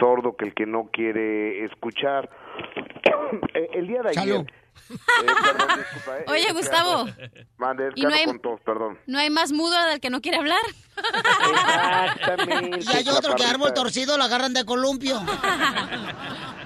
sordo 0.00 0.36
que 0.36 0.46
el 0.46 0.52
que 0.54 0.66
no 0.66 0.90
quiere 0.92 1.64
escuchar. 1.64 2.28
Eh, 3.54 3.68
el 3.74 3.86
día 3.88 4.02
de 4.02 4.10
ayer... 4.10 4.22
Salud. 4.22 4.46
eh, 4.46 5.26
perdón, 5.26 5.68
disculpa, 5.78 6.18
eh, 6.18 6.24
Oye, 6.28 6.46
que 6.46 6.52
Gustavo. 6.52 7.06
Mande, 7.56 7.88
es 7.88 7.92
¿Y 7.96 8.02
que 8.02 8.06
no 8.06 8.14
hay- 8.14 8.24
con 8.24 8.38
tos, 8.38 8.60
perdón. 8.60 8.98
¿No 9.06 9.18
hay 9.18 9.30
más 9.30 9.50
mudo 9.52 9.74
del 9.86 10.00
que 10.00 10.10
no 10.10 10.20
quiere 10.20 10.38
hablar? 10.38 10.60
Exactamente. 12.14 12.78
Y 12.82 12.96
hay 12.96 13.08
otro 13.08 13.34
que 13.34 13.44
árbol 13.44 13.74
torcido 13.74 14.16
lo 14.16 14.24
agarran 14.24 14.52
de 14.54 14.64
columpio. 14.64 15.16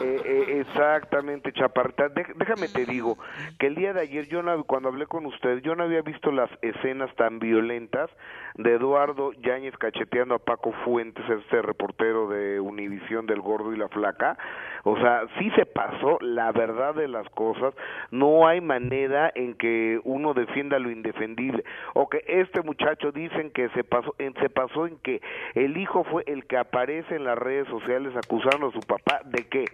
Eh, 0.00 0.22
eh, 0.24 0.60
exactamente, 0.60 1.52
Chaparrita. 1.52 2.08
Dé- 2.08 2.26
déjame 2.36 2.68
te 2.68 2.84
digo 2.86 3.18
que 3.58 3.66
el 3.66 3.74
día 3.74 3.92
de 3.92 4.00
ayer, 4.00 4.26
yo 4.28 4.42
no, 4.42 4.64
cuando 4.64 4.88
hablé 4.88 5.06
con 5.06 5.26
usted, 5.26 5.58
yo 5.58 5.74
no 5.74 5.84
había 5.84 6.02
visto 6.02 6.32
las 6.32 6.50
escenas 6.62 7.14
tan 7.16 7.38
violentas 7.38 8.10
de 8.56 8.74
Eduardo 8.74 9.32
Yáñez 9.32 9.76
cacheteando 9.78 10.34
a 10.34 10.38
Paco 10.38 10.72
Fuentes, 10.84 11.24
este 11.28 11.62
reportero 11.62 12.28
de 12.28 12.60
Univisión 12.60 13.26
del 13.26 13.40
Gordo 13.40 13.72
y 13.72 13.76
la 13.76 13.88
Flaca. 13.88 14.36
O 14.84 14.96
sea, 14.96 15.22
sí 15.38 15.50
se 15.56 15.66
pasó 15.66 16.18
la 16.20 16.52
verdad 16.52 16.94
de 16.94 17.08
las 17.08 17.28
cosas. 17.30 17.74
No 18.10 18.46
hay 18.46 18.60
manera 18.60 19.30
en 19.34 19.54
que 19.54 20.00
uno 20.04 20.34
defienda 20.34 20.78
lo 20.78 20.90
indefendible. 20.90 21.64
O 21.94 22.08
que 22.08 22.24
este 22.26 22.62
muchacho 22.62 23.12
dicen 23.12 23.50
que 23.50 23.68
se 23.70 23.84
pasó, 23.84 24.14
en, 24.18 24.34
se 24.34 24.48
pasó 24.48 24.86
en 24.86 24.98
que 24.98 25.20
el 25.54 25.76
hijo 25.76 26.04
fue 26.04 26.24
el 26.26 26.46
que 26.46 26.56
aparece 26.56 27.16
en 27.16 27.24
las 27.24 27.38
redes 27.38 27.68
sociales 27.68 28.14
acusando 28.16 28.68
a 28.68 28.72
su 28.72 28.80
papá 28.80 29.20
de 29.24 29.46
qué? 29.48 29.64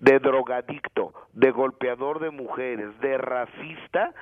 De 0.00 0.18
drogadicto, 0.18 1.12
de 1.32 1.50
golpeador 1.50 2.20
de 2.20 2.30
mujeres, 2.30 2.98
de 3.00 3.18
racista 3.18 4.12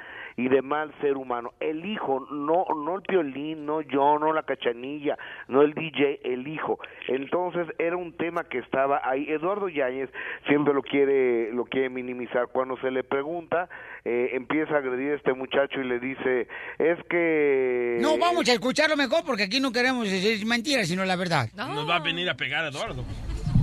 y 0.41 0.49
de 0.49 0.62
mal 0.62 0.91
ser 1.03 1.19
humano. 1.19 1.53
El 1.61 1.85
hijo, 1.85 2.27
no, 2.31 2.65
no 2.75 2.97
el 2.97 3.03
violín, 3.07 3.67
no 3.67 3.83
yo, 3.83 4.19
no 4.19 4.33
la 4.33 4.43
cachanilla, 4.43 5.19
no 5.49 5.61
el 5.61 5.75
DJ, 5.75 6.21
el 6.25 6.49
hijo. 6.49 6.79
Entonces 7.09 7.67
era 7.79 7.97
un 7.97 8.15
tema 8.15 8.45
que 8.45 8.59
estaba 8.59 9.03
ahí. 9.05 9.27
Eduardo 9.29 9.69
Yáñez 9.69 10.09
siempre 10.47 10.73
lo 10.73 10.83
quiere, 10.83 11.53
lo 11.53 11.67
quiere 11.67 11.91
minimizar. 11.91 12.49
Cuando 12.49 12.79
se 12.79 12.91
le 12.91 13.05
pregunta, 13.05 13.69
eh, 14.07 14.31
empieza 14.33 14.77
a 14.77 14.79
agredir 14.79 15.12
a 15.12 15.17
este 15.17 15.35
muchacho 15.35 15.79
y 15.79 15.85
le 15.85 16.01
dice, 16.01 16.49
es 16.79 16.99
que... 17.11 17.99
No, 18.01 18.17
vamos 18.17 18.49
a 18.49 18.53
escucharlo 18.53 18.97
mejor 18.97 19.23
porque 19.27 19.43
aquí 19.43 19.61
no 19.61 19.73
queremos 19.73 20.11
decir 20.11 20.47
mentiras, 20.47 20.89
sino 20.89 21.05
la 21.05 21.17
verdad. 21.17 21.51
Nos 21.55 21.87
va 21.87 21.97
a 21.97 22.01
venir 22.01 22.31
a 22.31 22.35
pegar 22.35 22.65
Eduardo. 22.65 23.05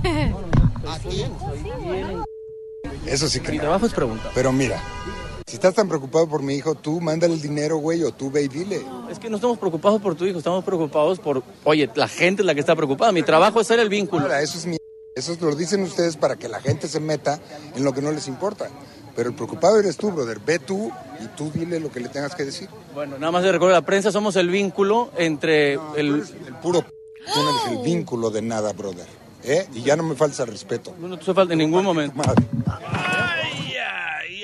Eso 3.06 3.26
sí 3.26 3.40
que 3.40 3.52
Mi 3.52 3.58
trabajo 3.58 3.86
es 3.86 3.94
preguntar. 3.94 4.30
Pero 4.34 4.52
mira, 4.52 4.78
si 5.48 5.54
estás 5.54 5.72
tan 5.72 5.88
preocupado 5.88 6.28
por 6.28 6.42
mi 6.42 6.54
hijo, 6.56 6.74
tú 6.74 7.00
mándale 7.00 7.32
el 7.32 7.40
dinero, 7.40 7.78
güey, 7.78 8.04
o 8.04 8.12
tú 8.12 8.30
ve 8.30 8.42
y 8.42 8.48
dile. 8.48 8.84
Es 9.10 9.18
que 9.18 9.30
no 9.30 9.36
estamos 9.36 9.56
preocupados 9.56 9.98
por 9.98 10.14
tu 10.14 10.26
hijo, 10.26 10.36
estamos 10.36 10.62
preocupados 10.62 11.18
por, 11.18 11.42
oye, 11.64 11.88
la 11.94 12.06
gente 12.06 12.42
es 12.42 12.46
la 12.46 12.52
que 12.52 12.60
está 12.60 12.76
preocupada. 12.76 13.12
Mi 13.12 13.22
trabajo 13.22 13.58
es 13.58 13.66
ser 13.66 13.78
el 13.78 13.88
vínculo. 13.88 14.24
Ahora, 14.24 14.42
eso 14.42 14.58
es 14.58 14.66
mi... 14.66 14.76
Eso 15.14 15.34
lo 15.40 15.56
dicen 15.56 15.82
ustedes 15.82 16.18
para 16.18 16.36
que 16.36 16.48
la 16.48 16.60
gente 16.60 16.86
se 16.86 17.00
meta 17.00 17.40
en 17.74 17.82
lo 17.82 17.94
que 17.94 18.02
no 18.02 18.12
les 18.12 18.28
importa. 18.28 18.68
Pero 19.16 19.30
el 19.30 19.34
preocupado 19.34 19.78
eres 19.78 19.96
tú, 19.96 20.12
brother. 20.12 20.38
Ve 20.38 20.58
tú 20.58 20.92
y 21.18 21.26
tú 21.28 21.50
dile 21.50 21.80
lo 21.80 21.90
que 21.90 22.00
le 22.00 22.10
tengas 22.10 22.34
que 22.34 22.44
decir. 22.44 22.68
Bueno, 22.94 23.18
nada 23.18 23.32
más 23.32 23.42
de 23.42 23.50
recordar, 23.50 23.74
la 23.74 23.86
prensa 23.86 24.12
somos 24.12 24.36
el 24.36 24.50
vínculo 24.50 25.10
entre 25.16 25.72
el... 25.96 26.24
El 26.46 26.54
puro... 26.62 26.82
Tú 26.82 27.42
no 27.42 27.50
eres 27.50 27.78
el 27.78 27.84
vínculo 27.84 28.30
de 28.30 28.42
nada, 28.42 28.74
brother. 28.74 29.06
¿Eh? 29.44 29.66
Y 29.72 29.82
ya 29.82 29.96
no 29.96 30.02
me 30.02 30.14
falta 30.14 30.44
respeto. 30.44 30.94
No 31.00 31.18
te 31.18 31.32
falta 31.32 31.54
en 31.54 31.58
ningún 31.58 31.84
momento. 31.84 32.20
Ay, 32.22 33.17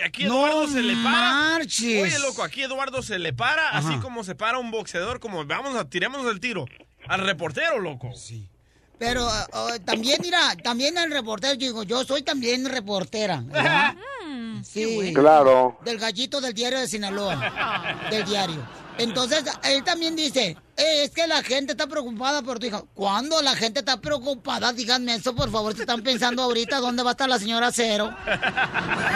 aquí 0.05 0.25
Eduardo 0.25 0.67
se 0.69 0.83
le 0.83 0.95
para. 1.03 1.57
Oye, 1.57 2.19
loco, 2.21 2.43
aquí 2.43 2.63
Eduardo 2.63 3.03
se 3.03 3.19
le 3.19 3.33
para, 3.33 3.71
así 3.71 3.97
como 4.01 4.25
se 4.25 4.35
para 4.35 4.59
un 4.59 4.71
boxeador, 4.71 5.21
como 5.21 5.45
vamos 5.45 5.77
a 5.77 5.89
tiremos 5.89 6.27
el 6.31 6.41
tiro. 6.41 6.67
Al 7.07 7.21
reportero, 7.21 7.79
loco. 7.81 8.13
Sí. 8.15 8.49
Pero 8.99 9.29
ah, 9.29 9.47
ah, 9.53 9.77
también, 9.85 10.19
mira, 10.23 10.57
también 10.63 10.97
el 10.97 11.11
reportero, 11.11 11.57
digo, 11.57 11.83
yo 11.83 12.05
soy 12.05 12.23
también 12.23 12.65
reportera. 12.67 13.43
¿verdad? 13.45 13.95
Sí. 14.63 15.13
Claro. 15.15 15.79
Del 15.85 15.99
gallito 15.99 16.41
del 16.41 16.55
diario 16.55 16.79
de 16.79 16.89
Sinaloa. 16.89 18.09
del 18.11 18.25
diario. 18.25 18.67
Entonces, 18.97 19.45
él 19.65 19.85
también 19.85 20.17
dice, 20.17 20.51
"Eh, 20.51 20.57
es 20.77 21.11
que 21.15 21.27
la 21.27 21.43
gente 21.43 21.73
está 21.73 21.87
preocupada 21.87 22.43
por 22.43 22.59
tu 22.59 22.67
hija. 22.67 22.81
¿Cuándo 22.95 23.41
la 23.43 23.55
gente 23.55 23.81
está 23.81 24.01
preocupada? 24.01 24.73
Díganme 24.73 25.15
eso, 25.15 25.35
por 25.35 25.51
favor, 25.51 25.73
si 25.75 25.81
están 25.83 26.03
pensando 26.03 26.43
ahorita 26.43 26.79
dónde 26.81 27.03
va 27.03 27.11
a 27.11 27.13
estar 27.13 27.29
la 27.29 27.39
señora 27.39 27.71
Cero. 27.73 28.11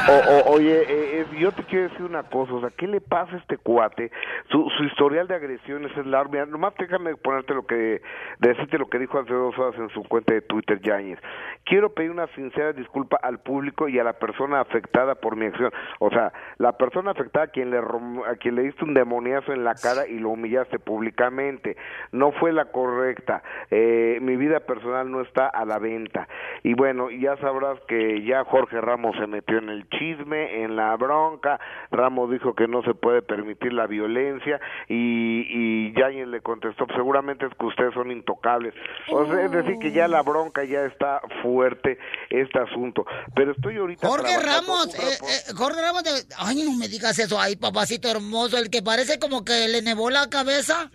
O- 0.09 0.32
o- 0.32 0.52
oye, 0.55 0.82
eh, 0.82 1.20
eh, 1.20 1.26
yo 1.39 1.52
te 1.52 1.64
quiero 1.64 1.89
decir 1.89 2.02
una 2.05 2.22
cosa, 2.24 2.52
o 2.55 2.60
sea, 2.60 2.70
¿qué 2.76 2.86
le 2.86 3.01
pasa 3.01 3.35
a 3.35 3.39
este 3.39 3.56
cuate? 3.59 4.10
Su, 4.51 4.68
su 4.76 4.85
historial 4.85 5.26
de 5.28 5.35
agresiones 5.35 5.90
es 5.97 6.06
largo. 6.06 6.32
Mira, 6.32 6.47
nomás 6.47 6.74
déjame 6.78 7.16
ponerte 7.16 7.55
lo 7.55 7.66
que, 7.66 8.01
decirte 8.39 8.78
lo 8.78 8.89
que 8.89 8.98
dijo 8.98 9.18
hace 9.18 9.32
dos 9.32 9.56
horas 9.59 9.74
en 9.78 9.89
su 9.90 10.02
cuenta 10.05 10.35
de 10.35 10.43
Twitter, 10.43 10.80
Yáñez. 10.80 11.18
Quiero 11.64 11.93
pedir 11.93 12.10
una 12.10 12.26
sincera 12.35 12.72
disculpa 12.72 13.18
al 13.22 13.40
público 13.40 13.89
y 13.89 13.98
a 13.98 14.05
la 14.05 14.14
persona 14.14 14.60
afectada 14.60 15.16
por 15.16 15.36
mi 15.36 15.47
acción. 15.47 15.70
O 15.98 16.10
sea, 16.10 16.32
la 16.59 16.72
persona 16.76 17.10
afectada 17.10 17.47
a 17.47 17.48
quien 17.48 17.70
le, 17.70 17.78
a 17.78 18.36
quien 18.40 18.55
le 18.55 18.62
diste 18.62 18.85
un 18.85 18.94
demoniazo 18.94 19.52
en 19.52 19.64
la 19.64 19.74
cara 19.74 20.06
y 20.06 20.18
lo 20.18 20.30
humillaste 20.30 20.78
públicamente. 20.78 21.48
No 22.12 22.33
fue 22.33 22.53
la 22.53 22.66
correcta. 22.66 23.43
Eh, 23.70 24.19
mi 24.20 24.37
vida 24.37 24.61
personal 24.61 25.11
no 25.11 25.20
está 25.23 25.47
a 25.47 25.65
la 25.65 25.79
venta. 25.79 26.29
Y 26.62 26.75
bueno, 26.75 27.11
ya 27.11 27.37
sabrás 27.39 27.79
que 27.89 28.23
ya 28.25 28.45
Jorge 28.45 28.81
Ramos 28.81 29.16
se 29.19 29.27
metió 29.27 29.59
en 29.59 29.69
el 29.69 29.89
chisme, 29.91 30.62
en 30.62 30.77
la 30.77 30.95
bronca. 30.97 31.59
Ramos 31.91 32.31
dijo 32.31 32.55
que 32.55 32.69
no 32.69 32.83
se 32.83 32.95
puede 32.95 33.23
permitir 33.23 33.73
la 33.73 33.87
violencia 33.87 34.61
y, 34.89 35.47
y 35.49 35.93
Yáñez 35.99 36.29
le 36.29 36.41
contestó, 36.41 36.87
seguramente 36.95 37.47
es 37.47 37.53
que 37.59 37.66
ustedes 37.66 37.95
son 37.95 38.11
intocables. 38.11 38.75
O 39.11 39.27
sea, 39.27 39.45
es 39.45 39.51
decir, 39.51 39.79
que 39.81 39.93
ya 39.93 40.09
la 40.09 40.23
bronca 40.23 40.65
ya 40.65 40.85
está 40.85 41.20
fuerte 41.43 41.99
este 42.31 42.59
asunto. 42.59 43.05
Pero 43.35 43.53
estoy 43.53 43.77
ahorita... 43.77 44.07
Jorge 44.09 44.37
Ramos, 44.39 44.95
eh, 44.95 45.19
eh, 45.23 45.53
Jorge 45.57 45.81
Ramos, 45.81 46.05
de- 46.05 46.35
ay, 46.39 46.62
no 46.65 46.77
me 46.79 46.89
digas 46.89 47.19
eso, 47.19 47.41
ay, 47.41 47.57
papacito 47.57 48.09
hermoso, 48.11 48.59
el 48.59 48.70
que 48.70 48.83
parece 48.83 49.19
como 49.19 49.45
que 49.45 49.69
le 49.69 49.83
nevó 49.83 50.11
la 50.11 50.29
cabeza. 50.29 50.91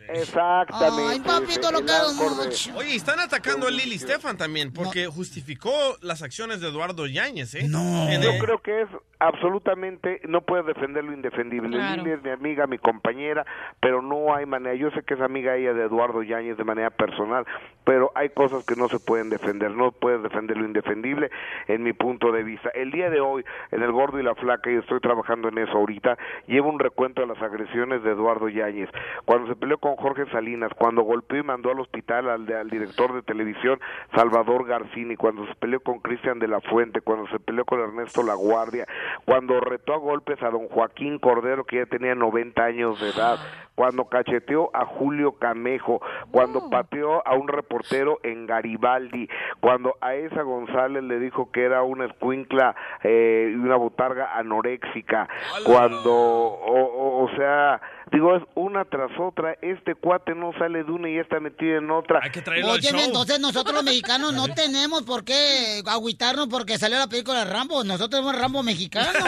Exactamente. 0.63 1.11
Ay, 1.11 1.19
papito, 1.19 1.71
lo 1.71 1.79
quiero 1.79 2.13
mucho. 2.13 2.75
Oye, 2.77 2.95
están 2.95 3.19
atacando 3.19 3.67
a 3.67 3.71
Lili 3.71 3.97
Stefan 3.97 4.37
también, 4.37 4.71
porque 4.73 5.07
justificó 5.07 5.71
las 6.01 6.21
acciones 6.21 6.61
de 6.61 6.69
Eduardo 6.69 7.05
Yáñez, 7.07 7.55
¿eh? 7.55 7.67
No. 7.67 8.09
Yo 8.21 8.37
creo 8.39 8.61
que 8.61 8.81
es 8.83 8.89
absolutamente, 9.19 10.19
no 10.27 10.41
puede 10.41 10.63
defender 10.63 11.03
lo 11.03 11.13
indefendible. 11.13 11.77
Claro. 11.77 12.03
Lili 12.03 12.11
es 12.11 12.23
mi 12.23 12.29
amiga, 12.29 12.67
mi 12.67 12.77
compañera, 12.77 13.45
pero 13.79 14.01
no 14.01 14.35
hay 14.35 14.45
manera. 14.45 14.75
Yo 14.75 14.91
sé 14.91 15.03
que 15.03 15.13
es 15.13 15.21
amiga 15.21 15.55
ella 15.55 15.73
de 15.73 15.85
Eduardo 15.85 16.23
Yáñez 16.23 16.57
de 16.57 16.63
manera 16.63 16.89
personal, 16.89 17.45
pero 17.85 18.11
hay 18.15 18.29
cosas 18.29 18.65
que 18.65 18.75
no 18.75 18.89
se 18.89 18.99
pueden 18.99 19.29
defender. 19.29 19.71
No 19.71 19.91
puedes 19.91 20.21
defender 20.23 20.57
lo 20.57 20.65
indefendible 20.65 21.29
en 21.67 21.83
mi 21.83 21.93
punto 21.93 22.31
de 22.31 22.43
vista. 22.43 22.69
El 22.73 22.91
día 22.91 23.09
de 23.09 23.21
hoy, 23.21 23.45
en 23.71 23.81
El 23.81 23.91
Gordo 23.91 24.19
y 24.19 24.23
la 24.23 24.35
Flaca, 24.35 24.69
y 24.71 24.75
estoy 24.75 24.99
trabajando 24.99 25.47
en 25.47 25.57
eso 25.57 25.73
ahorita, 25.73 26.17
llevo 26.47 26.69
un 26.69 26.79
recuento 26.79 27.21
de 27.21 27.27
las 27.27 27.41
agresiones 27.41 28.03
de 28.03 28.11
Eduardo 28.11 28.49
Yáñez. 28.49 28.89
Cuando 29.25 29.47
se 29.47 29.55
peleó 29.55 29.77
con 29.77 29.95
Jorge 29.95 30.25
Salinas, 30.33 30.71
cuando 30.77 31.03
golpeó 31.03 31.39
y 31.39 31.43
mandó 31.43 31.71
al 31.71 31.79
hospital 31.79 32.29
al, 32.29 32.51
al 32.51 32.69
director 32.69 33.13
de 33.13 33.21
televisión 33.21 33.79
Salvador 34.13 34.65
Garcini, 34.67 35.15
cuando 35.15 35.47
se 35.47 35.55
peleó 35.55 35.79
con 35.79 35.99
Cristian 35.99 36.39
de 36.39 36.49
la 36.49 36.59
Fuente, 36.59 36.99
cuando 36.99 37.27
se 37.29 37.39
peleó 37.39 37.63
con 37.63 37.79
Ernesto 37.79 38.21
La 38.23 38.33
Guardia, 38.33 38.85
cuando 39.23 39.61
retó 39.61 39.93
a 39.93 39.97
golpes 39.97 40.43
a 40.43 40.49
don 40.49 40.67
Joaquín 40.67 41.19
Cordero, 41.19 41.63
que 41.63 41.77
ya 41.77 41.85
tenía 41.85 42.15
90 42.15 42.61
años 42.61 42.99
de 42.99 43.09
edad, 43.11 43.37
cuando 43.75 44.05
cacheteó 44.05 44.69
a 44.75 44.85
Julio 44.85 45.33
Camejo, 45.39 46.01
cuando 46.31 46.69
pateó 46.69 47.25
a 47.27 47.33
un 47.35 47.47
reportero 47.47 48.19
en 48.23 48.45
Garibaldi, 48.45 49.27
cuando 49.61 49.95
a 50.01 50.13
esa 50.13 50.43
González 50.43 51.03
le 51.03 51.17
dijo 51.19 51.51
que 51.51 51.63
era 51.63 51.81
una 51.83 52.05
escuincla 52.05 52.75
eh, 53.03 53.49
y 53.51 53.55
una 53.55 53.75
botarga 53.77 54.37
anoréxica, 54.37 55.27
cuando, 55.65 56.13
o, 56.13 56.81
o- 56.83 57.23
o 57.23 57.29
sea, 57.35 57.81
digo, 58.11 58.35
es 58.35 58.43
una 58.55 58.85
tras 58.85 59.11
otra, 59.19 59.55
este 59.61 59.95
cuate 59.95 60.35
no 60.35 60.51
sale 60.57 60.83
de 60.83 60.91
una 60.91 61.09
y 61.09 61.15
ya 61.15 61.21
está 61.21 61.39
metido 61.39 61.77
en 61.77 61.89
otra. 61.91 62.19
Hay 62.23 62.31
que 62.31 62.43
Oye, 62.65 62.89
entonces 63.05 63.39
nosotros 63.39 63.73
los 63.75 63.83
mexicanos 63.83 64.33
no 64.33 64.47
tenemos 64.47 65.03
por 65.03 65.23
qué 65.23 65.81
agüitarnos 65.85 66.47
porque 66.47 66.77
salió 66.77 66.97
la 66.97 67.07
película 67.07 67.45
de 67.45 67.51
Rambo. 67.51 67.83
Nosotros 67.83 68.21
somos 68.21 68.39
Rambo 68.39 68.63
mexicano. 68.63 69.09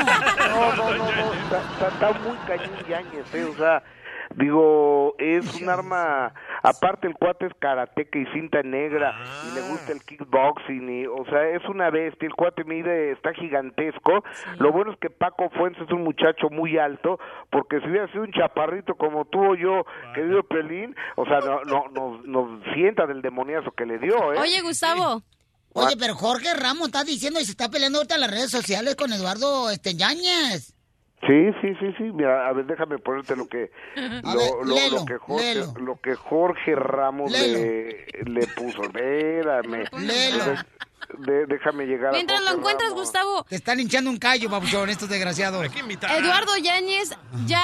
No, 0.56 0.76
no, 0.76 0.90
no, 0.94 1.12
no, 1.12 1.34
está, 1.34 1.62
está- 1.74 1.88
está 1.90 2.12
muy 2.20 2.38
cañón 2.48 2.76
Yáñez, 2.88 3.34
eh, 3.34 3.44
o 3.46 3.58
sea, 3.58 3.84
digo, 4.36 5.16
es 5.18 5.62
un 5.62 5.70
arma, 5.70 6.34
aparte 6.64 7.08
el 7.08 7.14
cuate 7.16 7.48
es 7.48 7.54
karateca 7.60 8.18
y 8.20 8.26
cinta 8.28 8.62
negra, 8.64 9.16
y 9.50 9.56
le 9.56 9.62
gusta 9.62 9.92
el 9.92 10.04
kickboxing, 10.04 11.02
y, 11.02 11.06
o 11.06 11.26
sea, 11.26 11.50
es 11.50 11.64
una 11.66 11.90
bestia, 11.90 12.28
el 12.28 12.34
cuate 12.34 12.64
mide, 12.64 13.12
está 13.12 13.34
gigantesco, 13.34 14.24
lo 14.60 14.72
bueno 14.72 14.92
es 14.92 15.00
que 15.00 15.10
Paco 15.10 15.50
Fuentes 15.52 15.84
es 15.84 15.92
un 15.92 16.04
muchacho 16.04 16.50
muy 16.50 16.78
alto, 16.78 17.20
porque 17.50 17.80
si 17.82 17.88
hubiera 17.88 18.08
sido 18.12 18.24
un 18.24 18.32
chaparrito 18.32 18.96
como 18.96 19.26
tú 19.26 19.52
o 19.52 19.56
yo, 19.56 19.86
querido 20.14 20.44
Pelín, 20.44 20.96
o 21.16 21.26
sea, 21.26 21.40
no, 21.40 21.64
no, 21.64 21.90
nos, 21.90 22.26
nos 22.26 22.64
sienta 22.74 23.06
del 23.06 23.22
demoniazo 23.22 23.72
que 23.72 23.86
le 23.86 24.00
dio, 24.00 24.34
¿eh? 24.34 24.40
Oye, 24.40 24.62
Gustavo. 24.62 25.22
Oye, 25.78 25.98
pero 25.98 26.16
Jorge 26.16 26.54
Ramos 26.54 26.88
está 26.88 27.04
diciendo 27.04 27.40
y 27.42 27.46
se 27.46 27.52
está 27.52 27.70
peleando 27.70 27.98
ahorita 27.98 28.16
en 28.16 28.22
las 28.22 28.32
redes 28.32 28.50
sociales 28.50 28.96
con 28.96 29.12
Eduardo 29.12 29.70
este, 29.70 29.94
Yáñez. 29.96 30.75
Sí, 31.28 31.50
sí, 31.62 31.76
sí, 31.80 31.94
sí. 31.98 32.04
Mira, 32.14 32.48
a 32.48 32.54
ver, 32.54 32.66
déjame 32.66 32.98
ponerte 33.00 33.36
lo 33.36 33.48
que 33.48 33.72
lo, 33.96 34.34
ver, 34.34 34.66
lo- 34.66 34.98
lo 35.00 35.06
que 35.06 35.18
Jorge 35.18 35.54
léelo. 35.56 35.74
lo 35.80 36.00
que 36.00 36.16
Jorge 36.16 36.76
Ramos 36.76 37.32
le, 37.32 38.06
le 38.26 38.48
puso. 38.48 38.84
Espérame. 38.84 39.86
Léelo. 40.00 40.44
De- 41.19 41.45
déjame 41.45 41.86
llegar 41.86 42.11
Mientras 42.11 42.41
a 42.41 42.44
lo 42.44 42.57
encuentras, 42.57 42.90
Ramos. 42.91 43.03
Gustavo. 43.06 43.44
Te 43.49 43.56
están 43.56 43.80
hinchando 43.80 44.10
un 44.10 44.18
callo, 44.18 44.49
papuchón, 44.49 44.90
estos 44.90 45.10
desgraciados. 45.10 45.65
Eduardo 45.65 46.57
Yáñez 46.57 47.15
ya 47.45 47.64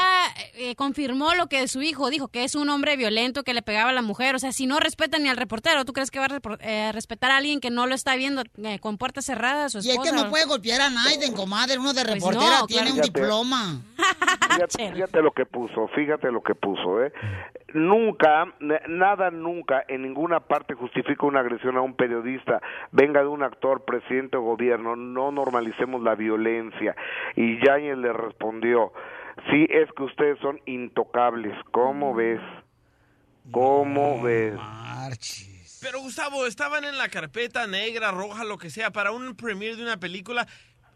eh, 0.55 0.75
confirmó 0.75 1.33
lo 1.35 1.47
que 1.47 1.67
su 1.67 1.81
hijo 1.81 2.09
dijo, 2.09 2.27
que 2.27 2.43
es 2.43 2.55
un 2.55 2.69
hombre 2.69 2.97
violento 2.97 3.43
que 3.43 3.53
le 3.53 3.61
pegaba 3.61 3.89
a 3.89 3.93
la 3.93 4.01
mujer. 4.01 4.35
O 4.35 4.39
sea, 4.39 4.51
si 4.51 4.65
no 4.67 4.79
respeta 4.79 5.17
ni 5.19 5.29
al 5.29 5.37
reportero, 5.37 5.85
¿tú 5.85 5.93
crees 5.93 6.11
que 6.11 6.19
va 6.19 6.25
a 6.25 6.29
repor- 6.29 6.57
eh, 6.61 6.91
respetar 6.93 7.31
a 7.31 7.37
alguien 7.37 7.59
que 7.59 7.69
no 7.71 7.87
lo 7.87 7.95
está 7.95 8.15
viendo 8.15 8.43
eh, 8.63 8.79
con 8.79 8.97
puertas 8.97 9.25
cerradas? 9.25 9.71
Su 9.73 9.79
Y 9.79 9.81
es 9.81 9.85
que 9.99 10.09
esposa? 10.09 10.15
no 10.23 10.29
puede 10.29 10.45
golpear 10.45 10.81
a 10.81 10.89
Naiden, 10.89 11.33
comadre. 11.33 11.77
Uno 11.77 11.93
de 11.93 12.01
Pues 12.03 12.13
reportera 12.15 12.59
no, 12.59 12.67
tiene 12.67 12.91
claro. 12.91 12.95
un 12.97 13.01
Fíjate. 13.03 13.19
diploma. 13.19 13.81
Fíjate, 14.55 14.91
fíjate 14.93 15.21
lo 15.21 15.31
que 15.31 15.45
puso, 15.45 15.87
fíjate 15.95 16.31
lo 16.31 16.41
que 16.41 16.55
puso, 16.55 17.03
¿eh? 17.03 17.11
Nunca, 17.73 18.45
nada 18.89 19.31
nunca, 19.31 19.83
en 19.87 20.01
ninguna 20.01 20.41
parte 20.41 20.73
justifica 20.73 21.25
una 21.25 21.39
agresión 21.39 21.77
a 21.77 21.81
un 21.81 21.95
periodista, 21.95 22.61
venga 22.91 23.21
de 23.21 23.27
un 23.31 23.43
actor, 23.43 23.85
presidente 23.85 24.37
o 24.37 24.41
gobierno, 24.41 24.95
no 24.95 25.31
normalicemos 25.31 26.01
la 26.01 26.15
violencia. 26.15 26.95
Y 27.35 27.63
Yáñez 27.65 27.97
le 27.97 28.13
respondió, 28.13 28.93
sí, 29.49 29.67
es 29.69 29.91
que 29.93 30.03
ustedes 30.03 30.39
son 30.39 30.59
intocables, 30.65 31.53
¿cómo 31.71 32.13
ves? 32.13 32.41
¿Cómo 33.51 34.21
ves? 34.21 34.59
Pero 35.81 35.99
Gustavo, 35.99 36.45
estaban 36.45 36.85
en 36.85 36.97
la 36.97 37.09
carpeta 37.09 37.65
negra, 37.65 38.11
roja, 38.11 38.43
lo 38.43 38.59
que 38.59 38.69
sea, 38.69 38.91
para 38.91 39.11
un 39.11 39.35
premiere 39.35 39.75
de 39.75 39.81
una 39.81 39.99
película. 39.99 40.47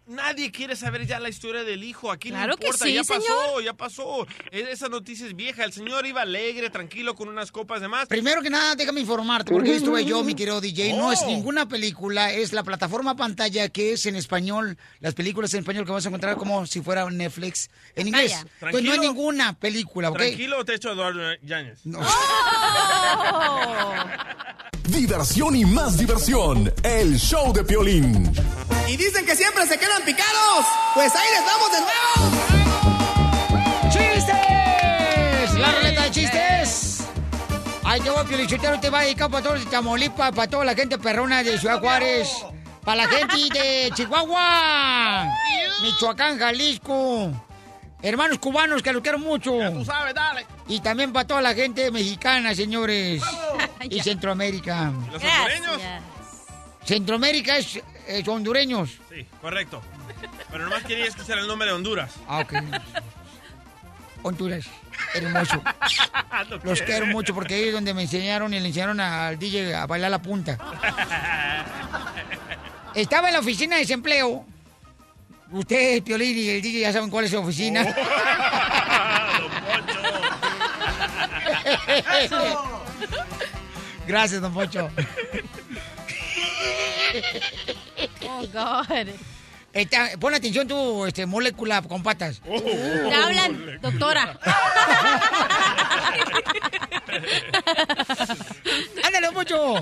Nadie 0.07 0.52
quiere 0.52 0.76
saber 0.76 1.07
ya 1.07 1.19
la 1.19 1.30
historia 1.30 1.64
del 1.64 1.84
hijo. 1.84 2.11
Aquí 2.11 2.30
Claro 2.30 2.52
no 2.52 2.57
que 2.57 2.68
importa, 2.68 2.86
sí, 2.86 2.94
ya 2.94 3.03
pasó, 3.03 3.22
señor. 3.22 3.64
ya 3.64 3.73
pasó. 3.73 4.27
E- 4.52 4.68
Esa 4.72 4.88
noticia 4.88 5.26
es 5.26 5.36
vieja. 5.36 5.64
El 5.64 5.73
señor 5.73 6.06
iba 6.06 6.22
alegre, 6.22 6.69
tranquilo, 6.69 7.15
con 7.15 7.27
unas 7.27 7.52
copas 7.52 7.82
de 7.82 7.88
más. 7.88 8.07
Primero 8.07 8.44
que 8.44 8.52
nada, 8.52 8.76
déjame 8.76 9.02
informarte, 9.02 9.52
porque 9.52 9.72
ahí 9.72 9.77
estuve 9.77 10.06
yo, 10.06 10.23
mi 10.23 10.36
querido 10.36 10.61
DJ. 10.61 10.94
No 10.94 11.11
es 11.11 11.22
Oh. 11.23 11.27
ninguna 11.27 11.68
película, 11.68 12.32
es 12.32 12.53
la 12.53 12.61
plataforma 12.64 13.15
pantalla 13.15 13.68
que 13.69 13.94
es 13.94 14.06
en 14.06 14.15
español, 14.15 14.77
las 14.99 15.15
películas 15.15 15.52
en 15.56 15.61
español 15.61 15.86
que 15.86 15.91
vas 15.91 16.06
a 16.06 16.10
encontrar 16.10 16.38
como 16.38 16.68
si 16.68 16.82
fuera 16.82 17.10
Netflix 17.10 17.69
en 17.95 18.07
inglés. 18.10 18.34
Vaya. 18.34 18.45
Entonces 18.61 18.84
no 18.84 18.94
es 18.94 18.99
ninguna 18.99 19.53
película, 19.57 20.11
¿ok? 20.11 20.18
Tranquilo, 20.18 20.64
te 20.65 20.76
echo 20.76 20.91
Eduardo 20.91 21.22
Yáñez. 21.41 21.80
Diversión 24.88 25.56
y 25.56 25.65
más 25.65 25.98
diversión. 25.98 26.72
El 26.84 27.18
show 27.18 27.52
de 27.52 27.64
Piolín. 27.64 28.32
Y 28.88 28.98
dicen 28.98 29.26
que 29.26 29.36
siempre 29.36 29.65
se 29.65 29.77
picados. 30.03 30.65
Pues 30.93 31.15
ahí 31.15 31.27
les 31.31 31.45
vamos 31.45 31.72
de 31.72 31.80
nuevo. 31.81 31.95
¡Chistes! 33.89 35.53
La 35.59 35.72
ruleta 35.72 36.03
de 36.03 36.11
chistes. 36.11 37.03
Ay, 37.84 38.01
te 38.01 38.09
voy 38.09 38.26
Piolichotero, 38.26 38.80
te 38.80 38.89
va 38.89 38.99
a 38.99 39.03
dedicar 39.03 39.30
para 39.30 39.43
todos 39.43 39.63
de 39.63 39.69
Tamaulipas, 39.69 40.31
para 40.31 40.49
toda 40.49 40.65
la 40.65 40.73
gente 40.73 40.97
perrona 40.97 41.43
de 41.43 41.57
Ciudad 41.59 41.80
Juárez, 41.80 42.30
para 42.84 43.05
la 43.05 43.07
gente 43.07 43.59
de 43.59 43.91
Chihuahua, 43.93 45.27
Michoacán, 45.84 46.39
Jalisco, 46.39 47.31
hermanos 48.01 48.39
cubanos 48.39 48.81
que 48.81 48.91
los 48.91 49.03
quiero 49.03 49.19
mucho. 49.19 49.51
Tú 49.72 49.85
sabes, 49.85 50.15
dale. 50.15 50.47
Y 50.67 50.80
también 50.80 51.13
para 51.13 51.27
toda 51.27 51.43
la 51.43 51.53
gente 51.53 51.91
mexicana, 51.91 52.55
señores. 52.55 53.22
Y 53.88 54.01
Centroamérica. 54.01 54.91
¿Los 55.11 55.23
hondureños? 55.23 55.80
Centroamérica 56.84 57.57
es, 57.57 57.80
es 58.07 58.27
hondureños. 58.27 58.98
Sí, 59.10 59.26
correcto. 59.41 59.82
Pero 60.52 60.64
nomás 60.64 60.84
quería 60.84 61.06
escuchar 61.06 61.38
el 61.38 61.48
nombre 61.48 61.68
de 61.68 61.73
Honduras. 61.73 62.14
Ah, 62.27 62.40
ok. 62.40 62.53
Honduras. 64.23 64.65
Hermoso. 65.14 65.61
Los 66.64 66.82
quiero 66.82 67.06
mucho 67.07 67.34
porque 67.34 67.56
ahí 67.56 67.68
es 67.68 67.73
donde 67.73 67.94
me 67.94 68.03
enseñaron 68.03 68.53
y 68.53 68.60
le 68.60 68.68
enseñaron 68.68 68.99
al 68.99 69.38
DJ 69.38 69.76
a 69.76 69.86
bailar 69.86 70.11
la 70.11 70.22
punta. 70.22 70.57
Estaba 72.95 73.27
en 73.27 73.34
la 73.34 73.40
oficina 73.40 73.76
de 73.76 73.82
desempleo. 73.82 74.45
Ustedes, 75.52 76.02
Piolín 76.02 76.38
y 76.38 76.49
el 76.49 76.61
DJ 76.61 76.80
ya 76.82 76.94
saben 76.94 77.10
cuál 77.10 77.26
es 77.26 77.32
su 77.32 77.38
oficina. 77.38 77.86
Gracias, 84.07 84.41
don 84.41 84.53
Pocho. 84.53 84.90
Oh, 88.38 88.48
God. 88.52 89.07
Está- 89.74 90.12
pon 90.20 90.34
atención 90.34 90.68
tú, 90.68 91.06
este, 91.06 91.26
molécula 91.26 91.82
con 91.82 92.02
patas. 92.02 92.41
Te 92.41 93.14
hablan, 93.14 93.80
doctora. 93.82 94.40
¡Ándale, 99.03 99.32
Pocho! 99.34 99.76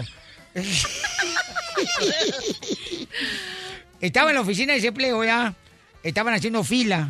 Estaba 4.02 4.30
en 4.30 4.36
la 4.36 4.42
oficina 4.42 4.74
de 4.74 4.80
desempleo 4.80 5.24
ya. 5.24 5.54
Estaban 6.04 6.34
haciendo 6.34 6.64
fila. 6.64 7.10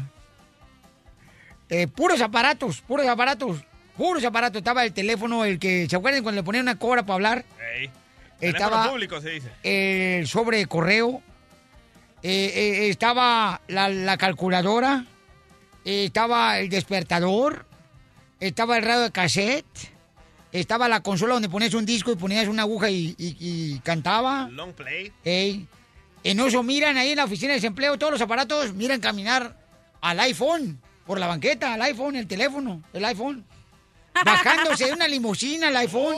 Eh, 1.69 1.87
puros 1.87 2.21
aparatos, 2.21 2.81
puros 2.81 3.07
aparatos. 3.07 3.59
Puros 3.97 4.23
aparatos. 4.23 4.57
Estaba 4.57 4.83
el 4.83 4.93
teléfono, 4.93 5.45
el 5.45 5.57
que, 5.59 5.87
¿se 5.89 5.95
acuerdan 5.95 6.21
cuando 6.23 6.41
le 6.41 6.45
ponían 6.45 6.63
una 6.63 6.77
cobra 6.77 7.03
para 7.03 7.15
hablar? 7.15 7.45
Estaba- 8.41 8.69
Teléfono 8.69 8.91
público 8.91 9.21
se 9.21 9.29
dice. 9.29 9.49
el 9.63 10.27
sobre 10.27 10.57
de 10.57 10.65
correo, 10.67 11.21
eh, 12.23 12.51
eh, 12.55 12.89
estaba 12.89 13.61
la, 13.67 13.89
la 13.89 14.17
calculadora, 14.17 15.05
eh, 15.85 16.05
estaba 16.05 16.59
el 16.59 16.69
despertador, 16.69 17.65
estaba 18.39 18.77
el 18.77 18.83
radio 18.83 19.01
de 19.01 19.11
cassette, 19.11 19.65
estaba 20.51 20.87
la 20.87 21.01
consola 21.01 21.33
donde 21.33 21.49
ponías 21.49 21.73
un 21.73 21.85
disco 21.85 22.11
y 22.11 22.15
ponías 22.15 22.47
una 22.47 22.61
aguja 22.63 22.89
y, 22.89 23.15
y- 23.17 23.37
y 23.39 23.79
cantaba. 23.79 24.47
Long 24.51 24.73
play. 24.73 25.11
Ey. 25.23 25.67
En 26.23 26.39
eso 26.39 26.63
miran 26.63 26.95
ahí 26.97 27.09
en 27.11 27.17
la 27.17 27.25
oficina 27.25 27.49
de 27.49 27.55
desempleo 27.55 27.97
todos 27.97 28.13
los 28.13 28.21
aparatos, 28.21 28.73
miran 28.73 29.01
caminar 29.01 29.57
al 29.99 30.19
iPhone, 30.21 30.79
por 31.05 31.19
la 31.19 31.27
banqueta, 31.27 31.73
al 31.73 31.81
iPhone, 31.81 32.15
el 32.15 32.27
teléfono, 32.27 32.81
el 32.93 33.03
iPhone. 33.03 33.43
Bajándose 34.23 34.85
de 34.85 34.93
una 34.93 35.07
limusina 35.07 35.69
el 35.69 35.75
iPhone. 35.75 36.15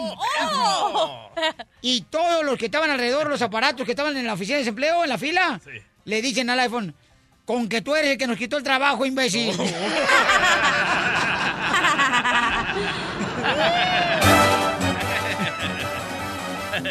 Y 1.82 2.02
todos 2.02 2.44
los 2.44 2.58
que 2.58 2.66
estaban 2.66 2.90
alrededor, 2.90 3.30
los 3.30 3.42
aparatos 3.42 3.86
que 3.86 3.94
estaban 3.94 4.16
en 4.18 4.26
la 4.26 4.34
oficina 4.34 4.58
de 4.58 4.64
desempleo, 4.64 5.04
en 5.04 5.10
la 5.10 5.18
fila, 5.18 5.60
le 6.06 6.22
dicen 6.22 6.50
al 6.50 6.60
iPhone, 6.62 6.96
con 7.46 7.68
que 7.68 7.82
tú 7.82 7.96
eres 7.96 8.12
el 8.12 8.18
que 8.18 8.28
nos 8.28 8.38
quitó 8.38 8.58
el 8.58 8.64
trabajo, 8.64 9.06
imbécil. 9.06 9.52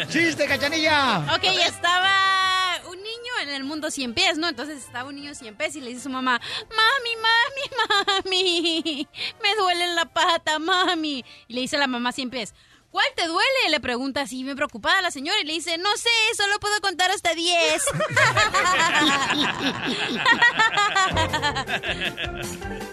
¡Chiste, 0.09 0.45
cachanilla! 0.47 1.19
Ok, 1.35 1.43
estaba 1.65 2.81
un 2.89 2.97
niño 2.97 3.33
en 3.43 3.49
el 3.49 3.63
mundo 3.63 3.89
100 3.89 4.13
pies, 4.13 4.37
¿no? 4.37 4.49
Entonces 4.49 4.83
estaba 4.83 5.09
un 5.09 5.15
niño 5.15 5.33
100 5.33 5.55
pies 5.55 5.75
y 5.75 5.81
le 5.81 5.87
dice 5.87 6.01
a 6.01 6.03
su 6.03 6.09
mamá, 6.09 6.41
mami, 6.69 7.15
mami, 7.21 8.23
mami, 8.23 9.07
me 9.41 9.55
duele 9.55 9.93
la 9.93 10.05
pata, 10.05 10.59
mami. 10.59 11.23
Y 11.47 11.53
le 11.53 11.61
dice 11.61 11.77
a 11.77 11.79
la 11.79 11.87
mamá 11.87 12.11
siempre 12.11 12.41
es, 12.41 12.53
¿cuál 12.95 13.07
te 13.13 13.27
duele? 13.27 13.69
Le 13.71 13.81
pregunta 13.81 14.21
así, 14.21 14.45
me 14.45 14.55
preocupada 14.55 15.01
la 15.01 15.11
señora 15.11 15.37
y 15.41 15.45
le 15.45 15.51
dice, 15.51 15.77
no 15.77 15.89
sé, 15.97 16.07
solo 16.37 16.57
puedo 16.61 16.79
contar 16.79 17.11
hasta 17.11 17.33
10. 17.33 17.55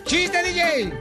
¡Chiste, 0.07 0.43
DJ! 0.43 0.83
Eh, 0.89 0.93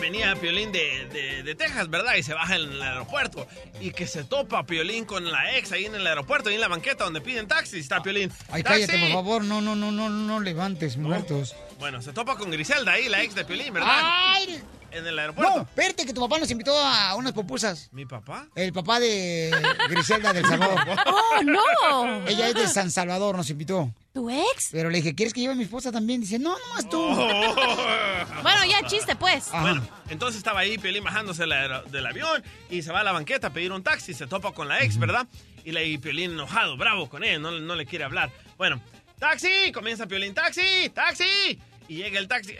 venía 0.00 0.34
Piolín 0.36 0.72
de, 0.72 1.08
de- 1.12 1.42
de 1.42 1.54
Texas, 1.54 1.88
¿verdad? 1.88 2.14
Y 2.16 2.22
se 2.22 2.34
baja 2.34 2.56
en 2.56 2.70
el 2.72 2.82
aeropuerto. 2.82 3.46
Y 3.80 3.92
que 3.92 4.06
se 4.06 4.24
topa 4.24 4.64
Piolín 4.66 5.04
con 5.06 5.30
la 5.30 5.56
ex 5.56 5.72
ahí 5.72 5.86
en 5.86 5.94
el 5.94 6.06
aeropuerto, 6.06 6.48
ahí 6.50 6.56
en 6.56 6.60
la 6.60 6.68
banqueta 6.68 7.04
donde 7.04 7.20
piden 7.20 7.48
taxi. 7.48 7.78
Está 7.78 8.02
Piolín. 8.02 8.30
Ay, 8.50 8.62
¡Taxi! 8.62 8.86
cállate, 8.86 9.00
por 9.06 9.12
favor. 9.12 9.44
No, 9.44 9.60
no, 9.62 9.74
no, 9.74 9.90
no, 9.90 10.08
no 10.10 10.40
levantes 10.40 10.96
muertos. 10.98 11.54
Bueno, 11.80 12.02
se 12.02 12.12
topa 12.12 12.36
con 12.36 12.50
Griselda 12.50 12.92
ahí, 12.92 13.08
la 13.08 13.22
ex 13.22 13.34
de 13.34 13.44
Piolín, 13.44 13.72
¿verdad? 13.72 13.90
¡Ay! 13.90 14.62
En 14.92 15.06
el 15.06 15.18
aeropuerto. 15.18 15.56
No, 15.56 15.62
espérate, 15.62 16.04
que 16.04 16.12
tu 16.12 16.20
papá 16.20 16.38
nos 16.38 16.50
invitó 16.50 16.76
a 16.76 17.14
unas 17.14 17.32
pupusas. 17.32 17.88
¿Mi 17.92 18.06
papá? 18.06 18.48
El 18.56 18.72
papá 18.72 18.98
de 18.98 19.50
Griselda 19.88 20.32
del 20.32 20.44
Salvador. 20.48 20.78
¡Oh, 21.06 21.42
no! 21.42 22.26
Ella 22.26 22.48
es 22.48 22.54
de 22.54 22.68
San 22.68 22.90
Salvador, 22.90 23.36
nos 23.36 23.48
invitó. 23.50 23.94
¿Tu 24.12 24.28
ex? 24.28 24.68
Pero 24.72 24.90
le 24.90 24.98
dije, 24.98 25.14
¿quieres 25.14 25.32
que 25.32 25.40
lleve 25.40 25.52
a 25.52 25.56
mi 25.56 25.62
esposa 25.62 25.92
también? 25.92 26.20
Dice, 26.20 26.38
no, 26.38 26.56
nomás 26.58 26.88
tú. 26.88 27.00
Bueno, 28.42 28.64
ya 28.64 28.86
chiste, 28.86 29.16
pues. 29.16 29.50
Bueno, 29.52 29.86
entonces 30.08 30.38
estaba 30.38 30.60
ahí 30.60 30.76
Piolín 30.78 31.04
bajándose 31.04 31.44
del 31.44 32.06
avión 32.06 32.42
y 32.68 32.82
se 32.82 32.90
va 32.90 33.00
a 33.00 33.04
la 33.04 33.12
banqueta 33.12 33.48
a 33.48 33.50
pedir 33.50 33.70
un 33.72 33.82
taxi, 33.82 34.12
se 34.14 34.26
topa 34.26 34.52
con 34.52 34.66
la 34.66 34.82
ex, 34.82 34.98
¿verdad? 34.98 35.26
Y 35.64 35.72
le 35.72 35.86
y 35.86 35.98
Piolín 35.98 36.32
enojado, 36.32 36.76
bravo 36.76 37.08
con 37.08 37.22
él, 37.22 37.40
no, 37.40 37.50
no 37.52 37.74
le 37.74 37.86
quiere 37.86 38.04
hablar. 38.04 38.30
Bueno, 38.56 38.80
¡taxi! 39.18 39.70
Comienza 39.72 40.06
Piolín, 40.06 40.34
¡taxi! 40.34 40.90
¡taxi! 40.94 41.60
Y 41.90 41.96
llega 41.96 42.18
el 42.20 42.28
taxi. 42.28 42.56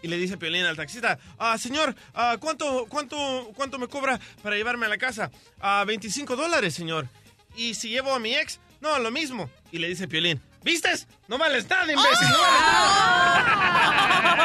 Y 0.00 0.06
le 0.06 0.16
dice 0.16 0.36
Piolín 0.36 0.64
al 0.64 0.76
taxista, 0.76 1.18
ah, 1.40 1.58
señor, 1.58 1.92
ah, 2.14 2.36
¿cuánto, 2.38 2.86
cuánto, 2.88 3.50
¿cuánto 3.56 3.80
me 3.80 3.88
cobra 3.88 4.20
para 4.44 4.54
llevarme 4.54 4.86
a 4.86 4.88
la 4.88 4.96
casa? 4.96 5.28
Ah, 5.60 5.82
25 5.84 6.36
dólares, 6.36 6.72
señor. 6.72 7.08
¿Y 7.56 7.74
si 7.74 7.88
llevo 7.88 8.14
a 8.14 8.20
mi 8.20 8.32
ex? 8.32 8.60
No, 8.80 8.96
lo 9.00 9.10
mismo. 9.10 9.50
Y 9.72 9.78
le 9.78 9.88
dice 9.88 10.06
Piolín, 10.06 10.40
¿vistes? 10.62 11.08
No 11.26 11.36
vales 11.36 11.68
nada, 11.68 11.92
imbécil. 11.92 12.28
no 12.28 12.38
vales 12.38 12.60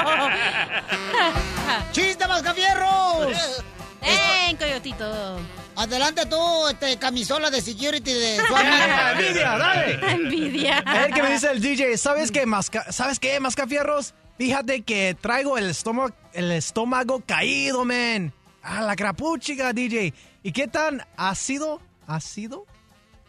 nada". 0.02 1.92
¡Chiste, 1.92 2.28
Mascafierros! 2.28 3.64
¡Ven, 4.02 4.58
coyotito! 4.58 5.40
Adelante 5.80 6.26
tú, 6.26 6.68
este, 6.68 6.98
camisola 6.98 7.50
de 7.50 7.62
security 7.62 8.12
de. 8.12 8.36
Envidia, 9.14 9.58
dale. 9.58 10.12
Envidia. 10.12 10.80
El 11.06 11.14
que 11.14 11.24
me 11.24 11.32
dice 11.32 11.50
el 11.52 11.62
DJ, 11.62 11.98
¿sabes 11.98 12.32
qué, 12.32 12.46
masca 12.46 12.92
¿sabes 12.92 13.18
qué, 13.18 13.40
mascafierros? 13.40 14.14
Fíjate 14.38 14.82
que 14.82 15.16
traigo 15.20 15.58
el 15.58 15.70
estómago, 15.70 16.14
el 16.34 16.52
estómago 16.52 17.24
caído, 17.26 17.86
men. 17.86 18.34
A 18.62 18.82
la 18.82 18.98
crapuchica, 18.98 19.72
DJ. 19.72 20.14
¿Y 20.44 20.52
qué 20.52 20.68
tan 20.68 21.02
ácido? 21.16 21.82
¿Ácido? 22.08 22.66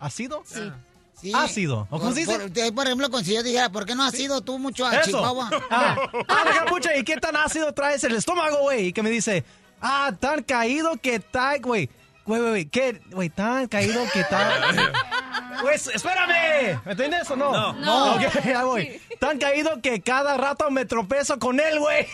¿Ácido? 0.00 0.42
Sí. 0.44 0.72
Sí. 1.20 1.32
Ácido. 1.32 1.86
¿O 1.90 1.98
cómo 1.98 2.06
Por, 2.06 2.14
se 2.14 2.20
dice? 2.20 2.32
por- 2.38 2.74
por 2.74 2.86
ejemplo, 2.86 3.08
si 3.22 3.34
yo 3.34 3.44
dijera, 3.44 3.70
¿por 3.70 3.86
qué 3.86 3.94
no 3.94 4.02
has 4.02 4.18
ido 4.18 4.40
tú 4.40 4.58
mucho 4.58 4.86
a 4.86 4.96
Eso. 4.96 5.10
Chihuahua? 5.10 5.50
Ah, 5.70 5.96
ah, 6.26 6.42
la 6.46 6.64
capucha, 6.64 6.96
¿y 6.96 7.04
qué 7.04 7.16
tan 7.18 7.36
ácido 7.36 7.72
traes 7.72 8.02
el 8.02 8.16
estómago, 8.16 8.58
güey? 8.62 8.86
Y 8.86 8.92
que 8.92 9.02
me 9.04 9.10
dice, 9.10 9.44
ah, 9.80 10.12
tan 10.18 10.42
caído 10.42 10.96
que 10.96 11.16
está, 11.16 11.56
güey. 11.58 11.88
Güey, 12.30 12.40
güey, 12.42 12.50
güey, 12.52 12.64
¿qué? 12.66 13.00
Güey, 13.10 13.28
tan 13.28 13.66
caído 13.66 14.04
que 14.12 14.20
está... 14.20 14.48
Güey, 15.62 15.74
espérame. 15.74 16.80
¿Me 16.84 16.92
entiendes 16.92 17.28
o 17.28 17.34
no? 17.34 17.72
No. 17.72 17.72
No. 17.72 18.20
Ya 18.44 18.62
voy. 18.62 19.00
Tan 19.18 19.36
caído 19.36 19.82
que 19.82 20.00
cada 20.00 20.36
rato 20.36 20.70
me 20.70 20.84
tropezo 20.84 21.40
con 21.40 21.58
él, 21.58 21.80
güey. 21.80 22.06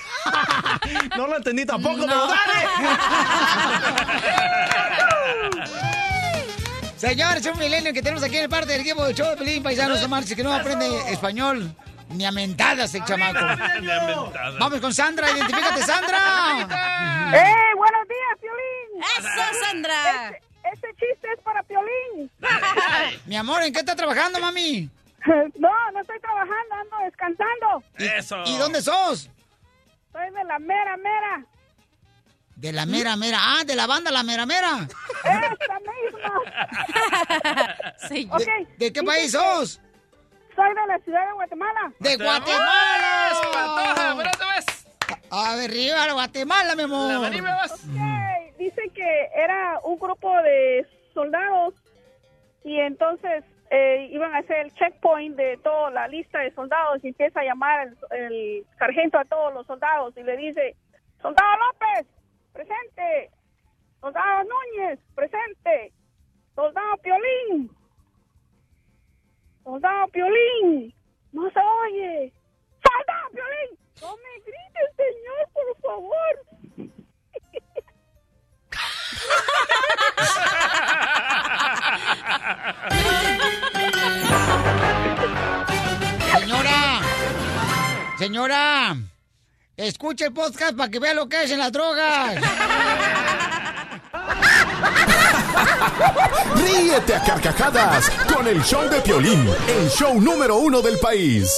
no 1.18 1.26
lo 1.26 1.36
entendí 1.36 1.66
tampoco, 1.66 2.06
pero 2.06 2.28
dale. 2.28 2.66
Señores, 6.96 7.44
es 7.44 7.52
un 7.52 7.58
milenio 7.58 7.92
que 7.92 8.00
tenemos 8.00 8.22
aquí 8.22 8.38
en 8.38 8.44
el 8.44 8.48
parte 8.48 8.72
del 8.72 8.80
equipo 8.80 9.04
del 9.04 9.14
show 9.14 9.28
de 9.28 9.36
Pelín 9.36 9.62
Paisanos 9.62 10.00
no 10.00 10.08
marches, 10.08 10.34
que 10.34 10.42
no 10.42 10.54
aprende 10.54 11.12
español. 11.12 11.76
Ni 12.10 12.24
a 12.24 12.30
mentadas 12.32 12.94
el 12.94 13.04
chamaco. 13.04 13.40
Ni 13.80 13.90
a 13.90 14.00
mentadas. 14.02 14.58
Vamos 14.58 14.80
con 14.80 14.94
Sandra, 14.94 15.30
identifícate, 15.30 15.82
Sandra. 15.82 16.18
¡Eh, 17.34 17.74
buenos 17.76 18.08
días, 18.08 18.38
Piolín! 18.40 19.02
¡Eso, 19.18 19.64
Sandra! 19.64 20.28
Este, 20.28 20.42
este 20.72 20.88
chiste 20.90 21.28
es 21.36 21.40
para 21.42 21.62
Piolín. 21.64 22.30
Mi 23.26 23.36
amor, 23.36 23.62
¿en 23.62 23.72
qué 23.72 23.80
está 23.80 23.96
trabajando, 23.96 24.38
mami? 24.40 24.88
No, 25.58 25.90
no 25.92 26.00
estoy 26.00 26.20
trabajando, 26.20 26.74
ando 26.80 26.96
descansando. 27.04 27.82
Eso. 27.98 28.42
¿Y 28.46 28.56
dónde 28.58 28.80
sos? 28.80 29.28
Soy 30.12 30.30
de 30.30 30.44
la 30.44 30.58
mera, 30.60 30.96
mera. 30.96 31.44
De 32.54 32.72
la 32.72 32.86
mera 32.86 33.16
mera. 33.16 33.38
Ah, 33.40 33.64
de 33.64 33.74
la 33.74 33.88
banda 33.88 34.12
La 34.12 34.22
Mera 34.22 34.46
Mera. 34.46 34.86
¡Esta 35.24 35.78
misma! 35.80 36.32
¿De, 38.38 38.68
de 38.78 38.92
qué 38.92 39.02
país 39.02 39.32
sos? 39.32 39.80
Soy 40.56 40.68
de 40.74 40.86
la 40.86 40.98
ciudad 41.00 41.26
de 41.26 41.32
Guatemala. 41.34 41.92
¡De 42.00 42.16
Guatemala! 42.16 43.32
A 45.30 45.56
ver, 45.56 45.70
arriba, 45.70 46.12
Guatemala, 46.12 46.74
mi 46.74 46.82
amor. 46.84 47.26
Ok, 47.26 48.58
Dice 48.58 48.82
que 48.94 49.28
era 49.34 49.78
un 49.84 49.98
grupo 49.98 50.34
de 50.42 50.86
soldados 51.12 51.74
y 52.64 52.80
entonces 52.80 53.44
eh, 53.70 54.08
iban 54.10 54.34
a 54.34 54.38
hacer 54.38 54.58
el 54.66 54.74
checkpoint 54.74 55.36
de 55.36 55.58
toda 55.58 55.90
la 55.90 56.08
lista 56.08 56.38
de 56.38 56.54
soldados 56.54 57.04
y 57.04 57.08
empieza 57.08 57.40
a 57.40 57.44
llamar 57.44 57.88
el, 57.88 58.18
el 58.18 58.66
sargento 58.78 59.18
a 59.18 59.24
todos 59.26 59.52
los 59.52 59.66
soldados 59.66 60.16
y 60.16 60.22
le 60.22 60.36
dice, 60.38 60.74
soldado 61.20 61.50
López, 61.58 62.06
presente, 62.52 63.30
soldado 64.00 64.44
Núñez, 64.44 64.98
presente, 65.14 65.92
soldado 66.54 66.96
Piolín, 67.02 67.70
soldado 69.66 70.06
Piolín, 70.12 70.94
no 71.32 71.50
se 71.50 71.58
oye, 71.58 72.32
soldado 72.84 73.30
Piolín, 73.32 73.76
no 74.00 74.16
me 74.16 74.32
grites, 74.46 74.88
señor, 74.96 75.42
por 75.52 75.68
favor. 75.82 76.34
Señora, 86.38 87.00
señora, 88.18 88.96
escuche 89.76 90.26
el 90.26 90.32
podcast 90.32 90.76
para 90.76 90.90
que 90.90 91.00
vea 91.00 91.14
lo 91.14 91.28
que 91.28 91.42
es 91.42 91.50
en 91.50 91.58
las 91.58 91.72
drogas. 91.72 92.36
Ríete 96.56 97.14
a 97.14 97.22
carcajadas 97.22 98.10
con 98.34 98.46
el 98.46 98.62
show 98.62 98.88
de 98.88 99.00
Piolín, 99.00 99.48
el 99.68 99.88
show 99.90 100.20
número 100.20 100.56
uno 100.56 100.82
del 100.82 100.98
país. 100.98 101.50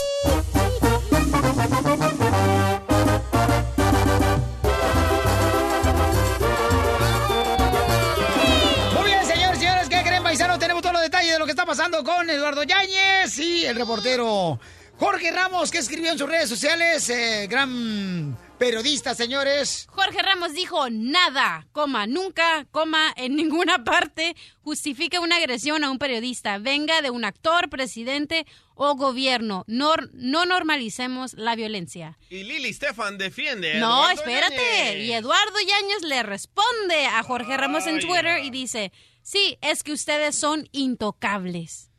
Muy 8.94 9.06
bien, 9.06 9.24
señores, 9.26 9.58
señores, 9.58 9.88
¿qué 9.88 10.02
creen, 10.02 10.22
paisanos? 10.22 10.58
Tenemos 10.58 10.82
todos 10.82 10.94
los 10.94 11.02
detalles 11.02 11.32
de 11.32 11.38
lo 11.38 11.44
que 11.44 11.52
está 11.52 11.66
pasando 11.66 12.02
con 12.04 12.28
Eduardo 12.30 12.62
Yáñez 12.62 13.38
y 13.38 13.64
el 13.64 13.76
reportero 13.76 14.58
Jorge 14.98 15.30
Ramos, 15.30 15.70
que 15.70 15.78
escribió 15.78 16.10
en 16.12 16.18
sus 16.18 16.28
redes 16.28 16.48
sociales, 16.48 17.08
eh, 17.10 17.46
gran 17.48 18.36
periodista, 18.58 19.14
señores. 19.14 19.86
Jorge 19.88 20.20
Ramos 20.22 20.52
dijo 20.52 20.90
nada, 20.90 21.66
coma, 21.72 22.06
nunca, 22.06 22.66
coma, 22.70 23.12
en 23.16 23.36
ninguna 23.36 23.84
parte 23.84 24.34
justifica 24.62 25.20
una 25.20 25.36
agresión 25.36 25.84
a 25.84 25.90
un 25.90 25.98
periodista, 25.98 26.58
venga 26.58 27.00
de 27.02 27.10
un 27.10 27.24
actor, 27.24 27.68
presidente 27.70 28.46
o 28.74 28.94
gobierno. 28.96 29.64
Nor- 29.68 30.10
no 30.12 30.44
normalicemos 30.44 31.34
la 31.34 31.54
violencia. 31.56 32.18
Y 32.30 32.44
Lili 32.44 32.72
Stefan 32.72 33.16
defiende. 33.18 33.74
a 33.76 33.80
No, 33.80 34.02
Eduardo 34.10 34.20
espérate. 34.20 34.56
Yáñez. 34.56 35.04
Y 35.06 35.12
Eduardo 35.12 35.58
Yáñez 35.66 36.02
le 36.02 36.22
responde 36.22 37.06
a 37.06 37.22
Jorge 37.22 37.56
Ramos 37.56 37.86
en 37.86 37.96
Ay, 37.96 38.00
Twitter 38.00 38.44
y 38.44 38.50
dice, 38.50 38.92
sí, 39.22 39.56
es 39.62 39.82
que 39.82 39.92
ustedes 39.92 40.36
son 40.36 40.68
intocables. 40.72 41.90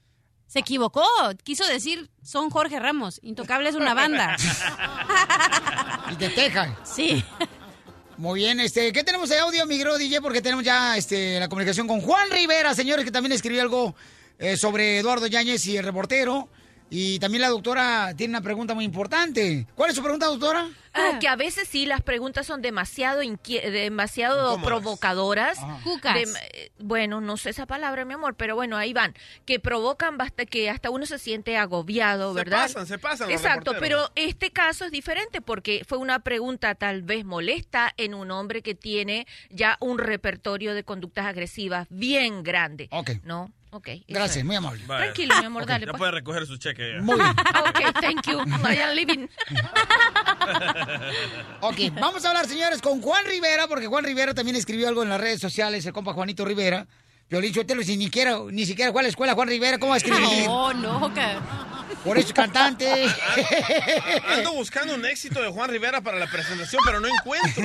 Se 0.49 0.57
equivocó, 0.57 1.05
quiso 1.43 1.63
decir 1.67 2.09
son 2.23 2.49
Jorge 2.49 2.79
Ramos, 2.79 3.19
Intocable 3.21 3.69
es 3.69 3.75
una 3.75 3.93
banda. 3.93 4.35
Y 6.11 6.15
de 6.15 6.29
Texas. 6.29 6.69
Sí. 6.83 7.23
Muy 8.17 8.39
bien, 8.39 8.59
este, 8.59 8.91
¿qué 8.91 9.03
tenemos 9.03 9.29
de 9.29 9.37
audio, 9.37 9.63
mi 9.67 9.77
DJ? 9.77 10.21
Porque 10.21 10.41
tenemos 10.41 10.65
ya 10.65 10.97
este, 10.97 11.39
la 11.39 11.47
comunicación 11.47 11.87
con 11.87 12.01
Juan 12.01 12.31
Rivera, 12.31 12.73
señores, 12.73 13.05
que 13.05 13.11
también 13.11 13.31
escribió 13.31 13.61
algo 13.61 13.95
eh, 14.39 14.57
sobre 14.57 14.97
Eduardo 14.97 15.27
Yáñez 15.27 15.67
y 15.67 15.77
el 15.77 15.85
reportero. 15.85 16.49
Y 16.89 17.19
también 17.19 17.41
la 17.41 17.49
doctora 17.49 18.13
tiene 18.15 18.31
una 18.31 18.41
pregunta 18.41 18.73
muy 18.73 18.83
importante. 18.85 19.67
¿Cuál 19.75 19.91
es 19.91 19.95
su 19.95 20.01
pregunta, 20.01 20.25
doctora? 20.25 20.67
Ah, 20.93 21.19
que 21.19 21.27
a 21.27 21.35
veces 21.35 21.67
sí 21.67 21.85
las 21.85 22.01
preguntas 22.01 22.47
son 22.47 22.61
demasiado 22.63 23.21
demasiado 23.21 24.59
provocadoras. 24.61 25.59
Cucas. 25.83 26.17
Eh, 26.17 26.71
bueno, 26.79 27.21
no 27.21 27.37
sé 27.37 27.51
esa 27.51 27.67
palabra, 27.67 28.05
mi 28.05 28.13
amor, 28.15 28.35
pero 28.35 28.55
bueno, 28.55 28.75
ahí 28.75 28.91
van. 28.93 29.13
Que 29.45 29.59
provocan 29.59 30.17
basta 30.17 30.45
que 30.45 30.69
hasta 30.69 30.89
uno 30.89 31.05
se 31.05 31.19
siente 31.19 31.57
agobiado, 31.57 32.33
Se 32.33 32.35
¿verdad? 32.35 32.61
pasan, 32.63 32.87
se 32.87 32.97
pasan 32.97 33.29
Exacto, 33.31 33.73
pero 33.79 34.09
este 34.15 34.51
caso 34.51 34.85
es 34.85 34.91
diferente 34.91 35.41
porque 35.41 35.83
fue 35.87 35.99
una 35.99 36.19
pregunta 36.19 36.75
tal 36.75 37.03
vez 37.03 37.23
molesta 37.23 37.93
en 37.97 38.13
un 38.15 38.31
hombre 38.31 38.61
que 38.63 38.73
tiene 38.75 39.27
ya 39.49 39.77
un 39.79 39.99
repertorio 39.99 40.73
de 40.73 40.83
conductas 40.83 41.25
agresivas 41.27 41.87
bien 41.89 42.43
grande. 42.43 42.87
Ok. 42.91 43.11
¿No? 43.23 43.51
Ok. 43.71 43.87
Gracias, 44.07 44.43
muy 44.43 44.55
amable. 44.55 44.83
Tranquilo, 44.85 45.35
mi 45.39 45.45
amor, 45.45 45.63
Ok, 45.63 45.69
dale. 45.69 45.85
Ya 45.85 45.91
pues. 45.91 45.99
puede 45.99 46.11
recoger 46.11 46.45
su 46.47 46.57
cheque. 46.57 46.93
ya. 46.95 47.01
Muy 47.01 47.15
bien. 47.15 47.29
Ok, 47.69 48.01
thank 48.01 48.25
you. 48.27 48.39
I 48.39 48.77
am 48.81 48.95
leaving. 48.95 49.29
Ok, 51.61 51.77
vamos 51.93 52.25
a 52.25 52.29
hablar, 52.29 52.47
señores, 52.47 52.81
con 52.81 53.01
Juan 53.01 53.23
Rivera, 53.25 53.67
porque 53.67 53.87
Juan 53.87 54.03
Rivera 54.03 54.33
también 54.33 54.55
escribió 54.55 54.87
algo 54.87 55.03
en 55.03 55.09
las 55.09 55.21
redes 55.21 55.39
sociales, 55.39 55.85
el 55.85 55.93
compa 55.93 56.13
Juanito 56.13 56.45
Rivera. 56.45 56.87
Piolín 57.27 57.53
Sotelo, 57.53 57.83
si 57.83 57.95
ni 57.95 58.05
siquiera, 58.05 58.39
ni 58.49 58.65
siquiera 58.65 58.91
fue 58.91 59.01
a 59.01 59.03
la 59.03 59.09
escuela 59.09 59.35
Juan 59.35 59.47
Rivera, 59.49 59.77
¿cómo 59.77 59.89
va 59.91 59.95
a 59.95 59.97
escribir? 59.97 60.45
No, 60.47 60.73
no, 60.73 61.13
que... 61.13 61.21
Por 62.03 62.17
eso 62.17 62.29
es 62.29 62.33
cantante. 62.33 63.05
Ando 64.29 64.53
buscando 64.53 64.95
un 64.95 65.05
éxito 65.05 65.41
de 65.41 65.49
Juan 65.49 65.69
Rivera 65.69 66.01
para 66.01 66.17
la 66.17 66.27
presentación, 66.27 66.81
pero 66.85 66.99
no 66.99 67.07
encuentro. 67.07 67.63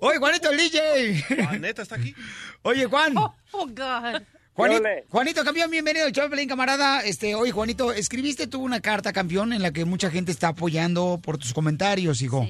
Oye, 0.00 0.18
Juanito, 0.18 0.50
el 0.50 0.56
DJ. 0.56 1.24
Ah, 1.48 1.56
¿Neta 1.58 1.82
está 1.82 1.96
aquí? 1.96 2.14
Oye, 2.62 2.86
Juan. 2.86 3.14
Oh, 3.16 3.34
God. 3.66 4.22
Juanito, 4.56 4.82
Juanito, 5.10 5.44
campeón, 5.44 5.70
bienvenido 5.70 6.06
al 6.06 6.30
Pelín, 6.30 6.48
camarada. 6.48 7.02
Este, 7.04 7.34
oye, 7.34 7.52
Juanito, 7.52 7.92
escribiste 7.92 8.46
tú 8.46 8.62
una 8.62 8.80
carta, 8.80 9.12
campeón, 9.12 9.52
en 9.52 9.60
la 9.60 9.70
que 9.70 9.84
mucha 9.84 10.10
gente 10.10 10.32
está 10.32 10.48
apoyando 10.48 11.20
por 11.22 11.36
tus 11.36 11.52
comentarios, 11.52 12.22
hijo. 12.22 12.48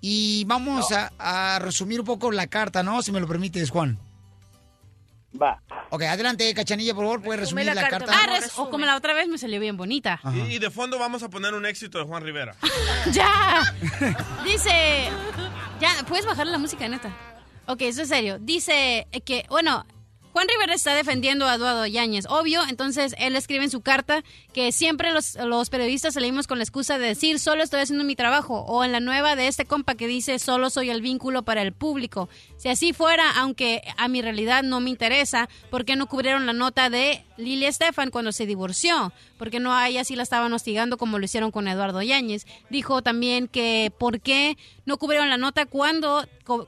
Y 0.00 0.44
vamos 0.46 0.90
a, 0.92 1.12
a 1.18 1.58
resumir 1.58 2.00
un 2.00 2.06
poco 2.06 2.32
la 2.32 2.46
carta, 2.46 2.82
¿no? 2.82 3.02
Si 3.02 3.12
me 3.12 3.20
lo 3.20 3.28
permites, 3.28 3.70
Juan. 3.70 3.98
Va. 5.40 5.60
Ok, 5.90 6.02
adelante, 6.04 6.52
Cachanilla, 6.54 6.94
por 6.94 7.04
favor, 7.04 7.22
puedes 7.22 7.40
resumir 7.40 7.66
la, 7.66 7.74
carta. 7.88 8.10
Ah, 8.10 8.26
res- 8.40 8.52
o 8.56 8.70
como 8.70 8.86
la 8.86 8.96
otra 8.96 9.12
vez 9.12 9.28
me 9.28 9.36
salió 9.36 9.60
bien 9.60 9.76
bonita. 9.76 10.20
Y, 10.34 10.54
y 10.54 10.58
de 10.58 10.70
fondo 10.70 10.98
vamos 10.98 11.22
a 11.22 11.28
poner 11.28 11.52
un 11.52 11.66
éxito 11.66 11.98
de 11.98 12.04
Juan 12.04 12.22
Rivera. 12.24 12.54
¡Ya! 13.12 13.62
Dice. 14.44 15.10
Ya, 15.80 15.90
puedes 16.08 16.24
bajarle 16.24 16.52
la 16.52 16.58
música, 16.58 16.88
neta. 16.88 17.10
Ok, 17.66 17.82
eso 17.82 18.02
es 18.02 18.08
serio. 18.08 18.38
Dice 18.40 19.06
que, 19.24 19.44
bueno, 19.50 19.84
Juan 20.32 20.48
Rivera 20.48 20.72
está 20.72 20.94
defendiendo 20.94 21.46
a 21.46 21.56
Eduardo 21.56 21.86
Yáñez, 21.86 22.24
obvio. 22.26 22.62
Entonces, 22.66 23.14
él 23.18 23.36
escribe 23.36 23.64
en 23.64 23.70
su 23.70 23.82
carta 23.82 24.24
que 24.52 24.72
siempre 24.72 25.12
los, 25.12 25.34
los 25.36 25.70
periodistas 25.70 26.14
salimos 26.14 26.46
con 26.46 26.58
la 26.58 26.64
excusa 26.64 26.98
de 26.98 27.06
decir 27.06 27.38
solo 27.38 27.62
estoy 27.62 27.80
haciendo 27.80 28.04
mi 28.04 28.16
trabajo. 28.16 28.60
O 28.60 28.84
en 28.84 28.92
la 28.92 29.00
nueva 29.00 29.36
de 29.36 29.48
este 29.48 29.64
compa 29.64 29.94
que 29.94 30.06
dice 30.06 30.38
solo 30.38 30.70
soy 30.70 30.90
el 30.90 31.00
vínculo 31.00 31.42
para 31.42 31.62
el 31.62 31.72
público. 31.72 32.28
Si 32.56 32.68
así 32.68 32.92
fuera, 32.92 33.30
aunque 33.38 33.82
a 33.96 34.08
mi 34.08 34.22
realidad 34.22 34.62
no 34.62 34.80
me 34.80 34.90
interesa, 34.90 35.48
¿por 35.70 35.84
qué 35.84 35.96
no 35.96 36.06
cubrieron 36.06 36.46
la 36.46 36.52
nota 36.52 36.90
de 36.90 37.24
Lili 37.36 37.66
Estefan 37.66 38.10
cuando 38.10 38.32
se 38.32 38.46
divorció? 38.46 39.12
Porque 39.38 39.58
no 39.58 39.74
a 39.74 39.88
ella 39.88 40.04
sí 40.04 40.16
la 40.16 40.22
estaban 40.22 40.52
hostigando 40.52 40.98
como 40.98 41.18
lo 41.18 41.24
hicieron 41.24 41.50
con 41.50 41.66
Eduardo 41.66 42.02
Yáñez. 42.02 42.46
Dijo 42.70 43.02
también 43.02 43.48
que 43.48 43.92
por 43.98 44.20
qué 44.20 44.56
no 44.84 44.98
cubrieron 44.98 45.30
la 45.30 45.38
nota 45.38 45.66
cuando 45.66 46.26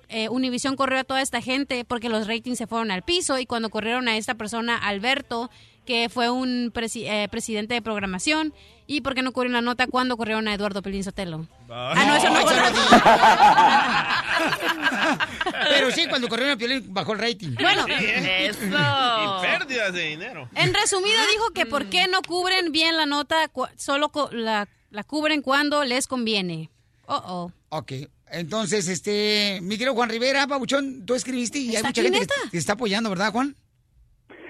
eh, 0.09 0.29
Univision 0.29 0.77
corrió 0.77 1.01
a 1.01 1.05
toda 1.05 1.21
esta 1.21 1.41
gente 1.41 1.85
porque 1.85 2.09
los 2.09 2.27
ratings 2.27 2.59
se 2.59 2.67
fueron 2.67 2.91
al 2.91 3.03
piso 3.03 3.39
y 3.39 3.47
cuando 3.47 3.71
corrieron 3.71 4.09
a 4.09 4.17
esta 4.17 4.35
persona, 4.35 4.77
Alberto, 4.77 5.51
que 5.85 6.09
fue 6.09 6.31
un 6.31 6.73
presi- 6.73 7.07
eh, 7.09 7.29
presidente 7.31 7.75
de 7.75 7.83
programación, 7.83 8.53
y 8.87 9.01
por 9.01 9.15
qué 9.15 9.23
no 9.23 9.33
cubrieron 9.33 9.55
la 9.55 9.61
nota 9.63 9.87
cuando 9.87 10.17
corrieron 10.17 10.47
a 10.49 10.55
Eduardo 10.55 10.83
Pelín 10.83 11.05
Sotelo. 11.05 11.47
Ah, 11.71 11.95
no, 12.07 12.17
eso 12.17 12.29
no 12.31 12.41
fue. 12.41 12.55
Pero 15.71 15.91
sí, 15.91 16.07
cuando 16.09 16.29
corrió 16.29 16.53
el 16.53 16.59
Piolín 16.59 16.93
bajó 16.93 17.13
el 17.13 17.19
rating. 17.19 17.55
Bueno. 17.61 17.87
Eso. 17.89 18.59
Y 18.65 19.43
pérdidas 19.43 19.93
de 19.93 20.09
dinero. 20.09 20.49
En 20.55 20.75
resumido 20.75 21.19
dijo 21.33 21.51
que 21.51 21.67
por 21.67 21.87
qué 21.87 22.07
no 22.09 22.23
cubren 22.23 22.73
bien 22.73 22.97
la 22.97 23.07
nota, 23.07 23.51
solo 23.77 24.11
co- 24.11 24.31
la, 24.33 24.69
la 24.91 25.05
cubren 25.05 25.43
cuando 25.43 25.85
les 25.85 26.07
conviene. 26.07 26.71
Oh, 27.07 27.23
oh. 27.27 27.53
Ok, 27.71 27.93
entonces, 28.31 28.89
este, 28.89 29.59
mi 29.63 29.77
querido 29.77 29.95
Juan 29.95 30.09
Rivera, 30.09 30.47
Pabuchón, 30.47 31.05
tú 31.05 31.15
escribiste 31.15 31.59
y 31.59 31.71
hay 31.71 31.77
¿Está 31.77 31.89
mucha 31.89 32.03
gente 32.03 32.21
que 32.21 32.27
te 32.51 32.59
está 32.59 32.75
apoyando, 32.75 33.11
¿verdad, 33.11 33.33
Juan? 33.33 33.57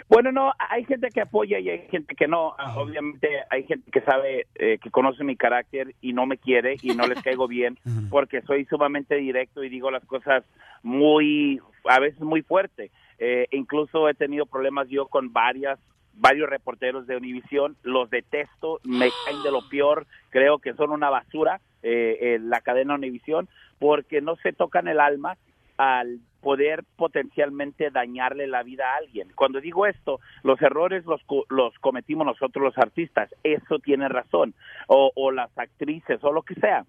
Bueno, 0.08 0.32
no, 0.32 0.52
hay 0.58 0.84
gente 0.84 1.08
que 1.08 1.22
apoya 1.22 1.58
y 1.58 1.70
hay 1.70 1.88
gente 1.88 2.14
que 2.14 2.28
no. 2.28 2.54
Obviamente 2.76 3.28
hay 3.50 3.64
gente 3.64 3.90
que 3.90 4.00
sabe, 4.02 4.46
eh, 4.54 4.78
que 4.82 4.90
conoce 4.90 5.24
mi 5.24 5.36
carácter 5.36 5.94
y 6.00 6.12
no 6.12 6.26
me 6.26 6.36
quiere 6.36 6.76
y 6.82 6.94
no 6.94 7.06
les 7.06 7.22
caigo 7.22 7.48
bien 7.48 7.78
porque 8.10 8.42
soy 8.42 8.64
sumamente 8.66 9.16
directo 9.16 9.64
y 9.64 9.68
digo 9.68 9.90
las 9.90 10.04
cosas 10.04 10.44
muy, 10.82 11.60
a 11.84 12.00
veces 12.00 12.20
muy 12.20 12.42
fuerte. 12.42 12.90
Eh, 13.18 13.46
incluso 13.52 14.08
he 14.08 14.14
tenido 14.14 14.46
problemas 14.46 14.88
yo 14.88 15.06
con 15.06 15.32
varias 15.32 15.78
varios 16.16 16.48
reporteros 16.48 17.06
de 17.06 17.16
Univisión, 17.16 17.76
los 17.82 18.10
detesto, 18.10 18.80
me 18.84 19.10
caen 19.24 19.42
de 19.42 19.50
lo 19.50 19.68
peor, 19.68 20.06
creo 20.30 20.58
que 20.58 20.74
son 20.74 20.90
una 20.90 21.10
basura 21.10 21.60
eh, 21.82 22.18
eh, 22.20 22.38
la 22.40 22.60
cadena 22.60 22.94
Univisión 22.94 23.48
porque 23.78 24.20
no 24.20 24.36
se 24.36 24.52
tocan 24.52 24.88
el 24.88 25.00
alma 25.00 25.36
al 25.76 26.20
poder 26.40 26.84
potencialmente 26.96 27.90
dañarle 27.90 28.46
la 28.46 28.62
vida 28.62 28.84
a 28.92 28.96
alguien. 28.98 29.32
Cuando 29.34 29.60
digo 29.60 29.86
esto, 29.86 30.20
los 30.42 30.60
errores 30.60 31.04
los, 31.06 31.22
los 31.48 31.78
cometimos 31.78 32.26
nosotros 32.26 32.62
los 32.62 32.78
artistas, 32.78 33.34
eso 33.42 33.78
tiene 33.78 34.08
razón, 34.08 34.54
o, 34.86 35.10
o 35.14 35.30
las 35.30 35.56
actrices, 35.56 36.22
o 36.22 36.32
lo 36.32 36.42
que 36.42 36.54
sea. 36.56 36.84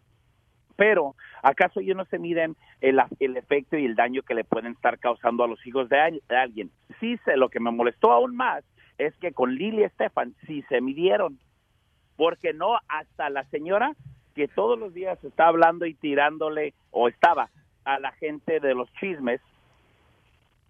Pero, 0.75 1.15
¿acaso 1.41 1.79
ellos 1.79 1.95
no 1.95 2.05
se 2.05 2.19
miden 2.19 2.57
el, 2.81 3.01
el 3.19 3.37
efecto 3.37 3.77
y 3.77 3.85
el 3.85 3.95
daño 3.95 4.23
que 4.23 4.33
le 4.35 4.43
pueden 4.43 4.73
estar 4.73 4.99
causando 4.99 5.43
a 5.43 5.47
los 5.47 5.65
hijos 5.65 5.87
de 5.87 6.19
alguien? 6.27 6.69
Sí, 6.99 7.17
sé, 7.23 7.37
lo 7.37 7.49
que 7.49 7.61
me 7.61 7.71
molestó 7.71 8.11
aún 8.11 8.35
más 8.35 8.63
es 8.97 9.15
que 9.17 9.31
con 9.31 9.55
Lili 9.55 9.83
Estefan 9.83 10.35
sí 10.45 10.63
se 10.69 10.81
midieron, 10.81 11.39
porque 12.17 12.53
no 12.53 12.77
hasta 12.87 13.29
la 13.29 13.43
señora 13.45 13.93
que 14.35 14.47
todos 14.49 14.77
los 14.77 14.93
días 14.93 15.21
está 15.23 15.47
hablando 15.47 15.85
y 15.85 15.93
tirándole, 15.93 16.73
o 16.91 17.07
estaba, 17.07 17.49
a 17.85 17.99
la 17.99 18.11
gente 18.13 18.59
de 18.59 18.73
los 18.73 18.91
chismes, 18.95 19.41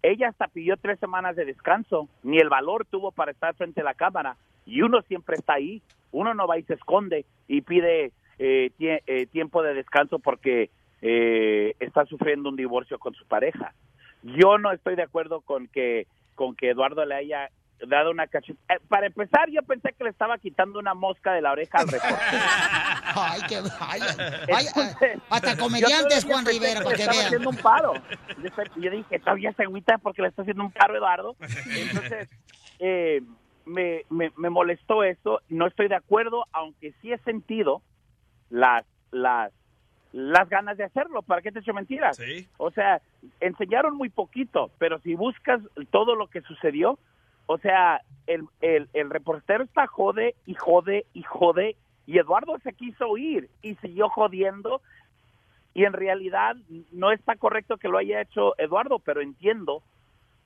ella 0.02 0.28
hasta 0.28 0.48
pidió 0.48 0.76
tres 0.76 1.00
semanas 1.00 1.34
de 1.34 1.44
descanso, 1.44 2.08
ni 2.22 2.38
el 2.38 2.48
valor 2.48 2.86
tuvo 2.88 3.10
para 3.10 3.32
estar 3.32 3.54
frente 3.54 3.80
a 3.80 3.84
la 3.84 3.94
cámara, 3.94 4.36
y 4.64 4.82
uno 4.82 5.02
siempre 5.02 5.36
está 5.36 5.54
ahí, 5.54 5.82
uno 6.12 6.34
no 6.34 6.46
va 6.46 6.58
y 6.58 6.62
se 6.62 6.74
esconde 6.74 7.24
y 7.48 7.62
pide 7.62 8.12
eh, 8.38 8.70
eh, 8.78 9.26
tiempo 9.26 9.62
de 9.62 9.74
descanso 9.74 10.18
porque 10.18 10.70
eh, 11.02 11.74
está 11.80 12.04
sufriendo 12.06 12.48
un 12.48 12.56
divorcio 12.56 12.98
con 12.98 13.14
su 13.14 13.26
pareja. 13.26 13.72
Yo 14.22 14.58
no 14.58 14.72
estoy 14.72 14.96
de 14.96 15.02
acuerdo 15.02 15.40
con 15.40 15.68
que 15.68 16.06
con 16.34 16.54
que 16.54 16.70
Eduardo 16.70 17.04
le 17.06 17.14
haya 17.14 17.50
dado 17.88 18.10
una 18.10 18.26
cachetada. 18.26 18.80
para 18.88 19.06
empezar, 19.06 19.50
yo 19.50 19.62
pensé 19.62 19.92
que 19.92 20.04
le 20.04 20.10
estaba 20.10 20.38
quitando 20.38 20.78
una 20.78 20.94
mosca 20.94 21.32
de 21.32 21.42
la 21.42 21.52
oreja 21.52 21.78
al 21.78 21.88
reportero. 21.88 22.18
Ay, 23.18 23.40
qué 23.48 23.60
ay, 23.80 24.00
Entonces, 24.66 25.18
hasta 25.30 25.56
comediantes, 25.56 26.24
Juan 26.24 26.44
Rivera, 26.44 26.80
para 26.82 26.90
le 26.90 26.96
que 26.96 27.02
estaba 27.02 27.16
vean. 27.18 27.26
haciendo 27.26 27.50
un 27.50 27.56
paro. 27.56 27.94
Yo, 28.42 28.80
yo 28.82 28.90
dije, 28.90 29.18
todavía 29.20 29.52
se 29.52 29.62
agüita 29.62 29.98
porque 29.98 30.22
le 30.22 30.28
está 30.28 30.42
haciendo 30.42 30.64
un 30.64 30.70
paro, 30.72 30.96
Eduardo. 30.96 31.36
Entonces, 31.40 32.28
eh, 32.78 33.22
me, 33.64 34.04
me, 34.10 34.32
me 34.36 34.50
molestó 34.50 35.02
eso. 35.02 35.40
No 35.48 35.66
estoy 35.66 35.88
de 35.88 35.96
acuerdo, 35.96 36.46
aunque 36.52 36.92
sí 37.00 37.12
he 37.12 37.18
sentido 37.18 37.80
las, 38.50 38.84
las, 39.10 39.52
las 40.12 40.48
ganas 40.48 40.76
de 40.76 40.84
hacerlo. 40.84 41.22
¿Para 41.22 41.42
qué 41.42 41.52
te 41.52 41.60
echo 41.60 41.72
mentiras? 41.74 42.20
O 42.58 42.70
sea, 42.70 43.00
enseñaron 43.40 43.96
muy 43.96 44.08
poquito, 44.10 44.70
pero 44.78 44.98
si 45.00 45.14
buscas 45.14 45.60
todo 45.90 46.14
lo 46.14 46.28
que 46.28 46.42
sucedió, 46.42 46.98
o 47.46 47.58
sea, 47.58 48.02
el, 48.26 48.46
el, 48.60 48.88
el 48.92 49.10
reportero 49.10 49.64
está 49.64 49.86
jode 49.86 50.34
y 50.46 50.54
jode 50.54 51.06
y 51.14 51.22
jode 51.22 51.76
y 52.06 52.18
Eduardo 52.18 52.58
se 52.62 52.72
quiso 52.72 53.16
ir 53.16 53.48
y 53.62 53.74
siguió 53.76 54.08
jodiendo 54.08 54.80
y 55.74 55.84
en 55.84 55.92
realidad 55.92 56.56
no 56.92 57.12
está 57.12 57.36
correcto 57.36 57.76
que 57.76 57.88
lo 57.88 57.98
haya 57.98 58.20
hecho 58.20 58.58
Eduardo, 58.58 58.98
pero 58.98 59.20
entiendo 59.20 59.82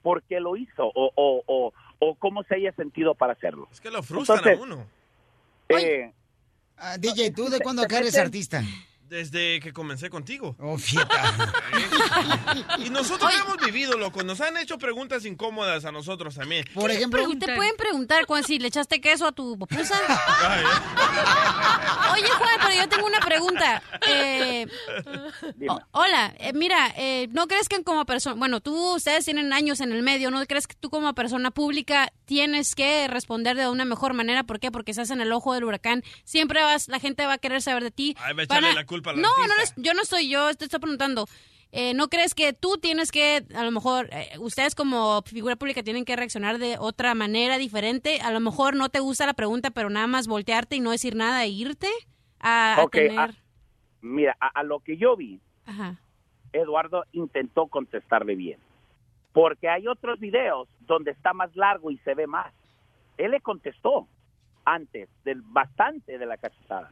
por 0.03 0.23
qué 0.23 0.41
lo 0.41 0.57
hizo 0.57 0.87
o, 0.87 1.13
o, 1.15 1.43
o, 1.47 1.73
o 1.99 2.15
cómo 2.17 2.43
se 2.45 2.55
haya 2.57 2.73
sentido 2.73 3.15
para 3.15 3.35
hacerlo. 3.35 3.69
Es 3.71 3.81
que 3.81 3.91
lo 3.91 4.03
frustran 4.03 4.39
Entonces, 4.39 4.59
a 4.59 4.63
uno. 4.63 4.87
Eh, 5.69 6.13
Ah, 6.83 6.97
DJ, 6.97 7.31
¿tú 7.33 7.51
de 7.51 7.61
cuándo 7.61 7.83
acá 7.83 7.99
eres 7.99 8.17
artista? 8.17 8.63
Desde 9.11 9.59
que 9.59 9.73
comencé 9.73 10.09
contigo. 10.09 10.55
Oh, 10.61 10.79
fieta. 10.79 11.11
Y 12.79 12.91
nosotros 12.91 13.31
hemos 13.35 13.57
vivido, 13.65 13.99
loco. 13.99 14.23
Nos 14.23 14.41
han 14.41 14.57
hecho 14.57 14.79
preguntas 14.79 15.25
incómodas 15.25 15.85
a 15.85 15.91
nosotros 15.93 16.35
también. 16.37 16.65
Por 16.75 16.91
ejemplo, 16.91 17.27
¿Te 17.39 17.55
pueden 17.55 17.77
preguntar 17.77 18.27
cuando 18.27 18.47
si 18.47 18.59
le 18.59 18.69
echaste 18.69 19.01
queso 19.01 19.27
a 19.27 19.33
tu 19.33 19.59
pupusa? 19.59 19.95
Oye, 22.13 22.29
Juan, 22.29 22.59
pero 22.63 22.75
yo 22.75 22.89
tengo 22.89 23.07
una 23.07 23.21
pregunta. 23.21 23.83
Eh, 24.07 24.67
o- 25.69 25.81
hola, 25.93 26.35
eh, 26.39 26.53
mira, 26.53 26.93
eh, 26.97 27.29
¿no 27.33 27.47
crees 27.49 27.69
que 27.69 27.83
como 27.83 28.05
persona, 28.07 28.37
bueno, 28.37 28.61
tú, 28.61 28.95
ustedes 28.97 29.25
tienen 29.25 29.53
años 29.53 29.81
en 29.81 29.93
el 29.93 30.03
medio, 30.03 30.31
¿no 30.31 30.45
crees 30.47 30.67
que 30.67 30.75
tú 30.75 30.91
como 30.91 31.15
persona 31.15 31.51
pública 31.51 32.13
tienes 32.27 32.75
que 32.75 33.09
responder 33.09 33.57
de 33.57 33.69
una 33.69 33.85
mejor 33.85 34.15
manera? 34.15 34.45
¿Por 34.45 34.61
qué? 34.61 34.71
Porque 34.71 34.91
estás 34.93 35.11
en 35.11 35.21
el 35.21 35.33
ojo 35.33 35.55
del 35.55 35.65
huracán. 35.65 36.03
Siempre 36.25 36.63
vas, 36.63 36.89
la 36.89 37.01
gente 37.01 37.27
va 37.27 37.35
a 37.35 37.39
querer 37.39 37.63
saber 37.63 37.83
de 37.83 37.91
ti. 37.91 38.17
Ay, 38.19 38.35
va 38.35 38.43
a 38.43 38.47
Van 38.47 38.59
echarle 38.59 38.75
la 38.75 38.87
culpa 38.87 39.00
la 39.07 39.23
No, 39.23 39.29
no, 39.49 39.57
les- 39.59 39.75
yo 39.77 39.95
no 39.95 40.05
soy 40.05 40.29
yo, 40.29 40.55
te 40.55 40.65
estoy 40.65 40.81
preguntando. 40.81 41.27
Eh, 41.73 41.95
¿No 41.95 42.09
crees 42.09 42.35
que 42.35 42.53
tú 42.53 42.79
tienes 42.79 43.13
que, 43.13 43.45
a 43.55 43.63
lo 43.63 43.71
mejor, 43.71 44.09
eh, 44.13 44.31
ustedes 44.41 44.75
como 44.75 45.23
figura 45.23 45.55
pública 45.55 45.85
tienen 45.85 46.05
que 46.05 46.17
reaccionar 46.17 46.59
de 46.59 46.77
otra 46.79 47.15
manera 47.15 47.59
diferente? 47.59 48.21
A 48.23 48.33
lo 48.33 48.41
mejor 48.41 48.75
no 48.75 48.89
te 48.89 48.99
gusta 48.99 49.25
la 49.25 49.35
pregunta, 49.35 49.71
pero 49.71 49.89
nada 49.89 50.09
más 50.09 50.27
voltearte 50.27 50.75
y 50.77 50.81
no 50.81 50.91
decir 50.91 51.15
nada 51.15 51.45
e 51.45 51.49
irte 51.51 51.89
a, 52.41 52.75
a 52.81 52.83
Ok, 52.85 52.93
tener... 52.93 53.19
ah, 53.21 53.31
mira, 54.01 54.37
a, 54.41 54.49
a 54.49 54.63
lo 54.65 54.81
que 54.81 54.97
yo 54.97 55.17
vi, 55.17 55.41
Ajá. 55.67 56.01
Eduardo 56.53 57.05
intentó 57.13 57.69
contestarle 57.69 58.35
bien. 58.35 58.59
Porque 59.33 59.69
hay 59.69 59.87
otros 59.87 60.19
videos 60.19 60.69
donde 60.81 61.13
está 61.13 61.33
más 61.35 61.55
largo 61.55 61.93
y 61.93 61.99
se 61.99 62.15
ve 62.15 62.27
más. 62.27 62.53
Él 63.17 63.31
le 63.31 63.41
contestó 63.41 64.09
antes 64.65 65.09
del 65.25 65.41
bastante 65.43 66.19
de 66.19 66.27
la 66.27 66.37
cachetada. 66.37 66.91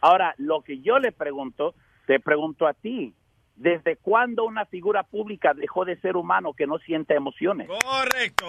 Ahora, 0.00 0.34
lo 0.38 0.62
que 0.62 0.80
yo 0.80 0.98
le 0.98 1.12
pregunto, 1.12 1.74
te 2.06 2.20
pregunto 2.20 2.66
a 2.66 2.74
ti, 2.74 3.14
¿desde 3.56 3.96
cuándo 3.96 4.44
una 4.44 4.64
figura 4.66 5.02
pública 5.02 5.52
dejó 5.54 5.84
de 5.84 5.96
ser 6.00 6.16
humano 6.16 6.52
que 6.54 6.66
no 6.66 6.78
siente 6.78 7.14
emociones? 7.14 7.68
Correcto. 7.68 8.46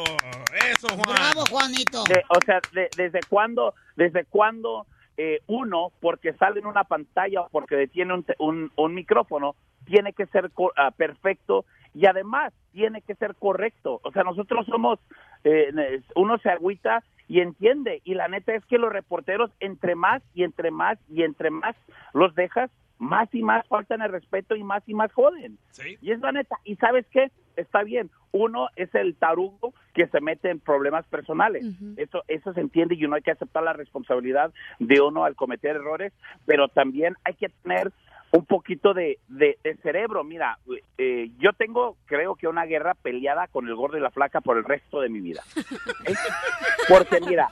Eso, 0.72 0.88
Juan. 0.90 1.16
Bravo, 1.16 1.46
Juanito. 1.50 2.06
De- 2.06 2.24
o 2.30 2.40
sea, 2.46 2.62
de- 2.72 2.92
¿desde 2.96 3.24
cuándo, 3.24 3.74
desde 3.96 4.26
cuándo 4.26 4.86
eh, 5.22 5.42
uno, 5.48 5.92
porque 6.00 6.32
sale 6.34 6.62
en 6.62 6.66
una 6.66 6.86
pantalla 6.86 7.42
o 7.42 7.50
porque 7.50 7.88
tiene 7.88 8.14
un, 8.14 8.24
te- 8.24 8.36
un- 8.40 8.72
un 8.78 8.94
micrófono, 8.94 9.56
tiene 9.86 10.14
que 10.14 10.26
ser 10.28 10.50
co- 10.52 10.72
ah, 10.78 10.92
perfecto 10.92 11.66
y 11.94 12.06
además 12.06 12.54
tiene 12.72 13.02
que 13.02 13.16
ser 13.16 13.36
correcto? 13.36 14.00
O 14.04 14.12
sea, 14.14 14.24
nosotros 14.24 14.66
somos, 14.68 14.98
eh, 15.44 15.74
uno 16.16 16.38
se 16.38 16.50
agüita 16.50 17.04
y 17.30 17.42
entiende, 17.42 18.02
y 18.04 18.16
la 18.16 18.28
neta 18.28 18.56
es 18.56 18.66
que 18.66 18.80
los 18.80 18.92
reporteros, 18.92 19.52
entre 19.60 19.94
más 19.96 20.24
y 20.34 20.44
entre 20.44 20.72
más 20.72 20.98
y 21.08 21.22
entre 21.22 21.52
más 21.52 21.76
los 22.12 22.34
dejas, 22.34 22.72
más 22.98 23.34
y 23.34 23.44
más 23.44 23.66
faltan 23.68 24.02
el 24.02 24.12
respeto 24.12 24.56
y 24.56 24.64
más 24.64 24.84
y 24.88 24.96
más 24.96 25.14
joden. 25.14 25.58
Y 26.02 26.12
es 26.12 26.20
la 26.20 26.32
neta. 26.32 26.58
¿Y 26.66 26.76
sabes 26.78 27.06
qué? 27.12 27.32
Está 27.56 27.84
bien. 27.84 28.10
Uno 28.32 28.68
es 28.76 28.94
el 28.96 29.16
tarugo 29.16 29.74
que 29.94 30.08
se 30.08 30.20
mete 30.22 30.50
en 30.50 30.60
problemas 30.60 31.06
personales. 31.06 31.64
Eso 31.98 32.24
eso 32.28 32.52
se 32.54 32.62
entiende 32.62 32.96
y 32.96 33.06
uno 33.06 33.16
hay 33.16 33.22
que 33.22 33.32
aceptar 33.32 33.64
la 33.64 33.74
responsabilidad 33.74 34.52
de 34.80 35.00
uno 35.00 35.24
al 35.24 35.36
cometer 35.36 35.76
errores, 35.76 36.12
pero 36.48 36.68
también 36.68 37.16
hay 37.24 37.36
que 37.36 37.50
tener 37.50 37.92
un 38.32 38.46
poquito 38.46 38.94
de, 38.94 39.18
de- 39.28 39.58
de 39.64 39.76
cerebro. 39.78 40.24
Mira, 40.24 40.60
eh, 40.98 41.32
yo 41.40 41.54
tengo, 41.54 41.98
creo 42.06 42.36
que 42.36 42.48
una 42.48 42.66
guerra 42.66 42.94
peleada 42.94 43.48
con 43.48 43.68
el 43.68 43.76
gordo 43.76 43.98
y 43.98 44.02
la 44.02 44.12
flaca 44.12 44.40
por 44.42 44.58
el 44.58 44.64
resto 44.66 45.02
de 45.02 45.10
mi 45.10 45.20
vida. 45.20 45.42
Porque 46.88 47.20
mira, 47.22 47.50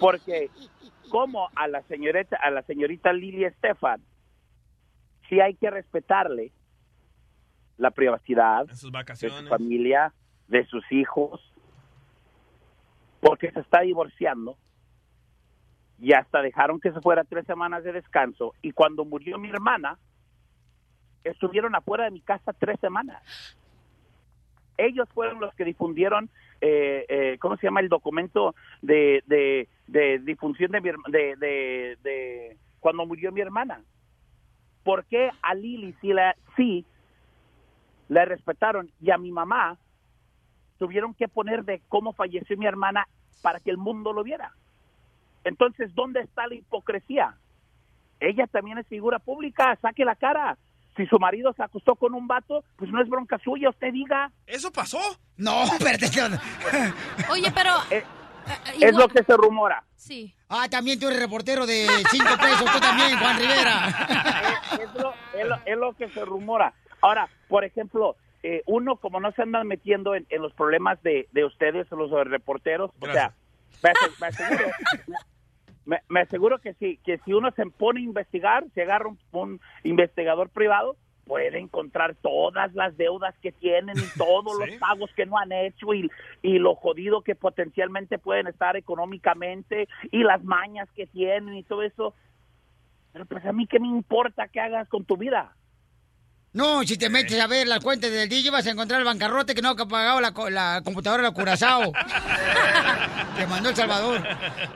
porque 0.00 0.50
como 1.10 1.48
a 1.54 1.66
la 1.68 1.82
señorita, 1.82 2.36
a 2.36 2.50
la 2.50 2.62
señorita 2.62 3.12
Lili 3.12 3.44
Estefan, 3.44 4.00
sí 5.28 5.40
hay 5.40 5.54
que 5.54 5.70
respetarle 5.70 6.52
la 7.78 7.90
privacidad 7.90 8.66
sus 8.68 8.82
de 8.84 8.90
vacaciones. 8.90 9.40
su 9.40 9.48
familia, 9.48 10.12
de 10.48 10.64
sus 10.66 10.84
hijos, 10.92 11.40
porque 13.20 13.50
se 13.52 13.60
está 13.60 13.80
divorciando 13.80 14.56
y 15.98 16.12
hasta 16.12 16.42
dejaron 16.42 16.80
que 16.80 16.92
se 16.92 17.00
fuera 17.00 17.24
tres 17.24 17.46
semanas 17.46 17.84
de 17.84 17.92
descanso 17.92 18.54
y 18.62 18.72
cuando 18.72 19.04
murió 19.04 19.38
mi 19.38 19.48
hermana 19.48 19.98
estuvieron 21.24 21.74
afuera 21.74 22.04
de 22.04 22.10
mi 22.10 22.20
casa 22.20 22.52
tres 22.52 22.78
semanas. 22.80 23.22
Ellos 24.78 25.08
fueron 25.14 25.40
los 25.40 25.54
que 25.54 25.64
difundieron, 25.64 26.28
eh, 26.60 27.06
eh, 27.08 27.38
¿cómo 27.40 27.56
se 27.56 27.66
llama 27.66 27.80
el 27.80 27.88
documento 27.88 28.54
de, 28.82 29.22
de, 29.26 29.68
de 29.86 30.18
difusión 30.18 30.70
de, 30.72 30.80
mi 30.80 30.90
de, 31.08 31.96
de, 32.02 32.56
cuando 32.78 33.06
murió 33.06 33.32
mi 33.32 33.40
hermana? 33.40 33.82
¿Por 34.84 35.06
qué 35.06 35.30
a 35.42 35.54
Lili 35.54 35.94
sí 36.00 36.12
la, 36.12 36.36
sí 36.56 36.84
la 38.08 38.24
respetaron 38.24 38.90
y 39.00 39.10
a 39.10 39.18
mi 39.18 39.32
mamá 39.32 39.78
tuvieron 40.78 41.14
que 41.14 41.26
poner 41.26 41.64
de 41.64 41.80
cómo 41.88 42.12
falleció 42.12 42.56
mi 42.58 42.66
hermana 42.66 43.08
para 43.42 43.60
que 43.60 43.70
el 43.70 43.78
mundo 43.78 44.12
lo 44.12 44.22
viera? 44.22 44.52
Entonces, 45.46 45.94
¿dónde 45.94 46.20
está 46.20 46.46
la 46.46 46.56
hipocresía? 46.56 47.34
Ella 48.20 48.46
también 48.48 48.78
es 48.78 48.86
figura 48.88 49.18
pública, 49.20 49.78
saque 49.80 50.04
la 50.04 50.16
cara. 50.16 50.58
Si 50.96 51.06
su 51.06 51.18
marido 51.18 51.52
se 51.52 51.62
acostó 51.62 51.94
con 51.94 52.14
un 52.14 52.26
vato, 52.26 52.64
pues 52.76 52.90
no 52.90 53.00
es 53.02 53.08
bronca 53.08 53.38
suya, 53.38 53.70
usted 53.70 53.92
diga. 53.92 54.30
¿Eso 54.46 54.72
pasó? 54.72 54.98
No, 55.36 55.62
espérate. 55.78 56.06
Oye, 57.30 57.50
pero... 57.54 57.72
Eh, 58.48 58.54
Es 58.80 58.94
lo 58.94 59.08
que 59.08 59.24
se 59.24 59.36
rumora. 59.36 59.82
Sí. 59.96 60.32
Ah, 60.48 60.68
también 60.70 61.00
tú 61.00 61.08
eres 61.08 61.18
reportero 61.18 61.66
de 61.66 61.88
cinco 62.12 62.30
pesos, 62.40 62.64
tú 62.72 62.78
también, 62.78 63.18
Juan 63.18 63.36
Rivera. 63.40 63.88
es, 64.80 64.94
lo, 65.02 65.12
es 65.36 65.46
lo- 65.48 65.58
es 65.66 65.76
lo 65.76 65.92
que 65.94 66.08
se 66.10 66.24
rumora. 66.24 66.72
Ahora, 67.02 67.28
por 67.48 67.64
ejemplo, 67.64 68.14
eh, 68.44 68.62
uno 68.66 68.98
como 68.98 69.18
no 69.18 69.32
se 69.32 69.42
andan 69.42 69.66
metiendo 69.66 70.14
en, 70.14 70.26
en 70.30 70.42
los 70.42 70.52
problemas 70.52 71.02
de, 71.02 71.26
de 71.32 71.44
ustedes, 71.44 71.90
los 71.90 72.08
reporteros, 72.28 72.92
o 73.00 73.06
sea, 73.12 73.32
me 74.20 74.26
aseguro, 74.28 74.70
me, 75.86 76.00
me 76.08 76.20
aseguro 76.20 76.58
que 76.58 76.74
si, 76.74 76.98
que 76.98 77.18
si 77.24 77.32
uno 77.32 77.50
se 77.52 77.64
pone 77.66 78.00
a 78.00 78.04
investigar, 78.04 78.64
se 78.74 78.82
agarra 78.82 79.08
un, 79.08 79.18
un 79.32 79.60
investigador 79.84 80.50
privado, 80.50 80.96
puede 81.24 81.58
encontrar 81.58 82.14
todas 82.16 82.72
las 82.74 82.96
deudas 82.96 83.34
que 83.40 83.52
tienen 83.52 83.96
y 83.96 84.06
todos 84.18 84.58
los 84.58 84.70
pagos 84.78 85.10
que 85.14 85.26
no 85.26 85.38
han 85.38 85.52
hecho 85.52 85.94
y, 85.94 86.10
y 86.42 86.58
lo 86.58 86.74
jodido 86.74 87.22
que 87.22 87.34
potencialmente 87.34 88.18
pueden 88.18 88.48
estar 88.48 88.76
económicamente 88.76 89.88
y 90.10 90.22
las 90.22 90.42
mañas 90.44 90.88
que 90.94 91.06
tienen 91.06 91.54
y 91.54 91.62
todo 91.62 91.82
eso. 91.82 92.14
Pero 93.12 93.24
pues 93.24 93.44
a 93.46 93.52
mí 93.52 93.66
qué 93.66 93.80
me 93.80 93.88
importa 93.88 94.48
que 94.48 94.60
hagas 94.60 94.88
con 94.88 95.04
tu 95.04 95.16
vida. 95.16 95.54
No, 96.56 96.82
si 96.84 96.96
te 96.96 97.10
metes 97.10 97.38
a 97.38 97.46
ver 97.46 97.68
las 97.68 97.80
cuentas 97.80 98.10
del 98.10 98.30
DJ 98.30 98.50
vas 98.50 98.66
a 98.66 98.70
encontrar 98.70 98.98
el 98.98 99.04
bancarrote 99.04 99.54
que 99.54 99.60
no 99.60 99.68
ha 99.68 99.76
pagado 99.76 100.22
la, 100.22 100.32
la 100.48 100.80
computadora 100.82 101.22
de 101.22 101.28
la 101.28 101.34
Curazao. 101.34 101.92
Te 103.36 103.46
mandó 103.46 103.68
El 103.68 103.76
Salvador. 103.76 104.22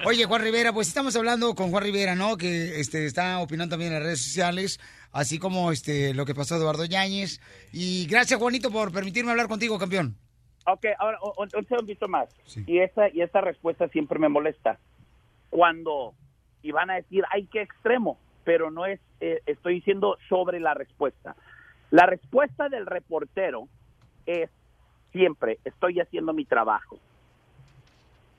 Oye, 0.04 0.26
Juan 0.26 0.42
Rivera, 0.42 0.74
pues 0.74 0.88
estamos 0.88 1.16
hablando 1.16 1.54
con 1.54 1.70
Juan 1.70 1.82
Rivera, 1.82 2.14
¿no? 2.14 2.36
Que 2.36 2.78
este, 2.80 3.06
está 3.06 3.38
opinando 3.38 3.70
también 3.72 3.92
en 3.92 3.98
las 3.98 4.02
redes 4.04 4.22
sociales, 4.22 4.78
así 5.10 5.38
como 5.38 5.72
este 5.72 6.12
lo 6.12 6.26
que 6.26 6.34
pasó 6.34 6.56
a 6.56 6.58
Eduardo 6.58 6.84
Yáñez. 6.84 7.40
Y 7.72 8.06
gracias, 8.08 8.38
Juanito, 8.38 8.70
por 8.70 8.92
permitirme 8.92 9.30
hablar 9.30 9.48
contigo, 9.48 9.78
campeón. 9.78 10.18
Ok, 10.66 10.84
ahora 10.98 11.16
un, 11.38 11.48
un 11.56 11.66
segundito 11.66 12.08
más. 12.08 12.28
Y 12.66 12.80
esa 12.80 13.08
y 13.08 13.22
esa 13.22 13.40
respuesta 13.40 13.88
siempre 13.88 14.18
me 14.18 14.28
molesta. 14.28 14.78
Cuando 15.48 16.12
y 16.60 16.72
van 16.72 16.90
a 16.90 16.96
decir, 16.96 17.24
ay, 17.30 17.48
qué 17.50 17.62
extremo, 17.62 18.18
pero 18.44 18.70
no 18.70 18.84
es, 18.84 19.00
eh, 19.20 19.40
estoy 19.46 19.76
diciendo 19.76 20.18
sobre 20.28 20.60
la 20.60 20.74
respuesta. 20.74 21.36
La 21.90 22.06
respuesta 22.06 22.68
del 22.68 22.86
reportero 22.86 23.68
es 24.26 24.50
siempre, 25.12 25.58
estoy 25.64 26.00
haciendo 26.00 26.32
mi 26.32 26.44
trabajo. 26.44 26.98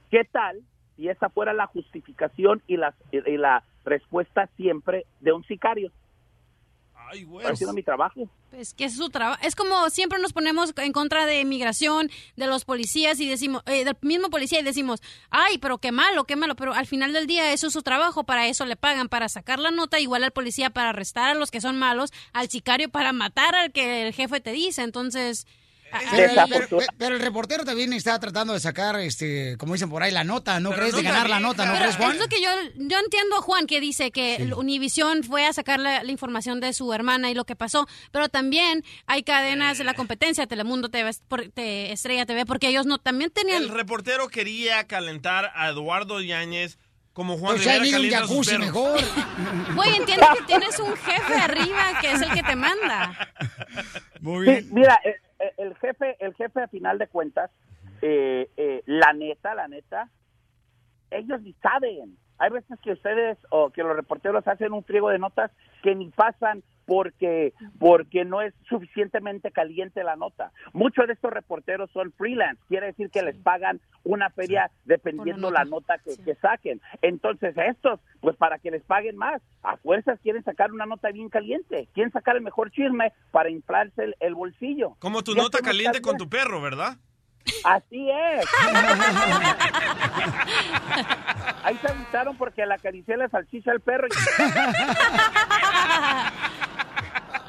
¿Qué 0.10 0.24
tal 0.24 0.62
si 0.96 1.10
esa 1.10 1.30
fuera 1.30 1.54
la 1.54 1.68
justificación 1.68 2.62
y 2.68 2.78
la, 2.78 2.94
y 3.12 3.38
la 3.38 3.64
respuesta 3.84 4.48
siempre 4.56 5.06
de 5.20 5.34
un 5.34 5.44
sicario? 5.44 5.92
Haciendo 7.44 7.74
mi 7.74 7.84
trabajo. 7.84 8.30
Pues 8.50 8.74
que 8.74 8.86
es 8.86 8.96
su 8.96 9.10
trabajo. 9.10 9.40
Es 9.44 9.56
como 9.56 9.90
siempre 9.90 10.20
nos 10.20 10.34
ponemos 10.34 10.74
en 10.78 10.92
contra 10.92 11.26
de 11.26 11.42
inmigración, 11.42 12.10
de 12.36 12.48
los 12.48 12.66
policías 12.66 13.20
y 13.20 13.28
decimos, 13.28 13.64
eh, 13.66 13.86
del 13.86 13.98
mismo 14.02 14.30
policía 14.30 14.60
y 14.60 14.64
decimos, 14.64 15.02
ay, 15.30 15.58
pero 15.58 15.78
qué 15.78 15.92
malo, 15.92 16.26
qué 16.26 16.36
malo. 16.36 16.56
Pero 16.56 16.74
al 16.74 16.88
final 16.88 17.14
del 17.14 17.28
día 17.28 17.54
eso 17.54 17.68
es 17.68 17.74
su 17.74 17.82
trabajo, 17.82 18.24
para 18.24 18.48
eso 18.48 18.66
le 18.66 18.76
pagan, 18.76 19.10
para 19.10 19.30
sacar 19.30 19.60
la 19.60 19.72
nota, 19.72 20.00
igual 20.00 20.24
al 20.24 20.32
policía 20.32 20.70
para 20.70 20.90
arrestar 20.90 21.30
a 21.30 21.36
los 21.36 21.52
que 21.52 21.62
son 21.62 21.78
malos, 21.78 22.12
al 22.34 22.50
sicario 22.50 22.90
para 22.90 23.14
matar 23.14 23.56
al 23.56 23.72
que 23.72 24.08
el 24.08 24.14
jefe 24.14 24.40
te 24.40 24.52
dice. 24.52 24.84
Entonces, 24.84 25.48
Pero, 26.12 26.42
ahí- 26.42 26.88
pero- 26.98 27.16
el 27.16 27.22
reportero 27.22 27.66
también 27.66 27.92
está 27.94 28.20
tratando 28.20 28.54
de 28.54 28.60
sacar, 28.60 29.00
este, 29.00 29.58
como 29.58 29.74
dicen 29.74 29.90
por 29.90 30.04
ahí, 30.04 30.12
la 30.12 30.24
nota. 30.24 30.60
¿No 30.60 30.72
crees 30.72 30.96
de 30.96 31.02
ganar 31.04 31.30
la 31.30 31.40
nota? 31.40 31.66
¿No 31.66 31.74
Pero 31.74 31.84
crees, 31.86 31.98
Juan? 31.98 32.12
Es 32.14 32.20
lo 32.20 32.28
que 32.28 32.42
yo, 32.42 32.50
yo 32.76 32.98
entiendo 33.00 33.36
a 33.38 33.42
Juan 33.42 33.68
que 33.68 33.80
dice 33.80 34.12
que 34.12 34.36
el 34.38 34.54
Univisión 34.54 35.24
fue 35.24 35.46
a 35.46 35.54
sacar 35.54 35.80
la, 35.80 36.04
la 36.04 36.12
información 36.12 36.60
de 36.60 36.74
su 36.74 36.94
hermana 36.94 37.30
y 37.30 37.34
lo 37.34 37.46
que 37.46 37.56
pasó, 37.56 37.88
pero 38.12 38.30
también 38.30 38.84
hay 39.06 39.24
cadenas 39.24 39.78
de 39.78 39.84
la 39.84 39.94
competencia, 39.94 40.48
Telemundo 40.48 40.90
TV, 40.90 41.12
por- 41.28 41.50
te- 41.50 41.92
Estrella 41.92 42.26
TV, 42.26 42.46
porque 42.46 42.68
ellos 42.70 42.86
no 42.86 42.98
también 42.98 43.32
tenían... 43.32 43.64
El 43.64 43.70
reportero 43.70 44.28
quería 44.30 44.86
calentar 44.88 45.52
a 45.56 45.70
Eduardo 45.70 46.22
Yáñez 46.22 46.78
Como 47.14 47.38
Juan 47.38 47.58
Pues 47.58 47.66
Rivera 47.82 48.00
un 48.00 48.10
jacuzzi 48.10 48.58
mejor. 48.58 49.00
Güey, 49.76 49.96
entiendes 49.98 50.28
que 50.38 50.44
tienes 50.46 50.80
un 50.80 50.96
jefe 50.96 51.34
arriba 51.36 52.00
que 52.00 52.12
es 52.14 52.22
el 52.22 52.32
que 52.32 52.42
te 52.44 52.56
manda. 52.56 53.30
Muy 54.22 54.46
Sí, 54.48 54.68
mira, 54.72 55.00
eh, 55.04 55.10
eh, 55.10 55.16
el 55.58 55.76
jefe, 55.76 56.18
el 56.20 56.34
jefe 56.36 56.62
a 56.62 56.68
final 56.68 56.98
de 56.98 57.08
cuentas, 57.08 57.52
eh, 58.02 58.50
eh, 58.58 58.84
la 58.86 59.14
neta, 59.14 59.54
la 59.56 59.68
neta, 59.68 60.10
ellos 61.12 61.42
ni 61.42 61.54
saben. 61.54 62.18
Hay 62.38 62.50
veces 62.50 62.80
que 62.82 62.94
ustedes 62.94 63.38
o 63.50 63.70
que 63.70 63.84
los 63.84 63.96
reporteros 63.96 64.48
hacen 64.48 64.74
un 64.74 64.84
friego 64.84 65.10
de 65.10 65.20
notas 65.20 65.52
que 65.84 65.94
ni 65.96 66.10
pasan 66.10 66.64
porque 66.92 67.54
porque 67.80 68.26
no 68.26 68.42
es 68.42 68.54
suficientemente 68.68 69.50
caliente 69.52 70.04
la 70.04 70.18
nota. 70.18 70.52
Muchos 70.74 71.08
de 71.08 71.14
estos 71.14 71.32
reporteros 71.32 71.90
son 71.92 72.12
freelance, 72.12 72.62
quiere 72.68 72.88
decir 72.88 73.10
que 73.10 73.22
les 73.22 73.38
pagan 73.38 73.80
una 74.04 74.30
feria 74.30 74.70
dependiendo 74.84 75.52
la 75.52 75.64
nota 75.64 76.00
que, 76.00 76.22
que 76.22 76.36
saquen. 76.36 76.82
Entonces 77.02 77.56
estos, 77.56 78.02
pues 78.20 78.36
para 78.36 78.60
que 78.60 78.72
les 78.72 78.84
paguen 78.84 79.16
más, 79.16 79.42
a 79.64 79.78
fuerzas 79.78 80.20
quieren 80.20 80.44
sacar 80.44 80.74
una 80.74 80.86
nota 80.86 81.12
bien 81.12 81.30
caliente, 81.30 81.88
quieren 81.94 82.12
sacar 82.12 82.36
el 82.36 82.42
mejor 82.42 82.72
chisme 82.72 83.14
para 83.32 83.50
inflarse 83.50 84.04
el, 84.04 84.18
el 84.20 84.36
bolsillo. 84.36 84.98
Como 85.00 85.24
tu 85.24 85.32
Y 85.32 85.36
nota 85.36 85.60
caliente 85.60 86.02
con 86.02 86.18
tu 86.18 86.28
perro, 86.28 86.62
¿verdad? 86.62 86.98
Así 87.64 88.10
es. 88.10 88.46
Ahí 91.64 91.78
se 91.78 91.88
avisaron 91.88 92.36
porque 92.38 92.66
le 92.66 92.74
acaricié 92.74 93.16
la 93.18 93.30
salchicha 93.30 93.72
al 93.72 93.82
perro. 93.82 94.08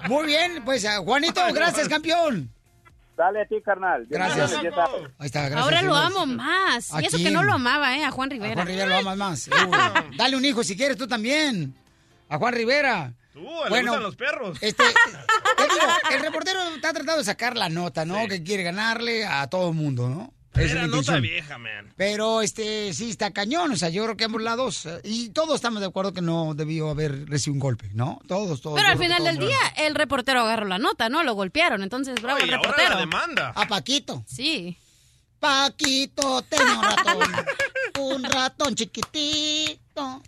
Muy 0.09 0.27
bien, 0.27 0.63
pues 0.65 0.87
Juanito, 1.05 1.41
gracias, 1.53 1.89
campeón. 1.89 2.51
Dale 3.17 3.43
a 3.43 3.47
ti, 3.47 3.61
carnal. 3.63 4.07
Gracias. 4.09 4.53
Ahí 4.53 4.67
está. 4.67 4.85
Ahí 5.19 5.27
está, 5.27 5.41
gracias. 5.49 5.63
Ahora 5.63 5.83
lo 5.83 5.95
amo 5.95 6.27
más. 6.27 6.93
¿A 6.95 7.03
Y 7.03 7.07
eso 7.07 7.19
que 7.19 7.31
no 7.31 7.43
lo 7.43 7.53
amaba, 7.53 7.97
¿eh? 7.97 8.05
A 8.05 8.11
Juan 8.11 8.31
Rivera. 8.31 8.53
A 8.53 8.57
Juan 8.57 8.67
Rivera 8.67 8.87
lo 8.87 9.11
amas 9.11 9.17
más. 9.17 9.51
Dale 10.17 10.37
un 10.37 10.45
hijo 10.45 10.65
si 10.65 10.77
quieres 10.77 10.97
tú 10.97 11.07
también. 11.07 11.75
A 12.29 12.39
Juan 12.39 12.55
Rivera. 12.55 13.13
Tú, 13.33 13.41
le 13.41 13.83
gustan 13.83 14.03
los 14.03 14.17
perros. 14.17 14.59
Este, 14.61 14.83
te 15.57 15.63
digo, 15.63 15.87
el 16.13 16.21
reportero 16.21 16.61
está 16.75 16.93
tratando 16.93 17.19
de 17.19 17.25
sacar 17.25 17.57
la 17.57 17.69
nota, 17.69 18.05
¿no? 18.05 18.27
Que 18.29 18.43
quiere 18.43 18.63
ganarle 18.63 19.25
a 19.25 19.47
todo 19.49 19.71
el 19.71 19.75
mundo, 19.75 20.09
¿no? 20.09 20.33
Esa 20.55 20.63
es 20.65 20.71
Era 20.73 20.81
la 20.83 20.87
nota 20.89 21.19
vieja, 21.19 21.57
man. 21.59 21.93
Pero 21.97 22.43
este 22.43 22.93
sí 22.93 23.11
está 23.11 23.31
cañón, 23.31 23.73
o 23.73 23.77
sea, 23.77 23.89
yo 23.89 24.05
creo 24.05 24.17
que 24.17 24.25
ambos 24.25 24.43
lados 24.43 24.85
eh, 24.87 25.01
y 25.05 25.31
todos 25.31 25.55
estamos 25.57 25.81
de 25.81 25.87
acuerdo 25.87 26.13
que 26.13 26.21
no 26.21 26.55
debió 26.55 26.91
haber 26.91 27.29
recibido 27.29 27.55
un 27.55 27.61
golpe, 27.61 27.89
¿no? 27.95 28.21
Todos, 28.29 28.61
todos. 28.61 28.79
Pero 28.79 28.93
al 28.93 28.99
final 28.99 29.25
del 29.25 29.37
el 29.39 29.47
día, 29.47 29.59
el 29.79 29.95
reportero 29.95 30.41
agarró 30.41 30.67
la 30.67 30.79
nota, 30.79 31.09
¿no? 31.09 31.23
Lo 31.23 31.35
golpearon. 31.35 31.83
Entonces, 31.83 32.21
bravo 32.21 32.39
el 32.39 32.45
Oye, 32.45 32.55
ahora 32.55 32.69
reportero. 32.69 32.95
la 32.95 33.01
demanda. 33.01 33.53
A 33.57 33.67
Paquito. 33.67 34.25
Sí. 34.27 34.77
Paquito 35.41 36.43
tenía 36.43 36.79
un 36.79 36.83
ratón, 36.85 37.47
un 38.01 38.25
ratón 38.25 38.75
chiquitito. 38.75 40.23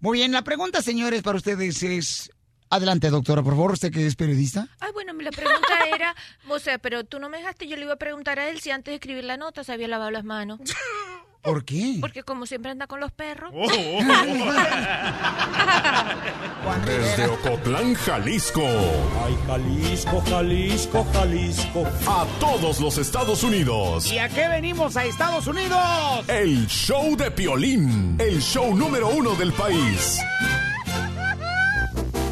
Muy 0.00 0.18
bien, 0.18 0.32
la 0.32 0.42
pregunta, 0.42 0.80
señores, 0.80 1.22
para 1.22 1.38
ustedes 1.38 1.82
es 1.82 2.30
adelante, 2.74 3.10
doctora, 3.10 3.42
por 3.42 3.54
favor, 3.54 3.72
usted 3.72 3.92
que 3.92 4.06
es 4.06 4.16
periodista. 4.16 4.68
Ay, 4.80 4.90
bueno, 4.92 5.12
la 5.14 5.30
pregunta 5.30 5.68
era, 5.94 6.14
o 6.48 6.58
sea, 6.58 6.78
pero 6.78 7.04
tú 7.04 7.18
no 7.18 7.28
me 7.28 7.38
dejaste, 7.38 7.66
yo 7.66 7.76
le 7.76 7.82
iba 7.82 7.94
a 7.94 7.96
preguntar 7.96 8.38
a 8.38 8.48
él 8.48 8.60
si 8.60 8.70
antes 8.70 8.92
de 8.92 8.96
escribir 8.96 9.24
la 9.24 9.36
nota 9.36 9.64
se 9.64 9.72
había 9.72 9.88
lavado 9.88 10.10
las 10.10 10.24
manos. 10.24 10.60
¿Por 11.42 11.64
qué? 11.66 11.98
Porque 12.00 12.22
como 12.22 12.46
siempre 12.46 12.70
anda 12.70 12.86
con 12.86 13.00
los 13.00 13.12
perros. 13.12 13.52
Oh, 13.54 13.68
Desde 16.86 17.26
Ocotlán, 17.26 17.94
Jalisco. 17.94 18.62
Ay, 18.62 19.36
Jalisco, 19.46 20.22
Jalisco, 20.26 21.06
Jalisco. 21.12 21.84
A 22.06 22.26
todos 22.40 22.80
los 22.80 22.96
Estados 22.96 23.42
Unidos. 23.42 24.10
¿Y 24.10 24.16
a 24.18 24.30
qué 24.30 24.48
venimos 24.48 24.96
a 24.96 25.04
Estados 25.04 25.46
Unidos? 25.46 26.26
El 26.28 26.66
show 26.66 27.14
de 27.14 27.30
Piolín. 27.30 28.16
El 28.18 28.40
show 28.40 28.74
número 28.74 29.10
uno 29.10 29.34
del 29.34 29.52
país. 29.52 30.18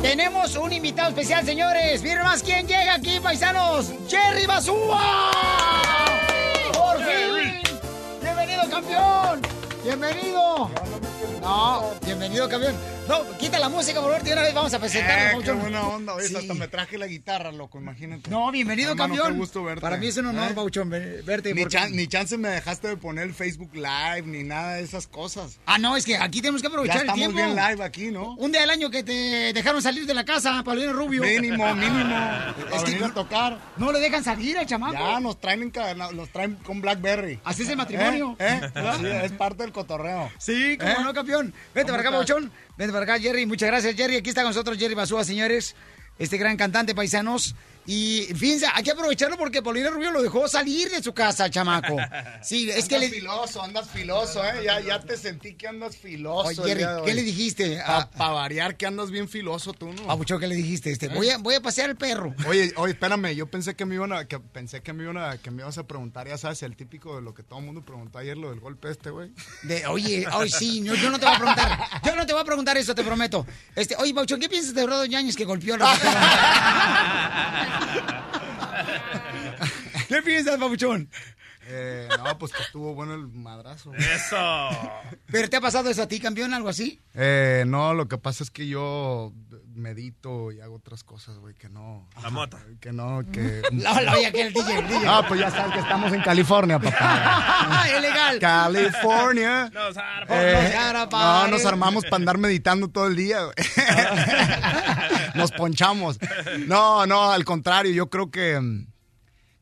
Tenemos 0.03 0.57
un 0.57 0.73
invitado 0.73 1.11
especial, 1.11 1.47
señores. 1.47 2.03
Miren 2.03 2.25
más 2.25 2.43
quién 2.43 2.67
llega 2.67 2.95
aquí, 2.95 3.21
paisanos. 3.21 3.93
Jerry 4.09 4.47
Basúa. 4.47 5.31
Por 6.73 6.99
fin. 6.99 7.63
Bienvenido, 8.21 8.69
campeón. 8.69 9.41
Bienvenido. 9.85 10.69
No, 11.41 11.85
bienvenido, 12.05 12.49
campeón. 12.49 12.75
No, 13.09 13.37
quita 13.37 13.59
la 13.59 13.69
música, 13.69 14.01
por 14.01 14.11
favor, 14.13 14.23
de 14.25 14.33
una 14.33 14.43
vez 14.43 14.55
vamos 14.55 14.73
a 14.73 14.79
presentarnos. 14.79 15.43
Eh, 15.43 15.45
qué 15.45 15.53
buena 15.53 15.83
onda, 15.89 16.15
oye, 16.15 16.29
Sí. 16.29 16.37
hasta 16.37 16.55
me 16.55 16.69
traje 16.69 16.97
la 16.97 17.07
guitarra, 17.09 17.51
loco, 17.51 17.79
imagínate. 17.79 18.31
No, 18.31 18.51
bienvenido, 18.53 18.93
Hermano, 18.93 19.15
campeón. 19.15 19.33
Qué 19.35 19.39
gusto 19.39 19.65
verte. 19.65 19.81
Para 19.81 19.97
mí 19.97 20.07
es 20.07 20.17
un 20.19 20.27
honor, 20.27 20.53
¿Eh? 20.53 20.55
Pauchón, 20.55 20.89
ve- 20.89 21.21
verte. 21.23 21.53
Ni, 21.53 21.63
porque- 21.63 21.77
chan- 21.77 21.93
ni 21.97 22.07
chance 22.07 22.39
me 22.39 22.49
dejaste 22.49 22.87
de 22.89 22.97
poner 22.97 23.25
el 23.25 23.35
Facebook 23.35 23.71
Live, 23.75 24.23
ni 24.27 24.45
nada 24.45 24.75
de 24.75 24.83
esas 24.85 25.09
cosas. 25.09 25.59
Ah, 25.67 25.79
no, 25.79 25.97
es 25.97 26.05
que 26.05 26.17
aquí 26.17 26.41
tenemos 26.41 26.63
que 26.63 26.69
aprovechar 26.69 26.95
Ya 26.99 27.01
el 27.03 27.07
estamos 27.09 27.35
tiempo. 27.35 27.55
bien 27.55 27.69
live 27.71 27.85
aquí, 27.85 28.11
¿no? 28.13 28.35
Un 28.37 28.53
día 28.53 28.61
del 28.61 28.71
año 28.71 28.89
que 28.89 29.03
te 29.03 29.53
dejaron 29.53 29.83
salir 29.83 30.07
de 30.07 30.15
la 30.15 30.25
casa, 30.25 30.63
Paulino 30.65 30.93
Rubio. 30.93 31.23
Mínimo, 31.23 31.67
mínimo. 31.75 32.17
Es 32.73 32.85
que 32.85 33.05
a 33.05 33.09
tocar. 33.13 33.59
no 33.79 33.91
le 33.91 33.99
dejan 33.99 34.23
salir 34.23 34.57
al 34.59 34.67
chamaco. 34.67 34.93
Ya 34.95 35.19
nos 35.19 35.41
traen, 35.41 35.63
encadenados, 35.65 36.15
los 36.15 36.29
traen 36.31 36.55
con 36.57 36.81
Blackberry. 36.81 37.41
Así 37.45 37.65
es 37.65 37.69
el 37.69 37.77
matrimonio. 37.77 38.37
¿Eh? 38.39 38.61
¿Eh? 38.75 38.83
Sí, 39.01 39.07
es 39.07 39.33
parte 39.33 39.65
del 39.65 39.73
cotorreo. 39.73 40.31
Sí, 40.39 40.79
cómo 40.79 40.93
¿Eh? 40.93 40.97
no, 41.03 41.13
campeón. 41.13 41.53
Vente 41.75 41.91
para 41.91 42.03
acá, 42.03 42.11
¿Cómo 42.11 42.25
Vente 42.77 42.93
para 42.93 43.05
acá, 43.05 43.19
Jerry. 43.19 43.47
Muchas 43.47 43.69
gracias, 43.69 43.95
Jerry. 43.95 44.17
Aquí 44.17 44.31
está 44.31 44.43
con 44.43 44.51
nosotros 44.51 44.79
Jerry 44.79 44.95
Basúa, 44.95 45.25
señores. 45.25 45.77
Este 46.19 46.39
gran 46.39 46.57
cantante, 46.57 46.95
paisanos. 46.95 47.55
Y 47.85 48.29
fíjense, 48.37 48.67
hay 48.73 48.85
que 48.85 48.93
aprovecharlo 48.93 49.37
porque 49.37 49.61
Paulina 49.61 49.91
Rubio 49.91 50.13
lo 50.13 50.23
dejó 50.23 50.47
salir 50.47 50.89
de 50.89 51.03
su 51.03 51.13
casa, 51.13 51.51
chamaco. 51.51 51.97
Sí, 52.41 52.71
es 52.71 52.87
que 52.89 52.95
andas 52.95 53.11
le... 53.11 53.17
filoso, 53.17 53.61
andas 53.63 53.89
filoso, 53.91 54.45
¿eh? 54.45 54.63
Ya, 54.65 54.79
ya 54.81 55.01
te 55.01 55.17
sentí 55.17 55.55
que 55.55 55.67
andas 55.67 55.97
filoso. 55.97 56.49
Oye, 56.63 56.63
Jerry, 56.63 56.85
¿qué 57.05 57.15
le 57.15 57.23
dijiste? 57.23 57.79
Pa- 57.85 57.97
a- 57.99 58.11
pa 58.11 58.29
variar 58.31 58.77
que 58.77 58.87
andas 58.87 59.11
bien 59.11 59.29
filoso 59.29 59.73
tú, 59.73 59.93
¿no? 59.93 60.07
Papuchón, 60.07 60.39
¿qué 60.39 60.47
le 60.47 60.55
dijiste? 60.55 60.93
Este, 60.93 61.09
voy, 61.09 61.31
a, 61.31 61.39
voy 61.39 61.57
a 61.57 61.61
pasear 61.61 61.91
el 61.91 61.97
perro. 61.97 62.33
Oye, 62.47 62.73
oye, 62.77 62.93
espérame, 62.93 63.35
yo 63.35 63.47
pensé 63.51 63.75
que 63.75 63.85
me 63.85 63.97
iban 63.97 64.13
a, 64.13 64.27
que 64.27 64.39
pensé 64.39 64.81
que 64.81 64.93
me 64.93 65.03
iban 65.03 65.17
a, 65.19 65.39
que 65.39 65.51
me 65.51 65.63
ibas 65.63 65.77
a 65.79 65.85
preguntar, 65.87 66.29
ya 66.29 66.39
sabes, 66.39 66.63
el 66.63 66.77
típico 66.77 67.17
de 67.17 67.23
lo 67.23 67.35
que 67.35 67.43
todo 67.43 67.59
el 67.59 67.65
mundo 67.67 67.83
preguntó 67.85 68.19
ayer, 68.19 68.37
lo 68.37 68.51
del 68.51 68.61
golpe 68.61 68.91
este, 68.93 69.11
güey. 69.11 69.33
De, 69.65 69.87
oye, 69.87 70.25
hoy 70.33 70.51
sí, 70.51 70.81
no, 70.83 70.95
yo 70.95 71.11
no 71.11 71.19
te 71.19 71.27
voy 71.27 71.35
a 71.35 71.39
preguntar. 71.39 71.79
Yo 72.05 72.15
no 72.15 72.25
te 72.27 72.33
voy 72.33 72.43
a 72.43 72.45
preguntar 72.45 72.77
eso, 72.77 72.95
te 72.95 73.03
prometo. 73.03 73.45
Este, 73.75 73.97
oye, 73.97 74.15
Pauchón, 74.15 74.39
¿qué 74.39 74.49
piensas 74.49 74.73
de 74.73 74.87
Rodo 74.87 75.05
Ñañez 75.07 75.35
que 75.35 75.45
golpeó 75.45 75.75
a 75.75 75.79
la 75.79 77.69
¿Qué 80.09 80.23
piensas, 80.23 80.59
Pauchón? 80.59 81.09
Eh, 81.67 82.09
no, 82.19 82.39
pues 82.39 82.53
que 82.53 82.63
estuvo 82.63 82.95
bueno 82.95 83.15
el 83.15 83.29
madrazo. 83.29 83.95
Eso. 83.95 84.69
¿Pero 85.31 85.49
te 85.49 85.57
ha 85.57 85.61
pasado 85.61 85.91
eso 85.91 86.03
a 86.03 86.09
ti, 86.09 86.19
campeón, 86.19 86.55
algo 86.55 86.69
así? 86.69 87.01
Eh, 87.15 87.65
no, 87.67 87.95
lo 87.95 88.09
que 88.09 88.19
pasa 88.19 88.43
es 88.43 88.51
que 88.51 88.67
yo 88.67 89.33
medito 89.75 90.53
y 90.53 90.61
hago 90.61 90.77
otras 90.77 91.05
cosas, 91.05 91.39
güey, 91.39 91.55
que 91.55 91.69
no. 91.69 92.09
La 92.23 92.31
mota. 92.31 92.59
Que 92.81 92.93
no, 92.93 93.23
que. 93.33 93.63
No, 93.73 93.95
no, 93.95 94.13
oye, 94.13 94.33
que 94.33 94.43
el 94.43 94.53
DJ, 94.53 94.79
el 94.79 94.89
DJ. 94.89 95.05
Ah, 95.07 95.25
pues 95.27 95.41
ya 95.41 95.51
sabes 95.51 95.73
que 95.75 95.81
estamos 95.81 96.13
en 96.13 96.23
California, 96.23 96.79
papá. 96.79 97.87
¡Es 97.95 98.01
legal! 98.03 98.39
California. 98.39 99.71
Los 99.75 99.97
Eh, 100.29 100.63
Los 100.63 100.75
árabes. 100.77 101.11
no, 101.13 101.49
nos 101.49 101.65
armamos 101.67 102.05
para 102.05 102.17
andar 102.17 102.39
meditando 102.39 102.89
todo 102.89 103.07
el 103.07 103.17
día. 103.17 103.43
güey. 103.45 103.55
nos 105.35 105.51
ponchamos. 105.53 106.19
No, 106.67 107.07
no, 107.07 107.31
al 107.33 107.45
contrario, 107.45 107.93
yo 107.93 108.09
creo 108.11 108.31
que, 108.31 108.61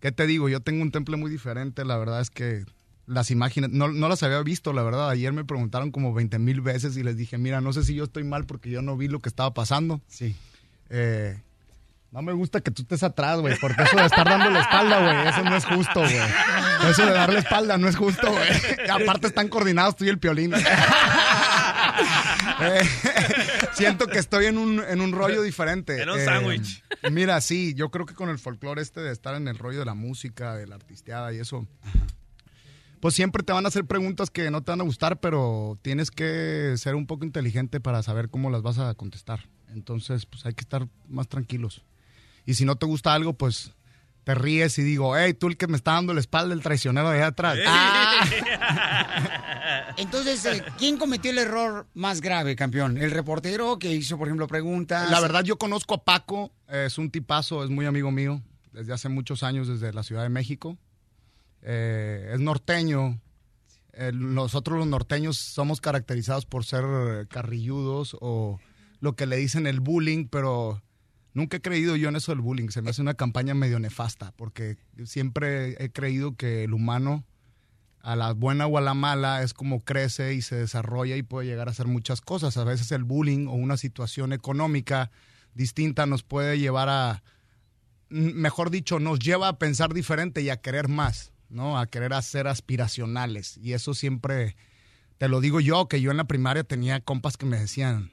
¿qué 0.00 0.12
te 0.12 0.26
digo? 0.26 0.48
Yo 0.48 0.60
tengo 0.60 0.82
un 0.82 0.90
temple 0.90 1.16
muy 1.16 1.30
diferente, 1.30 1.84
la 1.84 1.96
verdad 1.96 2.20
es 2.20 2.30
que 2.30 2.64
las 3.10 3.30
imágenes, 3.30 3.70
no, 3.70 3.88
no 3.88 4.08
las 4.08 4.22
había 4.22 4.40
visto, 4.42 4.72
la 4.72 4.82
verdad. 4.82 5.10
Ayer 5.10 5.32
me 5.32 5.44
preguntaron 5.44 5.90
como 5.90 6.14
20 6.14 6.38
mil 6.38 6.60
veces 6.60 6.96
y 6.96 7.02
les 7.02 7.16
dije, 7.16 7.38
mira, 7.38 7.60
no 7.60 7.72
sé 7.72 7.82
si 7.84 7.94
yo 7.94 8.04
estoy 8.04 8.24
mal 8.24 8.46
porque 8.46 8.70
yo 8.70 8.82
no 8.82 8.96
vi 8.96 9.08
lo 9.08 9.18
que 9.20 9.28
estaba 9.28 9.52
pasando. 9.52 10.00
Sí. 10.08 10.36
Eh, 10.90 11.40
no 12.12 12.22
me 12.22 12.32
gusta 12.32 12.60
que 12.60 12.70
tú 12.70 12.82
estés 12.82 13.02
atrás, 13.02 13.38
güey, 13.40 13.56
porque 13.60 13.82
eso 13.82 13.96
de 13.96 14.06
estar 14.06 14.24
dando 14.24 14.50
la 14.50 14.60
espalda, 14.62 15.00
güey, 15.00 15.28
eso 15.28 15.44
no 15.44 15.56
es 15.56 15.64
justo, 15.64 16.00
güey. 16.00 16.18
Eso 16.90 17.06
de 17.06 17.12
darle 17.12 17.38
espalda 17.40 17.78
no 17.78 17.88
es 17.88 17.96
justo, 17.96 18.30
güey. 18.30 18.48
Aparte 18.90 19.26
están 19.28 19.48
coordinados 19.48 19.96
tú 19.96 20.04
y 20.04 20.08
el 20.08 20.18
piolín. 20.18 20.52
Eh, 22.62 22.80
siento 23.72 24.06
que 24.06 24.18
estoy 24.18 24.46
en 24.46 24.58
un, 24.58 24.82
en 24.86 25.00
un 25.00 25.12
rollo 25.12 25.40
diferente. 25.42 26.02
En 26.02 26.10
un 26.10 26.18
Eh, 26.18 26.24
sándwich. 26.24 26.82
Mira, 27.10 27.40
sí, 27.40 27.74
yo 27.74 27.90
creo 27.90 28.04
que 28.06 28.14
con 28.14 28.28
el 28.28 28.38
folclore 28.38 28.82
este 28.82 29.00
de 29.00 29.12
estar 29.12 29.34
en 29.34 29.48
el 29.48 29.56
rollo 29.58 29.78
de 29.78 29.84
la 29.86 29.94
música, 29.94 30.54
de 30.54 30.66
la 30.66 30.74
artisteada 30.76 31.32
y 31.32 31.38
eso, 31.38 31.66
pues 33.00 33.14
siempre 33.14 33.42
te 33.42 33.52
van 33.52 33.64
a 33.64 33.68
hacer 33.68 33.86
preguntas 33.86 34.30
que 34.30 34.50
no 34.50 34.62
te 34.62 34.72
van 34.72 34.80
a 34.80 34.84
gustar, 34.84 35.20
pero 35.20 35.78
tienes 35.82 36.10
que 36.10 36.74
ser 36.76 36.94
un 36.94 37.06
poco 37.06 37.24
inteligente 37.24 37.80
para 37.80 38.02
saber 38.02 38.28
cómo 38.28 38.50
las 38.50 38.62
vas 38.62 38.78
a 38.78 38.94
contestar. 38.94 39.48
Entonces, 39.74 40.26
pues 40.26 40.44
hay 40.46 40.52
que 40.52 40.60
estar 40.60 40.86
más 41.08 41.28
tranquilos. 41.28 41.82
Y 42.44 42.54
si 42.54 42.64
no 42.64 42.76
te 42.76 42.86
gusta 42.86 43.14
algo, 43.14 43.32
pues 43.32 43.72
te 44.24 44.34
ríes 44.34 44.78
y 44.78 44.82
digo, 44.82 45.16
hey, 45.16 45.32
tú 45.34 45.46
el 45.46 45.56
que 45.56 45.66
me 45.66 45.76
está 45.76 45.92
dando 45.92 46.12
la 46.12 46.20
espalda, 46.20 46.52
el 46.52 46.62
traicionero 46.62 47.08
de 47.08 47.16
allá 47.16 47.28
atrás. 47.28 47.58
Ah. 47.66 48.24
Entonces, 49.96 50.44
eh, 50.44 50.62
¿quién 50.78 50.98
cometió 50.98 51.30
el 51.30 51.38
error 51.38 51.86
más 51.94 52.20
grave, 52.20 52.54
campeón? 52.54 52.98
¿El 52.98 53.10
reportero 53.10 53.78
que 53.78 53.92
hizo, 53.92 54.18
por 54.18 54.28
ejemplo, 54.28 54.46
preguntas? 54.46 55.10
La 55.10 55.20
verdad, 55.20 55.42
yo 55.42 55.56
conozco 55.56 55.94
a 55.94 56.04
Paco, 56.04 56.52
es 56.68 56.98
un 56.98 57.10
tipazo, 57.10 57.64
es 57.64 57.70
muy 57.70 57.86
amigo 57.86 58.10
mío, 58.10 58.42
desde 58.72 58.92
hace 58.92 59.08
muchos 59.08 59.42
años, 59.42 59.68
desde 59.68 59.92
la 59.92 60.02
Ciudad 60.02 60.22
de 60.22 60.28
México. 60.28 60.76
Eh, 61.62 62.30
es 62.34 62.40
norteño, 62.40 63.20
eh, 63.92 64.12
nosotros 64.14 64.78
los 64.78 64.86
norteños 64.86 65.36
somos 65.36 65.80
caracterizados 65.80 66.46
por 66.46 66.64
ser 66.64 66.84
carrilludos 67.28 68.16
o 68.20 68.58
lo 69.00 69.14
que 69.14 69.26
le 69.26 69.36
dicen 69.36 69.66
el 69.66 69.80
bullying, 69.80 70.26
pero 70.26 70.82
nunca 71.34 71.56
he 71.56 71.60
creído 71.60 71.96
yo 71.96 72.08
en 72.08 72.16
eso 72.16 72.32
del 72.32 72.40
bullying. 72.40 72.68
Se 72.68 72.82
me 72.82 72.90
hace 72.90 73.02
una 73.02 73.14
campaña 73.14 73.54
medio 73.54 73.78
nefasta, 73.78 74.32
porque 74.36 74.76
siempre 75.04 75.82
he 75.82 75.90
creído 75.90 76.36
que 76.36 76.64
el 76.64 76.72
humano, 76.72 77.24
a 78.00 78.16
la 78.16 78.32
buena 78.32 78.66
o 78.66 78.78
a 78.78 78.80
la 78.80 78.94
mala, 78.94 79.42
es 79.42 79.52
como 79.54 79.80
crece 79.80 80.34
y 80.34 80.42
se 80.42 80.56
desarrolla 80.56 81.16
y 81.16 81.22
puede 81.22 81.48
llegar 81.48 81.68
a 81.68 81.72
hacer 81.72 81.86
muchas 81.86 82.20
cosas. 82.20 82.56
A 82.56 82.64
veces 82.64 82.92
el 82.92 83.04
bullying 83.04 83.46
o 83.46 83.52
una 83.52 83.76
situación 83.76 84.32
económica 84.32 85.10
distinta 85.54 86.06
nos 86.06 86.22
puede 86.22 86.58
llevar 86.58 86.88
a, 86.88 87.22
mejor 88.08 88.70
dicho, 88.70 88.98
nos 89.00 89.18
lleva 89.18 89.48
a 89.48 89.58
pensar 89.58 89.94
diferente 89.94 90.42
y 90.42 90.50
a 90.50 90.60
querer 90.60 90.88
más, 90.88 91.32
¿no? 91.50 91.78
A 91.78 91.86
querer 91.86 92.12
hacer 92.14 92.46
aspiracionales. 92.46 93.58
Y 93.58 93.74
eso 93.74 93.92
siempre, 93.92 94.56
te 95.18 95.28
lo 95.28 95.40
digo 95.40 95.60
yo, 95.60 95.86
que 95.88 96.00
yo 96.00 96.10
en 96.10 96.16
la 96.16 96.24
primaria 96.24 96.64
tenía 96.64 97.00
compas 97.00 97.36
que 97.36 97.46
me 97.46 97.58
decían, 97.58 98.10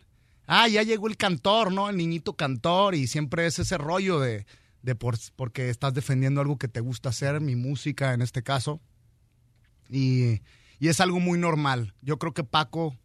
ah, 0.47 0.67
ya 0.67 0.83
llegó 0.83 1.07
el 1.07 1.15
cantor, 1.17 1.71
¿no? 1.71 1.89
El 1.89 1.97
niñito 1.97 2.33
cantor 2.35 2.95
y 2.95 3.07
siempre 3.07 3.45
es 3.45 3.59
ese 3.59 3.77
rollo 3.77 4.19
de, 4.19 4.45
de 4.81 4.95
por- 4.95 5.17
porque 5.35 5.69
estás 5.69 5.93
defendiendo 5.93 6.41
algo 6.41 6.57
que 6.57 6.67
te 6.67 6.79
gusta 6.81 7.09
hacer, 7.09 7.39
mi 7.39 7.55
música 7.55 8.13
en 8.13 8.21
este 8.21 8.43
caso. 8.43 8.81
Y, 9.89 10.41
y 10.79 10.89
es 10.89 10.99
algo 10.99 11.19
muy 11.19 11.39
normal. 11.39 11.93
Yo 12.01 12.17
creo 12.19 12.33
que 12.33 12.43
Paco 12.43 12.95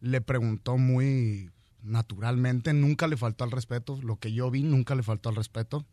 le 0.00 0.20
preguntó 0.20 0.76
muy 0.76 1.50
naturalmente, 1.82 2.72
nunca 2.72 3.06
le 3.06 3.16
faltó 3.16 3.44
al 3.44 3.50
respeto. 3.50 3.98
Lo 4.02 4.16
que 4.16 4.32
yo 4.32 4.50
vi, 4.50 4.62
nunca 4.62 4.94
le 4.94 5.02
faltó 5.02 5.28
al 5.28 5.36
respeto. 5.36 5.86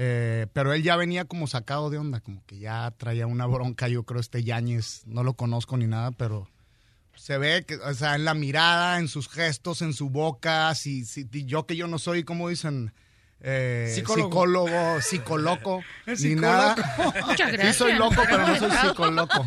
Eh, 0.00 0.46
pero 0.52 0.72
él 0.72 0.84
ya 0.84 0.94
venía 0.94 1.24
como 1.24 1.48
sacado 1.48 1.90
de 1.90 1.98
onda, 1.98 2.20
como 2.20 2.40
que 2.46 2.60
ya 2.60 2.94
traía 2.96 3.26
una 3.26 3.46
bronca. 3.46 3.88
Yo 3.88 4.04
creo 4.04 4.20
este 4.20 4.44
Yáñez, 4.44 5.02
no 5.06 5.24
lo 5.24 5.34
conozco 5.34 5.76
ni 5.76 5.88
nada, 5.88 6.12
pero 6.12 6.48
se 7.16 7.36
ve 7.36 7.64
que, 7.66 7.74
o 7.74 7.94
sea, 7.94 8.14
en 8.14 8.24
la 8.24 8.34
mirada, 8.34 9.00
en 9.00 9.08
sus 9.08 9.28
gestos, 9.28 9.82
en 9.82 9.92
su 9.92 10.08
boca. 10.08 10.72
Si, 10.76 11.04
si 11.04 11.26
yo 11.46 11.66
que 11.66 11.74
yo 11.74 11.88
no 11.88 11.98
soy, 11.98 12.22
como 12.22 12.48
dicen, 12.48 12.92
eh, 13.40 13.90
Psicólogo. 13.92 14.28
psicólogo, 14.28 15.00
psicoloco, 15.00 15.82
ni 16.20 16.34
nada. 16.36 16.76
Muchas 17.26 17.50
Sí 17.60 17.72
soy 17.72 17.94
loco, 17.94 18.22
pero 18.28 18.46
no 18.46 18.56
soy 18.56 18.70
psicoloco. 18.82 19.46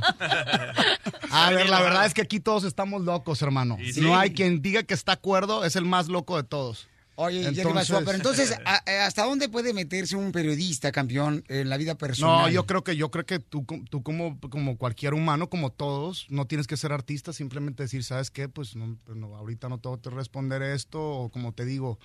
A 1.30 1.52
ver, 1.52 1.70
la 1.70 1.82
verdad 1.82 2.06
es 2.06 2.14
que 2.14 2.24
aquí 2.24 2.42
todos 2.42 2.66
estamos 2.66 3.04
locos, 3.04 3.42
hermano. 3.42 3.78
No 4.02 4.18
hay 4.18 4.34
quien 4.34 4.62
diga 4.62 4.84
que 4.84 4.94
está 4.94 5.14
acuerdo, 5.14 5.64
es 5.64 5.78
el 5.78 5.86
más 5.86 6.10
loco 6.10 6.36
de 6.36 6.44
todos. 6.44 6.90
Oye, 7.16 7.54
Jerry 7.54 7.74
Basua, 7.74 8.00
pero 8.06 8.16
entonces, 8.18 8.52
¿a- 8.66 8.82
a- 8.86 9.06
¿hasta 9.06 9.26
dónde 9.26 9.50
puede 9.50 9.74
meterse 9.74 10.16
un 10.16 10.32
periodista, 10.32 10.92
campeón, 10.92 11.44
en 11.50 11.70
la 11.70 11.78
vida 11.78 11.96
personal? 11.96 12.44
No, 12.44 12.50
yo 12.50 12.66
creo 12.66 12.84
que 12.84 12.96
yo 12.96 13.12
creo 13.12 13.26
que 13.26 13.40
tú, 13.40 13.66
tú 13.90 14.02
como, 14.02 14.40
como 14.40 14.78
cualquier 14.78 15.14
humano, 15.14 15.50
como 15.50 15.72
todos, 15.72 16.26
no 16.30 16.48
tienes 16.48 16.68
que 16.68 16.78
ser 16.78 16.94
artista, 16.94 17.34
simplemente 17.34 17.84
decir, 17.84 18.04
¿sabes 18.04 18.32
qué? 18.32 18.48
Pues 18.50 18.76
no, 18.76 18.98
pues 19.04 19.18
no, 19.18 19.36
ahorita 19.36 19.70
no 19.70 19.80
tengo 19.80 20.02
que 20.02 20.10
responder 20.10 20.62
esto, 20.64 21.02
o 21.02 21.30
como 21.30 21.54
te 21.54 21.66
digo, 21.66 22.00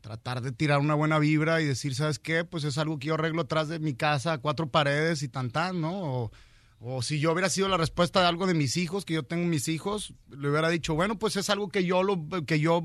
tratar 0.00 0.42
de 0.42 0.52
tirar 0.52 0.78
una 0.80 0.94
buena 0.94 1.18
vibra 1.18 1.60
y 1.60 1.64
decir, 1.64 1.94
¿sabes 1.94 2.18
qué? 2.18 2.44
Pues 2.44 2.64
es 2.64 2.78
algo 2.78 2.98
que 2.98 3.08
yo 3.08 3.14
arreglo 3.14 3.42
atrás 3.42 3.68
de 3.68 3.78
mi 3.78 3.94
casa, 3.94 4.38
cuatro 4.38 4.68
paredes 4.70 5.22
y 5.22 5.28
tan 5.28 5.50
tan, 5.50 5.80
¿no? 5.80 5.92
O, 6.24 6.32
o 6.80 7.02
si 7.02 7.18
yo 7.18 7.32
hubiera 7.32 7.48
sido 7.48 7.68
la 7.68 7.76
respuesta 7.76 8.20
de 8.20 8.26
algo 8.26 8.46
de 8.46 8.54
mis 8.54 8.76
hijos, 8.76 9.04
que 9.04 9.14
yo 9.14 9.24
tengo 9.24 9.46
mis 9.46 9.68
hijos, 9.68 10.14
le 10.30 10.48
hubiera 10.48 10.68
dicho, 10.68 10.94
bueno, 10.94 11.18
pues 11.18 11.36
es 11.36 11.50
algo 11.50 11.68
que 11.68 11.84
yo 11.84 12.02
lo, 12.02 12.26
que 12.46 12.60
yo 12.60 12.82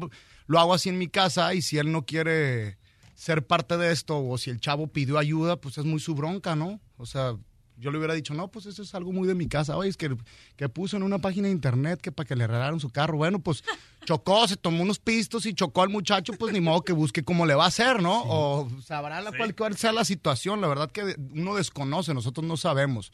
lo 0.47 0.59
hago 0.59 0.73
así 0.73 0.89
en 0.89 0.97
mi 0.97 1.07
casa 1.07 1.53
y 1.53 1.61
si 1.61 1.77
él 1.77 1.91
no 1.91 2.05
quiere 2.05 2.77
ser 3.13 3.45
parte 3.45 3.77
de 3.77 3.91
esto 3.91 4.25
o 4.25 4.37
si 4.37 4.49
el 4.49 4.59
chavo 4.59 4.87
pidió 4.87 5.17
ayuda, 5.17 5.57
pues 5.57 5.77
es 5.77 5.85
muy 5.85 5.99
su 5.99 6.15
bronca, 6.15 6.55
¿no? 6.55 6.81
O 6.97 7.05
sea, 7.05 7.35
yo 7.77 7.91
le 7.91 7.97
hubiera 7.97 8.13
dicho, 8.13 8.33
no, 8.33 8.49
pues 8.49 8.65
eso 8.65 8.81
es 8.81 8.95
algo 8.95 9.11
muy 9.11 9.27
de 9.27 9.35
mi 9.35 9.47
casa. 9.47 9.77
Oye, 9.77 9.89
es 9.89 9.97
que, 9.97 10.15
que 10.55 10.69
puso 10.69 10.97
en 10.97 11.03
una 11.03 11.19
página 11.19 11.47
de 11.47 11.53
internet 11.53 12.01
que 12.01 12.11
para 12.11 12.27
que 12.27 12.35
le 12.35 12.47
regalaron 12.47 12.79
su 12.79 12.89
carro. 12.89 13.17
Bueno, 13.17 13.39
pues 13.39 13.63
chocó, 14.05 14.47
se 14.47 14.57
tomó 14.57 14.83
unos 14.83 14.99
pistos 14.99 15.45
y 15.45 15.53
chocó 15.53 15.81
al 15.81 15.89
muchacho, 15.89 16.33
pues 16.33 16.53
ni 16.53 16.61
modo 16.61 16.81
que 16.81 16.93
busque 16.93 17.23
cómo 17.23 17.45
le 17.45 17.55
va 17.55 17.65
a 17.65 17.67
hacer, 17.67 18.01
¿no? 18.01 18.23
O 18.25 18.69
sabrá 18.81 19.21
la 19.21 19.31
cual, 19.31 19.55
cuál 19.55 19.77
sea 19.77 19.91
la 19.91 20.05
situación. 20.05 20.61
La 20.61 20.67
verdad 20.67 20.91
que 20.91 21.15
uno 21.33 21.55
desconoce, 21.55 22.13
nosotros 22.13 22.45
no 22.45 22.57
sabemos. 22.57 23.11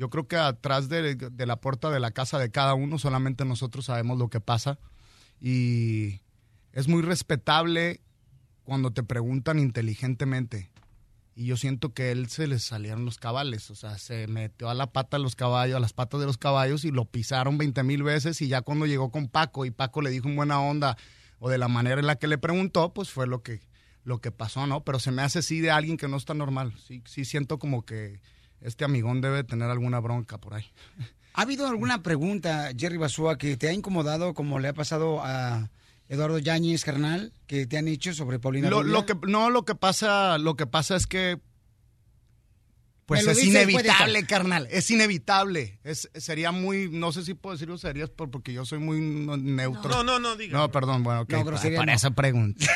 Yo 0.00 0.08
creo 0.08 0.26
que 0.26 0.36
atrás 0.36 0.88
de, 0.88 1.30
la 1.36 1.60
puerta 1.60 1.90
de 1.90 2.00
la 2.00 2.10
casa 2.10 2.38
de 2.38 2.50
cada 2.50 2.72
uno 2.72 2.98
solamente 2.98 3.44
nosotros 3.44 3.84
sabemos 3.84 4.16
lo 4.16 4.30
que 4.30 4.40
pasa. 4.40 4.78
Y 5.42 6.22
es 6.72 6.88
muy 6.88 7.02
respetable 7.02 8.00
cuando 8.64 8.92
te 8.94 9.02
preguntan 9.02 9.58
inteligentemente. 9.58 10.70
Y 11.34 11.44
yo 11.44 11.58
siento 11.58 11.92
que 11.92 12.12
él 12.12 12.30
se 12.30 12.46
le 12.46 12.58
salieron 12.60 13.04
los 13.04 13.18
cabales. 13.18 13.70
O 13.70 13.74
sea, 13.74 13.98
se 13.98 14.26
metió 14.26 14.70
a 14.70 14.74
la 14.74 14.90
pata 14.90 15.18
de 15.18 15.22
los 15.22 15.36
caballos, 15.36 15.76
a 15.76 15.80
las 15.80 15.92
patas 15.92 16.18
de 16.18 16.24
los 16.24 16.38
caballos 16.38 16.86
y 16.86 16.92
lo 16.92 17.04
pisaron 17.04 17.58
20 17.58 17.82
mil 17.82 18.02
veces. 18.02 18.40
Y 18.40 18.48
ya 18.48 18.62
cuando 18.62 18.86
llegó 18.86 19.10
con 19.10 19.28
Paco 19.28 19.66
y 19.66 19.70
Paco 19.70 20.00
le 20.00 20.08
dijo 20.08 20.30
en 20.30 20.36
buena 20.36 20.62
onda 20.62 20.96
o 21.40 21.50
de 21.50 21.58
la 21.58 21.68
manera 21.68 22.00
en 22.00 22.06
la 22.06 22.16
que 22.16 22.26
le 22.26 22.38
preguntó, 22.38 22.94
pues 22.94 23.10
fue 23.10 23.26
lo 23.26 23.42
que, 23.42 23.60
lo 24.04 24.22
que 24.22 24.32
pasó, 24.32 24.66
¿no? 24.66 24.82
Pero 24.82 24.98
se 24.98 25.10
me 25.12 25.20
hace 25.20 25.42
sí 25.42 25.60
de 25.60 25.70
alguien 25.70 25.98
que 25.98 26.08
no 26.08 26.16
está 26.16 26.32
normal. 26.32 26.72
Sí, 26.86 27.02
sí 27.04 27.26
siento 27.26 27.58
como 27.58 27.84
que 27.84 28.22
este 28.60 28.84
amigón 28.84 29.20
debe 29.20 29.44
tener 29.44 29.70
alguna 29.70 30.00
bronca 30.00 30.38
por 30.38 30.54
ahí. 30.54 30.66
¿Ha 31.34 31.42
habido 31.42 31.66
alguna 31.66 32.02
pregunta, 32.02 32.70
Jerry 32.76 32.96
Basúa, 32.96 33.38
que 33.38 33.56
te 33.56 33.68
ha 33.68 33.72
incomodado, 33.72 34.34
como 34.34 34.58
le 34.58 34.68
ha 34.68 34.74
pasado 34.74 35.20
a 35.22 35.70
Eduardo 36.08 36.38
Yáñez, 36.38 36.84
carnal, 36.84 37.32
que 37.46 37.66
te 37.66 37.78
han 37.78 37.86
hecho 37.86 38.12
sobre 38.12 38.40
Paulina 38.40 38.68
Lo, 38.68 38.82
lo 38.82 39.06
que 39.06 39.14
no 39.28 39.48
lo 39.48 39.64
que 39.64 39.76
pasa 39.76 40.38
lo 40.38 40.56
que 40.56 40.66
pasa 40.66 40.96
es 40.96 41.06
que 41.06 41.38
pues 43.10 43.26
es 43.26 43.44
inevitable 43.44 44.24
carnal 44.24 44.66
es 44.70 44.90
inevitable 44.90 45.78
es 45.84 46.08
sería 46.14 46.52
muy 46.52 46.88
no 46.90 47.12
sé 47.12 47.24
si 47.24 47.34
puedo 47.34 47.54
decirlo 47.54 47.76
serías 47.78 48.08
por- 48.10 48.30
porque 48.30 48.52
yo 48.52 48.64
soy 48.64 48.78
muy 48.78 49.00
no- 49.00 49.36
neutro 49.36 49.90
No, 49.90 50.04
no, 50.04 50.18
no, 50.18 50.36
diga. 50.36 50.56
no 50.56 50.70
perdón 50.70 51.02
bueno 51.02 51.22
ok, 51.22 51.30
No, 51.32 51.44
para 51.44 51.86
no. 51.86 51.92
esa 51.92 52.10
pregunta 52.10 52.66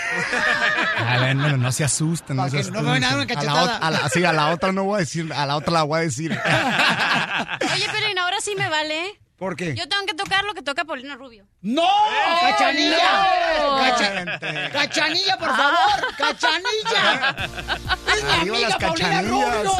a 0.99 1.19
ver 1.21 1.37
no, 1.37 1.57
no 1.57 1.73
se 1.73 1.85
asusten 1.85 2.37
no 2.37 2.43
Para 2.49 2.63
se 2.63 2.71
que 2.71 2.71
no 2.77 2.83
me 2.83 2.89
vayan 2.91 3.05
a 3.05 3.07
dar 3.09 3.17
una 3.17 3.25
asusten. 3.25 3.39
a 3.49 3.55
la, 3.55 3.61
cachetada. 3.63 3.77
a 3.87 3.91
la- 3.91 4.09
sí, 4.09 4.25
a 4.25 4.33
la 4.33 4.51
otra 4.53 4.73
no 4.73 4.85
voy 4.85 4.97
a 4.97 5.01
decir 5.01 5.33
a 5.33 5.47
la 5.47 5.57
otra 5.57 5.73
la 5.73 5.83
voy 5.85 5.99
a 5.99 6.03
decir 6.03 6.31
Oye, 6.33 7.87
Pelín, 7.93 8.19
ahora 8.19 8.37
sí 8.41 8.55
me 8.57 8.69
vale. 8.69 9.21
¿Eh? 9.45 9.49
¿Por 9.49 9.57
qué? 9.57 9.75
Yo 9.75 9.87
tengo 9.89 10.07
que 10.07 10.15
tocar 10.15 10.45
lo 10.45 10.55
que 10.55 10.63
toca 10.63 10.85
Paulina 10.85 11.17
Rubio. 11.17 11.47
¡No! 11.61 11.83
¡Eh, 11.83 12.41
¡Cachanilla! 12.41 13.27
no! 13.59 13.79
Cacha- 13.79 14.71
¡Cachanilla, 14.73 15.37
por 15.39 15.55
favor! 15.55 16.15
¡Cachanilla! 16.17 17.37
¡Es 18.15 18.25
mi 18.25 18.33
amiga 18.33 18.79
Paulina. 18.79 19.23
Rubio! 19.23 19.77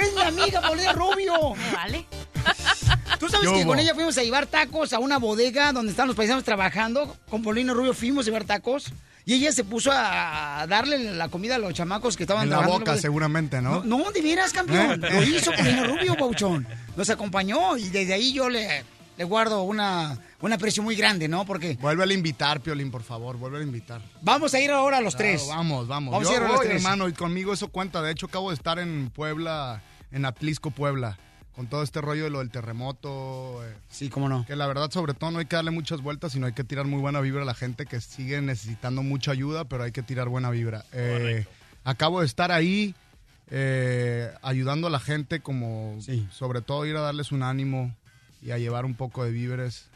¡Es 0.00 0.14
mi 0.14 0.22
amiga 0.22 0.60
Paulina 0.62 0.92
Rubio! 0.92 1.54
Me 1.54 1.72
vale. 1.72 2.06
¿Tú 3.18 3.28
sabes 3.28 3.48
¿Qué 3.48 3.54
que 3.54 3.62
hubo? 3.62 3.68
con 3.70 3.78
ella 3.78 3.94
fuimos 3.94 4.16
a 4.18 4.22
llevar 4.22 4.46
tacos 4.46 4.92
a 4.92 4.98
una 4.98 5.18
bodega 5.18 5.72
donde 5.72 5.90
están 5.92 6.06
los 6.08 6.16
paisanos 6.16 6.44
trabajando? 6.44 7.16
Con 7.30 7.42
Paulina 7.42 7.72
Rubio 7.72 7.94
fuimos 7.94 8.24
a 8.24 8.26
llevar 8.26 8.44
tacos. 8.44 8.92
Y 9.24 9.34
ella 9.34 9.52
se 9.52 9.62
puso 9.62 9.92
a 9.94 10.66
darle 10.68 10.98
la 11.14 11.28
comida 11.28 11.54
a 11.54 11.58
los 11.58 11.72
chamacos 11.74 12.16
que 12.16 12.24
estaban 12.24 12.42
en 12.44 12.50
la 12.50 12.56
trabajando. 12.58 12.80
boca 12.86 12.98
seguramente 12.98 13.62
no 13.62 13.84
No, 13.84 13.98
no, 13.98 14.10
de 14.10 14.20
veras, 14.20 14.52
campeón. 14.52 15.04
Eh, 15.04 15.10
Lo 15.12 15.22
eh. 15.22 15.28
hizo 15.36 15.52
Paulina 15.52 15.84
Rubio, 15.84 16.16
Pauchón. 16.16 16.66
Nos 16.96 17.08
acompañó 17.08 17.76
y 17.76 17.88
desde 17.90 18.14
ahí 18.14 18.32
yo 18.32 18.48
le, 18.48 18.82
le 19.16 19.22
guardo 19.24 19.62
una, 19.62 20.18
un 20.40 20.52
aprecio 20.52 20.82
muy 20.82 20.96
grande, 20.96 21.28
¿no? 21.28 21.44
Porque 21.46 21.78
vuelve 21.80 22.02
a 22.02 22.12
invitar 22.12 22.60
Piolín 22.60 22.90
por 22.90 23.04
favor 23.04 23.36
vuelve 23.36 23.60
a 23.60 23.62
invitar 23.62 24.00
vamos 24.22 24.52
a 24.54 24.60
ir 24.60 24.72
ahora 24.72 24.96
a 24.96 25.00
los 25.00 25.14
Claro, 25.14 25.30
tres. 25.38 25.46
Vamos, 25.46 25.86
vamos. 25.86 26.10
Vamos 26.14 26.28
Yo 26.28 26.34
a 26.34 26.36
ir 26.38 26.42
a 26.42 26.48
los 26.48 26.56
voy, 26.56 26.66
tres. 26.66 26.82
hermano, 26.82 27.08
y 27.08 27.12
conmigo 27.12 27.52
eso 27.52 27.68
cuenta. 27.68 28.02
De 28.02 28.10
hecho, 28.10 28.26
acabo 28.26 28.48
de 28.50 28.56
estar 28.56 28.80
en 28.80 29.10
Puebla, 29.14 29.82
en 30.10 30.24
Atlisco, 30.24 30.72
Puebla, 30.72 31.16
con 31.54 31.66
todo 31.66 31.82
este 31.82 32.00
rollo 32.00 32.24
de 32.24 32.30
lo 32.30 32.38
del 32.38 32.50
terremoto. 32.50 33.64
eh, 33.64 33.74
Sí, 33.90 34.08
cómo 34.08 34.28
no. 34.28 34.44
Que 34.46 34.56
la 34.56 34.66
verdad, 34.66 34.90
sobre 34.90 35.14
todo, 35.14 35.30
no 35.30 35.38
hay 35.38 35.46
que 35.46 35.56
darle 35.56 35.70
muchas 35.70 36.00
vueltas, 36.00 36.32
sino 36.32 36.46
hay 36.46 36.52
que 36.52 36.64
tirar 36.64 36.86
muy 36.86 37.00
buena 37.00 37.20
vibra 37.20 37.42
a 37.42 37.44
la 37.44 37.54
gente 37.54 37.86
que 37.86 38.00
sigue 38.00 38.40
necesitando 38.40 39.02
mucha 39.02 39.32
ayuda, 39.32 39.64
pero 39.64 39.84
hay 39.84 39.92
que 39.92 40.02
tirar 40.02 40.28
buena 40.28 40.50
vibra. 40.50 40.84
Eh, 40.92 41.46
acabo 41.84 42.20
de 42.20 42.26
estar 42.26 42.52
ahí 42.52 42.94
eh, 43.50 44.32
ayudando 44.40 44.86
a 44.86 44.90
la 44.90 45.00
gente, 45.00 45.40
como 45.40 45.98
sobre 46.30 46.62
todo 46.62 46.86
ir 46.86 46.96
a 46.96 47.00
darles 47.00 47.32
un 47.32 47.42
ánimo 47.42 47.94
y 48.40 48.50
a 48.50 48.58
llevar 48.58 48.84
un 48.84 48.94
poco 48.94 49.24
de 49.24 49.30
víveres. 49.30 49.88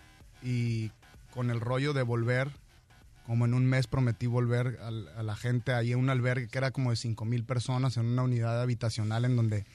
Y 0.43 0.91
con 1.33 1.51
el 1.51 1.61
rollo 1.61 1.95
de 1.95 2.03
volver, 2.03 2.51
como 3.27 3.47
en 3.47 3.55
un 3.55 3.67
mes 3.67 3.87
prometí 3.87 4.27
volver 4.27 4.79
a, 4.83 5.23
la 5.23 5.37
gente 5.37 5.73
ahí 5.73 5.93
en 5.93 5.99
un 5.99 6.11
albergue 6.11 6.49
que 6.49 6.59
era 6.59 6.71
como 6.71 6.91
de 6.91 6.97
5 6.97 7.25
mil 7.25 7.45
personas 7.45 7.97
en 7.97 8.07
una 8.07 8.23
unidad 8.23 8.61
habitacional 8.61 9.25
en 9.25 9.37
donde 9.37 9.67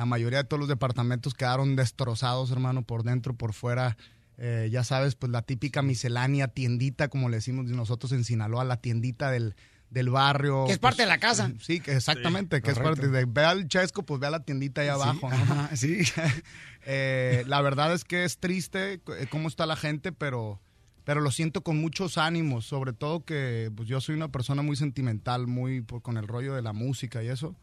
la 0.00 0.06
mayoría 0.06 0.38
de 0.38 0.44
todos 0.44 0.58
los 0.60 0.68
departamentos 0.70 1.34
quedaron 1.34 1.76
destrozados, 1.76 2.50
hermano, 2.50 2.80
por 2.84 3.02
dentro, 3.02 3.34
por 3.34 3.52
fuera. 3.52 3.98
Eh, 4.38 4.70
ya 4.72 4.82
sabes, 4.82 5.14
pues 5.14 5.30
la 5.30 5.42
típica 5.42 5.82
miscelánea, 5.82 6.48
tiendita, 6.48 7.08
como 7.08 7.28
le 7.28 7.36
decimos 7.36 7.66
nosotros 7.66 8.10
en 8.12 8.24
Sinaloa, 8.24 8.64
la 8.64 8.78
tiendita 8.78 9.30
del, 9.30 9.54
del 9.90 10.08
barrio. 10.08 10.64
Que 10.64 10.72
es 10.72 10.78
parte 10.78 10.96
pues, 10.96 11.06
de 11.06 11.06
la 11.06 11.18
casa. 11.18 11.52
Sí, 11.60 11.80
que 11.80 11.92
exactamente, 11.96 12.62
que 12.62 12.70
es 12.70 12.78
parte 12.78 13.08
de 13.08 13.26
ve 13.26 13.44
al 13.44 13.68
chesco, 13.68 14.02
pues 14.06 14.18
ve 14.20 14.28
a 14.28 14.30
la 14.30 14.42
tiendita 14.42 14.80
ahí 14.80 14.86
Sí, 14.86 14.90
abajo. 14.94 15.28
¿no? 15.28 15.36
ajá, 15.36 15.70
sí. 15.76 15.98
Eh, 16.86 17.44
la 17.46 17.60
verdad 17.60 17.92
es 17.92 18.04
que 18.04 18.24
es 18.24 18.38
triste 18.38 18.94
eh, 18.94 19.26
cómo 19.30 19.48
está 19.48 19.66
la 19.66 19.76
gente, 19.76 20.12
pero, 20.12 20.62
pero 21.04 21.20
lo 21.20 21.30
siento 21.30 21.62
con 21.62 21.78
muchos 21.78 22.16
ánimos, 22.16 22.64
sobre 22.64 22.94
todo 22.94 23.22
que 23.26 23.70
pues, 23.76 23.86
yo 23.86 24.00
soy 24.00 24.14
una 24.14 24.28
persona 24.32 24.62
muy 24.62 24.76
sentimental, 24.76 25.46
muy 25.46 25.82
por- 25.82 26.00
con 26.00 26.16
el 26.16 26.26
rollo 26.26 26.54
de 26.54 26.62
la 26.62 26.72
música 26.72 27.22
y 27.22 27.28
eso. 27.28 27.54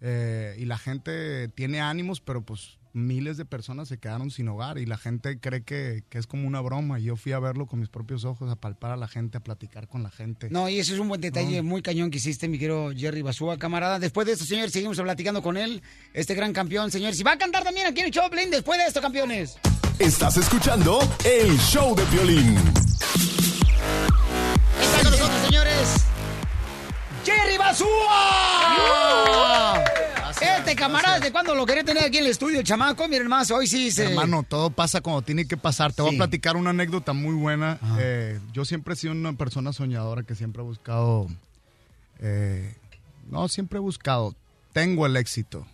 Eh, 0.00 0.56
y 0.58 0.64
la 0.64 0.78
gente 0.78 1.48
tiene 1.48 1.80
ánimos, 1.80 2.20
pero 2.20 2.42
pues 2.42 2.78
miles 2.92 3.36
de 3.36 3.44
personas 3.44 3.88
se 3.88 3.98
quedaron 3.98 4.30
sin 4.30 4.48
hogar 4.48 4.78
y 4.78 4.86
la 4.86 4.96
gente 4.96 5.38
cree 5.38 5.62
que, 5.62 6.02
que 6.08 6.18
es 6.18 6.26
como 6.26 6.46
una 6.46 6.60
broma. 6.60 6.98
Y 6.98 7.04
yo 7.04 7.16
fui 7.16 7.32
a 7.32 7.38
verlo 7.38 7.66
con 7.66 7.80
mis 7.80 7.88
propios 7.88 8.24
ojos, 8.24 8.50
a 8.50 8.56
palpar 8.56 8.92
a 8.92 8.96
la 8.96 9.08
gente, 9.08 9.38
a 9.38 9.40
platicar 9.40 9.88
con 9.88 10.02
la 10.02 10.10
gente. 10.10 10.48
No, 10.50 10.68
y 10.68 10.78
eso 10.78 10.94
es 10.94 11.00
un 11.00 11.08
buen 11.08 11.20
detalle 11.20 11.62
muy 11.62 11.82
cañón 11.82 12.10
que 12.10 12.18
hiciste, 12.18 12.48
mi 12.48 12.58
querido 12.58 12.90
Jerry 12.96 13.22
Basúa, 13.22 13.58
camarada. 13.58 13.98
Después 13.98 14.26
de 14.26 14.32
esto, 14.32 14.44
señores, 14.44 14.72
seguimos 14.72 14.98
platicando 15.00 15.42
con 15.42 15.56
él, 15.56 15.82
este 16.14 16.34
gran 16.34 16.52
campeón, 16.52 16.90
señores. 16.90 17.18
Y 17.20 17.22
va 17.22 17.32
a 17.32 17.38
cantar 17.38 17.64
también 17.64 17.86
aquí 17.86 18.00
en 18.00 18.06
el 18.06 18.12
Choplin 18.12 18.50
después 18.50 18.78
de 18.78 18.86
esto, 18.86 19.00
campeones. 19.00 19.58
Estás 19.98 20.36
escuchando 20.38 21.00
el 21.24 21.58
show 21.58 21.94
de 21.94 22.04
violín. 22.06 22.56
¡Jerry 27.30 27.58
Basúa! 27.58 27.86
Este 30.40 30.74
camarada, 30.74 31.16
¿desde 31.18 31.32
cuándo 31.32 31.54
lo 31.54 31.66
quería 31.66 31.84
tener 31.84 32.04
aquí 32.04 32.18
en 32.18 32.24
el 32.24 32.30
estudio, 32.30 32.60
el 32.60 32.64
chamaco? 32.66 33.06
Miren 33.08 33.28
más, 33.28 33.50
hoy 33.50 33.66
sí 33.66 33.90
se... 33.90 34.04
Hermano, 34.10 34.42
todo 34.42 34.70
pasa 34.70 35.00
como 35.00 35.22
tiene 35.22 35.46
que 35.46 35.56
pasar. 35.56 35.92
Te 35.92 36.02
voy 36.02 36.12
Sí. 36.12 36.16
a 36.16 36.18
platicar 36.18 36.56
una 36.56 36.70
anécdota 36.70 37.12
muy 37.12 37.34
buena. 37.34 37.78
Eh, 37.98 38.40
yo 38.52 38.64
siempre 38.64 38.94
he 38.94 38.96
sido 38.96 39.12
una 39.12 39.32
persona 39.34 39.72
soñadora 39.72 40.22
que 40.22 40.34
siempre 40.34 40.62
ha 40.62 40.64
buscado... 40.64 41.26
eh, 42.20 42.74
no, 43.28 43.48
siempre 43.48 43.78
he 43.78 43.80
buscado. 43.80 44.34
Tengo 44.72 45.06
el 45.06 45.16
éxito. 45.16 45.66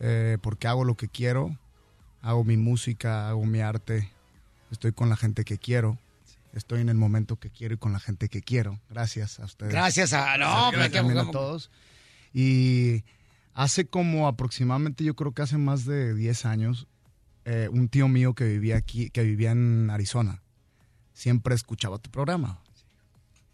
eh, 0.00 0.38
porque 0.42 0.66
hago 0.68 0.84
lo 0.84 0.96
que 0.96 1.08
quiero. 1.08 1.56
Hago 2.22 2.44
mi 2.44 2.56
música, 2.56 3.28
hago 3.28 3.44
mi 3.46 3.60
arte. 3.60 4.10
Estoy 4.72 4.92
con 4.92 5.08
la 5.08 5.16
gente 5.16 5.44
que 5.44 5.56
quiero. 5.58 5.98
Estoy 6.54 6.80
en 6.80 6.88
el 6.88 6.96
momento 6.96 7.36
que 7.36 7.50
quiero 7.50 7.74
y 7.74 7.78
con 7.78 7.92
la 7.92 7.98
gente 8.00 8.28
que 8.28 8.40
quiero. 8.40 8.80
Gracias 8.88 9.40
a 9.40 9.44
ustedes. 9.44 9.72
Gracias 9.72 10.12
a- 10.12 10.38
no, 10.38 10.70
Gracias 10.70 11.04
a 11.26 11.30
todos. 11.30 11.70
Y 12.32 13.02
hace 13.54 13.86
como 13.86 14.28
aproximadamente, 14.28 15.04
yo 15.04 15.14
creo 15.16 15.32
que 15.32 15.42
hace 15.42 15.58
más 15.58 15.84
de 15.84 16.14
10 16.14 16.46
años, 16.46 16.86
eh, 17.44 17.68
un 17.72 17.88
tío 17.88 18.08
mío 18.08 18.34
que 18.34 18.44
vivía 18.44 18.76
aquí, 18.76 19.10
que 19.10 19.22
vivía 19.22 19.50
en 19.50 19.90
Arizona, 19.90 20.42
siempre 21.12 21.54
escuchaba 21.54 21.98
tu 21.98 22.10
programa. 22.10 22.60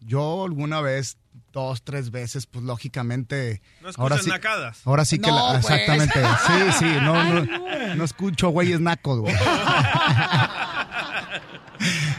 Yo 0.01 0.44
alguna 0.44 0.81
vez, 0.81 1.18
dos, 1.52 1.82
tres 1.82 2.10
veces, 2.10 2.47
pues 2.47 2.64
lógicamente. 2.64 3.60
No 3.82 3.89
ahora 3.97 4.16
escuchas 4.16 4.24
sí, 4.24 4.31
nacadas. 4.31 4.86
Ahora 4.86 5.05
sí 5.05 5.18
que 5.18 5.31
No, 5.31 5.36
la- 5.52 5.60
pues. 5.60 5.70
exactamente. 5.70 6.20
Sí, 6.47 6.78
sí, 6.78 6.86
no, 7.02 7.22
no. 7.44 7.94
no 7.97 8.05
escucho 8.05 8.48
güeyes 8.48 8.81
nacos, 8.81 9.20
güey. 9.20 9.35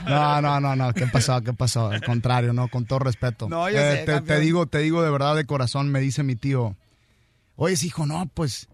No, 0.08 0.42
no, 0.42 0.60
no, 0.60 0.76
no, 0.76 0.94
¿qué 0.94 1.08
pasó? 1.08 1.42
¿Qué 1.42 1.54
pasó? 1.54 1.88
Al 1.90 2.02
contrario, 2.04 2.54
no, 2.54 2.68
con 2.68 2.86
todo 2.86 3.00
respeto. 3.00 3.48
No, 3.48 3.70
yo 3.70 3.78
Eh, 3.78 3.92
sé, 3.92 3.98
te, 4.00 4.06
campeón. 4.14 4.26
te 4.26 4.40
digo, 4.44 4.66
te 4.68 4.80
digo 4.80 5.04
de 5.04 5.10
verdad 5.12 5.36
de 5.36 5.46
corazón, 5.46 5.90
me 5.92 6.00
dice 6.00 6.24
mi 6.24 6.36
tío, 6.36 6.76
oye, 7.56 7.76
hijo, 7.86 8.06
no, 8.06 8.26
pues, 8.34 8.68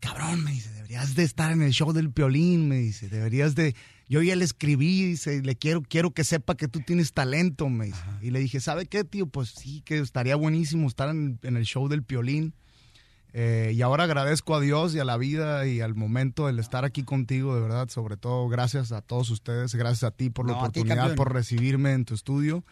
cabrón, 0.00 0.42
me 0.44 0.52
dice, 0.52 0.70
deberías 0.72 1.14
de 1.14 1.24
estar 1.24 1.52
en 1.52 1.62
el 1.62 1.72
show 1.72 1.92
del 1.92 2.10
piolín, 2.10 2.68
me 2.68 2.76
dice, 2.78 3.08
deberías 3.08 3.54
de, 3.54 3.74
yo 4.08 4.22
ya 4.22 4.36
le 4.36 4.44
escribí, 4.44 5.04
dice, 5.04 5.42
le 5.42 5.56
quiero, 5.56 5.82
quiero 5.82 6.10
que 6.12 6.24
sepa 6.24 6.56
que 6.56 6.68
tú 6.68 6.80
tienes 6.80 7.12
talento, 7.12 7.68
me 7.68 7.86
dice. 7.86 7.98
Y 8.22 8.30
le 8.30 8.38
dije, 8.40 8.60
¿sabe 8.60 8.86
qué, 8.86 9.04
tío? 9.04 9.26
Pues 9.26 9.50
sí, 9.50 9.82
que 9.84 9.98
estaría 9.98 10.36
buenísimo 10.36 10.86
estar 10.88 11.08
en, 11.10 11.38
en 11.42 11.56
el 11.56 11.64
show 11.64 11.88
del 11.88 12.02
piolín. 12.02 12.54
Eh, 13.32 13.72
y 13.74 13.82
ahora 13.82 14.04
agradezco 14.04 14.54
a 14.54 14.60
Dios 14.60 14.94
y 14.94 14.98
a 14.98 15.04
la 15.04 15.16
vida 15.18 15.66
y 15.66 15.80
al 15.80 15.94
momento 15.94 16.46
del 16.46 16.58
estar 16.58 16.84
aquí 16.84 17.02
contigo, 17.02 17.54
de 17.54 17.60
verdad, 17.60 17.88
sobre 17.90 18.16
todo 18.16 18.48
gracias 18.48 18.92
a 18.92 19.02
todos 19.02 19.28
ustedes, 19.30 19.74
gracias 19.74 20.04
a 20.04 20.10
ti 20.10 20.30
por 20.30 20.46
la 20.46 20.52
No, 20.52 20.58
ti, 20.58 20.80
oportunidad, 20.80 20.96
campeón. 20.96 21.16
por 21.16 21.32
recibirme 21.34 21.92
en 21.92 22.04
tu 22.06 22.14
estudio. 22.14 22.64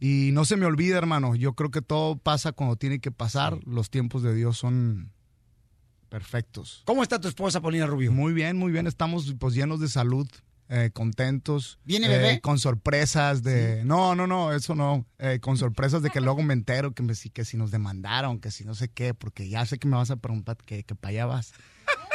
Y 0.00 0.30
no 0.32 0.44
se 0.44 0.56
me 0.56 0.66
olvide, 0.66 0.96
hermano, 0.96 1.34
yo 1.36 1.52
creo 1.52 1.70
que 1.70 1.82
todo 1.82 2.16
pasa 2.16 2.52
cuando 2.52 2.76
tiene 2.76 3.00
que 3.00 3.10
pasar, 3.12 3.58
los 3.66 3.90
tiempos 3.90 4.22
de 4.22 4.34
Dios 4.34 4.56
son 4.56 5.12
perfectos. 6.08 6.82
¿Cómo 6.86 7.02
está 7.02 7.20
tu 7.20 7.28
esposa, 7.28 7.60
Paulina 7.60 7.86
Rubio? 7.86 8.10
Muy 8.10 8.32
bien, 8.32 8.56
muy 8.56 8.72
bien, 8.72 8.86
estamos 8.86 9.34
pues 9.38 9.54
llenos 9.54 9.78
de 9.80 9.88
salud. 9.88 10.26
Eh, 10.72 10.90
contentos. 10.92 11.78
¿Viene 11.84 12.06
eh, 12.06 12.10
bebé? 12.10 12.40
con 12.40 12.58
sorpresas 12.58 13.42
de... 13.42 13.82
No, 13.84 14.14
no, 14.14 14.26
no, 14.26 14.52
eso 14.52 14.74
no. 14.74 15.04
eh, 15.18 15.38
con 15.40 15.56
sorpresas 15.58 16.00
de 16.00 16.10
que 16.10 16.20
luego 16.20 16.42
me 16.42 16.54
entero 16.54 16.92
que, 16.94 17.02
me, 17.02 17.14
si- 17.14 17.28
que 17.30 17.44
si 17.44 17.56
nos 17.56 17.70
demandaron, 17.72 18.38
que 18.40 18.50
si 18.52 18.64
no 18.64 18.74
sé 18.74 18.88
qué, 18.88 19.12
porque 19.12 19.48
ya 19.48 19.66
sé 19.66 19.78
que 19.78 19.88
me 19.88 19.96
vas 19.96 20.10
a 20.12 20.16
preguntar 20.16 20.56
que, 20.64 20.84
que 20.84 20.94
para 20.94 21.10
allá 21.10 21.26
vas. 21.26 21.52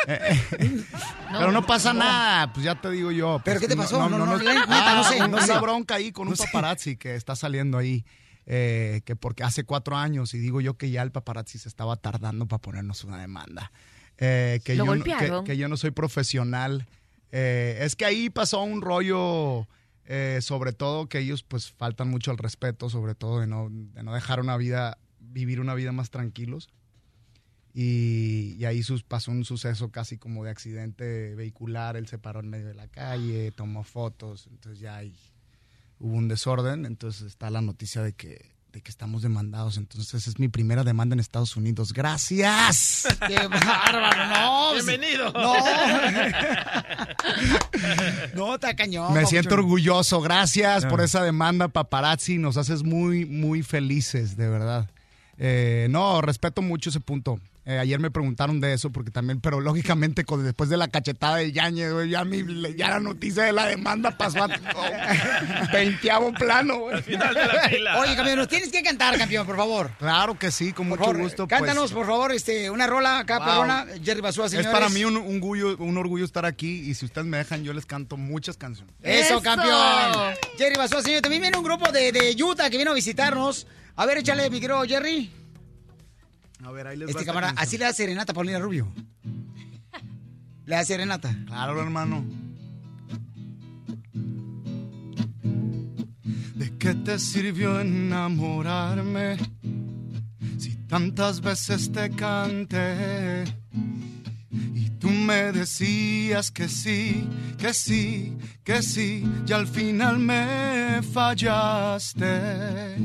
Eh, 0.08 0.20
eh, 0.60 0.84
pero 1.32 1.52
no 1.52 1.66
pasa 1.66 1.92
nada, 1.92 2.54
pues 2.54 2.64
ya 2.64 2.80
te 2.80 2.92
digo 2.92 3.12
yo. 3.12 3.42
¿Pero 3.44 3.60
pues, 3.60 3.62
qué 3.62 3.68
te 3.68 3.76
pasó? 3.76 3.98
No, 4.08 4.08
no, 4.18 4.24
no 4.26 4.38
sé, 4.38 4.46
Ah, 4.68 5.02
no 5.28 5.38
una 5.38 5.48
sé. 5.48 5.58
bronca 5.60 5.96
ahí 5.96 6.12
con 6.12 6.28
un 6.28 6.36
paparazzi 6.36 6.96
que 6.96 7.16
está 7.16 7.36
saliendo 7.36 7.80
ahí. 7.80 8.06
eh, 8.46 9.02
que 9.04 9.16
porque 9.16 9.42
hace 9.44 9.64
cuatro 9.64 9.98
años, 9.98 10.36
y 10.36 10.38
digo 10.38 10.62
yo 10.62 10.78
que 10.78 10.92
ya 10.92 11.02
el 11.02 11.12
paparazzi 11.12 11.58
se 11.58 11.68
estaba 11.70 11.96
tardando 11.96 12.46
para 12.48 12.62
ponernos 12.62 13.04
una 13.04 13.18
demanda. 13.20 13.72
Eh, 14.20 14.60
que, 14.64 14.76
¿Lo 14.76 14.86
yo 14.86 14.96
no, 14.96 15.04
que- 15.04 15.10
golpearon? 15.12 15.44
que 15.44 15.58
yo 15.58 15.68
no 15.70 15.76
soy 15.76 15.90
profesional. 15.90 16.86
Eh, 17.38 17.84
es 17.84 17.98
que 17.98 18.06
ahí 18.06 18.30
pasó 18.30 18.64
un 18.64 18.82
rollo, 18.82 19.68
eh, 20.06 20.40
sobre 20.42 20.72
todo 20.72 21.10
que 21.10 21.20
ellos 21.20 21.44
pues 21.44 21.70
faltan 21.70 22.10
mucho 22.10 22.32
al 22.32 22.38
respeto, 22.38 22.90
sobre 22.90 23.14
todo 23.14 23.42
de 23.42 23.48
no, 23.48 23.68
de 23.70 24.04
no 24.04 24.14
dejar 24.14 24.40
una 24.40 24.56
vida, 24.56 24.98
vivir 25.20 25.60
una 25.60 25.74
vida 25.74 25.92
más 25.92 26.12
tranquilos. 26.12 26.70
Y, 27.74 28.56
y 28.58 28.64
ahí 28.64 28.84
sus, 28.84 29.04
pasó 29.04 29.32
un 29.32 29.44
suceso 29.44 29.92
casi 29.92 30.18
como 30.18 30.46
de 30.46 30.52
accidente 30.52 31.36
vehicular, 31.36 31.98
él 31.98 32.08
se 32.08 32.18
paró 32.18 32.40
en 32.40 32.50
medio 32.50 32.68
de 32.68 32.74
la 32.74 32.88
calle, 32.88 33.52
tomó 33.52 33.84
fotos, 33.84 34.48
entonces 34.50 34.80
ya 34.80 34.96
ahí 34.96 35.14
hubo 36.00 36.16
un 36.16 36.30
desorden, 36.30 36.86
entonces 36.86 37.24
está 37.24 37.50
la 37.50 37.60
noticia 37.60 38.02
de 38.02 38.14
que, 38.14 38.55
de 38.76 38.82
que 38.82 38.92
estamos 38.92 39.22
demandados, 39.22 39.78
entonces 39.78 40.28
es 40.28 40.38
mi 40.38 40.50
primera 40.50 40.84
demanda 40.84 41.14
en 41.14 41.22
Estados 41.22 41.56
Unidos. 41.56 41.94
¡Gracias! 41.94 43.08
¡Qué 43.26 43.48
bárbaro! 43.48 44.36
No, 44.36 44.74
Bienvenido. 44.74 45.32
No. 45.32 45.54
no, 48.36 48.56
está 48.56 48.76
cañón. 48.76 49.14
Me 49.14 49.26
siento 49.26 49.56
orgulloso. 49.56 50.20
Gracias 50.20 50.84
Ah. 50.84 50.90
por 50.90 51.00
esa 51.00 51.24
demanda, 51.24 51.70
paparazzi. 51.70 52.38
Nos 52.38 52.58
haces 52.58 52.84
muy, 52.84 53.26
muy 53.26 53.64
felices, 53.64 54.36
de 54.36 54.50
verdad. 54.50 54.90
Eh, 55.38 55.88
no, 55.90 56.20
respeto 56.22 56.62
mucho 56.62 56.90
ese 56.90 57.00
punto. 57.00 57.40
Eh, 57.68 57.80
ayer 57.80 58.00
me 58.00 58.12
preguntaron 58.12 58.62
de 58.62 58.74
eso 58.74 58.92
porque 58.92 59.10
también, 59.10 59.42
pero 59.42 59.60
lógicamente 59.60 60.24
con, 60.24 60.44
después 60.44 60.70
de 60.70 60.78
la 60.78 60.88
cachetada 60.88 61.38
de 61.38 61.52
Yañez, 61.52 61.92
güey, 61.94 62.10
ya, 62.12 62.24
mi- 62.24 62.44
ya 62.76 62.90
la 62.92 63.00
noticia 63.00 63.42
de 63.42 63.54
la 63.54 63.66
demanda 63.66 64.16
pasó 64.16 64.44
a 64.44 64.48
veinteavo 65.74 66.32
plano. 66.34 66.80
güey. 66.80 66.96
Oye, 66.98 68.16
campeón, 68.16 68.38
nos 68.38 68.48
tienes 68.48 68.72
que 68.72 68.84
cantar, 68.84 69.18
campeón, 69.18 69.46
por 69.48 69.58
favor. 69.58 69.92
Claro 69.98 70.38
que 70.38 70.52
sí, 70.52 70.74
con 70.74 70.90
Por 70.90 71.00
mucho 71.00 71.10
favor, 71.12 71.22
gusto. 71.24 71.48
pues. 71.48 71.60
Cántanos, 71.60 71.92
por 71.92 72.06
favor, 72.06 72.32
este, 72.34 72.70
una 72.70 72.88
rola 72.88 73.20
acá, 73.20 73.40
Wow. 73.40 73.48
perrona. 73.48 73.86
Jerry 74.04 74.22
Basúa, 74.22 74.46
Es 74.46 74.52
señores. 74.52 74.72
para 74.72 74.90
mí 74.90 75.04
un, 75.04 75.18
un 75.18 75.36
orgullo, 75.38 75.76
un 75.78 75.98
orgullo 75.98 76.26
estar 76.26 76.46
aquí 76.46 76.82
y 76.90 76.94
si 76.94 77.06
ustedes 77.06 77.26
me 77.28 77.38
dejan, 77.38 77.64
yo 77.64 77.74
les 77.74 77.86
canto 77.86 78.18
muchas 78.18 78.58
canciones. 78.58 78.94
Eso, 79.02 79.42
campeón. 79.42 80.36
Jerry 80.58 80.76
Basúa, 80.76 81.02
señor. 81.02 81.22
También 81.22 81.42
viene 81.42 81.58
un 81.58 81.64
grupo 81.64 81.92
de, 81.92 82.12
de 82.12 82.36
Utah 82.44 82.70
que 82.70 82.78
vino 82.78 82.92
a 82.92 82.94
visitarnos. 82.94 83.66
A 83.96 84.06
ver, 84.06 84.20
échale, 84.20 84.50
mi 84.50 84.60
querido 84.60 84.84
Jerry. 84.84 85.32
A 86.64 86.72
ver, 86.72 86.88
ahí 86.88 86.98
les 86.98 87.10
Este 87.10 87.22
esta 87.22 87.32
camarada, 87.32 87.54
así 87.58 87.78
le 87.78 87.86
da 87.86 87.94
serenata 87.94 88.32
a 88.32 88.36
Paulina 88.36 88.60
Rubio. 88.60 88.88
Le 90.66 90.76
da 90.76 90.84
serenata. 90.84 91.36
Claro, 91.46 91.80
hermano. 91.80 92.26
¿De 96.56 96.76
qué 96.80 96.96
te 96.96 97.20
sirvió 97.20 97.80
enamorarme 97.80 99.38
si 100.58 100.76
tantas 100.88 101.42
veces 101.42 101.92
te 101.92 102.10
canté? 102.10 103.44
Y 104.74 104.90
tú 104.98 105.10
me 105.10 105.52
decías 105.52 106.50
que 106.50 106.68
sí, 106.68 107.28
que 107.60 107.72
sí, 107.74 108.36
que 108.64 108.82
sí, 108.82 109.24
y 109.48 109.52
al 109.54 109.68
final 109.68 110.18
me 110.18 111.02
fallaste. 111.14 112.96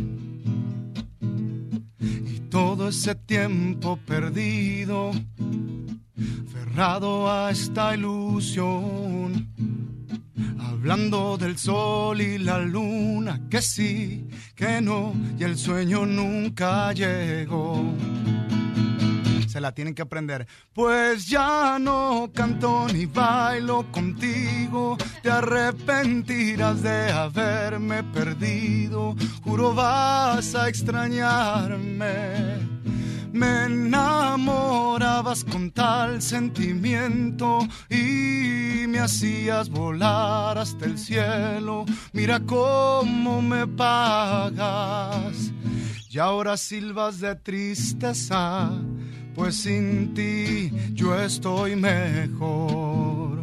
Todo 2.81 2.89
ese 2.89 3.15
tiempo 3.15 3.98
perdido, 4.07 5.11
aferrado 6.48 7.31
a 7.31 7.51
esta 7.51 7.94
ilusión. 7.94 9.52
Hablando 10.59 11.36
del 11.36 11.59
sol 11.59 12.23
y 12.23 12.39
la 12.39 12.59
luna, 12.61 13.39
que 13.51 13.61
sí, 13.61 14.27
que 14.55 14.81
no, 14.81 15.12
y 15.39 15.44
el 15.44 15.59
sueño 15.59 16.07
nunca 16.07 16.94
llegó. 16.94 17.85
Se 19.51 19.60
la 19.60 19.74
tienen 19.74 19.97
que 19.97 20.02
aprender. 20.02 20.47
Pues 20.72 21.27
ya 21.27 21.77
no 21.81 22.31
canto 22.32 22.86
ni 22.93 23.06
bailo 23.06 23.85
contigo, 23.90 24.97
te 25.24 25.28
arrepentirás 25.28 26.82
de 26.82 27.10
haberme 27.10 28.05
perdido, 28.05 29.16
juro 29.43 29.74
vas 29.74 30.55
a 30.55 30.68
extrañarme. 30.68 32.60
Me 33.32 33.64
enamorabas 33.64 35.43
con 35.43 35.72
tal 35.72 36.22
sentimiento 36.22 37.59
y 37.89 38.86
me 38.86 39.01
hacías 39.01 39.68
volar 39.68 40.59
hasta 40.59 40.85
el 40.85 40.97
cielo. 40.97 41.86
Mira 42.12 42.39
cómo 42.39 43.43
me 43.43 43.66
pagas. 43.66 45.52
Y 46.09 46.18
ahora 46.20 46.56
silbas 46.56 47.18
de 47.18 47.35
tristeza 47.35 48.70
pues 49.35 49.57
sin 49.57 50.15
ti 50.15 50.70
yo 50.93 51.19
estoy 51.20 51.77
mejor. 51.77 53.40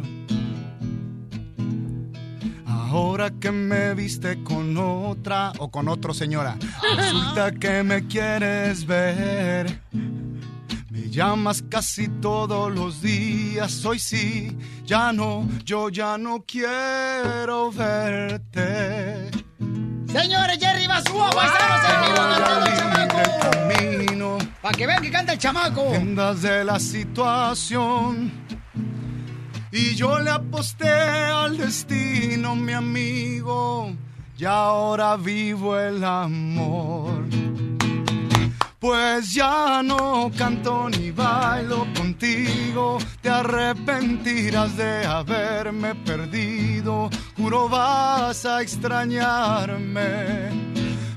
Ahora 2.66 3.30
que 3.30 3.52
me 3.52 3.94
viste 3.94 4.42
con 4.42 4.76
otra 4.78 5.52
o 5.58 5.70
con 5.70 5.88
otro 5.88 6.14
señora, 6.14 6.56
resulta 6.96 7.52
que 7.52 7.82
me 7.82 8.06
quieres 8.06 8.86
ver. 8.86 9.82
Me 10.90 11.10
llamas 11.10 11.62
casi 11.68 12.08
todos 12.08 12.74
los 12.74 13.02
días, 13.02 13.84
hoy 13.84 13.98
sí, 13.98 14.56
ya 14.84 15.12
no, 15.12 15.46
yo 15.64 15.90
ya 15.90 16.16
no 16.16 16.44
quiero 16.46 17.70
verte. 17.70 19.47
Señores, 20.12 20.58
Jerry 20.58 20.86
Basúa, 20.86 21.30
paisanos 21.30 21.84
en 21.84 22.00
vivo 22.02 22.16
chamaco. 22.76 23.18
Para 24.62 24.74
que 24.76 24.86
vean 24.86 25.02
que 25.02 25.10
canta 25.10 25.32
el 25.34 25.38
chamaco. 25.38 25.92
De 26.40 26.64
la 26.64 26.80
situación. 26.80 28.32
Y 29.70 29.94
yo 29.94 30.18
le 30.18 30.30
aposté 30.30 30.88
al 30.88 31.58
destino, 31.58 32.56
mi 32.56 32.72
amigo. 32.72 33.92
Y 34.38 34.44
ahora 34.44 35.16
vivo 35.16 35.78
el 35.78 36.02
amor. 36.02 37.24
Pues 38.78 39.34
ya 39.34 39.82
no 39.82 40.30
canto 40.38 40.88
ni 40.88 41.10
bailo 41.10 41.84
contigo, 41.96 42.98
te 43.20 43.28
arrepentirás 43.28 44.76
de 44.76 45.04
haberme 45.04 45.96
perdido, 45.96 47.10
juro 47.38 47.68
vas 47.68 48.44
a 48.44 48.60
extrañarme. 48.60 50.50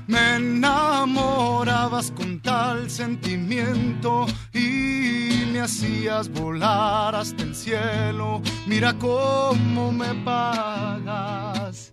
Me 0.06 0.36
enamorabas 0.36 2.12
con 2.12 2.40
tal 2.40 2.88
sentimiento 2.90 4.26
y 4.52 5.50
me 5.52 5.60
hacías 5.60 6.28
volar 6.28 7.14
hasta 7.14 7.42
el 7.42 7.54
cielo. 7.54 8.40
Mira 8.66 8.94
cómo 8.98 9.92
me 9.92 10.14
pagas. 10.24 11.92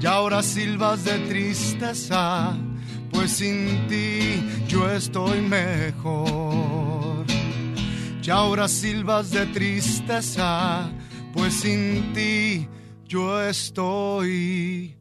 Y 0.00 0.06
ahora 0.06 0.42
silbas 0.42 1.04
de 1.04 1.18
tristeza, 1.28 2.56
pues 3.12 3.32
sin 3.32 3.86
ti 3.88 4.42
yo 4.66 4.90
estoy 4.90 5.42
mejor. 5.42 7.26
Y 8.22 8.30
ahora 8.30 8.68
silbas 8.68 9.30
de 9.30 9.46
tristeza, 9.46 10.90
pues 11.34 11.54
sin 11.54 12.12
ti 12.14 12.68
yo 13.10 13.42
estoy 13.42 14.96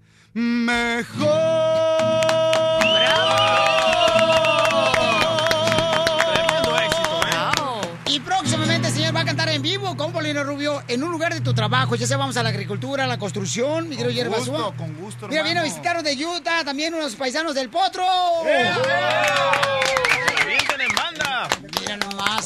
Y 8.07 8.19
próximamente, 8.22 8.90
señor, 8.90 9.15
va 9.15 9.22
a 9.22 9.26
cantar 9.26 9.49
en 9.49 9.61
vivo 9.61 9.95
con 9.95 10.11
Polino 10.11 10.44
Rubio 10.44 10.81
en 10.88 11.03
un 11.03 11.11
lugar 11.11 11.36
de 11.36 11.41
tu 11.41 11.53
trabajo. 11.53 11.94
Ya 11.95 12.07
sea 12.07 12.18
vamos 12.18 12.36
a 12.38 12.41
la 12.41 12.49
agricultura, 12.49 13.03
a 13.03 13.07
la 13.07 13.19
construcción, 13.19 13.88
mi 13.88 13.95
querido 13.95 14.11
Jerry 14.11 14.30
gusto, 14.36 14.73
con 14.76 14.95
gusto, 14.95 15.27
Mira, 15.27 15.44
viene 15.44 15.60
a 15.60 15.64
visitarnos 15.64 16.03
de 16.03 16.26
Utah, 16.26 16.64
también 16.65 16.95
unos 16.95 17.15
paisanos 17.15 17.53
del 17.53 17.69
Potro. 17.69 18.07
¡Avienten 18.41 18.76
en 18.76 18.76
banda! 18.76 19.98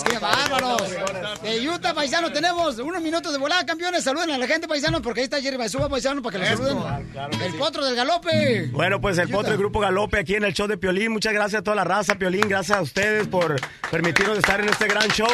Qué 0.02 0.18
bárbaros. 0.18 0.82
De 1.44 1.70
Utah, 1.70 1.94
paisano, 1.94 2.32
tenemos 2.32 2.80
unos 2.80 3.02
minutos 3.02 3.32
de 3.32 3.38
volada, 3.38 3.66
campeones. 3.66 4.04
Saluden 4.04 4.32
a 4.32 4.38
la 4.38 4.48
gente, 4.48 4.68
paisano, 4.68 5.02
porque 5.02 5.22
ahí 5.22 5.24
está 5.26 5.42
Jerry 5.42 5.58
Basúa, 5.58 5.90
paisano, 5.90 6.22
para 6.22 6.40
que 6.40 6.50
lo 6.50 6.58
saluden. 6.58 7.12
El 7.42 7.54
Potro 7.56 7.86
del 7.86 7.96
Galope. 7.96 8.70
Bueno, 8.72 9.00
pues 9.02 9.18
el 9.18 9.30
potro 9.30 9.52
del 9.52 9.60
Grupo 9.60 9.80
Galope 9.80 10.20
aquí 10.20 10.36
en 10.36 10.46
el 10.46 10.54
show 10.54 10.68
de 10.68 10.78
Piolín. 10.78 11.12
Muchas 11.12 11.34
gracias 11.34 11.60
a 11.60 11.64
toda 11.64 11.76
la 11.76 11.84
raza, 11.84 12.16
Piolín. 12.16 12.48
Gracias 12.48 12.78
a 12.78 12.82
ustedes 12.82 13.28
por 13.28 13.60
permitirnos 13.92 14.38
estar 14.38 14.60
en 14.62 14.70
este 14.70 14.88
gran 14.88 15.08
show. 15.10 15.28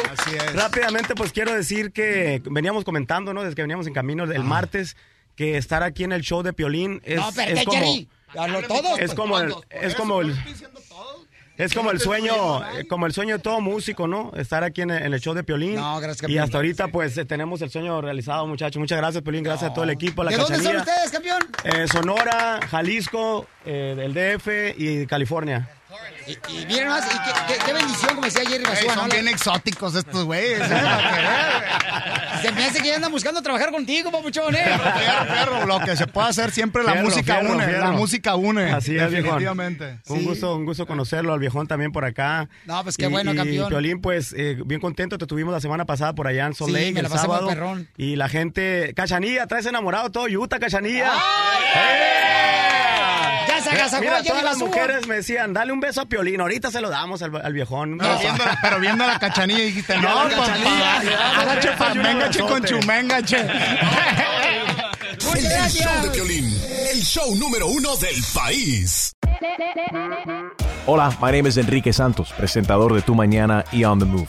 Rápidamente, 0.54 1.14
pues 1.14 1.32
quiero 1.32 1.54
decir 1.54 1.92
que 1.92 2.42
veníamos 2.50 2.84
comentando, 2.84 3.32
¿no? 3.32 3.42
Desde 3.42 3.54
que 3.54 3.62
veníamos 3.62 3.86
en 3.86 3.94
camino 3.94 4.24
el 4.24 4.44
martes, 4.44 4.96
que 5.36 5.56
estar 5.56 5.82
aquí 5.82 6.04
en 6.04 6.12
el 6.12 6.22
show 6.22 6.42
de 6.42 6.52
Piolín 6.52 7.00
es, 7.04 7.16
No, 7.16 7.28
espérate, 7.28 7.60
es 7.60 7.64
como... 7.64 7.80
Jerry. 7.80 8.08
Todos. 8.68 8.98
Es 9.00 9.14
como 9.14 9.40
el, 9.40 9.52
es 9.70 9.94
como 9.96 10.20
el, 10.20 10.36
es 11.64 11.74
como 11.74 11.90
el 11.90 12.00
sueño, 12.00 12.62
eh, 12.78 12.86
como 12.88 13.06
el 13.06 13.12
sueño 13.12 13.36
de 13.36 13.42
todo 13.42 13.60
músico, 13.60 14.06
¿no? 14.08 14.32
Estar 14.36 14.64
aquí 14.64 14.82
en 14.82 14.90
el, 14.90 15.14
el 15.14 15.20
show 15.20 15.34
de 15.34 15.42
Piolín. 15.44 15.76
No, 15.76 15.98
gracias, 16.00 16.18
Y 16.18 16.20
campeón. 16.22 16.44
hasta 16.44 16.58
ahorita, 16.58 16.88
pues, 16.88 17.16
eh, 17.18 17.24
tenemos 17.24 17.60
el 17.62 17.70
sueño 17.70 18.00
realizado, 18.00 18.46
muchachos. 18.46 18.78
Muchas 18.80 18.98
gracias, 18.98 19.22
Piolín. 19.22 19.42
Gracias 19.44 19.70
a 19.70 19.74
todo 19.74 19.84
el 19.84 19.90
equipo, 19.90 20.22
a 20.22 20.26
la 20.26 20.30
¿De 20.32 20.36
dónde 20.38 20.58
son 20.62 20.76
ustedes, 20.76 21.10
campeón? 21.10 21.38
Eh, 21.64 21.86
Sonora, 21.90 22.60
Jalisco, 22.70 23.46
eh, 23.64 23.94
del 23.96 24.14
DF 24.14 24.48
y 24.78 25.06
California. 25.06 25.68
Y, 26.26 26.32
y 26.32 26.66
miren 26.66 26.88
más, 26.88 27.04
y 27.06 27.08
qué, 27.18 27.54
qué- 27.54 27.64
qué 27.66 27.72
bendición, 27.72 28.10
como 28.14 28.24
decía 28.24 28.42
Jerry 28.48 28.62
Basúa, 28.64 28.94
son 28.94 29.08
¿no? 29.08 29.12
bien 29.14 29.26
exóticos 29.28 29.94
estos 29.96 30.24
güeyes. 30.24 30.60
¿eh? 30.60 30.82
Se 32.42 32.52
me 32.52 32.64
hace 32.64 32.80
que 32.80 32.88
ya 32.88 32.96
andan 32.96 33.10
buscando 33.10 33.42
trabajar 33.42 33.70
contigo, 33.70 34.10
papuchón, 34.12 34.54
¿eh? 34.54 34.62
Fierro, 34.64 35.24
fierro, 35.26 35.66
lo 35.66 35.80
que 35.80 35.96
se 35.96 36.06
puede 36.06 36.28
hacer 36.28 36.50
siempre 36.52 36.82
la 36.84 36.92
Fierro, 36.92 37.08
música 37.08 37.34
fierro, 37.38 37.54
une, 37.54 37.64
fierro. 37.66 37.84
la 37.84 37.90
música 37.92 38.34
une. 38.36 38.70
Así 38.72 38.92
es, 38.96 39.10
viejón. 39.10 39.22
definitivamente. 39.24 39.98
Un 40.08 40.24
gusto, 40.24 40.54
un 40.56 40.64
gusto 40.64 40.86
conocerlo, 40.86 41.32
al 41.34 41.40
viejón 41.40 41.66
también 41.66 41.92
por 41.92 42.04
acá. 42.04 42.48
No, 42.66 42.82
pues 42.82 42.96
qué 42.96 43.06
Y- 43.06 43.08
bueno, 43.08 43.32
y, 43.32 43.36
campeón. 43.36 43.68
Piolín, 43.68 44.00
pues, 44.00 44.32
eh, 44.36 44.56
bien 44.64 44.80
contento, 44.80 45.18
te 45.18 45.26
tuvimos 45.26 45.52
la 45.52 45.60
semana 45.60 45.84
pasada 45.86 46.14
por 46.14 46.26
allá 46.28 46.46
en 46.46 46.54
Salt 46.54 46.68
Sí, 46.70 46.74
Lake, 46.76 46.92
me 46.92 47.02
la 47.02 47.08
el 47.08 47.14
sábado. 47.14 47.48
perrón. 47.48 47.88
Y 47.98 48.16
la 48.16 48.28
gente, 48.28 48.92
Cachanilla, 48.94 49.46
traes 49.46 49.66
enamorado 49.66 50.10
todo 50.10 50.24
Utah, 50.26 50.58
Cachanilla. 50.60 51.12
Ya 51.12 52.89
Mira, 54.00 54.16
Jerry 54.16 54.28
todas 54.28 54.44
las 54.44 54.58
mujeres 54.58 55.06
me 55.06 55.16
decían, 55.16 55.52
dale 55.52 55.72
un 55.72 55.80
beso 55.80 56.00
a 56.00 56.06
Piolín, 56.06 56.40
ahorita 56.40 56.70
se 56.70 56.80
lo 56.80 56.90
damos 56.90 57.22
al, 57.22 57.34
al 57.36 57.52
viejón. 57.52 57.98
Pero 57.98 58.18
viendo, 58.18 58.44
pero 58.62 58.80
viendo 58.80 59.06
la 59.06 59.18
cachanilla 59.18 59.60
dijiste, 59.60 59.96
no, 59.98 60.02
la 60.28 60.36
pues, 60.36 60.48
cachanilla, 60.48 62.02
venga, 62.02 62.30
che, 62.30 62.40
con 62.40 62.64
chumenga, 62.64 63.22
che. 63.22 63.36
El, 65.20 65.46
el 65.46 65.70
show 65.70 66.02
de 66.02 66.10
Piolín, 66.10 66.44
el 66.92 67.02
show 67.02 67.36
número 67.36 67.68
uno 67.68 67.94
del 67.96 68.16
país. 68.34 69.14
Hola, 70.86 71.16
my 71.20 71.30
name 71.30 71.48
is 71.48 71.56
Enrique 71.56 71.92
Santos, 71.92 72.32
presentador 72.32 72.94
de 72.94 73.02
Tu 73.02 73.14
Mañana 73.14 73.64
y 73.70 73.84
On 73.84 73.98
the 73.98 74.06
Move. 74.06 74.28